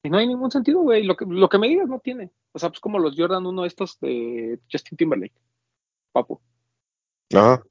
Y 0.04 0.10
no 0.10 0.18
hay 0.18 0.28
ningún 0.28 0.50
sentido, 0.50 0.82
güey. 0.82 1.04
Lo 1.04 1.16
que, 1.16 1.26
lo 1.26 1.50
que 1.50 1.58
me 1.58 1.68
digas 1.68 1.88
no 1.88 2.00
tiene. 2.00 2.32
O 2.54 2.60
sea, 2.60 2.70
pues 2.70 2.80
como 2.80 3.00
los 3.00 3.16
Jordan 3.18 3.46
1 3.46 3.66
estos 3.66 4.00
de 4.00 4.60
Justin 4.72 4.98
Timberlake. 4.98 5.36
Papu. 6.12 6.40
No. 7.32 7.62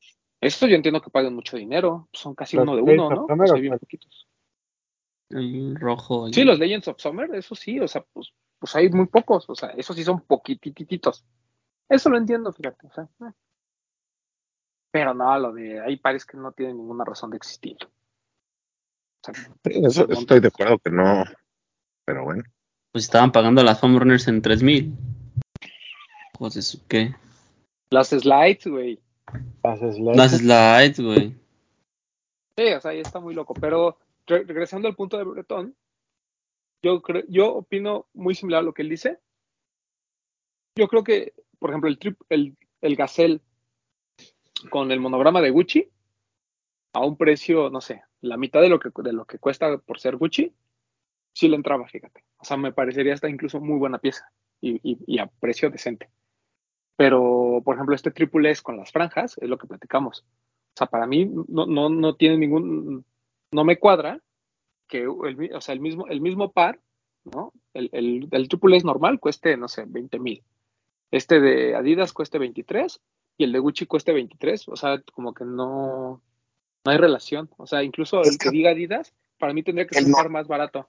Estos 0.40 0.68
yo 0.68 0.76
entiendo 0.76 1.00
que 1.00 1.10
pagan 1.10 1.34
mucho 1.34 1.56
dinero. 1.56 2.08
Son 2.12 2.34
casi 2.34 2.56
Los 2.56 2.64
uno 2.64 2.76
de 2.76 2.82
uno, 2.82 3.10
¿no? 3.10 3.26
Summer 3.26 3.50
o 3.50 3.54
bien 3.54 3.78
poquitos. 3.78 4.28
Un 5.30 5.76
rojo. 5.76 6.32
Sí, 6.32 6.44
los 6.44 6.58
Legends 6.58 6.88
of 6.88 7.00
Summer, 7.00 7.34
eso 7.34 7.54
sí, 7.54 7.78
o 7.80 7.88
sea, 7.88 8.04
pues, 8.12 8.32
pues 8.58 8.74
hay 8.76 8.88
muy 8.88 9.06
pocos, 9.06 9.44
o 9.48 9.54
sea, 9.54 9.70
esos 9.70 9.94
sí 9.94 10.02
son 10.02 10.20
poquitititos. 10.22 11.24
Eso 11.88 12.08
lo 12.08 12.16
entiendo, 12.16 12.52
fíjate, 12.52 12.86
o 12.86 12.92
sea. 12.92 13.04
eh. 13.04 13.32
Pero 14.90 15.12
no, 15.12 15.38
lo 15.38 15.52
de 15.52 15.80
hay 15.80 15.96
pares 15.96 16.24
que 16.24 16.36
no 16.38 16.52
tienen 16.52 16.78
ninguna 16.78 17.04
razón 17.04 17.30
de 17.30 17.36
existir. 17.36 17.76
O 17.82 19.24
sea, 19.24 19.34
Sí, 19.34 19.80
eso, 19.84 20.08
estoy 20.08 20.40
de 20.40 20.48
acuerdo 20.48 20.78
que 20.78 20.90
no. 20.90 21.24
Pero 22.06 22.24
bueno. 22.24 22.44
Pues 22.92 23.04
estaban 23.04 23.32
pagando 23.32 23.62
las 23.62 23.80
foam 23.80 23.98
runners 23.98 24.28
en 24.28 24.40
3000. 24.40 24.96
Pues 26.38 26.56
eso, 26.56 26.78
¿qué? 26.88 27.14
las 27.90 28.08
slides, 28.08 28.66
güey. 28.66 29.00
Las 29.62 29.78
slides. 29.80 30.16
Las 30.16 30.32
slides, 30.32 31.00
güey. 31.00 31.34
Sí, 32.56 32.64
o 32.72 32.80
sea, 32.80 32.90
ahí 32.92 33.00
está 33.00 33.20
muy 33.20 33.34
loco. 33.34 33.54
Pero 33.54 33.98
re- 34.26 34.44
regresando 34.44 34.88
al 34.88 34.96
punto 34.96 35.16
de 35.18 35.24
Breton, 35.24 35.74
yo 36.82 37.02
creo, 37.02 37.22
yo 37.28 37.54
opino 37.54 38.06
muy 38.14 38.34
similar 38.34 38.60
a 38.60 38.64
lo 38.64 38.72
que 38.74 38.82
él 38.82 38.88
dice. 38.88 39.18
Yo 40.76 40.88
creo 40.88 41.02
que, 41.04 41.34
por 41.58 41.70
ejemplo, 41.70 41.88
el 41.90 41.98
trip, 41.98 42.20
el, 42.28 42.56
el 42.80 42.96
Gazelle 42.96 43.40
con 44.70 44.90
el 44.92 45.00
monograma 45.00 45.40
de 45.40 45.50
Gucci 45.50 45.88
a 46.94 47.04
un 47.04 47.16
precio, 47.16 47.70
no 47.70 47.80
sé, 47.80 48.02
la 48.20 48.36
mitad 48.36 48.60
de 48.60 48.68
lo 48.68 48.80
que 48.80 48.90
de 49.02 49.12
lo 49.12 49.24
que 49.24 49.38
cuesta 49.38 49.78
por 49.78 50.00
ser 50.00 50.16
Gucci, 50.16 50.52
sí 51.32 51.48
le 51.48 51.56
entraba, 51.56 51.86
fíjate. 51.86 52.24
O 52.38 52.44
sea, 52.44 52.56
me 52.56 52.72
parecería 52.72 53.14
hasta 53.14 53.28
incluso 53.28 53.60
muy 53.60 53.78
buena 53.78 53.98
pieza 53.98 54.30
y, 54.60 54.80
y- 54.82 54.98
y 55.06 55.18
a 55.18 55.26
precio 55.26 55.70
decente. 55.70 56.10
Pero, 56.98 57.62
por 57.64 57.76
ejemplo, 57.76 57.94
este 57.94 58.10
triple 58.10 58.50
S 58.50 58.60
con 58.60 58.76
las 58.76 58.90
franjas 58.90 59.38
es 59.40 59.48
lo 59.48 59.56
que 59.56 59.68
platicamos. 59.68 60.24
O 60.74 60.76
sea, 60.76 60.88
para 60.88 61.06
mí 61.06 61.30
no, 61.46 61.64
no, 61.64 61.88
no 61.88 62.16
tiene 62.16 62.36
ningún, 62.38 63.04
no 63.52 63.62
me 63.64 63.78
cuadra 63.78 64.18
que 64.88 65.02
el, 65.02 65.50
o 65.54 65.60
sea, 65.60 65.74
el 65.74 65.80
mismo, 65.80 66.08
el 66.08 66.20
mismo 66.20 66.50
par, 66.50 66.80
¿no? 67.24 67.52
El, 67.72 67.88
el, 67.92 68.26
el 68.32 68.48
triple 68.48 68.78
S 68.78 68.84
normal 68.84 69.20
cueste, 69.20 69.56
no 69.56 69.68
sé, 69.68 69.84
20 69.86 70.18
mil. 70.18 70.42
Este 71.12 71.38
de 71.40 71.76
Adidas 71.76 72.12
cueste 72.12 72.36
23 72.38 73.00
y 73.36 73.44
el 73.44 73.52
de 73.52 73.60
Gucci 73.60 73.86
cueste 73.86 74.12
23. 74.12 74.66
O 74.68 74.74
sea, 74.74 75.00
como 75.14 75.32
que 75.34 75.44
no, 75.44 76.20
no 76.84 76.90
hay 76.92 76.98
relación. 76.98 77.48
O 77.58 77.66
sea, 77.68 77.84
incluso 77.84 78.22
el 78.22 78.38
que 78.38 78.46
que- 78.46 78.50
diga 78.50 78.72
Adidas, 78.72 79.12
para 79.38 79.52
mí 79.52 79.62
tendría 79.62 79.86
que 79.86 79.94
ser 79.94 80.04
un 80.04 80.10
no- 80.10 80.16
par 80.16 80.30
más 80.30 80.48
barato. 80.48 80.88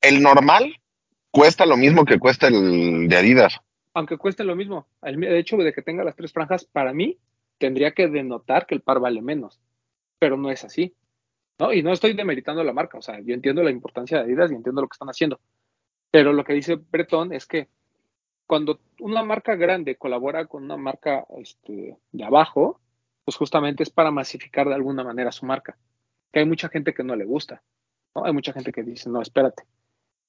El 0.00 0.20
normal 0.20 0.74
cuesta 1.30 1.64
lo 1.64 1.76
mismo 1.76 2.04
que 2.04 2.18
cuesta 2.18 2.48
el 2.48 3.06
de 3.08 3.16
Adidas. 3.16 3.60
Aunque 3.98 4.16
cueste 4.16 4.44
lo 4.44 4.54
mismo. 4.54 4.86
El 5.02 5.24
hecho 5.24 5.56
de 5.56 5.72
que 5.72 5.82
tenga 5.82 6.04
las 6.04 6.14
tres 6.14 6.32
franjas, 6.32 6.64
para 6.64 6.92
mí, 6.92 7.18
tendría 7.58 7.90
que 7.94 8.06
denotar 8.06 8.64
que 8.64 8.76
el 8.76 8.80
par 8.80 9.00
vale 9.00 9.20
menos. 9.22 9.60
Pero 10.20 10.36
no 10.36 10.52
es 10.52 10.62
así. 10.62 10.94
¿no? 11.58 11.72
Y 11.72 11.82
no 11.82 11.92
estoy 11.92 12.12
demeritando 12.12 12.62
la 12.62 12.72
marca. 12.72 12.96
O 12.98 13.02
sea, 13.02 13.18
yo 13.18 13.34
entiendo 13.34 13.60
la 13.64 13.72
importancia 13.72 14.18
de 14.18 14.22
Adidas 14.22 14.52
y 14.52 14.54
entiendo 14.54 14.82
lo 14.82 14.86
que 14.86 14.94
están 14.94 15.08
haciendo. 15.08 15.40
Pero 16.12 16.32
lo 16.32 16.44
que 16.44 16.52
dice 16.52 16.76
Breton 16.76 17.32
es 17.32 17.46
que 17.46 17.68
cuando 18.46 18.78
una 19.00 19.24
marca 19.24 19.56
grande 19.56 19.96
colabora 19.96 20.46
con 20.46 20.62
una 20.62 20.76
marca 20.76 21.26
este, 21.36 21.98
de 22.12 22.24
abajo, 22.24 22.80
pues 23.24 23.36
justamente 23.36 23.82
es 23.82 23.90
para 23.90 24.12
masificar 24.12 24.68
de 24.68 24.76
alguna 24.76 25.02
manera 25.02 25.32
su 25.32 25.44
marca. 25.44 25.76
Que 26.32 26.38
hay 26.38 26.46
mucha 26.46 26.68
gente 26.68 26.94
que 26.94 27.02
no 27.02 27.16
le 27.16 27.24
gusta, 27.24 27.64
¿no? 28.14 28.24
Hay 28.24 28.32
mucha 28.32 28.52
gente 28.52 28.70
que 28.70 28.84
dice, 28.84 29.10
no, 29.10 29.20
espérate. 29.20 29.64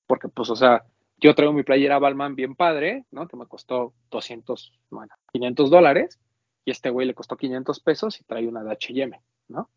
Porque, 0.07 0.27
pues, 0.27 0.49
o 0.49 0.55
sea, 0.55 0.85
yo 1.19 1.35
traigo 1.35 1.53
mi 1.53 1.63
playera 1.63 1.99
Balmain 1.99 2.35
bien 2.35 2.55
padre, 2.55 3.05
¿no? 3.11 3.27
Que 3.27 3.37
me 3.37 3.45
costó 3.45 3.93
200, 4.11 4.79
bueno, 4.89 5.13
500 5.33 5.69
dólares, 5.69 6.19
y 6.65 6.71
este 6.71 6.89
güey 6.89 7.07
le 7.07 7.13
costó 7.13 7.37
500 7.37 7.79
pesos 7.79 8.19
y 8.19 8.23
trae 8.23 8.47
una 8.47 8.63
de 8.63 8.71
H&M, 8.71 9.19
¿no? 9.47 9.69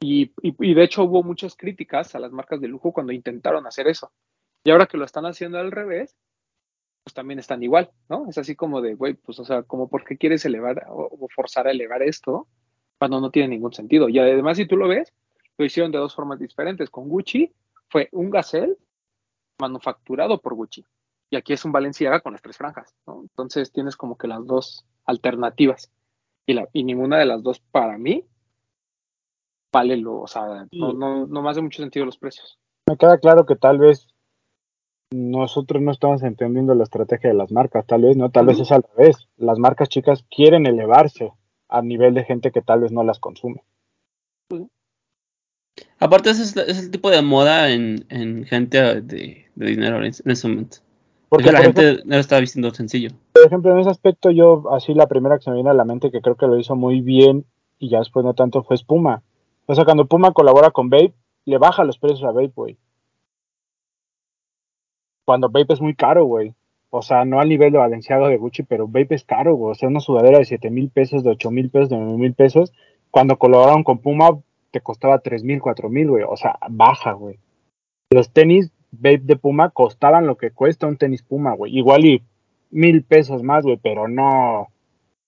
Y, 0.00 0.32
y, 0.42 0.74
de 0.74 0.82
hecho 0.82 1.04
hubo 1.04 1.22
muchas 1.22 1.54
críticas 1.54 2.14
a 2.16 2.18
las 2.18 2.32
marcas 2.32 2.60
de 2.60 2.66
lujo 2.66 2.92
cuando 2.92 3.12
intentaron 3.12 3.66
hacer 3.66 3.86
eso. 3.86 4.10
Y 4.64 4.70
ahora 4.70 4.86
que 4.86 4.96
lo 4.96 5.04
están 5.04 5.26
haciendo 5.26 5.58
al 5.58 5.70
revés, 5.70 6.16
pues 7.04 7.14
también 7.14 7.38
están 7.38 7.62
igual, 7.62 7.90
¿no? 8.08 8.28
Es 8.28 8.38
así 8.38 8.54
como 8.56 8.80
de, 8.80 8.94
güey, 8.94 9.14
pues, 9.14 9.38
o 9.38 9.44
sea, 9.44 9.62
como 9.62 9.88
por 9.88 10.04
qué 10.04 10.16
quieres 10.16 10.44
elevar 10.44 10.86
o, 10.88 11.28
forzar 11.34 11.66
a 11.66 11.70
elevar 11.70 12.02
esto 12.02 12.48
cuando 12.98 13.20
no 13.20 13.30
tiene 13.30 13.48
ningún 13.48 13.72
sentido. 13.72 14.08
Y 14.08 14.18
además, 14.18 14.56
si 14.56 14.66
tú 14.66 14.76
lo 14.76 14.88
ves, 14.88 15.12
lo 15.56 15.64
hicieron 15.64 15.92
de 15.92 15.98
dos 15.98 16.14
formas 16.14 16.38
diferentes. 16.38 16.90
Con 16.90 17.08
Gucci 17.08 17.52
fue 17.88 18.08
un 18.12 18.30
Gazelle 18.30 18.76
manufacturado 19.62 20.38
por 20.40 20.54
Gucci. 20.54 20.84
Y 21.30 21.36
aquí 21.36 21.54
es 21.54 21.64
un 21.64 21.72
Balenciaga 21.72 22.20
con 22.20 22.32
las 22.32 22.42
tres 22.42 22.58
franjas, 22.58 22.94
¿no? 23.06 23.22
Entonces 23.22 23.72
tienes 23.72 23.96
como 23.96 24.18
que 24.18 24.28
las 24.28 24.44
dos 24.46 24.84
alternativas. 25.06 25.90
Y, 26.44 26.54
la, 26.54 26.68
y 26.72 26.84
ninguna 26.84 27.18
de 27.18 27.26
las 27.26 27.42
dos, 27.42 27.60
para 27.60 27.96
mí, 27.96 28.26
vale 29.72 29.96
lo, 29.96 30.20
o 30.20 30.26
sea, 30.26 30.66
no, 30.72 30.92
no, 30.92 31.26
no 31.26 31.42
me 31.42 31.50
hace 31.50 31.62
mucho 31.62 31.82
sentido 31.82 32.04
los 32.04 32.18
precios. 32.18 32.58
Me 32.88 32.96
queda 32.96 33.16
claro 33.18 33.46
que 33.46 33.56
tal 33.56 33.78
vez 33.78 34.08
nosotros 35.12 35.80
no 35.82 35.92
estamos 35.92 36.22
entendiendo 36.22 36.74
la 36.74 36.84
estrategia 36.84 37.30
de 37.30 37.36
las 37.36 37.52
marcas, 37.52 37.86
tal 37.86 38.02
vez 38.02 38.16
no, 38.16 38.30
tal 38.30 38.46
vez 38.46 38.58
es 38.58 38.72
al 38.72 38.84
revés. 38.96 39.28
Las 39.36 39.58
marcas 39.58 39.88
chicas 39.88 40.24
quieren 40.30 40.66
elevarse 40.66 41.32
a 41.68 41.80
nivel 41.80 42.14
de 42.14 42.24
gente 42.24 42.50
que 42.50 42.60
tal 42.60 42.80
vez 42.80 42.92
no 42.92 43.04
las 43.04 43.20
consume. 43.20 43.62
Aparte, 46.02 46.30
ese 46.30 46.42
es, 46.42 46.56
es 46.56 46.78
el 46.80 46.90
tipo 46.90 47.10
de 47.10 47.22
moda 47.22 47.70
en, 47.70 48.04
en 48.08 48.44
gente 48.44 49.00
de, 49.02 49.46
de 49.54 49.66
dinero 49.66 49.98
en, 49.98 50.06
ese 50.06 50.48
momento. 50.48 50.78
Porque, 51.28 51.52
la 51.52 51.58
por 51.58 51.66
gente 51.66 52.02
no 52.04 52.16
lo 52.16 52.20
está 52.20 52.40
vistiendo 52.40 52.74
sencillo. 52.74 53.10
Por 53.32 53.46
ejemplo, 53.46 53.70
en 53.70 53.78
ese 53.78 53.90
aspecto 53.90 54.32
yo, 54.32 54.64
así 54.72 54.94
la 54.94 55.06
primera 55.06 55.38
que 55.38 55.44
se 55.44 55.50
me 55.50 55.56
viene 55.56 55.70
a 55.70 55.74
la 55.74 55.84
mente 55.84 56.10
que 56.10 56.20
creo 56.20 56.34
que 56.34 56.48
lo 56.48 56.58
hizo 56.58 56.74
muy 56.74 57.02
bien 57.02 57.44
y 57.78 57.88
ya 57.88 58.00
después 58.00 58.24
no 58.24 58.34
tanto 58.34 58.64
fue 58.64 58.76
Puma. 58.84 59.22
O 59.66 59.76
sea, 59.76 59.84
cuando 59.84 60.06
Puma 60.06 60.32
colabora 60.32 60.72
con 60.72 60.90
Vape, 60.90 61.14
le 61.44 61.58
baja 61.58 61.84
los 61.84 61.98
precios 61.98 62.24
a 62.24 62.32
Vape, 62.32 62.52
güey. 62.52 62.76
Cuando 65.24 65.50
Vape 65.50 65.74
es 65.74 65.80
muy 65.80 65.94
caro, 65.94 66.24
güey. 66.24 66.52
O 66.90 67.02
sea, 67.02 67.24
no 67.24 67.38
al 67.38 67.48
nivel 67.48 67.70
de 67.70 67.78
Valenciaga 67.78 68.28
de 68.28 68.38
Gucci, 68.38 68.64
pero 68.64 68.88
Vape 68.88 69.14
es 69.14 69.22
caro, 69.22 69.54
güey. 69.54 69.70
O 69.70 69.74
sea, 69.76 69.88
una 69.88 70.00
sudadera 70.00 70.38
de 70.38 70.46
7 70.46 70.68
mil 70.68 70.90
pesos, 70.90 71.22
de 71.22 71.30
8 71.30 71.50
mil 71.52 71.70
pesos, 71.70 71.90
de 71.90 71.96
9 71.96 72.18
mil 72.18 72.34
pesos. 72.34 72.72
Cuando 73.12 73.38
colaboraron 73.38 73.84
con 73.84 73.98
Puma, 73.98 74.42
te 74.72 74.80
costaba 74.80 75.20
3 75.20 75.44
mil, 75.44 75.60
4 75.60 75.88
mil, 75.88 76.10
güey. 76.10 76.24
O 76.26 76.36
sea, 76.36 76.58
baja, 76.68 77.12
güey. 77.12 77.38
Los 78.10 78.32
tenis 78.32 78.72
Vape 78.90 79.22
de 79.22 79.36
Puma 79.36 79.70
costaban 79.70 80.26
lo 80.26 80.36
que 80.36 80.50
cuesta 80.50 80.86
un 80.86 80.96
tenis 80.96 81.22
Puma, 81.22 81.54
güey. 81.54 81.76
Igual 81.76 82.04
y 82.04 82.22
mil 82.70 83.04
pesos 83.04 83.42
más, 83.42 83.64
güey, 83.64 83.76
pero 83.76 84.08
no, 84.08 84.68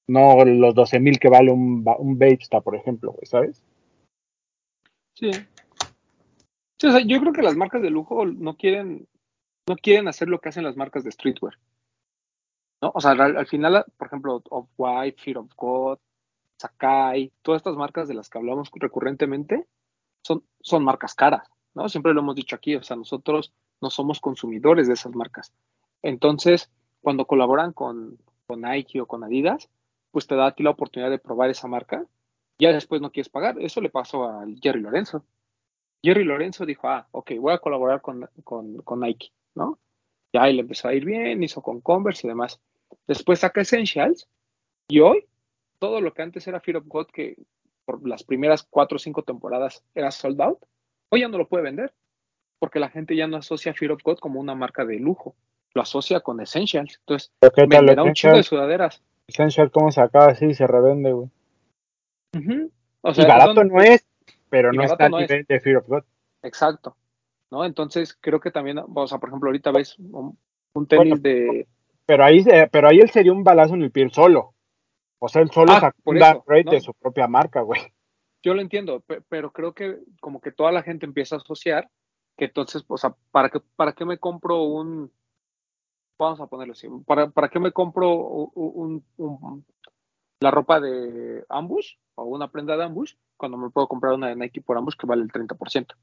no 0.08 0.44
los 0.44 0.74
12 0.74 0.98
mil 0.98 1.18
que 1.18 1.28
vale 1.28 1.52
un, 1.52 1.84
un 1.98 2.18
por 2.64 2.74
ejemplo, 2.74 3.12
güey, 3.12 3.26
¿sabes? 3.26 3.62
Sí. 5.14 5.30
Yo 6.78 7.20
creo 7.20 7.32
que 7.32 7.42
las 7.42 7.56
marcas 7.56 7.82
de 7.82 7.90
lujo 7.90 8.26
no 8.26 8.56
quieren, 8.56 9.06
no 9.68 9.76
quieren 9.76 10.08
hacer 10.08 10.28
lo 10.28 10.40
que 10.40 10.48
hacen 10.48 10.64
las 10.64 10.76
marcas 10.76 11.04
de 11.04 11.12
streetwear. 11.12 11.54
¿No? 12.82 12.92
O 12.94 13.00
sea, 13.00 13.12
al, 13.12 13.36
al 13.36 13.46
final, 13.46 13.84
por 13.96 14.06
ejemplo, 14.08 14.42
Off-White, 14.50 15.22
Fear 15.22 15.38
of 15.38 15.50
God, 15.56 15.98
Sakai, 16.58 17.32
todas 17.42 17.60
estas 17.60 17.76
marcas 17.76 18.08
de 18.08 18.14
las 18.14 18.28
que 18.28 18.38
hablamos 18.38 18.70
recurrentemente 18.74 19.66
son, 20.22 20.44
son 20.60 20.84
marcas 20.84 21.14
caras, 21.14 21.48
¿no? 21.74 21.88
Siempre 21.88 22.14
lo 22.14 22.20
hemos 22.20 22.36
dicho 22.36 22.56
aquí, 22.56 22.76
o 22.76 22.82
sea, 22.82 22.96
nosotros 22.96 23.52
no 23.80 23.90
somos 23.90 24.20
consumidores 24.20 24.86
de 24.86 24.94
esas 24.94 25.14
marcas. 25.14 25.52
Entonces, 26.02 26.70
cuando 27.02 27.26
colaboran 27.26 27.72
con, 27.72 28.18
con 28.46 28.62
Nike 28.62 29.00
o 29.00 29.06
con 29.06 29.24
Adidas, 29.24 29.68
pues 30.10 30.26
te 30.26 30.36
da 30.36 30.46
a 30.46 30.54
ti 30.54 30.62
la 30.62 30.70
oportunidad 30.70 31.10
de 31.10 31.18
probar 31.18 31.50
esa 31.50 31.68
marca 31.68 32.06
ya 32.58 32.72
después 32.72 33.00
no 33.00 33.10
quieres 33.10 33.28
pagar. 33.28 33.60
Eso 33.60 33.80
le 33.80 33.90
pasó 33.90 34.24
a 34.24 34.44
Jerry 34.62 34.80
Lorenzo. 34.80 35.24
Jerry 36.02 36.24
Lorenzo 36.24 36.66
dijo, 36.66 36.88
ah, 36.88 37.08
ok, 37.12 37.32
voy 37.38 37.52
a 37.52 37.58
colaborar 37.58 38.00
con, 38.00 38.28
con, 38.44 38.78
con 38.82 39.00
Nike, 39.00 39.32
¿no? 39.54 39.78
Ya 40.32 40.42
ahí 40.42 40.54
le 40.54 40.60
empezó 40.60 40.88
a 40.88 40.94
ir 40.94 41.04
bien, 41.04 41.42
hizo 41.42 41.62
con 41.62 41.80
Converse 41.80 42.26
y 42.26 42.30
demás. 42.30 42.60
Después 43.06 43.40
saca 43.40 43.62
Essentials 43.62 44.28
y 44.88 45.00
hoy 45.00 45.26
todo 45.78 46.00
lo 46.00 46.14
que 46.14 46.22
antes 46.22 46.46
era 46.46 46.60
Fear 46.60 46.78
of 46.78 46.86
God, 46.86 47.06
que 47.06 47.36
por 47.84 48.06
las 48.06 48.24
primeras 48.24 48.62
cuatro 48.62 48.96
o 48.96 48.98
cinco 48.98 49.22
temporadas 49.22 49.84
era 49.94 50.10
sold 50.10 50.40
out, 50.40 50.58
hoy 51.10 51.20
ya 51.20 51.28
no 51.28 51.38
lo 51.38 51.48
puede 51.48 51.64
vender 51.64 51.92
porque 52.64 52.80
la 52.80 52.88
gente 52.88 53.14
ya 53.14 53.26
no 53.26 53.36
asocia 53.36 53.74
Fear 53.74 53.92
of 53.92 54.02
God 54.02 54.18
como 54.18 54.40
una 54.40 54.54
marca 54.54 54.86
de 54.86 54.98
lujo, 54.98 55.36
lo 55.74 55.82
asocia 55.82 56.20
con 56.20 56.40
Essentials. 56.40 56.98
Entonces, 57.00 57.30
¿Pero 57.38 57.52
qué 57.52 57.66
tal 57.66 57.68
venderá 57.68 58.02
un 58.02 58.14
chingo 58.14 58.38
de 58.38 58.42
sudaderas. 58.42 59.02
Essential 59.26 59.70
cómo 59.70 59.92
se 59.92 60.00
acaba 60.00 60.28
así 60.28 60.46
y 60.46 60.54
se 60.54 60.66
revende, 60.66 61.12
güey. 61.12 61.28
O 63.02 63.10
y 63.10 63.26
barato 63.26 63.64
no 63.64 63.82
es, 63.82 64.06
pero 64.48 64.72
y 64.72 64.78
no 64.78 64.84
está 64.84 65.10
no 65.10 65.18
es. 65.18 65.28
nivel 65.28 65.44
de 65.46 65.60
Fear 65.60 65.76
of 65.76 65.88
God. 65.88 66.04
Exacto. 66.42 66.96
¿No? 67.50 67.66
Entonces 67.66 68.16
creo 68.18 68.40
que 68.40 68.50
también, 68.50 68.78
o 68.78 69.06
sea, 69.06 69.18
por 69.18 69.28
ejemplo, 69.28 69.48
ahorita 69.48 69.70
ves 69.70 69.98
un, 69.98 70.38
un 70.72 70.86
tenis 70.86 71.20
Bueno. 71.20 71.22
de. 71.22 71.68
Pero 72.06 72.24
ahí, 72.24 72.42
pero 72.70 72.88
ahí 72.88 73.00
él 73.00 73.10
sería 73.10 73.32
un 73.32 73.44
balazo 73.44 73.74
en 73.74 73.82
el 73.82 73.90
pie 73.90 74.08
solo. 74.08 74.53
O 75.24 75.28
sea, 75.28 75.40
él 75.40 75.50
solo 75.50 75.72
Ah, 75.72 75.80
sacó 75.80 76.10
un 76.10 76.18
eso, 76.18 76.26
downgrade 76.34 76.64
¿no? 76.64 76.70
de 76.72 76.80
su 76.82 76.92
propia 76.92 77.26
marca, 77.26 77.62
güey. 77.62 77.80
Yo 78.42 78.52
lo 78.52 78.60
entiendo, 78.60 79.00
pe- 79.00 79.22
pero 79.26 79.52
creo 79.52 79.72
que 79.72 80.00
como 80.20 80.38
que 80.42 80.52
toda 80.52 80.70
la 80.70 80.82
gente 80.82 81.06
empieza 81.06 81.36
a 81.36 81.38
asociar 81.38 81.88
que 82.36 82.44
entonces, 82.44 82.84
o 82.86 82.98
sea, 82.98 83.14
¿para 83.30 83.48
qué, 83.48 83.60
para 83.74 83.94
qué 83.94 84.04
me 84.04 84.18
compro 84.18 84.62
un. 84.64 85.10
Vamos 86.18 86.40
a 86.40 86.46
ponerlo 86.46 86.72
así. 86.72 86.88
¿Para, 87.06 87.30
para 87.30 87.48
qué 87.48 87.58
me 87.58 87.72
compro 87.72 88.14
un, 88.14 89.02
un- 89.16 89.64
la 90.40 90.50
ropa 90.50 90.78
de 90.78 91.42
Ambush 91.48 91.94
o 92.16 92.24
una 92.24 92.50
prenda 92.50 92.76
de 92.76 92.84
Ambush 92.84 93.14
cuando 93.38 93.56
me 93.56 93.70
puedo 93.70 93.88
comprar 93.88 94.12
una 94.12 94.28
de 94.28 94.36
Nike 94.36 94.60
por 94.60 94.76
Ambush 94.76 94.96
que 94.98 95.06
vale 95.06 95.22
el 95.22 95.32
30%? 95.32 95.94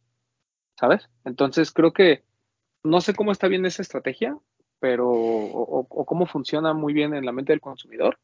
¿Sabes? 0.80 1.08
Entonces 1.26 1.72
creo 1.72 1.94
que 1.94 2.24
no 2.84 3.02
sé 3.02 3.14
cómo 3.14 3.32
está 3.32 3.48
bien 3.48 3.68
esa 3.68 3.84
estrategia, 3.84 4.36
pero 4.80 5.08
o, 5.12 5.80
o- 5.82 5.88
o 5.88 6.06
cómo 6.06 6.26
funciona 6.26 6.74
muy 6.74 6.92
bien 6.94 7.14
en 7.14 7.24
la 7.26 7.32
mente 7.32 7.54
del 7.54 7.62
consumidor, 7.62 8.18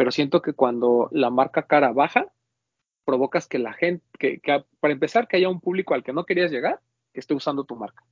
pero 0.00 0.12
siento 0.12 0.40
que 0.40 0.54
cuando 0.54 1.10
la 1.12 1.28
marca 1.28 1.66
cara 1.66 1.92
baja, 1.92 2.32
provocas 3.04 3.46
que 3.46 3.58
la 3.58 3.74
gente, 3.74 4.02
que, 4.18 4.40
para 4.80 4.94
empezar, 4.94 5.28
que 5.28 5.36
haya 5.36 5.50
un 5.50 5.60
público 5.60 5.92
al 5.92 6.02
que 6.02 6.14
no 6.14 6.24
querías 6.24 6.50
llegar, 6.50 6.80
que 7.12 7.20
esté 7.20 7.34
usando 7.34 7.64
tu 7.64 7.76
marca. 7.76 8.02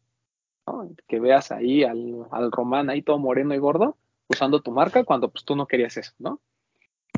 ¿no? 0.66 0.90
Que 1.06 1.18
veas 1.18 1.50
ahí 1.50 1.84
al, 1.84 2.26
al 2.30 2.52
román 2.52 2.90
ahí 2.90 3.00
todo 3.00 3.18
moreno 3.18 3.54
y 3.54 3.58
gordo 3.58 3.96
usando 4.28 4.60
tu 4.60 4.70
marca 4.70 5.04
cuando 5.04 5.30
pues 5.30 5.46
tú 5.46 5.56
no 5.56 5.66
querías 5.66 5.96
eso, 5.96 6.12
¿no? 6.18 6.42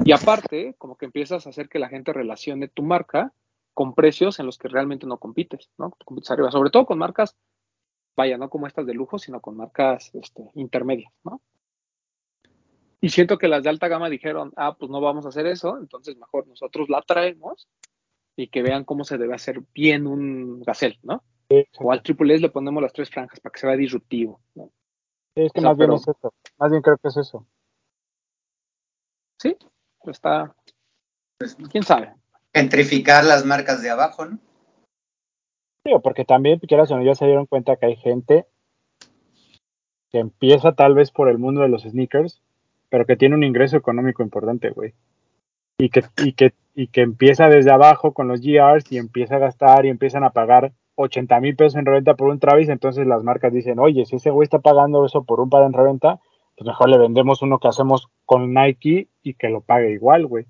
Y 0.05 0.13
aparte, 0.13 0.77
como 0.79 0.97
que 0.97 1.07
empiezas 1.07 1.49
a 1.49 1.51
hacer 1.51 1.69
que 1.69 1.81
la 1.81 1.89
gente 1.89 2.13
relacione 2.13 2.69
tu 2.69 2.85
marca 2.85 3.33
con 3.75 3.97
precios 3.97 4.39
en 4.39 4.47
los 4.47 4.57
que 4.57 4.69
realmente 4.69 5.05
no 5.05 5.19
compites, 5.19 5.69
¿no? 5.79 5.91
Compites 6.05 6.29
sobre 6.29 6.71
todo 6.71 6.87
con 6.87 6.97
marcas, 6.97 7.37
vaya, 8.17 8.39
no 8.39 8.49
como 8.49 8.69
estas 8.69 8.87
de 8.87 8.95
lujo, 8.95 9.19
sino 9.19 9.41
con 9.41 9.57
marcas 9.57 10.15
este, 10.15 10.49
intermedias, 10.55 11.13
¿no? 11.25 11.41
Y 13.01 13.09
siento 13.09 13.39
que 13.39 13.49
las 13.49 13.63
de 13.63 13.71
alta 13.71 13.89
gama 13.89 14.11
dijeron, 14.11 14.53
ah, 14.57 14.77
pues 14.79 14.91
no 14.91 15.01
vamos 15.01 15.25
a 15.25 15.31
hacer 15.31 15.47
eso, 15.47 15.79
entonces 15.79 16.17
mejor 16.17 16.47
nosotros 16.47 16.89
la 16.91 17.01
traemos 17.03 17.69
y 18.37 18.49
que 18.49 18.63
vean 18.63 18.85
cómo 18.85 19.05
se 19.05 19.19
debe 19.19 19.35
hacer 19.35 19.63
bien 19.75 20.07
un 20.07 20.63
gazelle, 20.63 20.99
¿no? 21.03 21.23
O 21.79 21.93
al 21.93 22.03
triple 22.03 22.35
S 22.35 22.43
le 22.43 22.51
ponemos 22.51 22.83
las 22.83 22.93
tres 22.93 23.11
franjas 23.11 23.41
para 23.41 23.53
que 23.53 23.61
se 23.61 23.67
vea 23.67 23.77
disruptivo, 23.77 24.41
¿no? 24.55 24.71
Sí, 25.35 25.43
es 25.43 25.53
que 25.53 25.61
O 25.61 25.63
sea, 25.63 25.71
más 25.71 25.79
bien 25.79 25.93
es 25.93 26.03
eso. 26.09 26.35
Más 26.59 26.71
bien 26.71 26.83
creo 26.83 26.97
que 26.99 27.09
es 27.09 27.17
eso. 27.17 27.47
Sí, 29.39 29.57
está, 30.05 30.55
pues, 31.39 31.57
quién 31.71 31.83
sabe. 31.83 32.15
Gentrificar 32.55 33.25
las 33.25 33.45
marcas 33.47 33.83
de 33.83 33.91
abajo, 33.91 34.27
¿no? 34.27 34.39
Digo, 35.85 36.01
porque 36.03 36.25
también, 36.27 36.59
quieras 36.61 36.91
o 36.91 36.97
no, 36.97 37.05
ya 37.05 37.15
se 37.15 37.25
dieron 37.25 37.47
cuenta 37.47 37.77
que 37.77 37.87
hay 37.87 37.97
gente 37.97 38.47
que 40.11 40.19
empieza 40.19 40.75
tal 40.75 40.95
vez 40.95 41.11
por 41.11 41.29
el 41.29 41.39
mundo 41.39 41.63
de 41.63 41.69
los 41.69 41.83
sneakers, 41.83 42.43
pero 42.91 43.07
que 43.07 43.17
tiene 43.17 43.35
un 43.35 43.45
ingreso 43.45 43.77
económico 43.77 44.23
importante, 44.23 44.71
güey. 44.71 44.93
Y 45.79 45.89
que, 45.89 46.05
y, 46.19 46.35
que, 46.35 46.53
y 46.75 46.89
que 46.89 47.01
empieza 47.01 47.49
desde 47.49 47.71
abajo 47.71 48.13
con 48.13 48.29
los 48.29 48.43
GRs 48.43 48.93
y 48.93 48.99
empieza 48.99 49.37
a 49.37 49.39
gastar 49.39 49.87
y 49.87 49.89
empiezan 49.89 50.25
a 50.25 50.31
pagar 50.31 50.73
80 50.97 51.41
mil 51.41 51.57
pesos 51.57 51.77
en 51.77 51.87
reventa 51.87 52.15
por 52.15 52.29
un 52.29 52.39
Travis, 52.39 52.69
entonces 52.69 53.07
las 53.07 53.25
marcas 53.25 53.53
dicen, 53.53 53.79
oye, 53.79 54.05
si 54.05 54.17
ese 54.17 54.31
güey 54.31 54.45
está 54.45 54.59
pagando 54.59 55.07
eso 55.07 55.25
por 55.25 55.41
un 55.41 55.49
par 55.49 55.65
en 55.65 55.73
reventa, 55.73 56.21
pues 56.57 56.67
mejor 56.67 56.91
le 56.91 56.99
vendemos 56.99 57.41
uno 57.41 57.59
que 57.59 57.69
hacemos 57.69 58.09
con 58.27 58.53
Nike 58.53 59.09
y 59.23 59.35
que 59.35 59.49
lo 59.49 59.63
pague 59.63 59.93
igual, 59.93 60.27
güey. 60.27 60.45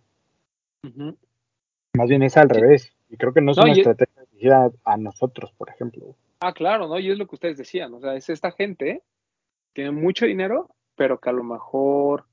Más 1.94 2.08
bien 2.08 2.22
es 2.22 2.36
al 2.36 2.48
revés. 2.48 2.92
Y 3.08 3.16
creo 3.16 3.32
que 3.32 3.40
no 3.40 3.52
es 3.52 3.58
No, 3.58 3.64
una 3.64 3.72
estrategia 3.72 4.22
dirigida 4.30 4.70
a 4.84 4.96
nosotros, 4.96 5.52
por 5.52 5.68
ejemplo. 5.70 6.16
Ah, 6.40 6.52
claro, 6.52 6.88
¿no? 6.88 6.98
Y 6.98 7.10
es 7.10 7.18
lo 7.18 7.26
que 7.26 7.36
ustedes 7.36 7.58
decían, 7.58 7.92
o 7.94 8.00
sea, 8.00 8.14
es 8.14 8.30
esta 8.30 8.52
gente 8.52 9.02
que 9.74 9.82
tiene 9.82 9.90
mucho 9.90 10.26
dinero, 10.26 10.68
pero 10.96 11.18
que 11.18 11.30
a 11.30 11.32
lo 11.32 11.44
mejor, 11.44 12.24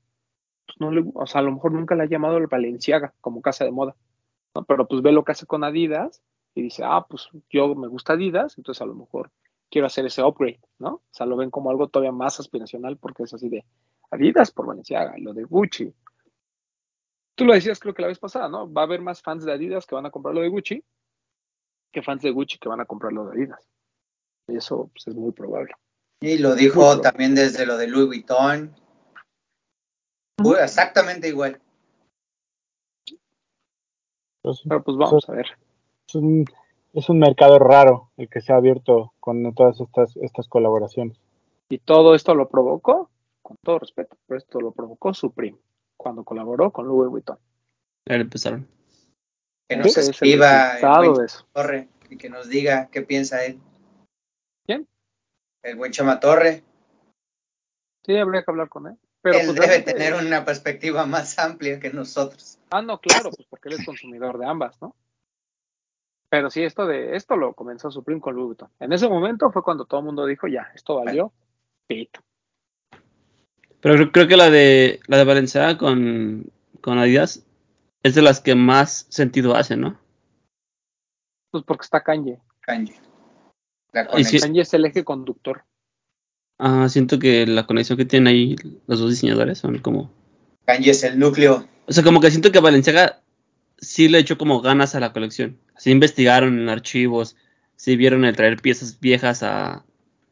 pues 0.68 0.78
no 0.80 0.92
le, 0.92 1.04
o 1.14 1.26
sea, 1.26 1.40
a 1.40 1.44
lo 1.44 1.52
mejor 1.52 1.72
nunca 1.72 1.94
le 1.94 2.04
ha 2.04 2.08
llamado 2.08 2.36
el 2.36 2.46
Valenciaga 2.46 3.14
como 3.20 3.42
casa 3.42 3.64
de 3.64 3.72
moda, 3.72 3.96
¿no? 4.54 4.64
Pero 4.64 4.86
pues 4.86 5.02
ve 5.02 5.10
lo 5.10 5.24
que 5.24 5.32
hace 5.32 5.46
con 5.46 5.64
Adidas 5.64 6.22
y 6.54 6.62
dice, 6.62 6.82
ah, 6.84 7.06
pues 7.08 7.28
yo 7.48 7.74
me 7.74 7.88
gusta 7.88 8.12
Adidas, 8.12 8.56
entonces 8.58 8.82
a 8.82 8.86
lo 8.86 8.94
mejor 8.94 9.32
quiero 9.70 9.86
hacer 9.86 10.06
ese 10.06 10.22
upgrade, 10.22 10.60
¿no? 10.78 10.88
O 10.88 11.02
sea, 11.10 11.26
lo 11.26 11.36
ven 11.36 11.50
como 11.50 11.70
algo 11.70 11.88
todavía 11.88 12.12
más 12.12 12.38
aspiracional 12.38 12.98
porque 12.98 13.22
es 13.22 13.34
así 13.34 13.48
de 13.48 13.64
Adidas 14.10 14.50
por 14.50 14.66
Valenciaga, 14.66 15.14
lo 15.18 15.32
de 15.32 15.44
Gucci. 15.44 15.92
Tú 17.34 17.44
lo 17.44 17.54
decías 17.54 17.80
creo 17.80 17.94
que 17.94 18.02
la 18.02 18.08
vez 18.08 18.18
pasada, 18.18 18.48
¿no? 18.48 18.70
Va 18.70 18.82
a 18.82 18.84
haber 18.84 19.00
más 19.00 19.22
fans 19.22 19.44
de 19.44 19.52
Adidas 19.52 19.86
que 19.86 19.94
van 19.94 20.06
a 20.06 20.10
comprar 20.10 20.34
lo 20.34 20.42
de 20.42 20.48
Gucci 20.48 20.84
que 21.92 22.02
fans 22.02 22.22
de 22.22 22.30
Gucci 22.30 22.58
que 22.58 22.68
van 22.68 22.80
a 22.80 22.84
comprar 22.84 23.12
lo 23.12 23.26
de 23.26 23.32
Adidas. 23.32 23.66
Y 24.48 24.56
eso 24.56 24.90
pues, 24.92 25.06
es 25.08 25.14
muy 25.14 25.32
probable. 25.32 25.72
Y 26.20 26.38
lo 26.38 26.54
dijo 26.54 27.00
también 27.00 27.34
desde 27.34 27.66
lo 27.66 27.76
de 27.76 27.86
Louis 27.86 28.06
Vuitton. 28.06 28.74
Uy, 30.42 30.56
exactamente 30.62 31.28
igual. 31.28 31.60
Entonces, 34.42 34.64
Pero 34.68 34.82
pues 34.82 34.96
vamos 34.96 35.28
a 35.28 35.32
ver. 35.32 35.46
es 36.06 36.14
un, 36.14 36.44
es 36.92 37.08
un 37.08 37.18
mercado 37.18 37.58
raro 37.58 38.10
el 38.16 38.28
que 38.28 38.40
se 38.40 38.52
ha 38.52 38.56
abierto 38.56 39.12
con 39.20 39.52
todas 39.54 39.80
estas, 39.80 40.16
estas 40.16 40.48
colaboraciones. 40.48 41.18
Y 41.68 41.78
todo 41.78 42.14
esto 42.14 42.34
lo 42.34 42.48
provocó, 42.48 43.10
con 43.42 43.56
todo 43.62 43.80
respeto, 43.80 44.16
pero 44.26 44.38
esto 44.38 44.60
lo 44.60 44.72
provocó 44.72 45.12
su 45.12 45.32
primo, 45.32 45.58
cuando 45.96 46.24
colaboró 46.24 46.70
con 46.70 46.86
Louis 46.86 47.10
Vuitton. 47.10 47.38
Ya 48.06 48.14
empezaron. 48.14 48.66
Que 49.68 49.76
nos 49.76 49.86
es 49.88 49.98
el 49.98 50.10
escriba 50.14 50.78
el 50.78 50.86
buen 50.86 51.14
de 51.14 51.24
eso. 51.26 51.46
Torre 51.52 51.88
y 52.08 52.16
que 52.16 52.30
nos 52.30 52.48
diga 52.48 52.88
qué 52.90 53.02
piensa 53.02 53.44
él. 53.44 53.60
¿Quién? 54.66 54.88
El 55.62 55.76
buen 55.76 55.92
Chama 55.92 56.20
Torre. 56.20 56.62
Sí, 58.06 58.16
habría 58.16 58.42
que 58.42 58.50
hablar 58.50 58.70
con 58.70 58.86
él. 58.86 58.96
Pero 59.22 59.38
Él 59.38 59.46
pues, 59.46 59.54
debe 59.56 59.66
realmente- 59.66 59.92
tener 59.94 60.14
una 60.14 60.44
perspectiva 60.44 61.06
más 61.06 61.38
amplia 61.38 61.80
que 61.80 61.90
nosotros. 61.90 62.58
Ah, 62.70 62.82
no, 62.82 63.00
claro, 63.00 63.30
pues 63.30 63.46
porque 63.48 63.68
él 63.68 63.76
es 63.80 63.84
consumidor 63.86 64.38
de 64.38 64.46
ambas, 64.46 64.80
¿no? 64.80 64.94
Pero 66.30 66.50
sí, 66.50 66.62
esto 66.62 66.86
de 66.86 67.16
esto 67.16 67.36
lo 67.36 67.54
comenzó 67.54 67.90
Supreme 67.90 68.20
con 68.20 68.34
Louis 68.34 68.48
Vuitton. 68.48 68.70
En 68.80 68.92
ese 68.92 69.08
momento 69.08 69.50
fue 69.50 69.62
cuando 69.62 69.86
todo 69.86 70.00
el 70.00 70.06
mundo 70.06 70.26
dijo, 70.26 70.46
ya, 70.46 70.70
esto 70.74 71.02
valió 71.02 71.32
pito. 71.86 72.20
Pero 73.80 74.12
creo, 74.12 74.28
que 74.28 74.36
la 74.36 74.50
de 74.50 75.00
la 75.06 75.16
de 75.16 75.24
Valenciaga 75.24 75.78
con, 75.78 76.52
con 76.80 76.98
Adidas 76.98 77.46
es 78.02 78.14
de 78.14 78.22
las 78.22 78.40
que 78.40 78.54
más 78.54 79.06
sentido 79.08 79.54
hace, 79.56 79.76
¿no? 79.76 79.98
Pues 81.50 81.64
porque 81.64 81.84
está 81.84 82.02
Kanye. 82.02 82.40
Kanye. 82.60 83.00
La 83.92 84.02
Y 84.02 84.06
conexión. 84.08 84.42
Kanye 84.42 84.60
es 84.62 84.74
el 84.74 84.84
eje 84.84 85.04
conductor. 85.04 85.64
Ah, 86.58 86.88
siento 86.88 87.18
que 87.18 87.46
la 87.46 87.66
conexión 87.66 87.96
que 87.96 88.04
tienen 88.04 88.26
ahí 88.26 88.56
los 88.86 88.98
dos 88.98 89.10
diseñadores 89.10 89.58
son 89.58 89.78
como... 89.78 90.10
Kanye 90.66 90.90
es 90.90 91.04
el 91.04 91.18
núcleo. 91.18 91.66
O 91.86 91.92
sea, 91.92 92.02
como 92.02 92.20
que 92.20 92.30
siento 92.30 92.52
que 92.52 92.60
Valenciaga 92.60 93.20
sí 93.78 94.08
le 94.08 94.18
echó 94.18 94.36
como 94.36 94.60
ganas 94.60 94.94
a 94.94 95.00
la 95.00 95.12
colección. 95.12 95.56
Sí 95.76 95.90
investigaron 95.90 96.58
en 96.58 96.68
archivos, 96.68 97.36
sí 97.76 97.96
vieron 97.96 98.24
el 98.24 98.36
traer 98.36 98.60
piezas 98.60 98.98
viejas 99.00 99.42
a, 99.42 99.84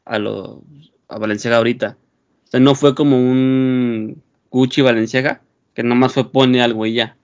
a, 0.04 0.18
lo, 0.18 0.62
a 1.08 1.18
Valenciaga 1.18 1.58
ahorita. 1.58 1.96
O 2.44 2.48
sea, 2.48 2.60
no 2.60 2.74
fue 2.74 2.94
como 2.94 3.16
un 3.16 4.22
Gucci 4.50 4.82
Valenciaga, 4.82 5.40
que 5.74 5.82
nomás 5.82 6.12
fue 6.12 6.30
pone 6.30 6.60
algo 6.60 6.86
y 6.86 6.94
ya. 6.94 7.16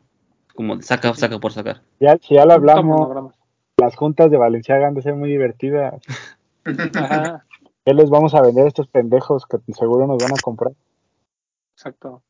Como 0.55 0.81
saca, 0.83 1.13
saca 1.15 1.39
por 1.39 1.53
sacar. 1.53 1.83
Ya, 2.01 2.19
si 2.19 2.35
ya 2.35 2.45
lo 2.45 2.53
hablamos, 2.53 3.33
las 3.79 3.97
juntas 3.97 4.31
de 4.31 4.37
Valenciaga 4.37 4.87
han 4.87 4.95
de 4.95 5.03
ser 5.03 5.15
muy 5.15 5.31
divertidas. 5.31 5.95
Ajá, 6.95 7.45
¿Qué 7.85 7.95
les 7.95 8.11
vamos 8.11 8.35
a 8.35 8.43
vender 8.43 8.65
a 8.65 8.69
estos 8.69 8.87
pendejos 8.89 9.45
que 9.47 9.59
seguro 9.75 10.07
nos 10.07 10.23
van 10.23 10.33
a 10.33 10.41
comprar? 10.43 10.73
exacto. 11.75 12.23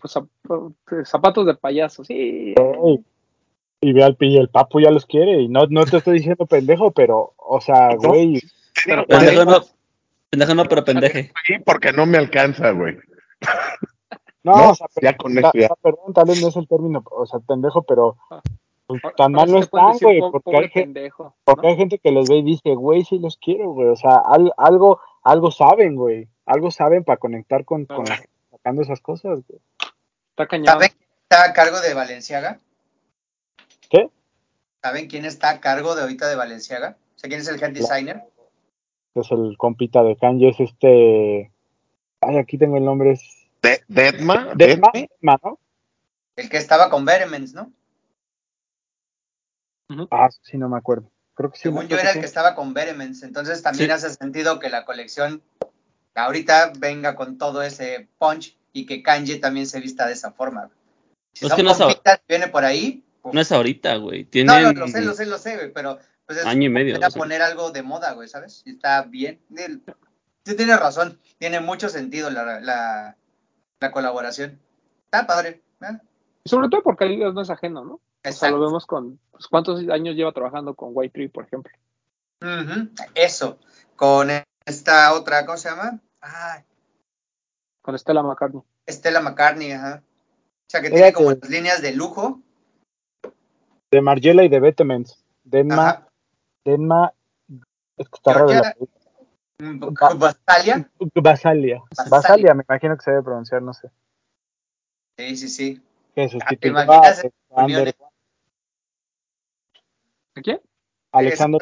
Pues, 0.00 0.16
zap- 0.16 0.74
zapatos 1.04 1.46
de 1.46 1.54
payaso, 1.54 2.02
sí. 2.04 2.54
Y 3.80 3.92
ve 3.92 4.02
al 4.02 4.16
y 4.18 4.36
el 4.36 4.48
papu 4.48 4.80
ya 4.80 4.90
los 4.90 5.06
quiere. 5.06 5.40
Y 5.40 5.48
no, 5.48 5.66
no 5.70 5.84
te 5.84 5.98
estoy 5.98 6.14
diciendo 6.18 6.46
pendejo, 6.46 6.90
pero, 6.90 7.34
o 7.36 7.60
sea, 7.60 7.94
güey, 7.94 8.40
Pero, 8.84 9.06
Pendejo 9.06 9.44
no, 9.44 9.60
pendejo 10.30 10.54
no, 10.54 10.64
pero 10.64 10.84
pendeje. 10.84 11.32
sí, 11.46 11.54
porque 11.64 11.92
no 11.92 12.06
me 12.06 12.18
alcanza, 12.18 12.72
güey. 12.72 12.96
no, 14.42 14.52
No, 14.56 14.70
o 14.70 14.74
sea, 14.74 14.88
ya 15.00 15.16
con 15.16 15.32
ya. 15.34 15.68
perdón, 15.80 16.12
tal 16.12 16.26
vez 16.26 16.42
no 16.42 16.48
es 16.48 16.56
el 16.56 16.66
término, 16.66 17.04
o 17.10 17.26
sea, 17.26 17.38
pendejo, 17.40 17.82
pero 17.82 18.16
pues, 18.88 19.14
tan 19.16 19.32
mal 19.32 19.50
no 19.50 19.58
están, 19.58 19.98
güey, 20.00 20.18
po- 20.20 20.32
porque 20.32 20.56
hay, 20.56 20.62
gente, 20.70 20.80
pendejo, 20.82 21.34
porque 21.44 21.66
¿no? 21.66 21.68
hay 21.72 21.76
gente 21.76 21.98
que 21.98 22.10
los 22.10 22.28
ve 22.28 22.36
y 22.36 22.42
dice, 22.42 22.74
güey, 22.74 23.04
sí 23.04 23.18
los 23.18 23.36
quiero, 23.36 23.70
güey, 23.72 23.88
o 23.88 23.96
sea, 23.96 24.16
al- 24.24 24.52
algo, 24.56 25.00
algo 25.22 25.50
saben, 25.50 25.94
güey, 25.94 26.28
algo 26.46 26.70
saben 26.70 27.04
para 27.04 27.18
conectar 27.18 27.64
con, 27.64 27.84
con 27.84 28.04
la 28.06 28.22
sacando 28.50 28.82
esas 28.82 29.00
cosas, 29.00 29.40
güey. 29.46 29.60
Está 30.30 30.46
cañón. 30.46 30.66
¿Saben 30.66 30.88
quién 30.90 31.10
está 31.22 31.44
a 31.44 31.52
cargo 31.52 31.80
de 31.80 31.94
Valenciaga? 31.94 32.58
¿Qué? 33.90 34.08
¿Saben 34.82 35.06
quién 35.08 35.24
está 35.24 35.50
a 35.50 35.60
cargo 35.60 35.94
de 35.94 36.02
ahorita 36.02 36.28
de 36.28 36.36
Valenciaga? 36.36 36.96
O 37.16 37.18
sea, 37.18 37.28
¿quién 37.28 37.40
es 37.40 37.48
el 37.48 37.62
head 37.62 37.72
designer? 37.72 38.22
Es 39.14 39.30
el 39.32 39.56
compita 39.58 40.02
de 40.02 40.16
Kanye, 40.16 40.50
es 40.50 40.60
este, 40.60 41.50
ay, 42.20 42.36
aquí 42.38 42.56
tengo 42.56 42.76
el 42.76 42.84
nombre, 42.84 43.12
es 43.12 43.48
De, 43.62 43.82
Deadma, 43.88 44.52
Deadma, 44.54 44.54
Deadma, 44.54 44.90
Deadma, 44.92 45.38
¿no? 45.42 45.58
El 46.36 46.48
que 46.48 46.56
estaba 46.58 46.88
con 46.88 47.04
Veremens, 47.04 47.52
¿no? 47.52 47.72
Ah, 50.10 50.28
sí, 50.42 50.58
no 50.58 50.68
me 50.68 50.78
acuerdo. 50.78 51.10
Creo 51.34 51.50
que 51.50 51.56
sí. 51.56 51.62
Según 51.64 51.84
no, 51.84 51.88
yo 51.88 51.96
era 51.96 52.12
que 52.12 52.18
el 52.18 52.20
que 52.20 52.26
estaba 52.26 52.54
con 52.54 52.74
Veremens. 52.74 53.22
Entonces 53.22 53.62
también 53.62 53.88
Sí. 53.88 53.92
hace 53.92 54.10
sentido 54.10 54.58
que 54.58 54.68
la 54.70 54.84
colección 54.84 55.42
ahorita 56.14 56.72
venga 56.78 57.14
con 57.14 57.38
todo 57.38 57.62
ese 57.62 58.08
punch 58.18 58.56
y 58.72 58.86
que 58.86 59.02
Kanye 59.02 59.36
también 59.36 59.66
se 59.66 59.80
vista 59.80 60.06
de 60.06 60.12
esa 60.14 60.32
forma. 60.32 60.70
Si 61.32 61.44
Es 61.44 61.48
son 61.50 61.56
que 61.56 61.62
no 61.62 61.70
es 61.72 61.78
compitas, 61.78 62.20
viene 62.28 62.48
por 62.48 62.64
ahí. 62.64 63.04
No 63.32 63.40
es 63.40 63.52
ahorita, 63.52 63.96
güey. 63.96 64.24
No, 64.24 64.30
Tienen 64.30 64.62
no, 64.62 64.72
lo 64.72 64.88
sé, 64.88 65.00
lo 65.02 65.14
sé, 65.14 65.26
lo 65.26 65.38
sé, 65.38 65.56
güey, 65.56 65.72
pero 65.72 65.98
pues 66.26 66.38
es 66.38 66.46
año 66.46 66.66
y 66.66 66.68
medio. 66.70 66.94
volver 66.94 67.04
a 67.04 67.08
o 67.08 67.10
sea, 67.10 67.18
poner 67.20 67.42
algo 67.42 67.70
de 67.70 67.82
moda, 67.82 68.12
güey, 68.12 68.28
¿sabes? 68.28 68.62
Y 68.64 68.70
Está 68.72 69.02
bien. 69.02 69.40
Sí, 70.44 70.56
tienes 70.56 70.80
razón. 70.80 71.18
Tiene 71.38 71.60
mucho 71.60 71.88
sentido 71.88 72.30
la, 72.30 72.60
la, 72.60 73.16
la 73.80 73.92
colaboración. 73.92 74.58
Está 75.04 75.26
padre. 75.26 75.62
¿eh? 75.82 75.98
Y 76.44 76.48
sobre 76.48 76.68
todo 76.68 76.82
porque 76.82 77.04
Adidas 77.04 77.34
no 77.34 77.42
es 77.42 77.50
ajeno, 77.50 77.84
¿no? 77.84 78.00
O 78.28 78.32
sea, 78.32 78.50
lo 78.50 78.56
Exacto. 78.56 78.66
vemos 78.66 78.86
con 78.86 79.18
pues, 79.30 79.46
cuántos 79.48 79.80
años 79.88 80.14
lleva 80.16 80.32
trabajando 80.32 80.74
con 80.74 80.90
White 80.92 81.12
Tree, 81.12 81.28
por 81.28 81.44
ejemplo. 81.44 81.72
Eso. 83.14 83.58
Con 83.96 84.28
esta 84.64 85.12
otra, 85.14 85.44
¿cómo 85.46 85.58
se 85.58 85.70
llama? 85.70 86.00
Ah, 86.22 86.62
Con 87.82 87.98
Stella 87.98 88.22
McCartney. 88.22 88.62
Stella 88.88 89.20
McCartney, 89.20 89.72
ajá. 89.72 90.02
O 90.04 90.70
sea, 90.70 90.82
que 90.82 90.90
tiene 90.90 91.12
como 91.12 91.30
las 91.30 91.48
líneas 91.48 91.80
de 91.82 91.92
lujo. 91.92 92.40
De 93.90 94.00
Margiela 94.02 94.44
y 94.44 94.48
de 94.48 94.60
Betemens. 94.60 95.24
Denma, 95.44 95.88
Ajá. 95.88 96.08
Denma, 96.64 97.14
es 97.96 98.08
que 98.08 98.16
está 98.16 98.34
raro 98.34 98.48
la 98.48 98.74
Mm. 99.60 99.80
Basalia. 100.18 100.88
Basalia. 101.16 101.82
Basalia, 102.08 102.54
me 102.54 102.64
imagino 102.68 102.96
que 102.96 103.02
se 103.02 103.10
debe 103.10 103.24
pronunciar, 103.24 103.60
no 103.60 103.74
sé. 103.74 103.90
Sí, 105.18 105.36
sí, 105.36 105.48
sí. 105.48 105.82
Que 106.14 106.28
sustituyó 106.28 106.70
imaginas 106.70 107.24
a 107.24 107.60
Alexander, 107.62 107.96
¿De 110.38 110.42
quién? 110.42 110.60
Alexander 111.12 111.60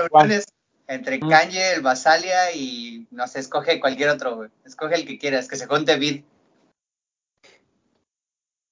Entre 0.88 1.18
Mm. 1.18 1.28
Kanye, 1.30 1.72
el 1.72 1.80
Basalia 1.82 2.52
y 2.54 3.06
no 3.10 3.26
sé, 3.26 3.40
escoge 3.40 3.80
cualquier 3.80 4.10
otro, 4.10 4.36
güey. 4.36 4.50
Escoge 4.64 4.94
el 4.96 5.06
que 5.06 5.18
quieras, 5.18 5.48
que 5.48 5.56
se 5.56 5.66
junte 5.66 5.96
Vid. 5.96 6.22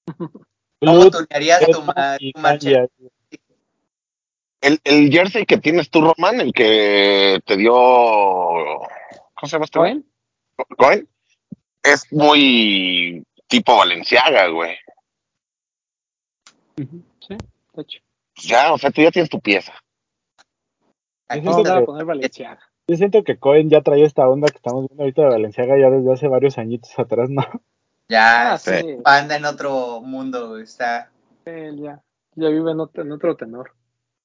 ¿Cómo 0.80 1.10
tunearías 1.10 1.66
tu, 1.70 1.82
ma- 1.82 2.18
tu 2.18 2.40
marcha? 2.40 2.86
El, 4.60 4.80
el 4.84 5.10
jersey 5.10 5.44
que 5.46 5.58
tienes 5.58 5.90
tú, 5.90 6.00
Román, 6.02 6.40
el 6.40 6.52
que 6.52 7.40
te 7.46 7.56
dio. 7.56 7.72
¿Cómo 7.72 9.46
se 9.46 9.52
llama 9.52 9.64
este 9.64 9.78
güey? 9.78 10.04
¿Cohen? 10.56 10.76
Cohen, 10.76 11.08
es 11.82 12.12
muy 12.12 13.24
tipo 13.48 13.76
Valenciaga, 13.76 14.48
güey. 14.48 14.76
Sí, 16.76 17.36
de 17.74 17.82
hecho. 17.82 18.00
Ya, 18.36 18.72
o 18.72 18.78
sea, 18.78 18.90
tú 18.90 19.00
ya 19.02 19.10
tienes 19.10 19.30
tu 19.30 19.40
pieza. 19.40 19.72
Yo 21.36 21.42
No, 21.42 21.54
siento 21.54 21.74
que- 21.80 21.86
poner 21.86 22.04
Valenciaga. 22.04 22.60
Yo 22.86 22.96
siento 22.96 23.24
que 23.24 23.38
Cohen 23.38 23.70
ya 23.70 23.80
traía 23.80 24.04
esta 24.04 24.28
onda 24.28 24.48
que 24.48 24.56
estamos 24.56 24.86
viendo 24.88 25.02
ahorita 25.04 25.22
de 25.22 25.28
Valenciaga 25.28 25.78
ya 25.78 25.88
desde 25.90 26.12
hace 26.12 26.28
varios 26.28 26.58
añitos 26.58 26.98
atrás, 26.98 27.30
¿no? 27.30 27.42
Ya, 28.10 28.52
Ah, 28.52 28.58
sí. 28.58 28.98
anda 29.04 29.36
en 29.36 29.46
otro 29.46 30.02
mundo. 30.02 30.58
Está, 30.58 31.10
Él 31.46 31.80
ya, 31.80 32.02
ya 32.34 32.48
vive 32.50 32.72
en 32.72 32.80
otro, 32.80 33.02
en 33.02 33.12
otro 33.12 33.34
tenor. 33.34 33.72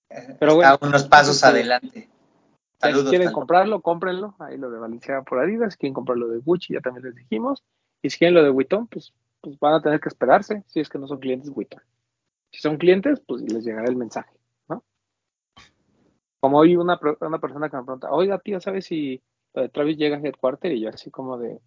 eh, 0.09 0.35
Pero 0.37 0.51
está 0.61 0.75
bueno, 0.75 0.89
unos 0.89 1.05
pasos 1.07 1.35
este, 1.35 1.47
adelante. 1.47 2.09
Saludos. 2.81 3.03
si 3.05 3.09
quieren 3.11 3.27
saludos. 3.27 3.33
comprarlo, 3.39 3.81
cómprenlo. 3.81 4.35
Ahí 4.39 4.57
lo 4.57 4.69
de 4.69 4.79
Valenciaga 4.79 5.21
por 5.23 5.39
Adidas. 5.39 5.73
Si 5.73 5.79
quieren 5.79 5.93
comprarlo 5.93 6.27
de 6.27 6.39
Gucci, 6.39 6.73
ya 6.73 6.81
también 6.81 7.05
les 7.05 7.15
dijimos. 7.15 7.63
Y 8.01 8.09
si 8.09 8.17
quieren 8.19 8.35
lo 8.35 8.43
de 8.43 8.49
Vuitton, 8.49 8.87
pues, 8.87 9.13
pues 9.39 9.57
van 9.59 9.75
a 9.75 9.81
tener 9.81 10.01
que 10.01 10.09
esperarse 10.09 10.63
si 10.67 10.81
es 10.81 10.89
que 10.89 10.99
no 10.99 11.07
son 11.07 11.19
clientes 11.19 11.49
Vuitton. 11.49 11.81
Si 12.51 12.59
son 12.61 12.77
clientes, 12.77 13.21
pues 13.25 13.41
les 13.43 13.63
llegará 13.63 13.87
el 13.87 13.95
mensaje. 13.95 14.31
Como 16.39 16.57
hoy 16.57 16.75
una, 16.75 16.99
una 17.21 17.39
persona 17.39 17.69
que 17.69 17.77
me 17.77 17.83
pregunta, 17.83 18.11
oiga, 18.11 18.39
tío, 18.39 18.59
¿sabes 18.61 18.85
si 18.85 19.21
Travis 19.73 19.97
llega 19.97 20.17
a 20.17 20.19
Headquarter? 20.21 20.71
Y 20.71 20.81
yo 20.81 20.89
así 20.89 21.11
como 21.11 21.37
de, 21.37 21.59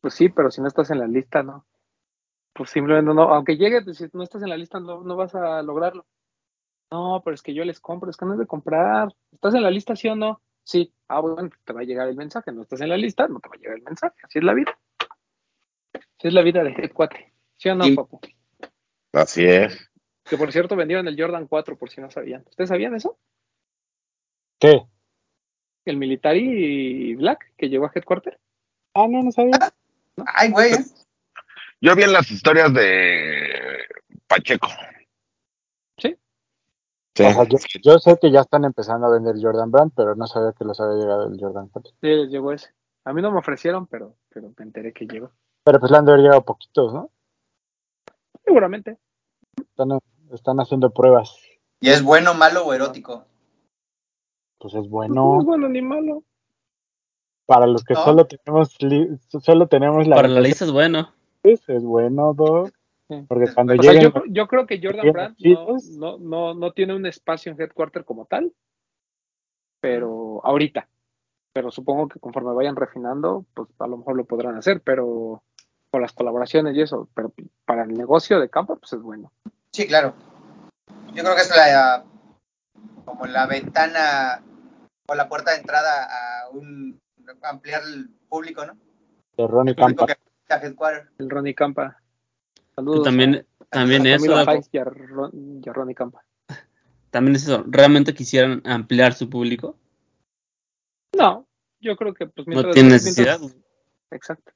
pues 0.00 0.14
sí, 0.14 0.28
pero 0.28 0.50
si 0.50 0.60
no 0.60 0.68
estás 0.68 0.90
en 0.90 1.00
la 1.00 1.06
lista, 1.06 1.42
¿no? 1.42 1.66
Pues 2.52 2.70
simplemente 2.70 3.12
no, 3.12 3.22
aunque 3.22 3.56
llegue, 3.56 3.82
pues, 3.82 3.98
si 3.98 4.06
no 4.12 4.22
estás 4.22 4.42
en 4.42 4.48
la 4.50 4.56
lista, 4.56 4.80
no, 4.80 5.02
no 5.02 5.16
vas 5.16 5.34
a 5.34 5.62
lograrlo. 5.62 6.06
No, 6.90 7.20
pero 7.24 7.34
es 7.34 7.42
que 7.42 7.52
yo 7.52 7.64
les 7.64 7.80
compro, 7.80 8.08
es 8.08 8.16
que 8.16 8.24
no 8.24 8.34
es 8.34 8.38
de 8.38 8.46
comprar. 8.46 9.12
¿Estás 9.32 9.54
en 9.54 9.62
la 9.62 9.70
lista, 9.70 9.96
sí 9.96 10.08
o 10.08 10.14
no? 10.14 10.40
Sí. 10.62 10.94
Ah, 11.08 11.20
bueno, 11.20 11.50
te 11.64 11.72
va 11.72 11.80
a 11.80 11.84
llegar 11.84 12.08
el 12.08 12.16
mensaje. 12.16 12.52
No 12.52 12.62
estás 12.62 12.80
en 12.80 12.88
la 12.88 12.96
lista, 12.96 13.26
no 13.28 13.40
te 13.40 13.48
va 13.48 13.56
a 13.56 13.58
llegar 13.58 13.76
el 13.76 13.82
mensaje. 13.82 14.14
Así 14.22 14.38
es 14.38 14.44
la 14.44 14.54
vida. 14.54 14.78
Así 15.92 16.28
es 16.28 16.32
la 16.34 16.42
vida 16.42 16.62
de 16.62 16.70
Head 16.70 16.92
4. 16.92 17.20
¿Sí 17.56 17.68
o 17.68 17.74
no, 17.74 17.84
Sí. 17.84 17.96
papu? 17.96 18.20
Así 19.12 19.44
es. 19.44 19.90
Que 20.24 20.36
por 20.36 20.52
cierto 20.52 20.76
vendieron 20.76 21.08
el 21.08 21.20
Jordan 21.20 21.46
4 21.46 21.76
por 21.76 21.90
si 21.90 22.00
no 22.00 22.10
sabían. 22.10 22.44
¿Ustedes 22.48 22.68
sabían 22.68 22.94
eso? 22.94 23.18
¿Qué? 24.58 24.86
El 25.84 25.96
Military 25.98 27.14
Black 27.14 27.52
que 27.56 27.68
llegó 27.68 27.86
a 27.86 27.92
Headquarter. 27.94 28.38
Ah, 28.94 29.06
no, 29.08 29.22
no 29.22 29.30
sabía. 29.30 29.72
Ay, 30.34 30.50
güey. 30.50 30.72
Yo 31.80 31.94
vi 31.94 32.02
en 32.02 32.12
las 32.12 32.30
historias 32.30 32.72
de 32.72 33.84
Pacheco. 34.26 34.68
Sí. 35.98 36.16
Sí. 37.14 37.22
O 37.22 37.32
sea, 37.32 37.44
yo, 37.44 37.58
yo 37.82 37.98
sé 37.98 38.18
que 38.20 38.30
ya 38.30 38.40
están 38.40 38.64
empezando 38.64 39.06
a 39.06 39.10
vender 39.10 39.36
Jordan 39.40 39.70
Brand, 39.70 39.92
pero 39.94 40.14
no 40.14 40.26
sabía 40.26 40.54
que 40.58 40.64
les 40.64 40.80
había 40.80 40.98
llegado 40.98 41.28
el 41.28 41.38
Jordan 41.38 41.68
4. 41.68 41.92
Sí, 42.00 42.08
les 42.08 42.30
llegó 42.30 42.52
ese. 42.52 42.70
A 43.04 43.12
mí 43.12 43.22
no 43.22 43.30
me 43.30 43.38
ofrecieron, 43.38 43.86
pero, 43.86 44.16
pero 44.30 44.52
me 44.56 44.64
enteré 44.64 44.92
que 44.92 45.06
llegó. 45.06 45.30
Pero 45.62 45.78
pues 45.78 45.92
le 45.92 45.98
han 45.98 46.04
de 46.06 46.12
haber 46.12 46.24
llegado 46.24 46.44
poquitos, 46.44 46.92
¿no? 46.92 47.10
Seguramente. 48.44 48.98
Están, 49.58 49.98
están 50.32 50.58
haciendo 50.58 50.90
pruebas. 50.90 51.36
¿Y 51.80 51.90
es 51.90 52.02
bueno, 52.02 52.34
malo 52.34 52.64
o 52.64 52.72
erótico? 52.72 53.26
Pues 54.66 54.74
es 54.74 54.82
No 54.82 54.88
bueno. 54.90 55.38
es 55.38 55.46
bueno 55.46 55.68
ni 55.68 55.80
malo. 55.80 56.24
Para 57.46 57.68
los 57.68 57.84
que 57.84 57.94
¿No? 57.94 58.02
solo 58.02 58.26
tenemos 58.26 58.76
solo 59.40 59.68
tenemos 59.68 60.08
la 60.08 60.16
Para 60.16 60.26
la 60.26 60.40
lista 60.40 60.64
es 60.64 60.72
bueno. 60.72 61.12
es 61.44 61.84
bueno, 61.84 62.34
Doc. 62.34 62.72
Sí. 63.08 63.24
Porque 63.28 63.54
cuando 63.54 63.74
O 63.74 63.76
sea, 63.80 63.92
lleguen 63.92 64.12
yo, 64.12 64.22
yo 64.26 64.48
creo 64.48 64.66
que 64.66 64.80
Jordan 64.82 65.12
Brand 65.12 65.36
no, 65.38 65.76
no, 65.98 66.18
no, 66.18 66.54
no 66.54 66.72
tiene 66.72 66.96
un 66.96 67.06
espacio 67.06 67.52
en 67.52 67.60
headquarter 67.60 68.04
como 68.04 68.24
tal, 68.24 68.52
pero 69.78 70.40
ahorita. 70.44 70.88
Pero 71.52 71.70
supongo 71.70 72.08
que 72.08 72.18
conforme 72.18 72.52
vayan 72.52 72.74
refinando, 72.74 73.46
pues 73.54 73.68
a 73.78 73.86
lo 73.86 73.98
mejor 73.98 74.16
lo 74.16 74.24
podrán 74.24 74.56
hacer, 74.56 74.80
pero 74.80 75.44
con 75.92 76.02
las 76.02 76.12
colaboraciones 76.12 76.74
y 76.74 76.80
eso, 76.80 77.08
pero 77.14 77.32
para 77.64 77.84
el 77.84 77.94
negocio 77.94 78.40
de 78.40 78.50
campo, 78.50 78.74
pues 78.74 78.92
es 78.94 79.00
bueno. 79.00 79.30
Sí, 79.70 79.86
claro. 79.86 80.14
Yo 81.14 81.22
creo 81.22 81.36
que 81.36 81.42
es 81.42 81.56
la 81.56 82.04
como 83.06 83.24
la 83.26 83.46
ventana 83.46 84.42
o 85.08 85.14
la 85.14 85.28
puerta 85.28 85.52
de 85.52 85.58
entrada 85.58 86.04
a 86.04 86.48
un 86.50 87.00
ampliar 87.42 87.82
el 87.82 88.08
público, 88.28 88.64
¿no? 88.66 88.76
de 89.36 89.46
Ronnie 89.46 89.72
El 89.72 89.76
público 89.76 90.06
Campa. 90.06 90.14
que. 90.48 91.06
El 91.18 91.30
Ronnie 91.30 91.54
Campa. 91.54 92.00
Saludos. 92.74 93.04
también, 93.04 93.46
también 93.70 94.06
a, 94.06 94.10
a 94.10 94.14
eso, 94.14 94.68
y 94.72 94.78
a, 94.78 94.84
Ron- 94.84 95.60
y 95.64 95.68
a 95.68 95.72
Ronnie 95.72 95.94
Campa. 95.94 96.22
también 97.10 97.36
es 97.36 97.42
eso. 97.44 97.64
¿Realmente 97.66 98.14
quisieran 98.14 98.62
ampliar 98.64 99.12
su 99.14 99.28
público? 99.30 99.76
No, 101.16 101.46
yo 101.80 101.96
creo 101.96 102.14
que 102.14 102.26
pues 102.26 102.46
No 102.46 102.52
mientras. 102.52 102.74
tiene 102.74 102.88
mientras- 102.90 103.04
necesidad. 103.04 103.40
exacto. 104.10 104.52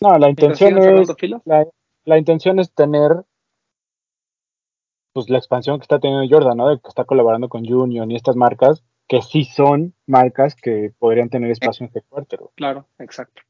No, 0.00 0.16
la 0.18 0.28
intención 0.30 0.78
es 0.78 1.08
la, 1.44 1.66
la 2.04 2.18
intención 2.18 2.58
es 2.58 2.72
tener 2.72 3.24
pues 5.12 5.28
la 5.28 5.38
expansión 5.38 5.78
que 5.78 5.82
está 5.84 5.98
teniendo 5.98 6.26
Jordan, 6.34 6.56
¿no? 6.56 6.68
De 6.68 6.80
que 6.80 6.88
está 6.88 7.04
colaborando 7.04 7.48
con 7.48 7.70
Union 7.70 8.10
y 8.10 8.16
estas 8.16 8.36
marcas 8.36 8.84
que 9.10 9.22
sí 9.22 9.42
son 9.44 9.92
marcas 10.06 10.54
que 10.54 10.92
podrían 10.96 11.28
tener 11.28 11.50
espacio 11.50 11.84
en 11.84 11.90
Headquarter. 11.92 12.38
güey. 12.38 12.50
Claro, 12.54 12.86
exacto. 13.00 13.42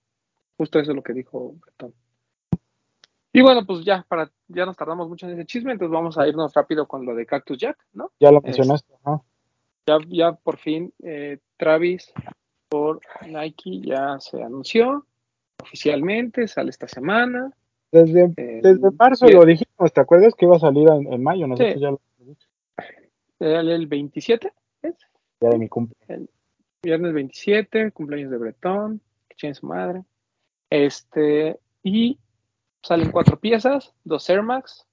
Justo 0.57 0.79
eso 0.79 0.93
es 0.93 0.97
lo 0.97 1.03
que 1.03 1.13
dijo 1.13 1.53
Bretón. 1.61 1.93
Y 3.33 3.43
bueno, 3.43 3.67
pues 3.67 3.85
ya, 3.85 4.07
para, 4.09 4.31
ya 4.49 4.65
nos 4.65 4.75
tardamos 4.79 5.07
mucho 5.07 5.27
en 5.27 5.35
ese 5.35 5.45
chisme, 5.45 5.73
entonces 5.73 5.93
vamos 5.93 6.17
a 6.17 6.27
irnos 6.27 6.55
rápido 6.55 6.89
con 6.89 7.05
lo 7.05 7.15
de 7.15 7.27
Cactus 7.27 7.59
Jack, 7.59 7.77
¿no? 7.93 8.11
Ya 8.19 8.31
lo 8.33 8.39
Es- 8.39 8.45
mencionaste, 8.45 8.95
ajá. 9.05 9.21
Ya, 9.87 9.99
ya 10.09 10.33
por 10.33 10.57
fin 10.57 10.93
eh, 11.03 11.39
Travis 11.59 12.11
por 12.71 13.01
Nike 13.27 13.81
ya 13.83 14.19
se 14.19 14.43
anunció 14.43 15.05
oficialmente, 15.63 16.49
sale 16.49 16.71
esta 16.71 16.89
semana. 16.89 17.53
Desde, 17.93 18.33
Eh, 18.39 18.61
desde 18.63 18.91
marzo 18.99 19.29
lo 19.29 19.45
dijimos, 19.45 19.93
¿te 19.93 20.01
acuerdas 20.01 20.35
que 20.35 20.47
iba 20.47 20.57
a 20.57 20.61
salir 20.61 20.89
en, 20.89 21.13
en 21.13 21.23
mayo? 21.23 21.47
Nosotros 21.47 21.75
Sí. 21.75 21.81
ya 21.81 21.91
lo 21.91 22.01
dicho, 22.19 22.49
El, 23.41 23.69
el 23.69 23.87
27, 23.87 24.53
¿es? 24.83 24.95
Ya 25.41 25.51
de 25.51 25.59
mi 25.59 25.69
cumple. 25.69 25.97
Viernes 26.83 27.13
27, 27.13 27.93
cumpleaños 27.93 28.31
de 28.31 28.39
Bretón, 28.39 29.01
que 29.29 29.37
chingue 29.37 29.55
su 29.55 29.67
madre. 29.67 30.03
Este, 30.71 31.59
y 31.83 32.19
salen 32.83 33.11
cuatro 33.11 33.39
piezas, 33.39 33.95
dos 34.05 34.29
Air 34.31 34.43
Max, 34.43 34.87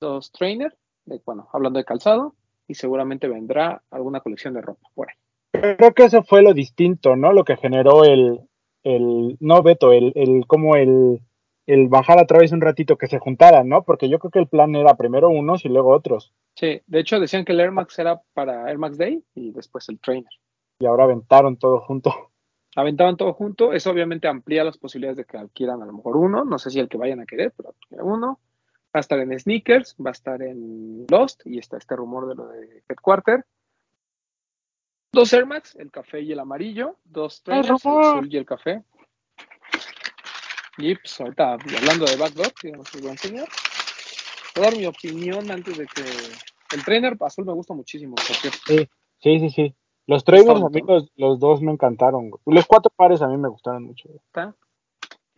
dos 0.00 0.32
Trainer, 0.32 0.76
de, 1.04 1.20
bueno, 1.24 1.48
hablando 1.52 1.78
de 1.78 1.84
calzado, 1.84 2.34
y 2.66 2.74
seguramente 2.74 3.28
vendrá 3.28 3.82
alguna 3.90 4.20
colección 4.20 4.54
de 4.54 4.62
ropa 4.62 4.88
por 4.94 5.08
ahí. 5.10 5.16
Creo 5.52 5.92
que 5.92 6.04
eso 6.04 6.22
fue 6.22 6.42
lo 6.42 6.54
distinto, 6.54 7.16
¿no? 7.16 7.32
Lo 7.32 7.44
que 7.44 7.56
generó 7.56 8.04
el, 8.04 8.40
el 8.84 9.36
no 9.40 9.62
Beto, 9.62 9.92
el, 9.92 10.12
el 10.14 10.46
como 10.46 10.76
el, 10.76 11.20
el 11.72 11.88
bajar 11.88 12.18
a 12.18 12.26
través 12.26 12.50
un 12.52 12.60
ratito 12.60 12.98
que 12.98 13.06
se 13.06 13.18
juntaran, 13.18 13.68
¿no? 13.68 13.84
Porque 13.84 14.08
yo 14.08 14.18
creo 14.18 14.30
que 14.30 14.38
el 14.40 14.48
plan 14.48 14.74
era 14.74 14.96
primero 14.96 15.28
unos 15.28 15.64
y 15.64 15.68
luego 15.68 15.94
otros. 15.94 16.32
Sí, 16.54 16.80
de 16.86 17.00
hecho 17.00 17.20
decían 17.20 17.44
que 17.44 17.52
el 17.52 17.60
Air 17.60 17.70
Max 17.70 17.98
era 17.98 18.20
para 18.34 18.68
Air 18.68 18.78
Max 18.78 18.98
Day 18.98 19.22
y 19.34 19.52
después 19.52 19.88
el 19.88 20.00
Trainer. 20.00 20.32
Y 20.80 20.86
ahora 20.86 21.04
aventaron 21.04 21.56
todo 21.56 21.80
junto. 21.80 22.12
Aventaban 22.76 23.16
todo 23.16 23.32
junto, 23.34 23.72
eso 23.72 23.90
obviamente 23.90 24.28
amplía 24.28 24.64
las 24.64 24.78
posibilidades 24.78 25.16
de 25.16 25.24
que 25.24 25.36
adquieran 25.36 25.82
a 25.82 25.86
lo 25.86 25.92
mejor 25.92 26.16
uno, 26.16 26.44
no 26.44 26.58
sé 26.58 26.70
si 26.70 26.78
el 26.78 26.88
que 26.88 26.98
vayan 26.98 27.20
a 27.20 27.26
querer, 27.26 27.52
pero 27.56 27.74
uno. 28.04 28.38
Va 28.94 28.98
a 28.98 29.00
estar 29.00 29.20
en 29.20 29.38
Sneakers, 29.38 29.96
va 30.04 30.10
a 30.10 30.12
estar 30.12 30.42
en 30.42 31.06
Lost, 31.08 31.42
y 31.46 31.58
está 31.58 31.76
este 31.76 31.94
rumor 31.94 32.28
de 32.28 32.34
lo 32.34 32.48
de 32.48 32.82
Headquarter. 32.88 33.44
Dos 35.12 35.32
Air 35.32 35.46
Max, 35.46 35.76
el 35.76 35.90
café 35.90 36.20
y 36.20 36.32
el 36.32 36.40
amarillo, 36.40 36.96
dos 37.04 37.42
trainers, 37.42 37.68
el 37.68 37.74
azul 37.74 38.28
y 38.32 38.36
el 38.36 38.46
café. 38.46 38.82
Y 40.80 40.94
pues 40.96 41.20
ahorita 41.20 41.52
hablando 41.54 42.06
de 42.06 42.16
Backdoor, 42.16 42.52
que 42.60 42.72
os 42.76 42.90
voy 43.00 43.08
a 43.08 43.12
enseñar. 43.12 43.48
Voy 44.56 44.64
a 44.64 44.70
dar 44.70 44.76
mi 44.78 44.86
opinión 44.86 45.50
antes 45.50 45.76
de 45.76 45.86
que 45.86 46.02
el 46.74 46.84
trainer 46.84 47.16
azul 47.20 47.44
me 47.44 47.52
gusta 47.52 47.74
muchísimo, 47.74 48.14
porque 48.16 48.56
Sí, 48.66 48.88
sí, 49.18 49.40
sí, 49.40 49.50
sí. 49.50 49.74
Los 50.06 50.24
trailers 50.24 50.56
Está 50.56 50.66
a 50.66 50.70
mí 50.70 50.80
los, 50.86 51.12
los 51.16 51.38
dos 51.38 51.60
me 51.62 51.70
encantaron. 51.72 52.30
güey. 52.30 52.40
Los 52.46 52.66
cuatro 52.66 52.90
pares 52.96 53.22
a 53.22 53.28
mí 53.28 53.36
me 53.36 53.48
gustaron 53.48 53.84
mucho. 53.84 54.08
está. 54.26 54.42
A 54.42 54.54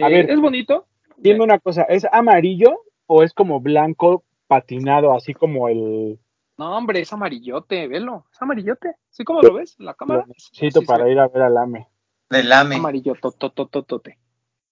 Eh, 0.09 0.13
ver. 0.13 0.31
es 0.31 0.41
bonito. 0.41 0.87
Dime 1.17 1.45
una 1.45 1.59
cosa, 1.59 1.83
¿es 1.83 2.07
amarillo 2.11 2.81
o 3.07 3.23
es 3.23 3.33
como 3.35 3.61
blanco 3.61 4.25
patinado, 4.47 5.13
así 5.15 5.35
como 5.35 5.69
el 5.69 6.19
No, 6.57 6.77
hombre, 6.77 7.01
es 7.01 7.13
amarillote, 7.13 7.87
velo, 7.89 8.27
es 8.33 8.41
amarillote. 8.41 8.95
¿Sí 9.11 9.25
cómo 9.25 9.43
lo 9.43 9.55
ves? 9.55 9.77
en 9.79 9.87
La 9.87 9.95
cámara. 9.95 10.21
lo 10.23 10.27
necesito 10.29 10.79
Así 10.81 10.87
se 10.87 10.93
para 10.93 11.09
ir 11.11 11.19
a 11.19 11.29
ver 11.29 11.43
al 11.43 11.57
AME? 11.57 11.89
Del 12.31 12.51
AME. 12.53 12.77
Amarillo, 12.77 13.15
totototote. 13.21 14.19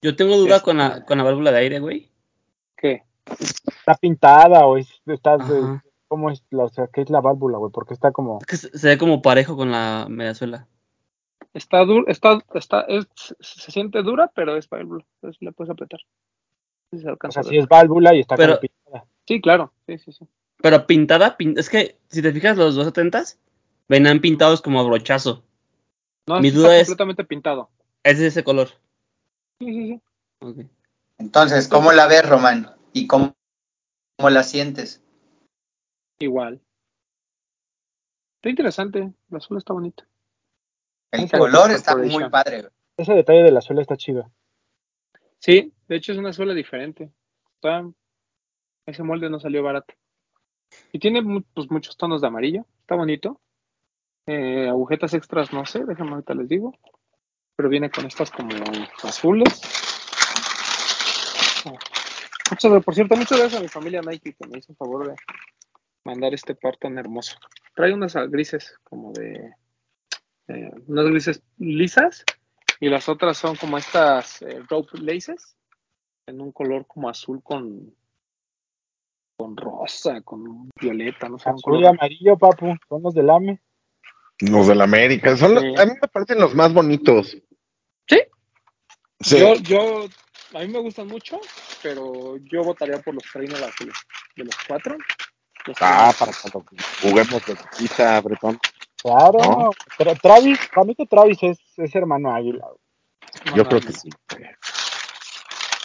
Yo 0.01 0.15
tengo 0.15 0.37
duda 0.37 0.61
con, 0.61 0.77
la, 0.77 1.05
con 1.05 1.17
la 1.17 1.23
válvula 1.23 1.51
de 1.51 1.59
aire, 1.59 1.79
güey. 1.79 2.09
¿Qué? 2.75 3.03
¿Está 3.27 3.95
pintada 3.95 4.65
o 4.65 4.77
es, 4.77 4.89
está 5.05 5.37
de- 5.37 5.79
cómo 6.07 6.29
es 6.31 6.43
la, 6.49 6.63
o 6.65 6.69
sea, 6.69 6.87
qué 6.91 7.01
es 7.01 7.09
la 7.09 7.21
válvula, 7.21 7.57
güey? 7.59 7.71
Porque 7.71 7.93
está 7.93 8.11
como, 8.11 8.39
Es 8.39 8.45
que 8.47 8.57
se, 8.57 8.77
se 8.77 8.87
ve 8.87 8.97
como 8.97 9.21
parejo 9.21 9.55
con 9.55 9.71
la 9.71 10.07
mediazuela. 10.09 10.67
Está 11.53 11.83
duro, 11.85 12.05
está, 12.07 12.39
está, 12.55 12.81
es, 12.87 13.07
se 13.39 13.71
siente 13.71 14.01
dura, 14.03 14.31
pero 14.33 14.55
es 14.57 14.67
válvula. 14.69 15.05
Entonces 15.15 15.41
le 15.41 15.51
puedes 15.51 15.69
apretar. 15.71 15.99
Se 16.91 16.97
o 17.09 17.31
sea, 17.31 17.43
sí 17.43 17.57
es 17.57 17.67
válvula 17.67 18.15
y 18.15 18.21
está 18.21 18.35
Pero- 18.35 18.53
como 18.53 18.61
pintada. 18.61 19.05
Sí, 19.27 19.39
claro. 19.39 19.71
Sí, 19.87 19.97
sí, 19.99 20.11
sí. 20.11 20.25
Pero 20.61 20.85
pintada, 20.87 21.37
pin- 21.37 21.57
es 21.57 21.69
que 21.69 21.97
si 22.07 22.21
te 22.21 22.31
fijas, 22.33 22.57
los 22.57 22.75
270 22.75 23.23
venían 23.87 24.19
pintados 24.19 24.61
como 24.61 24.79
a 24.79 24.83
brochazo. 24.83 25.43
No, 26.27 26.39
Mi 26.39 26.51
duda 26.51 26.67
está 26.69 26.77
es- 26.81 26.87
completamente 26.87 27.23
pintado. 27.23 27.69
Es 28.03 28.19
de 28.19 28.27
ese 28.27 28.43
color. 28.43 28.69
Sí, 29.61 29.67
sí, 29.67 29.87
sí. 29.89 30.01
Ok. 30.39 30.57
Entonces, 31.19 31.67
¿cómo 31.67 31.91
la 31.91 32.07
ves, 32.07 32.27
Román? 32.27 32.71
¿Y 32.93 33.05
cómo, 33.05 33.35
cómo 34.17 34.31
la 34.31 34.41
sientes? 34.41 35.03
Igual. 36.17 36.59
Está 38.37 38.49
interesante. 38.49 39.13
La 39.29 39.37
azul 39.37 39.59
está 39.59 39.73
bonita. 39.73 40.07
El 41.11 41.25
Esa 41.25 41.37
color 41.37 41.69
es 41.69 41.77
está 41.77 41.95
muy 41.95 42.27
padre. 42.31 42.61
güey. 42.61 42.71
Ese 42.97 43.13
detalle 43.13 43.43
de 43.43 43.51
la 43.51 43.61
suela 43.61 43.81
está 43.81 43.95
chido. 43.97 44.31
Sí, 45.37 45.71
de 45.87 45.95
hecho 45.95 46.11
es 46.11 46.17
una 46.17 46.33
suela 46.33 46.55
diferente. 46.55 47.11
Está, 47.53 47.87
ese 48.87 49.03
molde 49.03 49.29
no 49.29 49.39
salió 49.39 49.61
barato. 49.61 49.93
Y 50.91 50.97
tiene 50.97 51.21
pues, 51.53 51.69
muchos 51.69 51.97
tonos 51.97 52.21
de 52.21 52.27
amarillo. 52.27 52.65
Está 52.79 52.95
bonito. 52.95 53.39
Eh, 54.25 54.67
agujetas 54.69 55.13
extras, 55.13 55.53
no 55.53 55.67
sé, 55.67 55.85
déjenme 55.85 56.13
ahorita 56.13 56.33
les 56.33 56.49
digo. 56.49 56.73
Pero 57.61 57.69
viene 57.69 57.91
con 57.91 58.07
estas 58.07 58.31
como 58.31 58.49
azules. 59.03 59.61
Muchas, 62.49 62.83
por 62.83 62.95
cierto, 62.95 63.15
muchas 63.15 63.37
gracias 63.37 63.59
a 63.59 63.63
mi 63.63 63.67
familia 63.67 64.01
Nike 64.01 64.33
que 64.33 64.47
me 64.47 64.57
hizo 64.57 64.71
el 64.71 64.77
favor 64.77 65.09
de 65.09 65.15
mandar 66.03 66.33
este 66.33 66.55
par 66.55 66.75
tan 66.77 66.97
hermoso. 66.97 67.37
Trae 67.75 67.93
unas 67.93 68.15
grises 68.31 68.79
como 68.83 69.13
de... 69.13 69.53
eh, 70.47 70.71
unas 70.87 71.05
grises 71.05 71.43
lisas 71.59 72.25
y 72.79 72.89
las 72.89 73.07
otras 73.07 73.37
son 73.37 73.55
como 73.55 73.77
estas 73.77 74.41
eh, 74.41 74.63
rope 74.67 74.97
laces 74.97 75.55
en 76.25 76.41
un 76.41 76.51
color 76.51 76.87
como 76.87 77.09
azul 77.09 77.43
con 77.43 77.93
con 79.37 79.55
rosa, 79.55 80.21
con 80.21 80.67
violeta, 80.81 81.29
no 81.29 81.37
sé, 81.37 81.51
Azul 81.51 81.79
y 81.83 81.85
amarillo, 81.85 82.37
papu, 82.39 82.75
son 82.89 83.03
los 83.03 83.13
del 83.13 83.29
AME. 83.29 83.61
Los 84.39 84.65
de 84.67 84.73
la 84.73 84.85
América. 84.85 85.37
Son 85.37 85.53
los- 85.53 85.63
a 85.79 85.85
mí 85.85 85.91
me 86.01 86.07
parecen 86.07 86.39
los 86.39 86.55
más 86.55 86.73
bonitos. 86.73 87.37
Sí. 89.21 89.39
Yo, 89.39 89.55
yo, 89.55 90.05
a 90.53 90.59
mí 90.59 90.67
me 90.67 90.79
gustan 90.79 91.07
mucho, 91.07 91.39
pero 91.81 92.37
yo 92.51 92.63
votaría 92.63 92.99
por 92.99 93.13
los 93.13 93.23
trainers 93.31 93.61
azules. 93.61 93.95
De 94.35 94.45
los 94.45 94.55
cuatro. 94.67 94.97
los 95.65 95.77
Ah, 95.81 96.13
para 96.17 96.31
cuando 96.41 96.65
juguemos 97.01 97.45
de 97.45 97.55
quizá, 97.77 98.19
Bretón. 98.21 98.59
Claro, 99.01 99.39
¿No? 99.39 99.69
Tra- 99.97 100.19
Travis, 100.21 100.59
para 100.73 100.85
mí 100.85 100.95
que 100.95 101.05
Travis 101.05 101.37
es, 101.41 101.57
es 101.77 101.95
hermano 101.95 102.33
Águila. 102.33 102.67
Yo 103.55 103.65
creo 103.65 103.81
que 103.81 103.93
sí. 103.93 104.09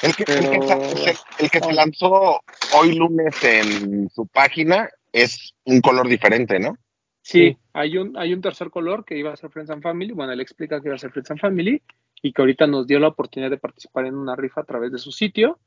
El 0.03 0.15
que, 0.15 0.25
el 0.25 0.51
que, 0.51 0.97
se, 0.97 1.17
el 1.39 1.51
que 1.51 1.61
se 1.61 1.73
lanzó 1.73 2.43
hoy 2.75 2.95
lunes 2.95 3.35
en 3.43 4.11
su 4.11 4.27
página 4.27 4.91
es 5.13 5.55
un 5.65 5.81
color 5.81 6.07
diferente, 6.09 6.59
¿no? 6.59 6.77
Sí, 7.23 7.51
Sí. 7.53 7.59
hay 7.73 7.97
un, 7.97 8.17
hay 8.19 8.33
un 8.35 8.41
tercer 8.43 8.71
color 8.71 9.05
que 9.05 9.17
iba 9.17 9.33
a 9.33 9.37
ser 9.37 9.51
Friends 9.51 9.71
and 9.71 9.83
Family. 9.83 10.13
Bueno, 10.13 10.33
él 10.33 10.41
explica 10.41 10.81
que 10.81 10.89
iba 10.89 10.97
a 10.97 10.99
ser 10.99 11.11
Friends 11.11 11.31
and 11.31 11.41
Family 11.41 11.83
y 12.23 12.33
que 12.33 12.43
ahorita 12.43 12.67
nos 12.67 12.87
dio 12.87 12.99
la 12.99 13.09
oportunidad 13.09 13.51
de 13.51 13.59
participar 13.59 14.07
en 14.07 14.17
una 14.17 14.37
rifa 14.37 14.61
a 14.63 14.65
través 14.65 14.93
de 14.93 14.99
su 14.99 15.13
sitio. 15.13 15.59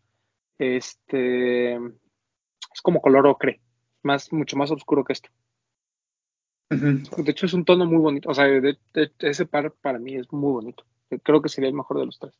Este 0.57 1.75
es 1.75 2.81
como 2.83 3.01
color 3.01 3.27
ocre, 3.27 3.61
más, 4.03 4.31
mucho 4.33 4.57
más 4.57 4.71
oscuro 4.71 5.03
que 5.03 5.13
esto. 5.13 5.29
De 7.23 7.31
hecho, 7.31 7.45
es 7.47 7.53
un 7.53 7.65
tono 7.65 7.85
muy 7.85 7.97
bonito. 7.97 8.29
O 8.29 8.33
sea, 8.33 8.45
de- 8.45 8.77
de- 8.93 9.11
ese 9.19 9.45
par 9.45 9.71
para 9.81 9.99
mí 9.99 10.15
es 10.15 10.31
muy 10.31 10.51
bonito. 10.51 10.85
Creo 11.23 11.41
que 11.41 11.49
sería 11.49 11.69
el 11.69 11.75
mejor 11.75 11.97
de 11.99 12.05
los 12.05 12.19
tres. 12.19 12.39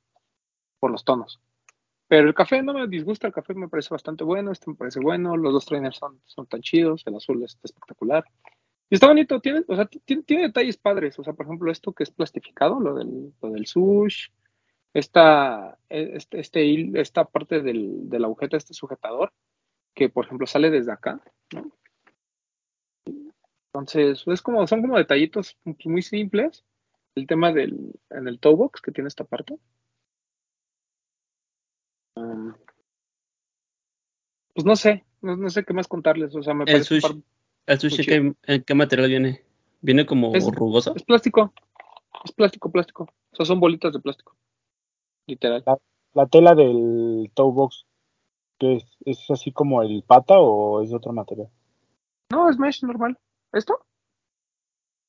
Por 0.79 0.91
los 0.91 1.03
tonos. 1.03 1.39
Pero 2.07 2.27
el 2.27 2.33
café 2.33 2.61
no 2.63 2.73
me 2.73 2.87
disgusta, 2.87 3.27
el 3.27 3.33
café 3.33 3.53
me 3.53 3.67
parece 3.69 3.89
bastante 3.91 4.23
bueno, 4.23 4.51
este 4.51 4.69
me 4.69 4.75
parece 4.75 4.99
bueno, 4.99 5.37
los 5.37 5.53
dos 5.53 5.65
trainers 5.65 5.97
son, 5.97 6.19
son 6.25 6.47
tan 6.47 6.61
chidos, 6.61 7.03
el 7.05 7.15
azul 7.15 7.43
está 7.43 7.59
espectacular. 7.63 8.23
Y 8.89 8.95
está 8.95 9.07
bonito, 9.07 9.39
tiene, 9.39 9.63
o 9.67 9.75
sea, 9.75 9.85
tiene, 9.85 10.23
tiene 10.23 10.43
detalles 10.43 10.77
padres, 10.77 11.17
o 11.19 11.23
sea, 11.23 11.33
por 11.33 11.45
ejemplo, 11.45 11.71
esto 11.71 11.93
que 11.93 12.03
es 12.03 12.09
plastificado, 12.11 12.79
lo 12.79 12.95
del, 12.95 13.33
lo 13.41 13.49
del 13.51 13.67
sush, 13.67 14.29
esta, 14.93 15.77
este, 15.89 16.39
este 16.39 16.63
hil- 16.63 16.97
esta 16.97 17.25
parte 17.25 17.61
del, 17.61 18.09
de 18.09 18.19
la 18.19 18.25
agujeta, 18.25 18.57
este 18.57 18.73
sujetador, 18.73 19.31
que 19.93 20.09
por 20.09 20.25
ejemplo 20.25 20.47
sale 20.47 20.71
desde 20.71 20.91
acá, 20.91 21.21
¿no? 21.53 21.71
Entonces, 23.71 24.23
es 24.25 24.41
como, 24.41 24.65
son 24.65 24.81
como 24.81 24.97
detallitos 24.97 25.55
muy 25.85 26.01
simples. 26.01 26.65
El 27.15 27.27
tema 27.27 27.51
del, 27.51 27.93
en 28.09 28.27
el 28.27 28.39
toe 28.39 28.55
box 28.55 28.81
que 28.81 28.91
tiene 28.91 29.07
esta 29.07 29.23
parte. 29.23 29.57
Um, 32.15 32.53
pues 34.53 34.65
no 34.65 34.75
sé, 34.75 35.05
no, 35.21 35.35
no 35.35 35.49
sé 35.49 35.63
qué 35.63 35.73
más 35.73 35.87
contarles. 35.87 36.35
O 36.35 36.41
sea, 36.41 36.55
me 36.55 36.63
El 36.63 36.71
parece 36.73 36.99
sushi. 36.99 37.23
Par- 37.69 37.73
¿El 37.73 37.79
sushi 37.79 38.03
Muy 38.07 38.15
¿en 38.17 38.33
qué, 38.41 38.53
en 38.55 38.63
qué 38.63 38.73
material 38.75 39.09
viene? 39.09 39.43
¿Viene 39.81 40.05
como 40.05 40.33
Es- 40.35 40.45
rugoso? 40.49 40.93
es 40.95 41.03
plástico. 41.03 41.53
Es 42.25 42.31
plástico, 42.31 42.71
plástico. 42.71 43.03
O 43.31 43.35
sea, 43.35 43.45
son 43.45 43.59
bolitas 43.59 43.93
de 43.93 43.99
plástico. 43.99 44.35
Literal. 45.27 45.63
La 46.13 46.25
tela 46.27 46.55
del 46.55 47.31
toe 47.35 47.51
box, 47.51 47.85
que 48.57 48.75
es, 48.77 48.97
es 49.05 49.29
así 49.29 49.51
como 49.51 49.81
el 49.83 50.03
pata 50.03 50.39
o 50.39 50.81
es 50.81 50.89
de 50.89 50.95
otro 50.95 51.13
material? 51.13 51.49
No, 52.31 52.49
es 52.49 52.57
mesh 52.57 52.83
normal. 52.83 53.17
¿Esto? 53.53 53.79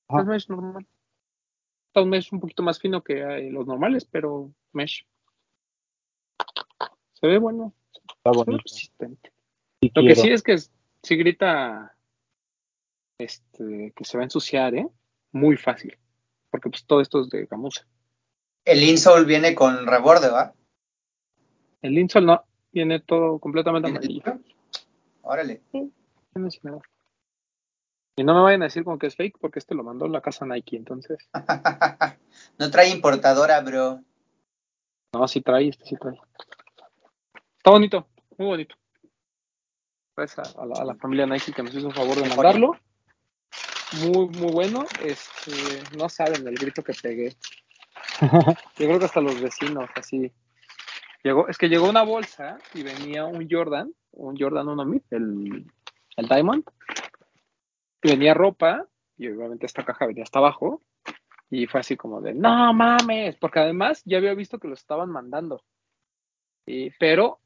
Ajá. 0.08 0.20
Es 0.20 0.26
mesh 0.26 0.48
normal. 0.50 0.86
Está 1.88 2.02
un 2.02 2.10
mesh 2.10 2.28
un 2.32 2.40
poquito 2.40 2.62
más 2.62 2.78
fino 2.78 3.02
que 3.02 3.20
eh, 3.20 3.50
los 3.50 3.66
normales, 3.66 4.04
pero 4.04 4.52
mesh. 4.72 5.06
Se 7.14 7.26
ve 7.26 7.38
bueno. 7.38 7.72
Está 8.16 8.30
bonito. 8.30 8.62
resistente. 8.62 9.32
Sí 9.82 9.90
Lo 9.94 10.02
que 10.02 10.14
sí 10.14 10.28
es 10.30 10.42
que 10.42 10.52
es- 10.52 10.70
sí 11.02 11.16
grita 11.16 11.94
este, 13.20 13.92
que 13.94 14.04
se 14.04 14.16
va 14.16 14.22
a 14.22 14.24
ensuciar, 14.24 14.74
¿eh? 14.74 14.86
Muy 15.32 15.56
fácil. 15.56 15.96
Porque 16.50 16.70
pues 16.70 16.84
todo 16.84 17.00
esto 17.00 17.20
es 17.20 17.28
de 17.28 17.46
gamuza. 17.46 17.86
El 18.64 18.82
insole 18.82 19.24
viene 19.24 19.54
con 19.54 19.86
reborde, 19.86 20.28
¿va? 20.28 20.54
El 21.82 21.98
insole 21.98 22.26
no, 22.26 22.44
viene 22.72 23.00
todo 23.00 23.38
completamente 23.38 23.90
¿Viene 23.90 23.98
amarillo. 23.98 24.40
Órale. 25.22 25.62
Y 28.16 28.24
no 28.24 28.34
me 28.34 28.40
vayan 28.42 28.62
a 28.62 28.66
decir 28.66 28.84
con 28.84 28.98
que 28.98 29.06
es 29.06 29.16
fake 29.16 29.38
porque 29.40 29.58
este 29.58 29.74
lo 29.74 29.82
mandó 29.82 30.06
la 30.08 30.20
casa 30.20 30.44
Nike, 30.44 30.76
entonces. 30.76 31.28
no 32.58 32.70
trae 32.70 32.90
importadora, 32.90 33.60
bro. 33.60 34.02
No, 35.12 35.26
sí 35.26 35.40
trae, 35.40 35.68
este 35.68 35.84
sí 35.84 35.96
trae. 35.96 36.18
Está 37.56 37.70
bonito, 37.70 38.08
muy 38.36 38.46
bonito. 38.48 38.76
Gracias 40.16 40.54
a, 40.54 40.62
a 40.62 40.66
la, 40.66 40.74
a 40.80 40.84
la 40.84 40.94
familia 40.96 41.26
Nike 41.26 41.52
que 41.52 41.62
nos 41.62 41.74
hizo 41.74 41.88
el 41.88 41.94
favor 41.94 42.16
de 42.16 42.28
mandarlo. 42.28 42.76
Muy, 43.98 44.28
muy 44.28 44.52
bueno. 44.52 44.84
Este, 45.04 45.52
no 45.96 46.08
saben 46.08 46.46
el 46.46 46.54
grito 46.54 46.82
que 46.82 46.92
pegué. 46.94 47.34
Yo 48.20 48.86
creo 48.86 48.98
que 48.98 49.04
hasta 49.04 49.20
los 49.20 49.40
vecinos, 49.40 49.88
así. 49.94 50.32
Llegó, 51.22 51.48
es 51.48 51.58
que 51.58 51.68
llegó 51.68 51.88
una 51.88 52.02
bolsa 52.02 52.58
y 52.72 52.82
venía 52.82 53.26
un 53.26 53.46
Jordan, 53.50 53.92
un 54.12 54.38
Jordan 54.38 54.68
1 54.68 54.84
Mid, 54.84 55.02
el, 55.10 55.66
el 56.16 56.28
Diamond. 56.28 56.64
Y 58.02 58.10
venía 58.10 58.32
ropa, 58.32 58.86
y 59.18 59.28
obviamente 59.28 59.66
esta 59.66 59.84
caja 59.84 60.06
venía 60.06 60.22
hasta 60.22 60.38
abajo. 60.38 60.82
Y 61.50 61.66
fue 61.66 61.80
así 61.80 61.96
como 61.96 62.20
de, 62.20 62.32
no 62.32 62.72
mames, 62.72 63.36
porque 63.36 63.58
además 63.58 64.02
ya 64.04 64.18
había 64.18 64.34
visto 64.34 64.58
que 64.58 64.68
lo 64.68 64.74
estaban 64.74 65.10
mandando. 65.10 65.62
Y, 66.64 66.90
pero, 66.90 67.40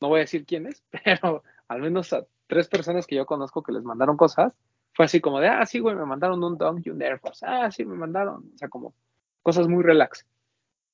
no 0.00 0.08
voy 0.08 0.20
a 0.20 0.22
decir 0.22 0.46
quiénes, 0.46 0.84
pero 1.04 1.42
al 1.68 1.80
menos 1.80 2.12
a 2.12 2.26
tres 2.46 2.68
personas 2.68 3.06
que 3.06 3.16
yo 3.16 3.26
conozco 3.26 3.62
que 3.62 3.72
les 3.72 3.82
mandaron 3.82 4.16
cosas, 4.16 4.52
fue 4.92 5.04
así 5.06 5.20
como 5.20 5.40
de, 5.40 5.48
ah, 5.48 5.64
sí, 5.66 5.78
güey, 5.78 5.94
me 5.96 6.04
mandaron 6.04 6.42
un 6.42 6.58
Dunk 6.58 6.86
y 6.86 6.90
un 6.90 7.00
Air 7.02 7.18
Force. 7.18 7.44
Ah, 7.48 7.70
sí, 7.70 7.84
me 7.84 7.94
mandaron. 7.96 8.50
O 8.54 8.58
sea, 8.58 8.68
como 8.68 8.92
cosas 9.42 9.68
muy 9.68 9.82
relax. 9.82 10.26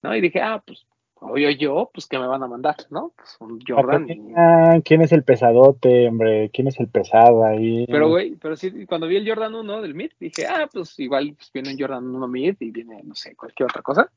¿No? 0.03 0.15
Y 0.15 0.21
dije, 0.21 0.41
ah, 0.43 0.63
pues, 0.65 0.87
obvio 1.15 1.51
yo, 1.51 1.91
pues, 1.93 2.07
¿qué 2.07 2.19
me 2.19 2.27
van 2.27 2.43
a 2.43 2.47
mandar? 2.47 2.77
¿No? 2.91 3.13
Pues 3.17 3.37
un 3.41 3.59
Jordan. 3.67 4.09
y- 4.09 4.33
Ah, 4.37 4.79
¿Quién 4.85 5.01
es 5.03 5.13
el 5.13 5.25
pesadote, 5.25 6.07
hombre? 6.09 6.51
¿Quién 6.53 6.69
es 6.69 6.79
el 6.79 6.89
pesado 6.89 7.45
ahí? 7.45 7.87
Pero, 7.89 8.09
güey, 8.11 8.37
pero 8.37 8.55
sí, 8.55 8.85
cuando 8.87 9.07
vi 9.07 9.17
el 9.17 9.27
Jordan 9.29 9.55
1 9.55 9.81
del 9.83 9.95
Mid, 9.95 10.11
dije, 10.21 10.47
ah, 10.47 10.69
pues 10.73 10.99
igual 11.01 11.35
pues, 11.37 11.51
viene 11.53 11.71
un 11.73 11.79
Jordan 11.81 12.15
1 12.15 12.29
Mid 12.29 12.57
y 12.61 12.71
viene, 12.71 13.03
no 13.03 13.15
sé, 13.15 13.35
cualquier 13.35 13.69
otra 13.71 13.83
cosa. 13.83 14.11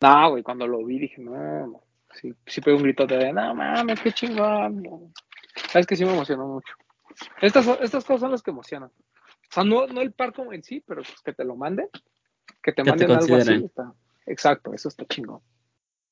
No, 0.00 0.30
güey, 0.30 0.42
cuando 0.44 0.66
lo 0.66 0.84
vi 0.84 0.98
dije, 1.00 1.20
no, 1.20 1.66
no. 1.66 1.80
Sí, 2.14 2.32
sí 2.46 2.60
pegué 2.60 2.76
un 2.76 2.82
grito 2.84 3.06
de, 3.06 3.32
no 3.32 3.54
mames, 3.54 4.00
qué 4.00 4.12
chingón. 4.12 5.12
Sabes 5.70 5.86
que 5.86 5.96
sí 5.96 6.04
me 6.04 6.12
emocionó 6.14 6.46
mucho. 6.46 6.72
Estas, 7.40 7.66
estas 7.80 8.04
cosas 8.04 8.20
son 8.20 8.30
las 8.32 8.42
que 8.42 8.50
emocionan. 8.50 8.90
O 8.90 9.52
sea, 9.52 9.64
no, 9.64 9.86
no 9.86 10.00
el 10.00 10.12
par 10.12 10.32
como 10.32 10.52
en 10.52 10.62
sí, 10.62 10.82
pero 10.86 11.02
pues 11.02 11.20
que 11.22 11.32
te 11.32 11.44
lo 11.44 11.56
manden, 11.56 11.88
que 12.62 12.72
te 12.72 12.82
Que 12.82 12.82
te 12.82 12.84
manden 12.84 13.10
algo 13.12 13.36
así. 13.36 13.54
Está, 13.64 13.94
exacto, 14.26 14.74
eso 14.74 14.88
está 14.88 15.04
chingón. 15.06 15.40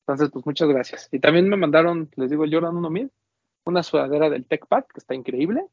Entonces, 0.01 0.31
pues 0.33 0.47
muchas 0.47 0.69
gracias. 0.69 1.09
Y 1.13 1.19
también 1.19 1.49
me 1.49 1.57
mandaron, 1.57 2.11
les 2.17 2.31
digo, 2.31 2.45
el 2.45 2.55
Jordan 2.55 2.77
1 2.77 2.91
Mid, 2.91 3.09
una 3.65 3.83
sudadera 3.83 4.31
del 4.31 4.47
Tech 4.47 4.67
Pack, 4.67 4.93
que 4.93 5.01
está 5.01 5.15
increíble, 5.15 5.67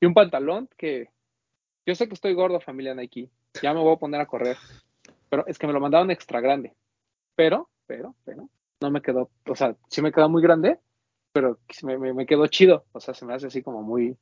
y 0.00 0.06
un 0.06 0.14
pantalón 0.14 0.68
que 0.76 1.10
yo 1.86 1.94
sé 1.94 2.08
que 2.08 2.14
estoy 2.14 2.34
gordo, 2.34 2.60
familia 2.60 2.94
Nike. 2.94 3.30
Ya 3.62 3.74
me 3.74 3.80
voy 3.80 3.94
a 3.94 3.98
poner 3.98 4.20
a 4.20 4.26
correr. 4.26 4.56
Pero 5.28 5.46
es 5.46 5.58
que 5.58 5.66
me 5.66 5.72
lo 5.72 5.80
mandaron 5.80 6.10
extra 6.10 6.40
grande. 6.40 6.74
Pero, 7.34 7.68
pero, 7.86 8.14
pero, 8.24 8.48
no 8.80 8.90
me 8.90 9.02
quedó, 9.02 9.30
o 9.46 9.54
sea, 9.54 9.76
sí 9.88 10.02
me 10.02 10.12
quedó 10.12 10.28
muy 10.28 10.42
grande, 10.42 10.78
pero 11.32 11.58
me, 11.82 11.98
me, 11.98 12.12
me 12.12 12.26
quedó 12.26 12.46
chido. 12.46 12.84
O 12.92 13.00
sea, 13.00 13.14
se 13.14 13.24
me 13.24 13.34
hace 13.34 13.46
así 13.46 13.62
como 13.62 13.82
muy, 13.82 14.16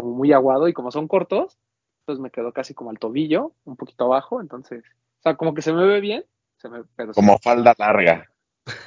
como 0.00 0.14
muy 0.14 0.32
aguado 0.32 0.68
y 0.68 0.72
como 0.72 0.90
son 0.90 1.08
cortos, 1.08 1.58
entonces 2.02 2.22
me 2.22 2.30
quedó 2.30 2.52
casi 2.52 2.74
como 2.74 2.90
al 2.90 2.98
tobillo, 2.98 3.52
un 3.64 3.76
poquito 3.76 4.04
abajo. 4.04 4.40
Entonces, 4.40 4.82
o 5.20 5.22
sea, 5.22 5.36
como 5.36 5.54
que 5.54 5.62
se 5.62 5.72
me 5.72 5.86
ve 5.86 6.00
bien, 6.00 6.24
se 6.56 6.68
me, 6.68 6.82
pero 6.96 7.12
sí, 7.12 7.20
Como 7.20 7.38
falda 7.38 7.74
larga. 7.78 8.30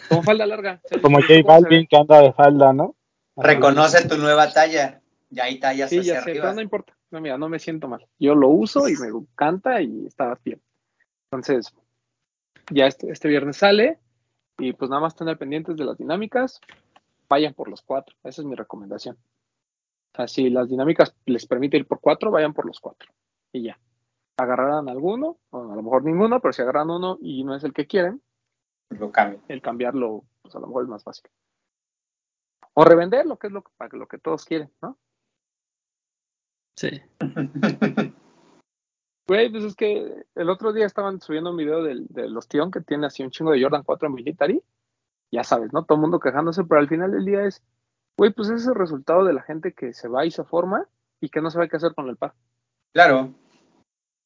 como 0.10 0.23
falda 0.23 0.45
larga. 0.45 0.81
Como 1.02 1.19
J 1.22 1.34
Balvin 1.45 1.88
que 1.88 1.98
anda 1.98 2.22
de 2.22 2.34
falda, 2.34 2.73
¿no? 2.73 2.95
Reconoce 3.35 4.07
tu 4.07 4.18
nueva 4.18 4.52
talla. 4.52 5.02
Ya 5.30 5.45
hay 5.45 5.60
tallas 5.60 5.90
Sí, 5.90 5.99
hacia 5.99 6.14
ya 6.15 6.22
sé, 6.22 6.30
arriba. 6.31 6.44
pero 6.44 6.56
no 6.56 6.61
importa. 6.61 6.94
No, 7.10 7.19
mira, 7.22 7.38
no 7.38 7.49
me 7.49 7.57
siento 7.60 7.88
mal. 7.88 8.06
Yo 8.19 8.35
lo 8.35 8.49
uso 8.49 8.88
y 8.88 8.95
me 8.98 9.07
encanta 9.07 9.81
y 9.81 10.06
está 10.06 10.38
bien. 10.44 10.61
Entonces, 11.31 11.73
ya 12.72 12.85
este, 12.85 13.10
este 13.11 13.27
viernes 13.30 13.57
sale 13.57 13.98
y 14.60 14.73
pues 14.73 14.90
nada 14.91 15.02
más 15.02 15.15
tener 15.15 15.38
pendientes 15.40 15.76
de 15.76 15.85
las 15.85 15.98
dinámicas. 15.98 16.61
Vayan 17.30 17.53
por 17.56 17.68
los 17.69 17.81
cuatro. 17.81 18.15
Esa 18.23 18.41
es 18.41 18.45
mi 18.48 18.53
recomendación. 18.56 19.18
O 20.14 20.15
sea, 20.15 20.27
si 20.27 20.49
las 20.49 20.69
dinámicas 20.69 21.15
les 21.26 21.48
permite 21.48 21.77
ir 21.77 21.88
por 21.88 21.99
cuatro, 21.99 22.30
vayan 22.30 22.53
por 22.53 22.65
los 22.65 22.80
cuatro. 22.80 23.11
Y 23.52 23.64
ya. 23.64 23.80
Agarrarán 24.38 24.88
alguno, 24.90 25.38
o 25.49 25.72
a 25.72 25.76
lo 25.76 25.81
mejor 25.81 26.03
ninguno, 26.03 26.40
pero 26.40 26.53
si 26.53 26.61
agarran 26.61 26.90
uno 26.90 27.18
y 27.22 27.44
no 27.44 27.56
es 27.56 27.64
el 27.64 27.73
que 27.73 27.88
quieren, 27.88 28.22
Lo 28.90 29.11
cambio. 29.11 29.41
el 29.48 29.61
cambiarlo, 29.61 30.23
pues 30.41 30.56
a 30.56 30.60
lo 30.60 30.68
mejor 30.68 30.84
es 30.84 30.90
más 30.90 31.03
fácil. 31.03 31.30
O 32.73 32.84
revenderlo, 32.84 33.38
que 33.38 33.48
es 33.48 33.53
lo 33.53 33.64
que, 33.64 33.72
para 33.77 33.98
lo 33.98 34.07
que 34.07 34.18
todos 34.18 34.45
quieren, 34.45 34.72
¿no? 34.81 34.98
Sí. 36.76 37.02
Güey, 39.26 39.49
pues 39.49 39.64
es 39.64 39.76
que 39.76 40.26
el 40.35 40.49
otro 40.49 40.73
día 40.73 40.85
estaban 40.85 41.22
subiendo 41.22 41.52
un 41.52 41.57
video 41.57 41.81
del, 41.81 42.07
de 42.10 42.27
los 42.30 42.48
Tion 42.49 42.72
que 42.72 42.81
tiene 42.81 43.07
así 43.07 43.23
un 43.23 43.31
chingo 43.31 43.52
de 43.52 43.61
Jordan 43.61 43.84
4 43.84 44.10
Military. 44.10 44.61
Ya 45.31 45.45
sabes, 45.45 45.72
¿no? 45.72 45.85
Todo 45.85 45.95
el 45.95 46.02
mundo 46.02 46.19
quejándose, 46.19 46.65
pero 46.65 46.81
al 46.81 46.90
final 46.90 47.11
del 47.11 47.23
día 47.23 47.45
es, 47.45 47.64
güey, 48.18 48.31
pues 48.31 48.49
ese 48.49 48.61
es 48.61 48.68
el 48.68 48.76
resultado 48.76 49.23
de 49.26 49.34
la 49.34 49.41
gente 49.41 49.73
que 49.73 49.94
se 49.94 50.07
va 50.07 50.26
y 50.26 50.31
se 50.31 50.44
forma 50.44 50.88
y 51.19 51.30
que 51.30 51.41
no 51.41 51.49
sabe 51.49 51.69
qué 51.69 51.77
hacer 51.77 51.94
con 51.94 52.10
el 52.10 52.18
par. 52.18 52.34
Claro. 52.94 53.34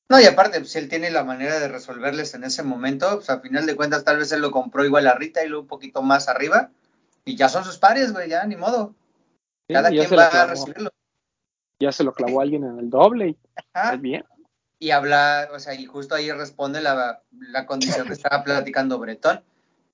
No, 0.09 0.19
y 0.21 0.25
aparte, 0.25 0.59
pues, 0.59 0.71
si 0.71 0.79
él 0.79 0.89
tiene 0.89 1.11
la 1.11 1.23
manera 1.23 1.59
de 1.59 1.67
resolverles 1.67 2.33
en 2.33 2.43
ese 2.43 2.63
momento, 2.63 3.15
pues 3.15 3.29
a 3.29 3.41
final 3.41 3.65
de 3.65 3.75
cuentas 3.75 4.03
tal 4.03 4.17
vez 4.17 4.31
él 4.31 4.41
lo 4.41 4.51
compró 4.51 4.85
igual 4.85 5.07
a 5.07 5.15
Rita 5.15 5.43
y 5.43 5.49
luego 5.49 5.63
un 5.63 5.67
poquito 5.67 6.01
más 6.01 6.29
arriba. 6.29 6.71
Y 7.25 7.35
ya 7.35 7.49
son 7.49 7.65
sus 7.65 7.77
pares, 7.77 8.13
güey, 8.13 8.29
ya, 8.29 8.45
ni 8.45 8.55
modo. 8.55 8.95
¿sí? 9.67 9.73
Cada 9.73 9.89
quien 9.89 10.09
va 10.17 10.27
a 10.27 10.47
recibirlo. 10.47 10.89
Ya 11.79 11.91
se 11.91 12.03
lo 12.03 12.13
clavó 12.13 12.41
alguien 12.41 12.63
en 12.63 12.79
el 12.79 12.89
doble 12.89 13.29
y 13.29 13.37
Ajá. 13.73 13.97
bien. 13.97 14.25
Y 14.79 14.91
habla, 14.91 15.49
o 15.53 15.59
sea, 15.59 15.73
y 15.75 15.85
justo 15.85 16.15
ahí 16.15 16.31
responde 16.31 16.81
la, 16.81 17.21
la 17.31 17.65
condición 17.65 18.07
que 18.07 18.13
estaba 18.13 18.43
platicando 18.43 18.99
Bretón. 18.99 19.43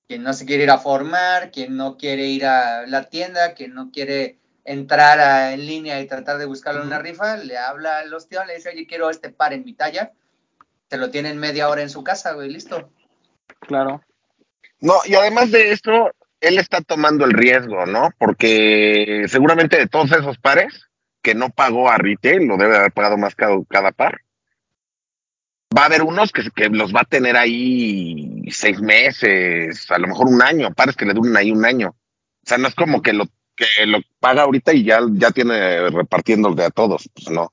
Quien 0.08 0.24
no 0.24 0.34
se 0.34 0.46
quiere 0.46 0.64
ir 0.64 0.72
a 0.72 0.78
formar, 0.78 1.52
quien 1.52 1.76
no 1.78 1.98
quiere 1.98 2.26
ir 2.26 2.46
a 2.46 2.86
la 2.88 3.06
tienda, 3.10 3.54
quien 3.54 3.74
no 3.74 3.90
quiere 3.92 4.38
entrar 4.66 5.20
a- 5.20 5.54
en 5.54 5.66
línea 5.66 6.00
y 6.02 6.08
tratar 6.08 6.38
de 6.38 6.46
buscarlo 6.46 6.82
en 6.82 6.88
una 6.88 6.98
Ujú. 6.98 7.06
rifa, 7.06 7.38
le 7.38 7.58
habla 7.58 8.00
a 8.00 8.06
los 8.06 8.28
tíos, 8.28 8.46
le 8.46 8.56
dice, 8.56 8.70
oye, 8.70 8.86
quiero 8.88 9.10
este 9.10 9.30
par 9.30 9.54
en 9.54 9.66
mi 9.66 9.74
talla. 9.74 10.12
Se 10.90 10.98
lo 10.98 11.10
tienen 11.10 11.38
media 11.38 11.70
hora 11.70 11.82
en 11.82 11.90
su 11.90 12.04
casa, 12.04 12.34
güey, 12.34 12.50
listo. 12.50 12.92
Claro. 13.60 14.02
No, 14.80 14.96
y 15.06 15.16
además 15.16 15.52
de 15.52 15.72
esto, 15.72 16.12
él 16.42 16.60
está 16.60 16.82
tomando 16.82 17.26
el 17.26 17.32
riesgo, 17.32 17.86
¿no? 17.86 18.10
Porque 18.20 19.26
seguramente 19.28 19.78
de 19.78 19.88
todos 19.88 20.12
esos 20.12 20.38
pares 20.38 20.88
que 21.22 21.34
no 21.34 21.50
pagó 21.50 21.90
a 21.90 21.98
retail, 21.98 22.46
lo 22.46 22.58
debe 22.58 22.76
haber 22.76 22.92
pagado 22.92 23.18
más 23.18 23.34
caro 23.34 23.66
cada 23.70 23.92
par. 23.94 24.20
Va 25.76 25.84
a 25.84 25.86
haber 25.86 26.04
unos 26.04 26.32
que, 26.32 26.44
que 26.52 26.70
los 26.70 26.94
va 26.94 27.02
a 27.02 27.06
tener 27.06 27.36
ahí 27.36 28.44
seis 28.52 28.80
meses, 28.82 29.90
a 29.90 29.98
lo 29.98 30.08
mejor 30.08 30.28
un 30.28 30.42
año, 30.42 30.74
pares 30.74 30.96
que 30.96 31.06
le 31.06 31.14
duren 31.14 31.36
ahí 31.36 31.52
un 31.52 31.66
año. 31.66 31.96
sea, 32.44 32.58
no 32.58 32.68
es 32.68 32.76
como 32.76 33.02
que 33.02 33.14
lo 33.14 33.26
que 33.56 33.86
lo 33.86 34.00
paga 34.20 34.44
ahorita 34.44 34.74
y 34.74 34.84
ya, 34.84 35.00
ya 35.12 35.32
tiene 35.32 35.90
repartiendo 35.90 36.54
de 36.56 36.66
a 36.66 36.70
todos, 36.72 37.10
pues 37.14 37.30
no. 37.30 37.52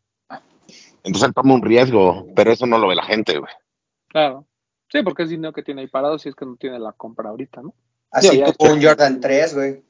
Entonces 1.02 1.28
él 1.28 1.34
toma 1.34 1.54
un 1.54 1.62
riesgo, 1.62 2.26
pero 2.34 2.52
eso 2.52 2.66
no 2.66 2.78
lo 2.78 2.88
ve 2.88 2.94
la 2.94 3.04
gente, 3.04 3.38
güey. 3.38 3.52
Claro. 4.08 4.46
Sí, 4.90 5.02
porque 5.02 5.22
es 5.22 5.28
dinero 5.30 5.52
que 5.52 5.62
tiene 5.62 5.82
ahí 5.82 5.86
parado 5.86 6.18
si 6.18 6.28
es 6.28 6.34
que 6.34 6.44
no 6.44 6.56
tiene 6.56 6.78
la 6.78 6.92
compra 6.92 7.30
ahorita, 7.30 7.62
¿no? 7.62 7.74
Así 8.10 8.42
tuvo 8.58 8.72
un. 8.72 8.82
Jordan 8.82 9.20
3, 9.20 9.54
güey. 9.54 9.82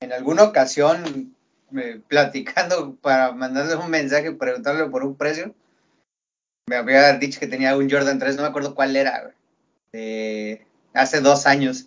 En 0.00 0.12
alguna 0.12 0.44
ocasión, 0.44 1.34
me- 1.70 1.98
platicando 1.98 2.94
para 2.96 3.32
mandarle 3.32 3.76
un 3.76 3.90
mensaje, 3.90 4.32
preguntarle 4.32 4.86
por 4.86 5.04
un 5.04 5.14
precio, 5.16 5.54
me 6.68 6.76
había 6.76 7.14
dicho 7.14 7.40
que 7.40 7.46
tenía 7.46 7.76
un 7.76 7.90
Jordan 7.90 8.18
3, 8.18 8.36
no 8.36 8.42
me 8.42 8.48
acuerdo 8.48 8.74
cuál 8.74 8.94
era. 8.96 9.32
De 9.92 10.66
hace 10.92 11.20
dos 11.20 11.46
años. 11.46 11.86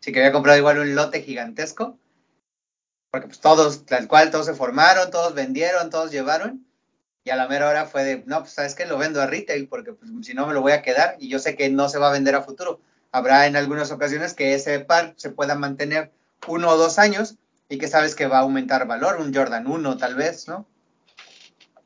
Así 0.00 0.12
que 0.12 0.20
había 0.20 0.32
comprado 0.32 0.58
igual 0.58 0.78
un 0.78 0.94
lote 0.94 1.22
gigantesco. 1.22 1.96
Porque 3.10 3.28
pues 3.28 3.40
todos, 3.40 3.86
tal 3.86 4.06
cual, 4.06 4.30
todos 4.30 4.46
se 4.46 4.54
formaron, 4.54 5.10
todos 5.10 5.34
vendieron, 5.34 5.90
todos 5.90 6.10
llevaron. 6.10 6.66
Y 7.24 7.30
a 7.30 7.36
la 7.36 7.48
mera 7.48 7.68
hora 7.68 7.86
fue 7.86 8.04
de, 8.04 8.22
no, 8.26 8.40
pues 8.40 8.52
sabes 8.52 8.74
que 8.74 8.86
lo 8.86 8.98
vendo 8.98 9.20
a 9.20 9.26
retail 9.26 9.66
porque 9.68 9.92
pues, 9.92 10.10
si 10.22 10.34
no 10.34 10.46
me 10.46 10.54
lo 10.54 10.60
voy 10.60 10.72
a 10.72 10.82
quedar 10.82 11.16
y 11.18 11.28
yo 11.28 11.38
sé 11.38 11.56
que 11.56 11.68
no 11.70 11.88
se 11.88 11.98
va 11.98 12.08
a 12.08 12.12
vender 12.12 12.34
a 12.34 12.42
futuro. 12.42 12.80
Habrá 13.12 13.46
en 13.46 13.56
algunas 13.56 13.90
ocasiones 13.90 14.34
que 14.34 14.54
ese 14.54 14.80
par 14.80 15.14
se 15.16 15.30
pueda 15.30 15.54
mantener 15.54 16.12
uno 16.46 16.68
o 16.68 16.76
dos 16.76 16.98
años 16.98 17.36
y 17.68 17.78
que 17.78 17.88
sabes 17.88 18.14
que 18.14 18.26
va 18.26 18.38
a 18.38 18.42
aumentar 18.42 18.86
valor, 18.86 19.16
un 19.20 19.34
Jordan 19.34 19.66
1 19.66 19.96
tal 19.96 20.14
vez, 20.14 20.48
¿no? 20.48 20.66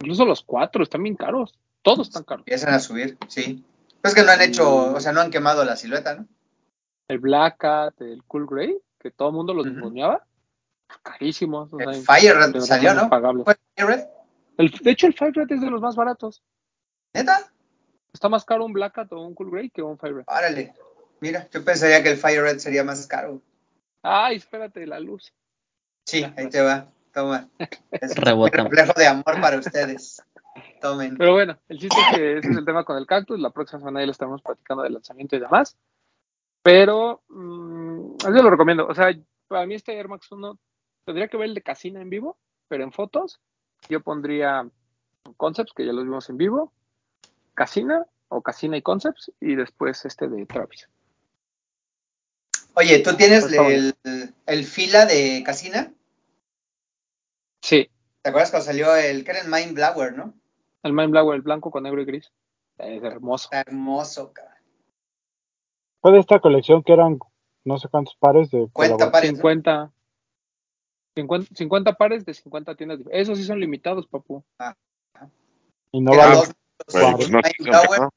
Incluso 0.00 0.24
los 0.24 0.42
cuatro 0.42 0.82
están 0.82 1.02
bien 1.04 1.16
caros. 1.16 1.54
Todos 1.82 2.08
están 2.08 2.24
caros. 2.24 2.42
Empiezan 2.46 2.74
a 2.74 2.78
subir, 2.78 3.18
sí. 3.28 3.64
Pues 4.00 4.14
que 4.14 4.22
no 4.22 4.30
han 4.32 4.40
hecho, 4.42 4.92
o 4.94 5.00
sea, 5.00 5.12
no 5.12 5.20
han 5.20 5.30
quemado 5.30 5.64
la 5.64 5.76
silueta, 5.76 6.14
¿no? 6.16 6.26
El 7.08 7.18
Black 7.18 7.58
Cat, 7.58 8.00
el 8.00 8.22
Cool 8.24 8.46
Grey, 8.46 8.78
que 8.98 9.10
todo 9.10 9.28
el 9.28 9.34
mundo 9.34 9.54
los 9.54 9.66
carísimos. 11.02 11.72
o 11.72 11.78
sea, 11.78 11.90
El 11.90 12.02
Fire 12.02 12.36
Red 12.36 12.60
salió, 12.60 12.94
¿no? 12.94 13.08
¿Fue 13.44 13.56
Fire 13.76 13.88
Red? 13.88 14.04
El- 14.58 14.70
de 14.70 14.90
hecho, 14.90 15.06
el 15.06 15.14
Fire 15.14 15.32
Red 15.34 15.50
es 15.52 15.60
de 15.60 15.70
los 15.70 15.80
más 15.80 15.96
baratos. 15.96 16.42
¿Neta? 17.14 17.50
Está 18.12 18.28
más 18.28 18.44
caro 18.44 18.64
un 18.64 18.72
Black 18.72 18.94
Cat 18.94 19.12
o 19.12 19.20
un 19.20 19.34
Cool 19.34 19.50
Grey 19.50 19.70
que 19.70 19.82
un 19.82 19.98
Fire 19.98 20.14
Red. 20.16 20.24
Órale. 20.26 20.74
Mira, 21.20 21.48
yo 21.50 21.64
pensaría 21.64 22.02
que 22.02 22.10
el 22.10 22.16
Fire 22.16 22.42
Red 22.42 22.58
sería 22.58 22.84
más 22.84 23.06
caro. 23.06 23.40
Ay, 24.02 24.36
espérate, 24.36 24.86
la 24.86 24.98
luz. 25.00 25.32
Sí, 26.06 26.24
ahí 26.36 26.48
te 26.48 26.60
va. 26.60 26.88
Toma. 27.12 27.48
Es 27.90 28.16
un 28.16 28.24
reflejo 28.24 28.92
de 28.96 29.06
amor 29.06 29.40
para 29.40 29.58
ustedes. 29.58 30.22
Tomen. 30.80 31.16
Pero 31.16 31.32
bueno, 31.32 31.58
el 31.68 31.78
chiste 31.78 31.96
es 32.00 32.16
que 32.16 32.38
ese 32.38 32.50
es 32.50 32.56
el 32.56 32.64
tema 32.64 32.84
con 32.84 32.96
el 32.96 33.06
cactus. 33.06 33.40
La 33.40 33.50
próxima 33.50 33.80
semana 33.80 34.00
ya 34.00 34.06
le 34.06 34.12
estaremos 34.12 34.42
platicando 34.42 34.82
del 34.82 34.94
lanzamiento 34.94 35.36
y 35.36 35.40
demás. 35.40 35.76
Pero, 36.62 37.22
mm, 37.28 38.16
yo 38.18 38.42
lo 38.42 38.50
recomiendo. 38.50 38.86
O 38.86 38.94
sea, 38.94 39.16
para 39.48 39.66
mí 39.66 39.74
este 39.74 39.96
Air 39.96 40.08
Max 40.08 40.30
1 40.30 40.58
tendría 41.04 41.28
que 41.28 41.36
ver 41.36 41.48
el 41.48 41.54
de 41.54 41.62
Casina 41.62 42.00
en 42.00 42.10
vivo, 42.10 42.38
pero 42.68 42.84
en 42.84 42.92
fotos 42.92 43.40
yo 43.88 44.00
pondría 44.00 44.68
Concepts, 45.36 45.72
que 45.72 45.86
ya 45.86 45.92
los 45.92 46.04
vimos 46.04 46.28
en 46.28 46.36
vivo, 46.36 46.72
Casina 47.54 48.06
o 48.28 48.42
Casina 48.42 48.76
y 48.76 48.82
Concepts, 48.82 49.32
y 49.40 49.54
después 49.54 50.04
este 50.04 50.28
de 50.28 50.46
Travis. 50.46 50.88
Oye, 52.74 53.00
¿tú 53.00 53.14
tienes 53.16 53.46
el 54.46 54.64
fila 54.64 55.06
de 55.06 55.42
Casina? 55.44 55.92
Sí, 57.60 57.90
¿Te 58.22 58.28
acuerdas 58.28 58.50
cuando 58.52 58.66
salió 58.66 58.94
el, 58.94 59.24
que 59.24 59.32
era 59.32 59.40
el 59.40 59.48
Mind 59.48 59.74
Blower, 59.74 60.16
no? 60.16 60.32
El 60.82 60.92
Mind 60.92 61.10
Blower, 61.10 61.36
el 61.36 61.42
blanco 61.42 61.70
con 61.70 61.82
negro 61.84 62.00
y 62.02 62.04
gris. 62.04 62.32
Es 62.78 63.02
hermoso. 63.02 63.44
Está 63.44 63.60
hermoso, 63.60 64.32
cabrón. 64.32 64.52
Fue 66.00 66.12
de 66.12 66.18
esta 66.18 66.40
colección 66.40 66.82
que 66.82 66.92
eran 66.92 67.18
no 67.64 67.78
sé 67.78 67.88
cuántos 67.88 68.16
pares 68.16 68.50
de 68.50 68.68
Cuenta 68.72 68.96
colaboración. 68.96 69.12
pares. 69.12 69.30
¿no? 69.32 69.36
50, 69.36 69.92
50, 71.14 71.54
50 71.54 71.92
pares 71.94 72.24
de 72.24 72.34
50 72.34 72.74
tiendas. 72.74 73.00
Esos 73.10 73.38
sí 73.38 73.44
son 73.44 73.60
limitados, 73.60 74.06
papu. 74.06 74.44
y 75.92 76.00
no 76.00 76.10
Que 76.10 76.18
eran 76.18 76.30
vale 76.30 76.52
pues 76.86 77.30
no, 77.60 77.98
¿no? 77.98 78.10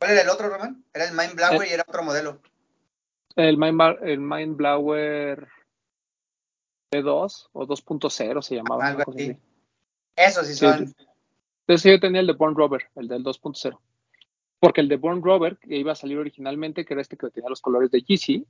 ¿Cuál 0.00 0.12
era 0.12 0.22
el 0.22 0.28
otro, 0.28 0.48
Román? 0.48 0.84
Era 0.92 1.04
el 1.08 1.14
Mind 1.14 1.34
Blower 1.34 1.68
y 1.68 1.72
era 1.72 1.84
otro 1.86 2.02
modelo. 2.02 2.40
El 3.36 3.56
Mind, 3.56 3.80
el 4.02 4.20
Mind 4.20 4.56
Blower 4.56 5.48
P2 6.92 7.48
o 7.52 7.66
2.0 7.66 8.42
se 8.42 8.56
llamaba. 8.56 8.86
Algo 8.86 8.96
una 8.98 9.04
cosa 9.04 9.18
así. 9.18 9.36
Esos 10.18 10.46
sí 10.46 10.54
son. 10.54 10.88
sí. 10.88 10.94
Entonces 11.66 11.92
yo 11.92 12.00
tenía 12.00 12.20
el 12.20 12.26
de 12.26 12.32
Born 12.32 12.54
Rover, 12.56 12.88
el 12.96 13.08
del 13.08 13.22
2.0. 13.22 13.78
Porque 14.60 14.80
el 14.80 14.88
de 14.88 14.96
Born 14.96 15.22
Rover, 15.22 15.58
que 15.58 15.76
iba 15.76 15.92
a 15.92 15.96
salir 15.96 16.18
originalmente, 16.18 16.84
que 16.84 16.94
era 16.94 17.00
este 17.02 17.16
que 17.16 17.30
tenía 17.30 17.50
los 17.50 17.60
colores 17.60 17.90
de 17.90 18.00
Yeezy, 18.02 18.46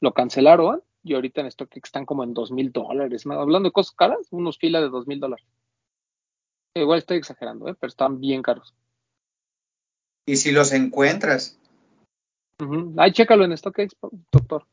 lo 0.00 0.12
cancelaron 0.12 0.82
y 1.04 1.14
ahorita 1.14 1.40
en 1.40 1.50
StockX 1.50 1.84
están 1.88 2.04
como 2.04 2.24
en 2.24 2.34
dos 2.34 2.50
mil 2.50 2.70
dólares. 2.72 3.24
Hablando 3.26 3.68
de 3.68 3.72
cosas 3.72 3.94
caras, 3.94 4.18
unos 4.30 4.58
filas 4.58 4.82
de 4.82 4.88
dos 4.88 5.06
mil 5.06 5.20
dólares. 5.20 5.46
Igual 6.74 6.98
estoy 6.98 7.18
exagerando, 7.18 7.68
¿eh? 7.68 7.74
pero 7.78 7.88
están 7.88 8.20
bien 8.20 8.42
caros. 8.42 8.74
Y 10.26 10.36
si 10.36 10.52
los 10.52 10.72
encuentras. 10.72 11.58
Ay, 12.96 13.12
chécalo 13.12 13.44
en 13.44 13.56
StockX, 13.56 13.96
doctor. 14.30 14.66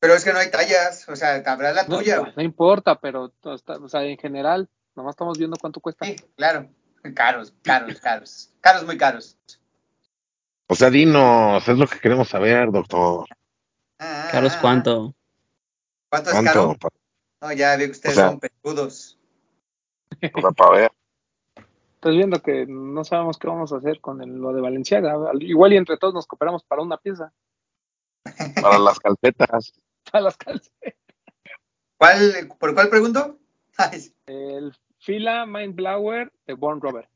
Pero 0.00 0.14
es 0.14 0.24
que 0.24 0.32
no 0.32 0.38
hay 0.38 0.50
tallas. 0.50 1.08
O 1.08 1.14
sea, 1.16 1.34
habrá 1.46 1.72
la 1.72 1.84
No, 1.84 1.98
tuya. 1.98 2.16
no, 2.16 2.22
güey. 2.22 2.32
no 2.36 2.42
importa, 2.42 2.98
pero 3.00 3.32
o 3.42 3.88
sea, 3.88 4.04
en 4.04 4.18
general, 4.18 4.68
nomás 4.94 5.12
estamos 5.14 5.38
viendo 5.38 5.56
cuánto 5.60 5.80
cuesta. 5.80 6.04
Sí, 6.06 6.16
claro. 6.36 6.68
Caros, 7.14 7.54
caros, 7.62 8.00
caros. 8.00 8.52
Caros, 8.60 8.84
muy 8.84 8.98
caros. 8.98 9.38
O 10.66 10.74
sea, 10.74 10.90
dinos, 10.90 11.66
es 11.66 11.78
lo 11.78 11.86
que 11.86 11.98
queremos 11.98 12.28
saber, 12.28 12.70
doctor. 12.70 13.26
Ah, 13.98 14.28
Caros, 14.30 14.52
ah, 14.52 14.56
ah. 14.56 14.60
¿cuánto? 14.60 15.14
¿Cuánto 16.10 16.30
es 16.30 16.42
caro? 16.44 16.66
¿Cuánto? 16.66 16.88
No, 17.42 17.52
ya 17.52 17.76
vi 17.76 17.86
que 17.86 17.90
ustedes 17.92 18.16
O 18.16 18.20
sea- 18.20 18.28
son 18.30 18.40
peludos. 18.40 19.18
Para, 20.32 20.50
para 20.52 20.70
ver. 20.72 20.92
Estás 21.94 22.12
viendo 22.14 22.40
que 22.42 22.66
no 22.66 23.04
sabemos 23.04 23.38
qué 23.38 23.48
vamos 23.48 23.72
a 23.72 23.76
hacer 23.76 24.00
con 24.00 24.22
el- 24.22 24.36
lo 24.38 24.52
de 24.52 24.60
Valenciaga. 24.60 25.16
Igual 25.40 25.72
y 25.72 25.76
entre 25.76 25.96
todos 25.96 26.14
nos 26.14 26.26
cooperamos 26.26 26.62
para 26.64 26.82
una 26.82 26.98
pieza, 26.98 27.32
Para 28.60 28.78
las 28.78 28.98
calcetas. 29.00 29.72
para 30.12 30.24
las 30.24 30.36
calzas. 30.36 30.72
¿Cuál, 31.98 32.54
¿Por 32.58 32.74
cuál 32.74 32.88
pregunto? 32.90 33.38
El 34.26 34.76
fila 34.98 35.46
Mind 35.46 35.74
Blower 35.74 36.32
de 36.46 36.54
Born 36.54 36.80
Rover. 36.80 37.08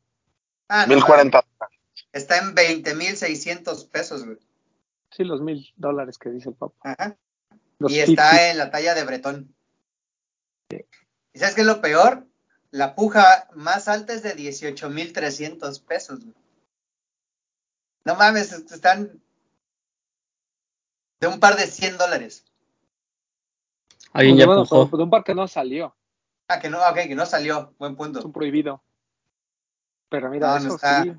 ah, 0.69 0.87
no, 0.87 0.95
1040. 0.95 1.45
Está 2.13 2.39
en 2.39 2.55
20,600 2.55 3.85
pesos, 3.87 4.25
güey. 4.25 4.39
Sí, 5.11 5.25
los 5.25 5.41
mil 5.41 5.73
dólares 5.77 6.19
que 6.19 6.31
dice 6.31 6.49
el 6.51 6.55
papá. 6.57 6.75
Ajá. 6.99 7.17
Los 7.79 7.93
Y 7.93 7.99
está 8.01 8.31
50. 8.31 8.51
en 8.51 8.59
la 8.59 8.71
talla 8.71 8.95
de 8.95 9.05
Bretón. 9.05 9.55
¿Y 11.33 11.39
sabes 11.39 11.55
qué 11.55 11.61
es 11.63 11.67
lo 11.67 11.81
peor? 11.81 12.27
La 12.71 12.95
puja 12.95 13.49
más 13.55 13.87
alta 13.89 14.13
es 14.15 14.23
de 14.23 14.35
18,300 14.35 15.81
pesos, 15.81 16.21
güey. 16.25 16.35
No 18.05 18.17
mames, 18.17 18.53
est- 18.53 18.71
están 18.73 19.21
de 21.21 21.27
un 21.29 21.41
par 21.41 21.57
de 21.57 21.67
100 21.67 21.97
dólares. 21.99 22.45
Alguien 24.13 24.37
ya 24.37 24.47
Bueno, 24.47 24.63
pujó. 24.63 24.87
pero 24.87 24.99
de 24.99 25.05
un 25.05 25.11
par 25.11 25.25
que 25.25 25.35
no 25.35 25.47
salió, 25.49 25.95
Ah, 26.49 26.61
que 26.61 26.69
no, 26.69 26.79
ok, 26.79 26.95
que 27.09 27.15
no 27.15 27.25
salió. 27.27 27.75
Buen 27.79 27.93
es 27.93 27.99
punto. 27.99 28.25
un 28.25 28.33
prohibido. 28.33 28.83
Pero 30.11 30.29
mira, 30.31 30.59
No, 30.61 30.75
está- 30.75 31.03
sí. 31.03 31.13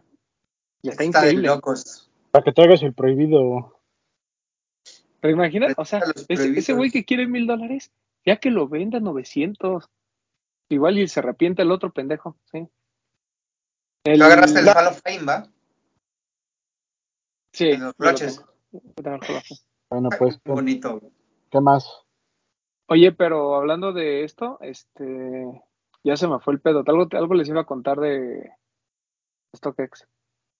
Y 0.82 0.90
está 0.90 1.04
Está 1.04 1.22
de 1.22 1.28
increíble. 1.32 1.48
locos. 1.48 2.10
para 2.32 2.44
que 2.44 2.52
traigas 2.52 2.84
el 2.84 2.94
prohibido. 2.94 3.80
Pero 5.22 5.34
imagina, 5.34 5.68
o 5.78 5.86
sea, 5.86 6.02
ese, 6.28 6.74
güey 6.74 6.92
que 6.92 7.06
quiere 7.06 7.28
mil 7.28 7.48
dólares, 7.48 7.92
ya 8.26 8.38
que 8.38 8.52
lo 8.52 8.68
venda 8.68 9.00
900. 9.00 9.90
Igual 10.70 11.00
y 11.00 11.08
se 11.08 11.22
arrepiente 11.22 11.62
el 11.62 11.72
otro 11.72 11.92
pendejo, 11.94 12.38
sí. 12.52 12.68
El- 14.04 14.20
Tú 14.20 14.26
agarraste 14.26 14.60
el 14.60 14.68
Hall 14.68 14.88
of 14.88 15.02
Fame, 15.02 15.24
¿va? 15.24 15.48
Sí, 17.54 17.70
en 17.70 17.82
los 17.84 17.94
lo 17.98 18.06
broches. 18.06 18.44
Bueno, 19.90 20.10
pues, 20.20 20.38
¿qué, 20.44 20.52
Bonito. 20.52 21.02
qué 21.50 21.62
más? 21.62 22.05
Oye, 22.88 23.12
pero 23.12 23.56
hablando 23.56 23.94
de 23.94 24.24
esto, 24.24 24.58
este, 24.62 25.62
ya 26.04 26.16
se 26.16 26.28
me 26.28 26.40
fue 26.40 26.54
el 26.54 26.62
pedo. 26.62 26.84
Algo, 26.86 27.08
algo 27.12 27.34
les 27.34 27.50
iba 27.50 27.62
a 27.62 27.66
contar 27.66 28.00
de 28.00 28.52
StockX. 29.56 30.08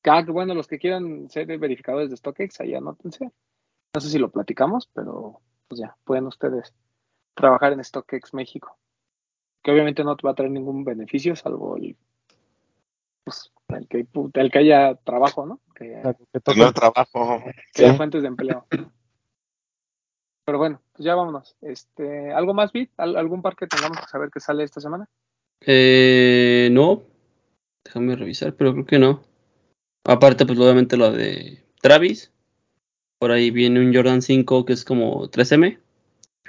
Ah, 0.04 0.24
que 0.24 0.32
bueno, 0.32 0.54
los 0.54 0.68
que 0.68 0.80
quieran 0.80 1.30
ser 1.30 1.46
verificadores 1.58 2.10
de 2.10 2.18
StockX, 2.18 2.62
ahí 2.62 2.76
anótense. 2.76 3.32
No 3.94 4.02
sé 4.02 4.10
si 4.10 4.20
lo 4.20 4.30
platicamos, 4.30 4.90
pero 4.94 5.42
pues 5.68 5.80
ya, 5.80 5.96
pueden 6.04 6.28
ustedes 6.28 6.74
trabajar 7.34 7.74
en 7.74 7.84
StockX 7.84 8.34
México. 8.34 8.78
Que 9.64 9.72
obviamente 9.72 10.04
no 10.04 10.16
te 10.16 10.26
va 10.26 10.32
a 10.32 10.36
traer 10.36 10.52
ningún 10.52 10.84
beneficio, 10.84 11.36
salvo 11.36 11.76
el, 11.78 11.96
pues, 13.24 13.52
el, 13.70 13.88
que, 13.88 14.08
el 14.34 14.52
que 14.52 14.60
haya 14.60 14.96
trabajo, 14.96 15.46
¿no? 15.46 15.60
Que, 15.76 16.02
trabajo. 16.72 17.44
que 17.74 17.86
haya 17.86 17.96
fuentes 17.96 18.22
de 18.22 18.28
empleo. 18.28 18.66
Pero 20.46 20.58
bueno, 20.60 20.82
pues 20.94 21.06
ya 21.06 21.16
vámonos. 21.16 21.56
Este, 21.62 22.32
¿Algo 22.32 22.54
más, 22.54 22.72
Bit? 22.72 22.92
¿Al- 22.98 23.16
¿Algún 23.18 23.42
par 23.42 23.56
que 23.56 23.68
tengamos 23.68 24.00
que 24.00 24.08
saber 24.08 24.30
que 24.30 24.40
sale 24.40 24.64
esta 24.64 24.80
semana? 24.80 25.10
Eh, 25.62 26.70
no. 26.72 27.04
Déjame 27.84 28.16
revisar, 28.16 28.54
pero 28.56 28.74
creo 28.74 28.86
que 28.86 29.00
no. 29.00 29.24
Aparte, 30.06 30.46
pues 30.46 30.60
obviamente 30.60 30.98
lo 30.98 31.12
de 31.12 31.64
Travis. 31.82 32.32
Por 33.20 33.32
ahí 33.32 33.50
viene 33.50 33.80
un 33.80 33.94
Jordan 33.94 34.22
5 34.22 34.66
que 34.66 34.74
es 34.74 34.86
como 34.86 35.28
3M. 35.30 35.80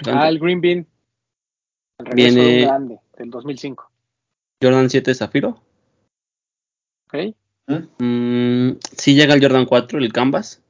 Ah, 0.07 0.29
el 0.29 0.39
Green 0.39 0.61
Bean. 0.61 0.87
El 1.99 2.07
regreso 2.07 2.35
Viene- 2.37 2.63
grande, 2.67 3.01
del 3.17 3.31
2005. 3.31 3.91
Jordan 4.63 4.91
7 4.91 5.15
Zafiro. 5.15 5.63
¿Ok? 7.09 7.35
Mm, 7.99 8.73
sí 8.97 9.15
llega 9.15 9.35
el 9.35 9.41
Jordan 9.43 9.65
4, 9.65 9.99
el 9.99 10.13
Canvas. 10.13 10.63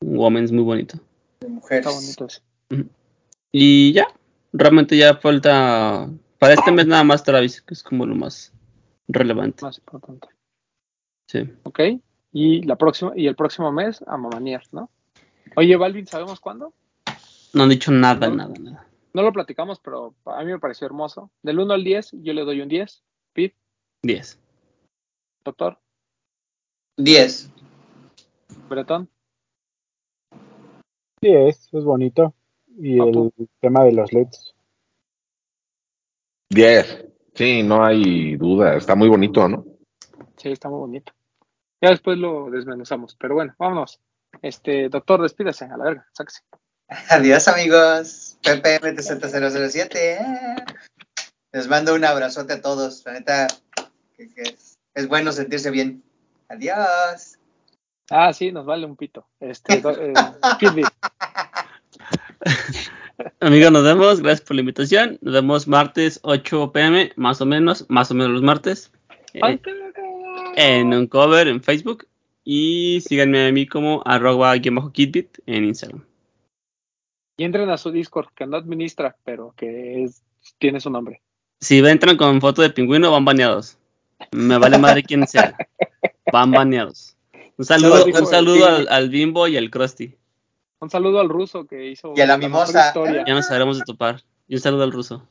Un 0.00 0.16
Women's 0.18 0.52
muy 0.52 0.62
bonito. 0.62 0.98
De 1.42 1.48
mujeres. 1.48 1.86
Está 1.86 1.98
bonito 1.98 2.26
ese. 2.26 2.40
Y 3.50 3.92
ya, 3.92 4.06
realmente 4.52 4.96
ya 4.96 5.16
falta 5.16 6.08
para 6.38 6.54
este 6.54 6.72
mes 6.72 6.86
nada 6.86 7.04
más 7.04 7.22
Travis, 7.22 7.60
que 7.60 7.74
es 7.74 7.82
como 7.82 8.06
lo 8.06 8.14
más 8.14 8.52
relevante. 9.08 9.64
Más 9.64 9.78
importante. 9.78 10.28
Sí. 11.26 11.50
¿Ok? 11.64 11.80
Y, 12.32 12.62
la 12.62 12.76
próxima, 12.76 13.12
y 13.14 13.26
el 13.26 13.36
próximo 13.36 13.70
mes 13.72 14.02
a 14.06 14.16
Mamanier, 14.16 14.62
¿no? 14.72 14.90
Oye, 15.56 15.76
Balvin, 15.76 16.06
¿sabemos 16.06 16.40
cuándo? 16.40 16.72
No 17.52 17.64
han 17.64 17.68
dicho 17.68 17.90
nada, 17.92 18.28
No. 18.28 18.36
nada, 18.36 18.54
nada. 18.58 18.86
No 19.12 19.22
lo 19.22 19.32
platicamos, 19.32 19.78
pero 19.80 20.14
a 20.24 20.42
mí 20.42 20.50
me 20.50 20.58
pareció 20.58 20.86
hermoso. 20.86 21.30
Del 21.42 21.58
1 21.58 21.74
al 21.74 21.84
10, 21.84 22.12
yo 22.22 22.32
le 22.32 22.44
doy 22.44 22.62
un 22.62 22.68
10. 22.68 23.02
Pete, 23.34 23.56
10. 24.02 24.38
doctor, 25.44 25.78
10. 26.96 27.50
Bretón. 28.70 29.08
Sí, 31.22 31.28
es, 31.32 31.68
es 31.72 31.84
bonito. 31.84 32.34
Y 32.78 32.98
el 32.98 33.32
tema 33.60 33.84
de 33.84 33.92
los 33.92 34.12
LEDs. 34.12 34.54
10. 36.50 37.06
Sí, 37.34 37.62
no 37.62 37.84
hay 37.84 38.36
duda. 38.36 38.76
Está 38.76 38.94
muy 38.94 39.08
bonito, 39.08 39.48
¿no? 39.48 39.64
Sí, 40.36 40.50
está 40.50 40.68
muy 40.68 40.80
bonito. 40.80 41.12
Ya 41.80 41.90
después 41.90 42.18
lo 42.18 42.50
desmenuzamos, 42.50 43.16
pero 43.18 43.34
bueno, 43.34 43.54
vámonos. 43.58 44.00
Este, 44.40 44.88
doctor, 44.88 45.22
despídase, 45.22 45.64
a 45.66 45.76
la 45.76 45.84
verga, 45.84 46.06
sáquese. 46.12 46.40
Adiós, 47.10 47.46
amigos. 47.48 48.38
Pepe 48.42 48.80
MTZ007. 48.80 49.90
eh. 49.94 50.18
Les 51.52 51.68
mando 51.68 51.94
un 51.94 52.04
abrazote 52.04 52.54
a 52.54 52.60
todos. 52.62 53.04
La 53.06 53.12
neta, 53.12 53.46
que- 54.16 54.28
que 54.34 54.42
es, 54.42 54.78
es 54.94 55.08
bueno 55.08 55.30
sentirse 55.32 55.70
bien. 55.70 56.02
Adiós. 56.48 57.38
Ah, 58.12 58.32
sí, 58.34 58.52
nos 58.52 58.66
vale 58.66 58.84
un 58.84 58.94
pito. 58.94 59.26
Este, 59.40 59.78
eh. 59.78 60.12
Amigos, 63.40 63.72
nos 63.72 63.84
vemos. 63.84 64.20
Gracias 64.20 64.46
por 64.46 64.56
la 64.56 64.60
invitación. 64.60 65.18
Nos 65.22 65.32
vemos 65.32 65.66
martes 65.66 66.20
8 66.22 66.72
pm, 66.72 67.12
más 67.16 67.40
o 67.40 67.46
menos, 67.46 67.86
más 67.88 68.10
o 68.10 68.14
menos 68.14 68.32
los 68.32 68.42
martes. 68.42 68.92
eh, 69.32 69.58
en 70.56 70.92
un 70.92 71.06
cover 71.06 71.48
en 71.48 71.62
Facebook. 71.62 72.06
Y 72.44 73.00
síganme 73.00 73.46
a 73.46 73.52
mí 73.52 73.66
como 73.66 74.02
arroba 74.04 74.58
kitbit 74.58 75.38
en 75.46 75.64
Instagram. 75.64 76.04
Y 77.38 77.44
entren 77.44 77.70
a 77.70 77.78
su 77.78 77.90
Discord, 77.90 78.28
que 78.34 78.46
no 78.46 78.58
administra, 78.58 79.16
pero 79.24 79.54
que 79.56 80.04
es, 80.04 80.22
tiene 80.58 80.80
su 80.80 80.90
nombre. 80.90 81.22
Si 81.60 81.78
entran 81.78 82.18
con 82.18 82.42
foto 82.42 82.60
de 82.60 82.70
pingüino, 82.70 83.10
van 83.10 83.24
baneados. 83.24 83.78
Me 84.32 84.58
vale 84.58 84.76
madre 84.76 85.02
quién 85.02 85.26
sea. 85.26 85.56
Van 86.32 86.50
baneados. 86.50 87.16
Un 87.62 87.66
saludo, 87.66 88.04
un 88.04 88.16
el 88.16 88.26
saludo 88.26 88.66
al, 88.66 88.88
al 88.90 89.08
Bimbo 89.08 89.46
y 89.46 89.56
al 89.56 89.70
Krusty. 89.70 90.16
Un 90.80 90.90
saludo 90.90 91.20
al 91.20 91.28
ruso 91.28 91.64
que 91.64 91.90
hizo 91.92 92.12
Y 92.16 92.20
a 92.20 92.26
la 92.26 92.36
mimosa. 92.36 92.88
historia. 92.88 93.22
Ya 93.24 93.34
nos 93.34 93.46
sabremos 93.46 93.78
de 93.78 93.84
topar. 93.84 94.20
Y 94.48 94.56
un 94.56 94.60
saludo 94.60 94.82
al 94.82 94.90
ruso. 94.90 95.28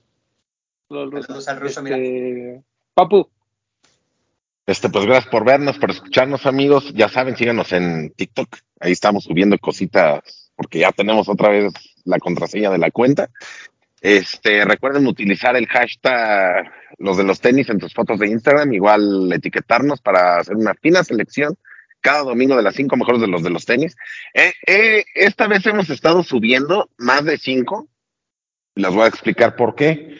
Saludo 0.87 1.03
al 1.03 1.11
ruso. 1.11 1.27
Saludos 1.27 1.47
al 1.49 1.59
ruso, 1.59 1.81
Este, 1.81 2.63
Papu, 2.93 3.27
Este, 4.65 4.87
pues 4.89 5.05
gracias 5.05 5.29
por 5.29 5.43
vernos, 5.43 5.77
por 5.77 5.91
escucharnos, 5.91 6.45
amigos. 6.45 6.93
Ya 6.93 7.09
saben, 7.09 7.35
síganos 7.35 7.73
en 7.73 8.11
TikTok. 8.11 8.47
Ahí 8.79 8.93
estamos 8.93 9.25
subiendo 9.25 9.57
cositas 9.57 10.53
porque 10.55 10.79
ya 10.79 10.93
tenemos 10.93 11.27
otra 11.27 11.49
vez 11.49 11.73
la 12.05 12.17
contraseña 12.19 12.69
de 12.69 12.77
la 12.77 12.91
cuenta. 12.91 13.29
Este, 13.99 14.63
recuerden 14.63 15.05
utilizar 15.05 15.57
el 15.57 15.67
hashtag 15.67 16.71
los 16.97 17.17
de 17.17 17.25
los 17.25 17.41
tenis 17.41 17.67
en 17.69 17.77
tus 17.79 17.93
fotos 17.93 18.19
de 18.19 18.29
Instagram, 18.29 18.71
igual 18.71 19.33
etiquetarnos 19.33 19.99
para 19.99 20.37
hacer 20.37 20.55
una 20.55 20.73
fina 20.75 21.03
selección 21.03 21.57
cada 22.01 22.23
domingo 22.23 22.55
de 22.57 22.63
las 22.63 22.75
cinco 22.75 22.97
mejores 22.97 23.21
de 23.21 23.27
los 23.27 23.43
de 23.43 23.49
los 23.49 23.65
tenis. 23.65 23.95
Eh, 24.33 24.53
eh, 24.67 25.05
esta 25.15 25.47
vez 25.47 25.65
hemos 25.65 25.89
estado 25.89 26.23
subiendo 26.23 26.89
más 26.97 27.23
de 27.23 27.37
cinco. 27.37 27.87
Les 28.75 28.93
voy 28.93 29.03
a 29.03 29.07
explicar 29.07 29.55
por 29.55 29.75
qué. 29.75 30.17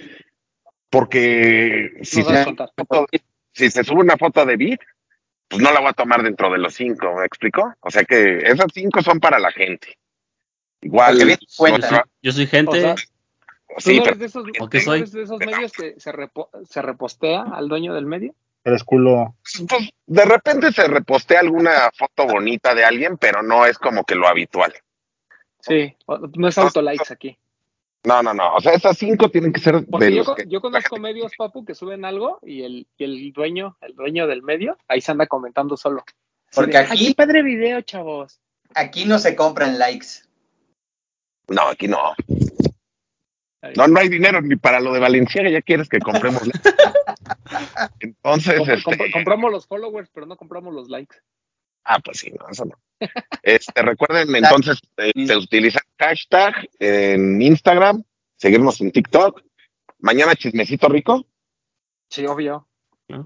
Porque 0.90 1.91
si 2.03 2.22
se, 2.24 2.56
si 3.53 3.72
se 3.72 3.84
sube 3.84 4.02
una 4.02 4.18
foto 4.18 4.45
de 4.45 4.58
Beat, 4.58 4.82
pues 5.48 5.62
no 5.62 5.72
la 5.72 5.80
voy 5.80 5.90
a 5.90 5.94
tomar 5.94 6.22
dentro 6.22 6.52
de 6.52 6.58
los 6.58 6.74
cinco, 6.74 7.14
¿me 7.16 7.26
explicó? 7.26 7.74
O 7.80 7.90
sea 7.90 8.03
que 8.03 8.40
esas 8.40 8.68
cinco 8.74 9.02
son 9.02 9.20
para 9.20 9.40
la 9.40 9.52
gente. 9.52 9.98
Igual, 10.82 11.38
cuenta. 11.58 12.06
Yo 12.22 12.32
soy 12.32 12.48
gente. 12.48 12.78
O 12.78 12.82
sea, 12.82 12.95
¿Tú 12.95 13.03
sí, 13.78 13.98
no 13.98 14.03
pero 14.03 14.16
eres 14.16 14.20
de 14.20 14.26
esos, 14.26 14.45
de 15.14 15.24
esos 15.24 15.40
medios 15.40 15.72
que 15.72 15.95
se, 15.98 16.12
repo- 16.12 16.49
se 16.68 16.82
repostea 16.82 17.44
al 17.44 17.70
dueño 17.70 17.94
del 17.94 18.06
medio? 18.06 18.36
Eres 18.64 18.84
culo. 18.84 19.36
pues, 19.68 19.90
de 20.06 20.26
repente 20.26 20.72
se 20.72 20.88
repostea 20.88 21.40
alguna 21.40 21.92
foto 21.98 22.28
bonita 22.28 22.76
de 22.76 22.86
alguien, 22.86 23.18
pero 23.18 23.42
no 23.42 23.66
es 23.66 23.78
como 23.78 24.04
que 24.04 24.16
lo 24.16 24.28
habitual. 24.28 24.74
Sí, 25.60 25.96
no 26.36 26.48
es 26.48 26.58
autolikes 26.58 27.12
aquí. 27.12 27.38
No, 28.04 28.24
no, 28.24 28.34
no. 28.34 28.56
O 28.56 28.62
sea, 28.62 28.74
esas 28.74 28.98
cinco 28.98 29.30
tienen 29.30 29.54
que 29.54 29.62
ser 29.62 29.86
Porque 29.90 30.06
de 30.08 30.16
yo, 30.16 30.24
los 30.24 30.36
que 30.36 30.48
yo 30.48 30.60
conozco 30.60 30.98
medios, 30.98 31.32
Papu, 31.38 31.64
que 31.66 31.76
suben 31.76 32.04
algo 32.04 32.40
y 32.42 32.64
el, 32.64 32.88
y 32.98 33.04
el 33.04 33.32
dueño, 33.32 33.78
el 33.82 33.94
dueño 33.96 34.26
del 34.26 34.42
medio, 34.42 34.78
ahí 34.88 35.02
se 35.02 35.12
anda 35.12 35.28
comentando 35.28 35.78
solo. 35.78 36.04
Porque 36.54 36.78
aquí- 36.78 36.92
"Ay, 37.00 37.08
qué 37.10 37.16
padre 37.16 37.44
video, 37.44 37.82
chavos. 37.82 38.40
Aquí 38.74 39.06
no 39.06 39.20
se 39.20 39.36
compran 39.36 39.78
likes. 39.78 40.08
No, 41.48 41.68
aquí 41.68 41.88
no. 41.88 42.16
No, 43.78 43.88
no 43.88 44.00
hay 44.00 44.10
dinero 44.10 44.42
ni 44.42 44.56
para 44.56 44.80
lo 44.80 44.92
de 44.94 45.00
Valenciaga, 45.00 45.50
ya 45.50 45.62
quieres 45.62 45.88
que 45.88 46.00
compremos. 46.00 46.42
Entonces, 48.00 48.58
Com- 48.58 48.70
este, 48.70 48.84
comp- 48.84 49.12
compramos 49.14 49.52
los 49.52 49.68
followers, 49.68 50.10
pero 50.14 50.26
no 50.26 50.36
compramos 50.36 50.74
los 50.74 50.90
likes. 50.90 51.16
Ah, 51.84 52.00
pues 52.00 52.20
sí, 52.20 52.32
no, 52.32 52.48
eso 52.50 52.66
no. 52.66 52.76
Este, 53.44 53.82
recuerden 53.82 54.36
entonces 54.36 54.80
de 54.98 55.36
utilizar 55.38 55.82
hashtag 56.00 56.70
en 56.80 57.42
Instagram, 57.42 58.04
seguirnos 58.38 58.80
en 58.82 58.92
TikTok. 58.92 59.42
Mañana 60.00 60.36
chismecito 60.36 60.90
rico. 60.90 61.26
Sí, 62.10 62.26
obvio. 62.26 62.68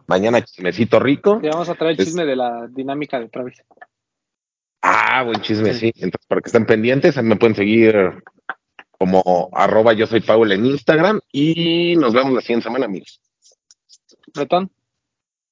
Mañana 0.08 0.42
chismecito 0.42 1.00
rico. 1.00 1.40
Y 1.44 1.48
vamos 1.48 1.70
a 1.70 1.76
traer 1.76 1.94
el 1.94 2.00
Es- 2.00 2.06
chisme 2.08 2.26
de 2.26 2.36
la 2.36 2.68
dinámica 2.70 3.20
de 3.20 3.30
Travis. 3.30 3.62
Ah, 4.82 5.24
buen 5.24 5.42
chisme, 5.42 5.74
sí. 5.74 5.88
Entonces, 5.96 6.28
para 6.28 6.42
que 6.42 6.48
estén 6.50 6.66
pendientes, 6.66 7.22
me 7.24 7.36
pueden 7.38 7.56
seguir 7.56 8.24
como 8.98 9.50
arroba 9.54 9.94
yo 9.94 10.08
soy 10.08 10.22
Paul 10.22 10.52
en 10.52 10.66
Instagram 10.66 11.20
y 11.32 11.96
nos 11.98 12.14
vemos 12.14 12.34
la 12.34 12.42
siguiente 12.42 12.66
semana, 12.66 12.86
amigos. 12.86 13.22
Bretón, 14.34 14.70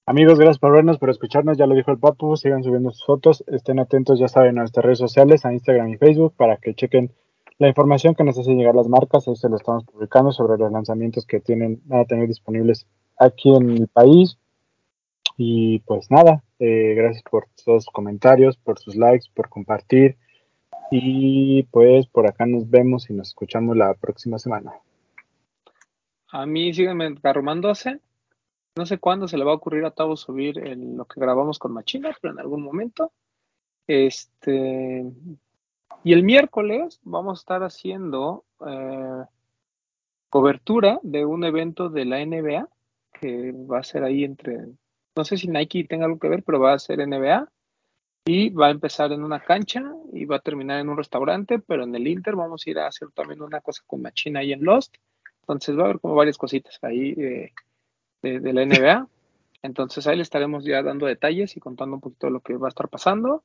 Amigos, 0.05 0.37
gracias 0.37 0.59
por 0.59 0.73
vernos, 0.73 0.97
por 0.97 1.09
escucharnos. 1.09 1.57
Ya 1.57 1.65
lo 1.65 1.75
dijo 1.75 1.89
el 1.89 1.97
Papu. 1.97 2.35
Sigan 2.35 2.61
subiendo 2.61 2.91
sus 2.91 3.05
fotos. 3.05 3.41
Estén 3.47 3.79
atentos, 3.79 4.19
ya 4.19 4.27
saben, 4.27 4.57
a 4.57 4.61
nuestras 4.61 4.83
redes 4.83 4.99
sociales, 4.99 5.45
a 5.45 5.53
Instagram 5.53 5.87
y 5.89 5.97
Facebook, 5.97 6.33
para 6.35 6.57
que 6.57 6.75
chequen 6.75 7.13
la 7.57 7.69
información 7.69 8.13
que 8.13 8.25
nos 8.25 8.37
hacen 8.37 8.57
llegar 8.57 8.75
las 8.75 8.89
marcas. 8.89 9.29
Ahí 9.29 9.37
se 9.37 9.47
lo 9.47 9.55
estamos 9.55 9.85
publicando 9.85 10.33
sobre 10.33 10.57
los 10.57 10.69
lanzamientos 10.73 11.25
que 11.25 11.39
tienen, 11.39 11.81
van 11.85 12.01
a 12.01 12.05
tener 12.05 12.27
disponibles 12.27 12.85
aquí 13.17 13.55
en 13.55 13.69
el 13.69 13.87
país. 13.87 14.37
Y 15.37 15.79
pues 15.79 16.11
nada, 16.11 16.43
eh, 16.59 16.95
gracias 16.97 17.23
por 17.23 17.47
todos 17.63 17.85
sus 17.85 17.93
comentarios, 17.93 18.57
por 18.57 18.79
sus 18.79 18.97
likes, 18.97 19.27
por 19.33 19.47
compartir. 19.47 20.17
Y 20.95 21.63
pues 21.71 22.05
por 22.05 22.27
acá 22.27 22.45
nos 22.45 22.69
vemos 22.69 23.09
y 23.09 23.13
nos 23.13 23.29
escuchamos 23.29 23.75
la 23.75 23.95
próxima 23.95 24.37
semana. 24.37 24.73
a 26.31 26.45
mí 26.45 26.71
síganme 26.73 27.05
engarrumándose. 27.07 27.99
No 28.75 28.85
sé 28.85 28.97
cuándo 28.99 29.27
se 29.27 29.37
le 29.37 29.43
va 29.43 29.51
a 29.51 29.55
ocurrir 29.55 29.85
a 29.85 29.91
Tavo 29.91 30.15
subir 30.17 30.57
el- 30.59 30.95
lo 30.97 31.05
que 31.05 31.19
grabamos 31.19 31.57
con 31.59 31.73
Machina, 31.73 32.15
pero 32.21 32.33
en 32.33 32.39
algún 32.39 32.61
momento. 32.63 33.11
Este. 33.87 35.03
Y 36.03 36.13
el 36.13 36.23
miércoles 36.23 36.99
vamos 37.03 37.39
a 37.39 37.41
estar 37.41 37.63
haciendo 37.63 38.45
eh, 38.67 39.23
cobertura 40.29 40.99
de 41.03 41.25
un 41.25 41.43
evento 41.43 41.89
de 41.89 42.05
la 42.05 42.19
NBA 42.19 42.67
que 43.19 43.51
va 43.51 43.79
a 43.79 43.83
ser 43.83 44.03
ahí 44.03 44.23
entre. 44.23 44.59
No 45.15 45.23
sé 45.23 45.37
si 45.37 45.47
Nike 45.47 45.85
tenga 45.85 46.05
algo 46.05 46.19
que 46.19 46.29
ver, 46.29 46.43
pero 46.43 46.59
va 46.59 46.73
a 46.73 46.79
ser 46.79 46.99
NBA. 46.99 47.47
Y 48.25 48.51
va 48.51 48.67
a 48.67 48.71
empezar 48.71 49.11
en 49.11 49.23
una 49.23 49.41
cancha 49.41 49.83
y 50.13 50.25
va 50.25 50.37
a 50.37 50.41
terminar 50.41 50.79
en 50.79 50.89
un 50.89 50.97
restaurante, 50.97 51.59
pero 51.59 51.83
en 51.83 51.93
el 51.93 52.07
Inter 52.07 52.35
vamos 52.35 52.65
a 52.65 52.69
ir 52.69 52.79
a 52.79 52.87
hacer 52.87 53.09
también 53.11 53.41
una 53.41 53.59
cosa 53.59 53.83
con 53.85 54.01
Machina 54.01 54.39
ahí 54.39 54.53
en 54.53 54.63
Lost. 54.63 54.95
Entonces 55.41 55.77
va 55.77 55.81
a 55.81 55.85
haber 55.85 55.99
como 55.99 56.15
varias 56.15 56.37
cositas 56.37 56.79
ahí 56.83 57.13
de, 57.13 57.53
de 58.21 58.53
la 58.53 58.65
NBA. 58.65 59.07
Entonces 59.61 60.07
ahí 60.07 60.17
le 60.17 60.23
estaremos 60.23 60.63
ya 60.63 60.81
dando 60.83 61.05
detalles 61.05 61.57
y 61.57 61.59
contando 61.59 61.95
un 61.95 62.01
poquito 62.01 62.27
de 62.27 62.33
lo 62.33 62.39
que 62.39 62.55
va 62.55 62.67
a 62.67 62.69
estar 62.69 62.87
pasando. 62.87 63.43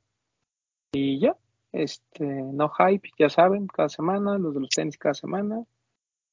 Y 0.93 1.19
ya, 1.19 1.37
este, 1.73 2.25
no 2.25 2.71
hype, 2.71 3.11
ya 3.19 3.29
saben, 3.29 3.67
cada 3.67 3.89
semana, 3.89 4.39
los 4.39 4.55
de 4.55 4.61
los 4.61 4.71
tenis 4.71 4.97
cada 4.97 5.15
semana. 5.15 5.65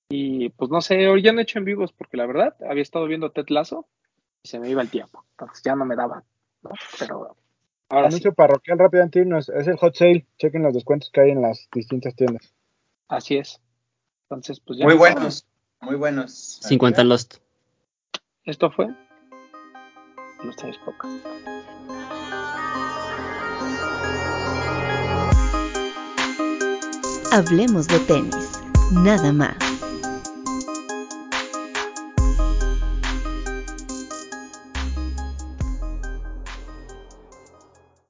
Y 0.09 0.49
pues 0.49 0.69
no 0.69 0.81
sé, 0.81 1.07
hoy 1.07 1.21
ya 1.23 1.33
no 1.33 1.39
he 1.39 1.43
hecho 1.43 1.59
en 1.59 1.65
vivos 1.65 1.91
porque 1.91 2.17
la 2.17 2.27
verdad 2.27 2.55
había 2.69 2.83
estado 2.83 3.07
viendo 3.07 3.31
Ted 3.31 3.47
Lasso 3.49 3.87
y 4.43 4.49
se 4.49 4.59
me 4.59 4.69
iba 4.69 4.81
el 4.81 4.89
tiempo. 4.89 5.25
Entonces 5.31 5.63
ya 5.63 5.75
no 5.75 5.85
me 5.85 5.95
daba, 5.95 6.23
¿no? 6.61 6.71
Pero 6.99 7.35
ahora 7.89 8.09
sí, 8.09 8.15
Anuncio 8.15 8.33
parroquial 8.33 8.79
rápido, 8.79 9.03
Antino, 9.03 9.37
es 9.37 9.49
el 9.49 9.77
hot 9.77 9.95
sale. 9.95 10.25
Chequen 10.37 10.63
los 10.63 10.73
descuentos 10.73 11.09
que 11.11 11.21
hay 11.21 11.31
en 11.31 11.41
las 11.41 11.67
distintas 11.73 12.15
tiendas. 12.15 12.53
así 13.07 13.37
es. 13.37 13.61
Entonces, 14.23 14.59
pues 14.59 14.79
ya. 14.79 14.85
Muy 14.85 14.95
buenos, 14.95 15.45
muy 15.81 15.95
buenos. 15.95 16.59
50 16.63 17.03
Lost. 17.03 17.35
vámonos. 17.35 17.41
Muy 17.41 17.41
buenos. 17.41 17.41
50 17.41 18.23
Lost. 18.23 18.45
Esto 18.45 18.71
fue 18.71 18.87
los 20.45 20.55
tenis 20.55 20.77
pocos. 20.85 21.09
Hablemos 27.31 27.87
de 27.87 27.99
tenis, 27.99 28.61
nada 28.91 29.33
más. 29.33 29.64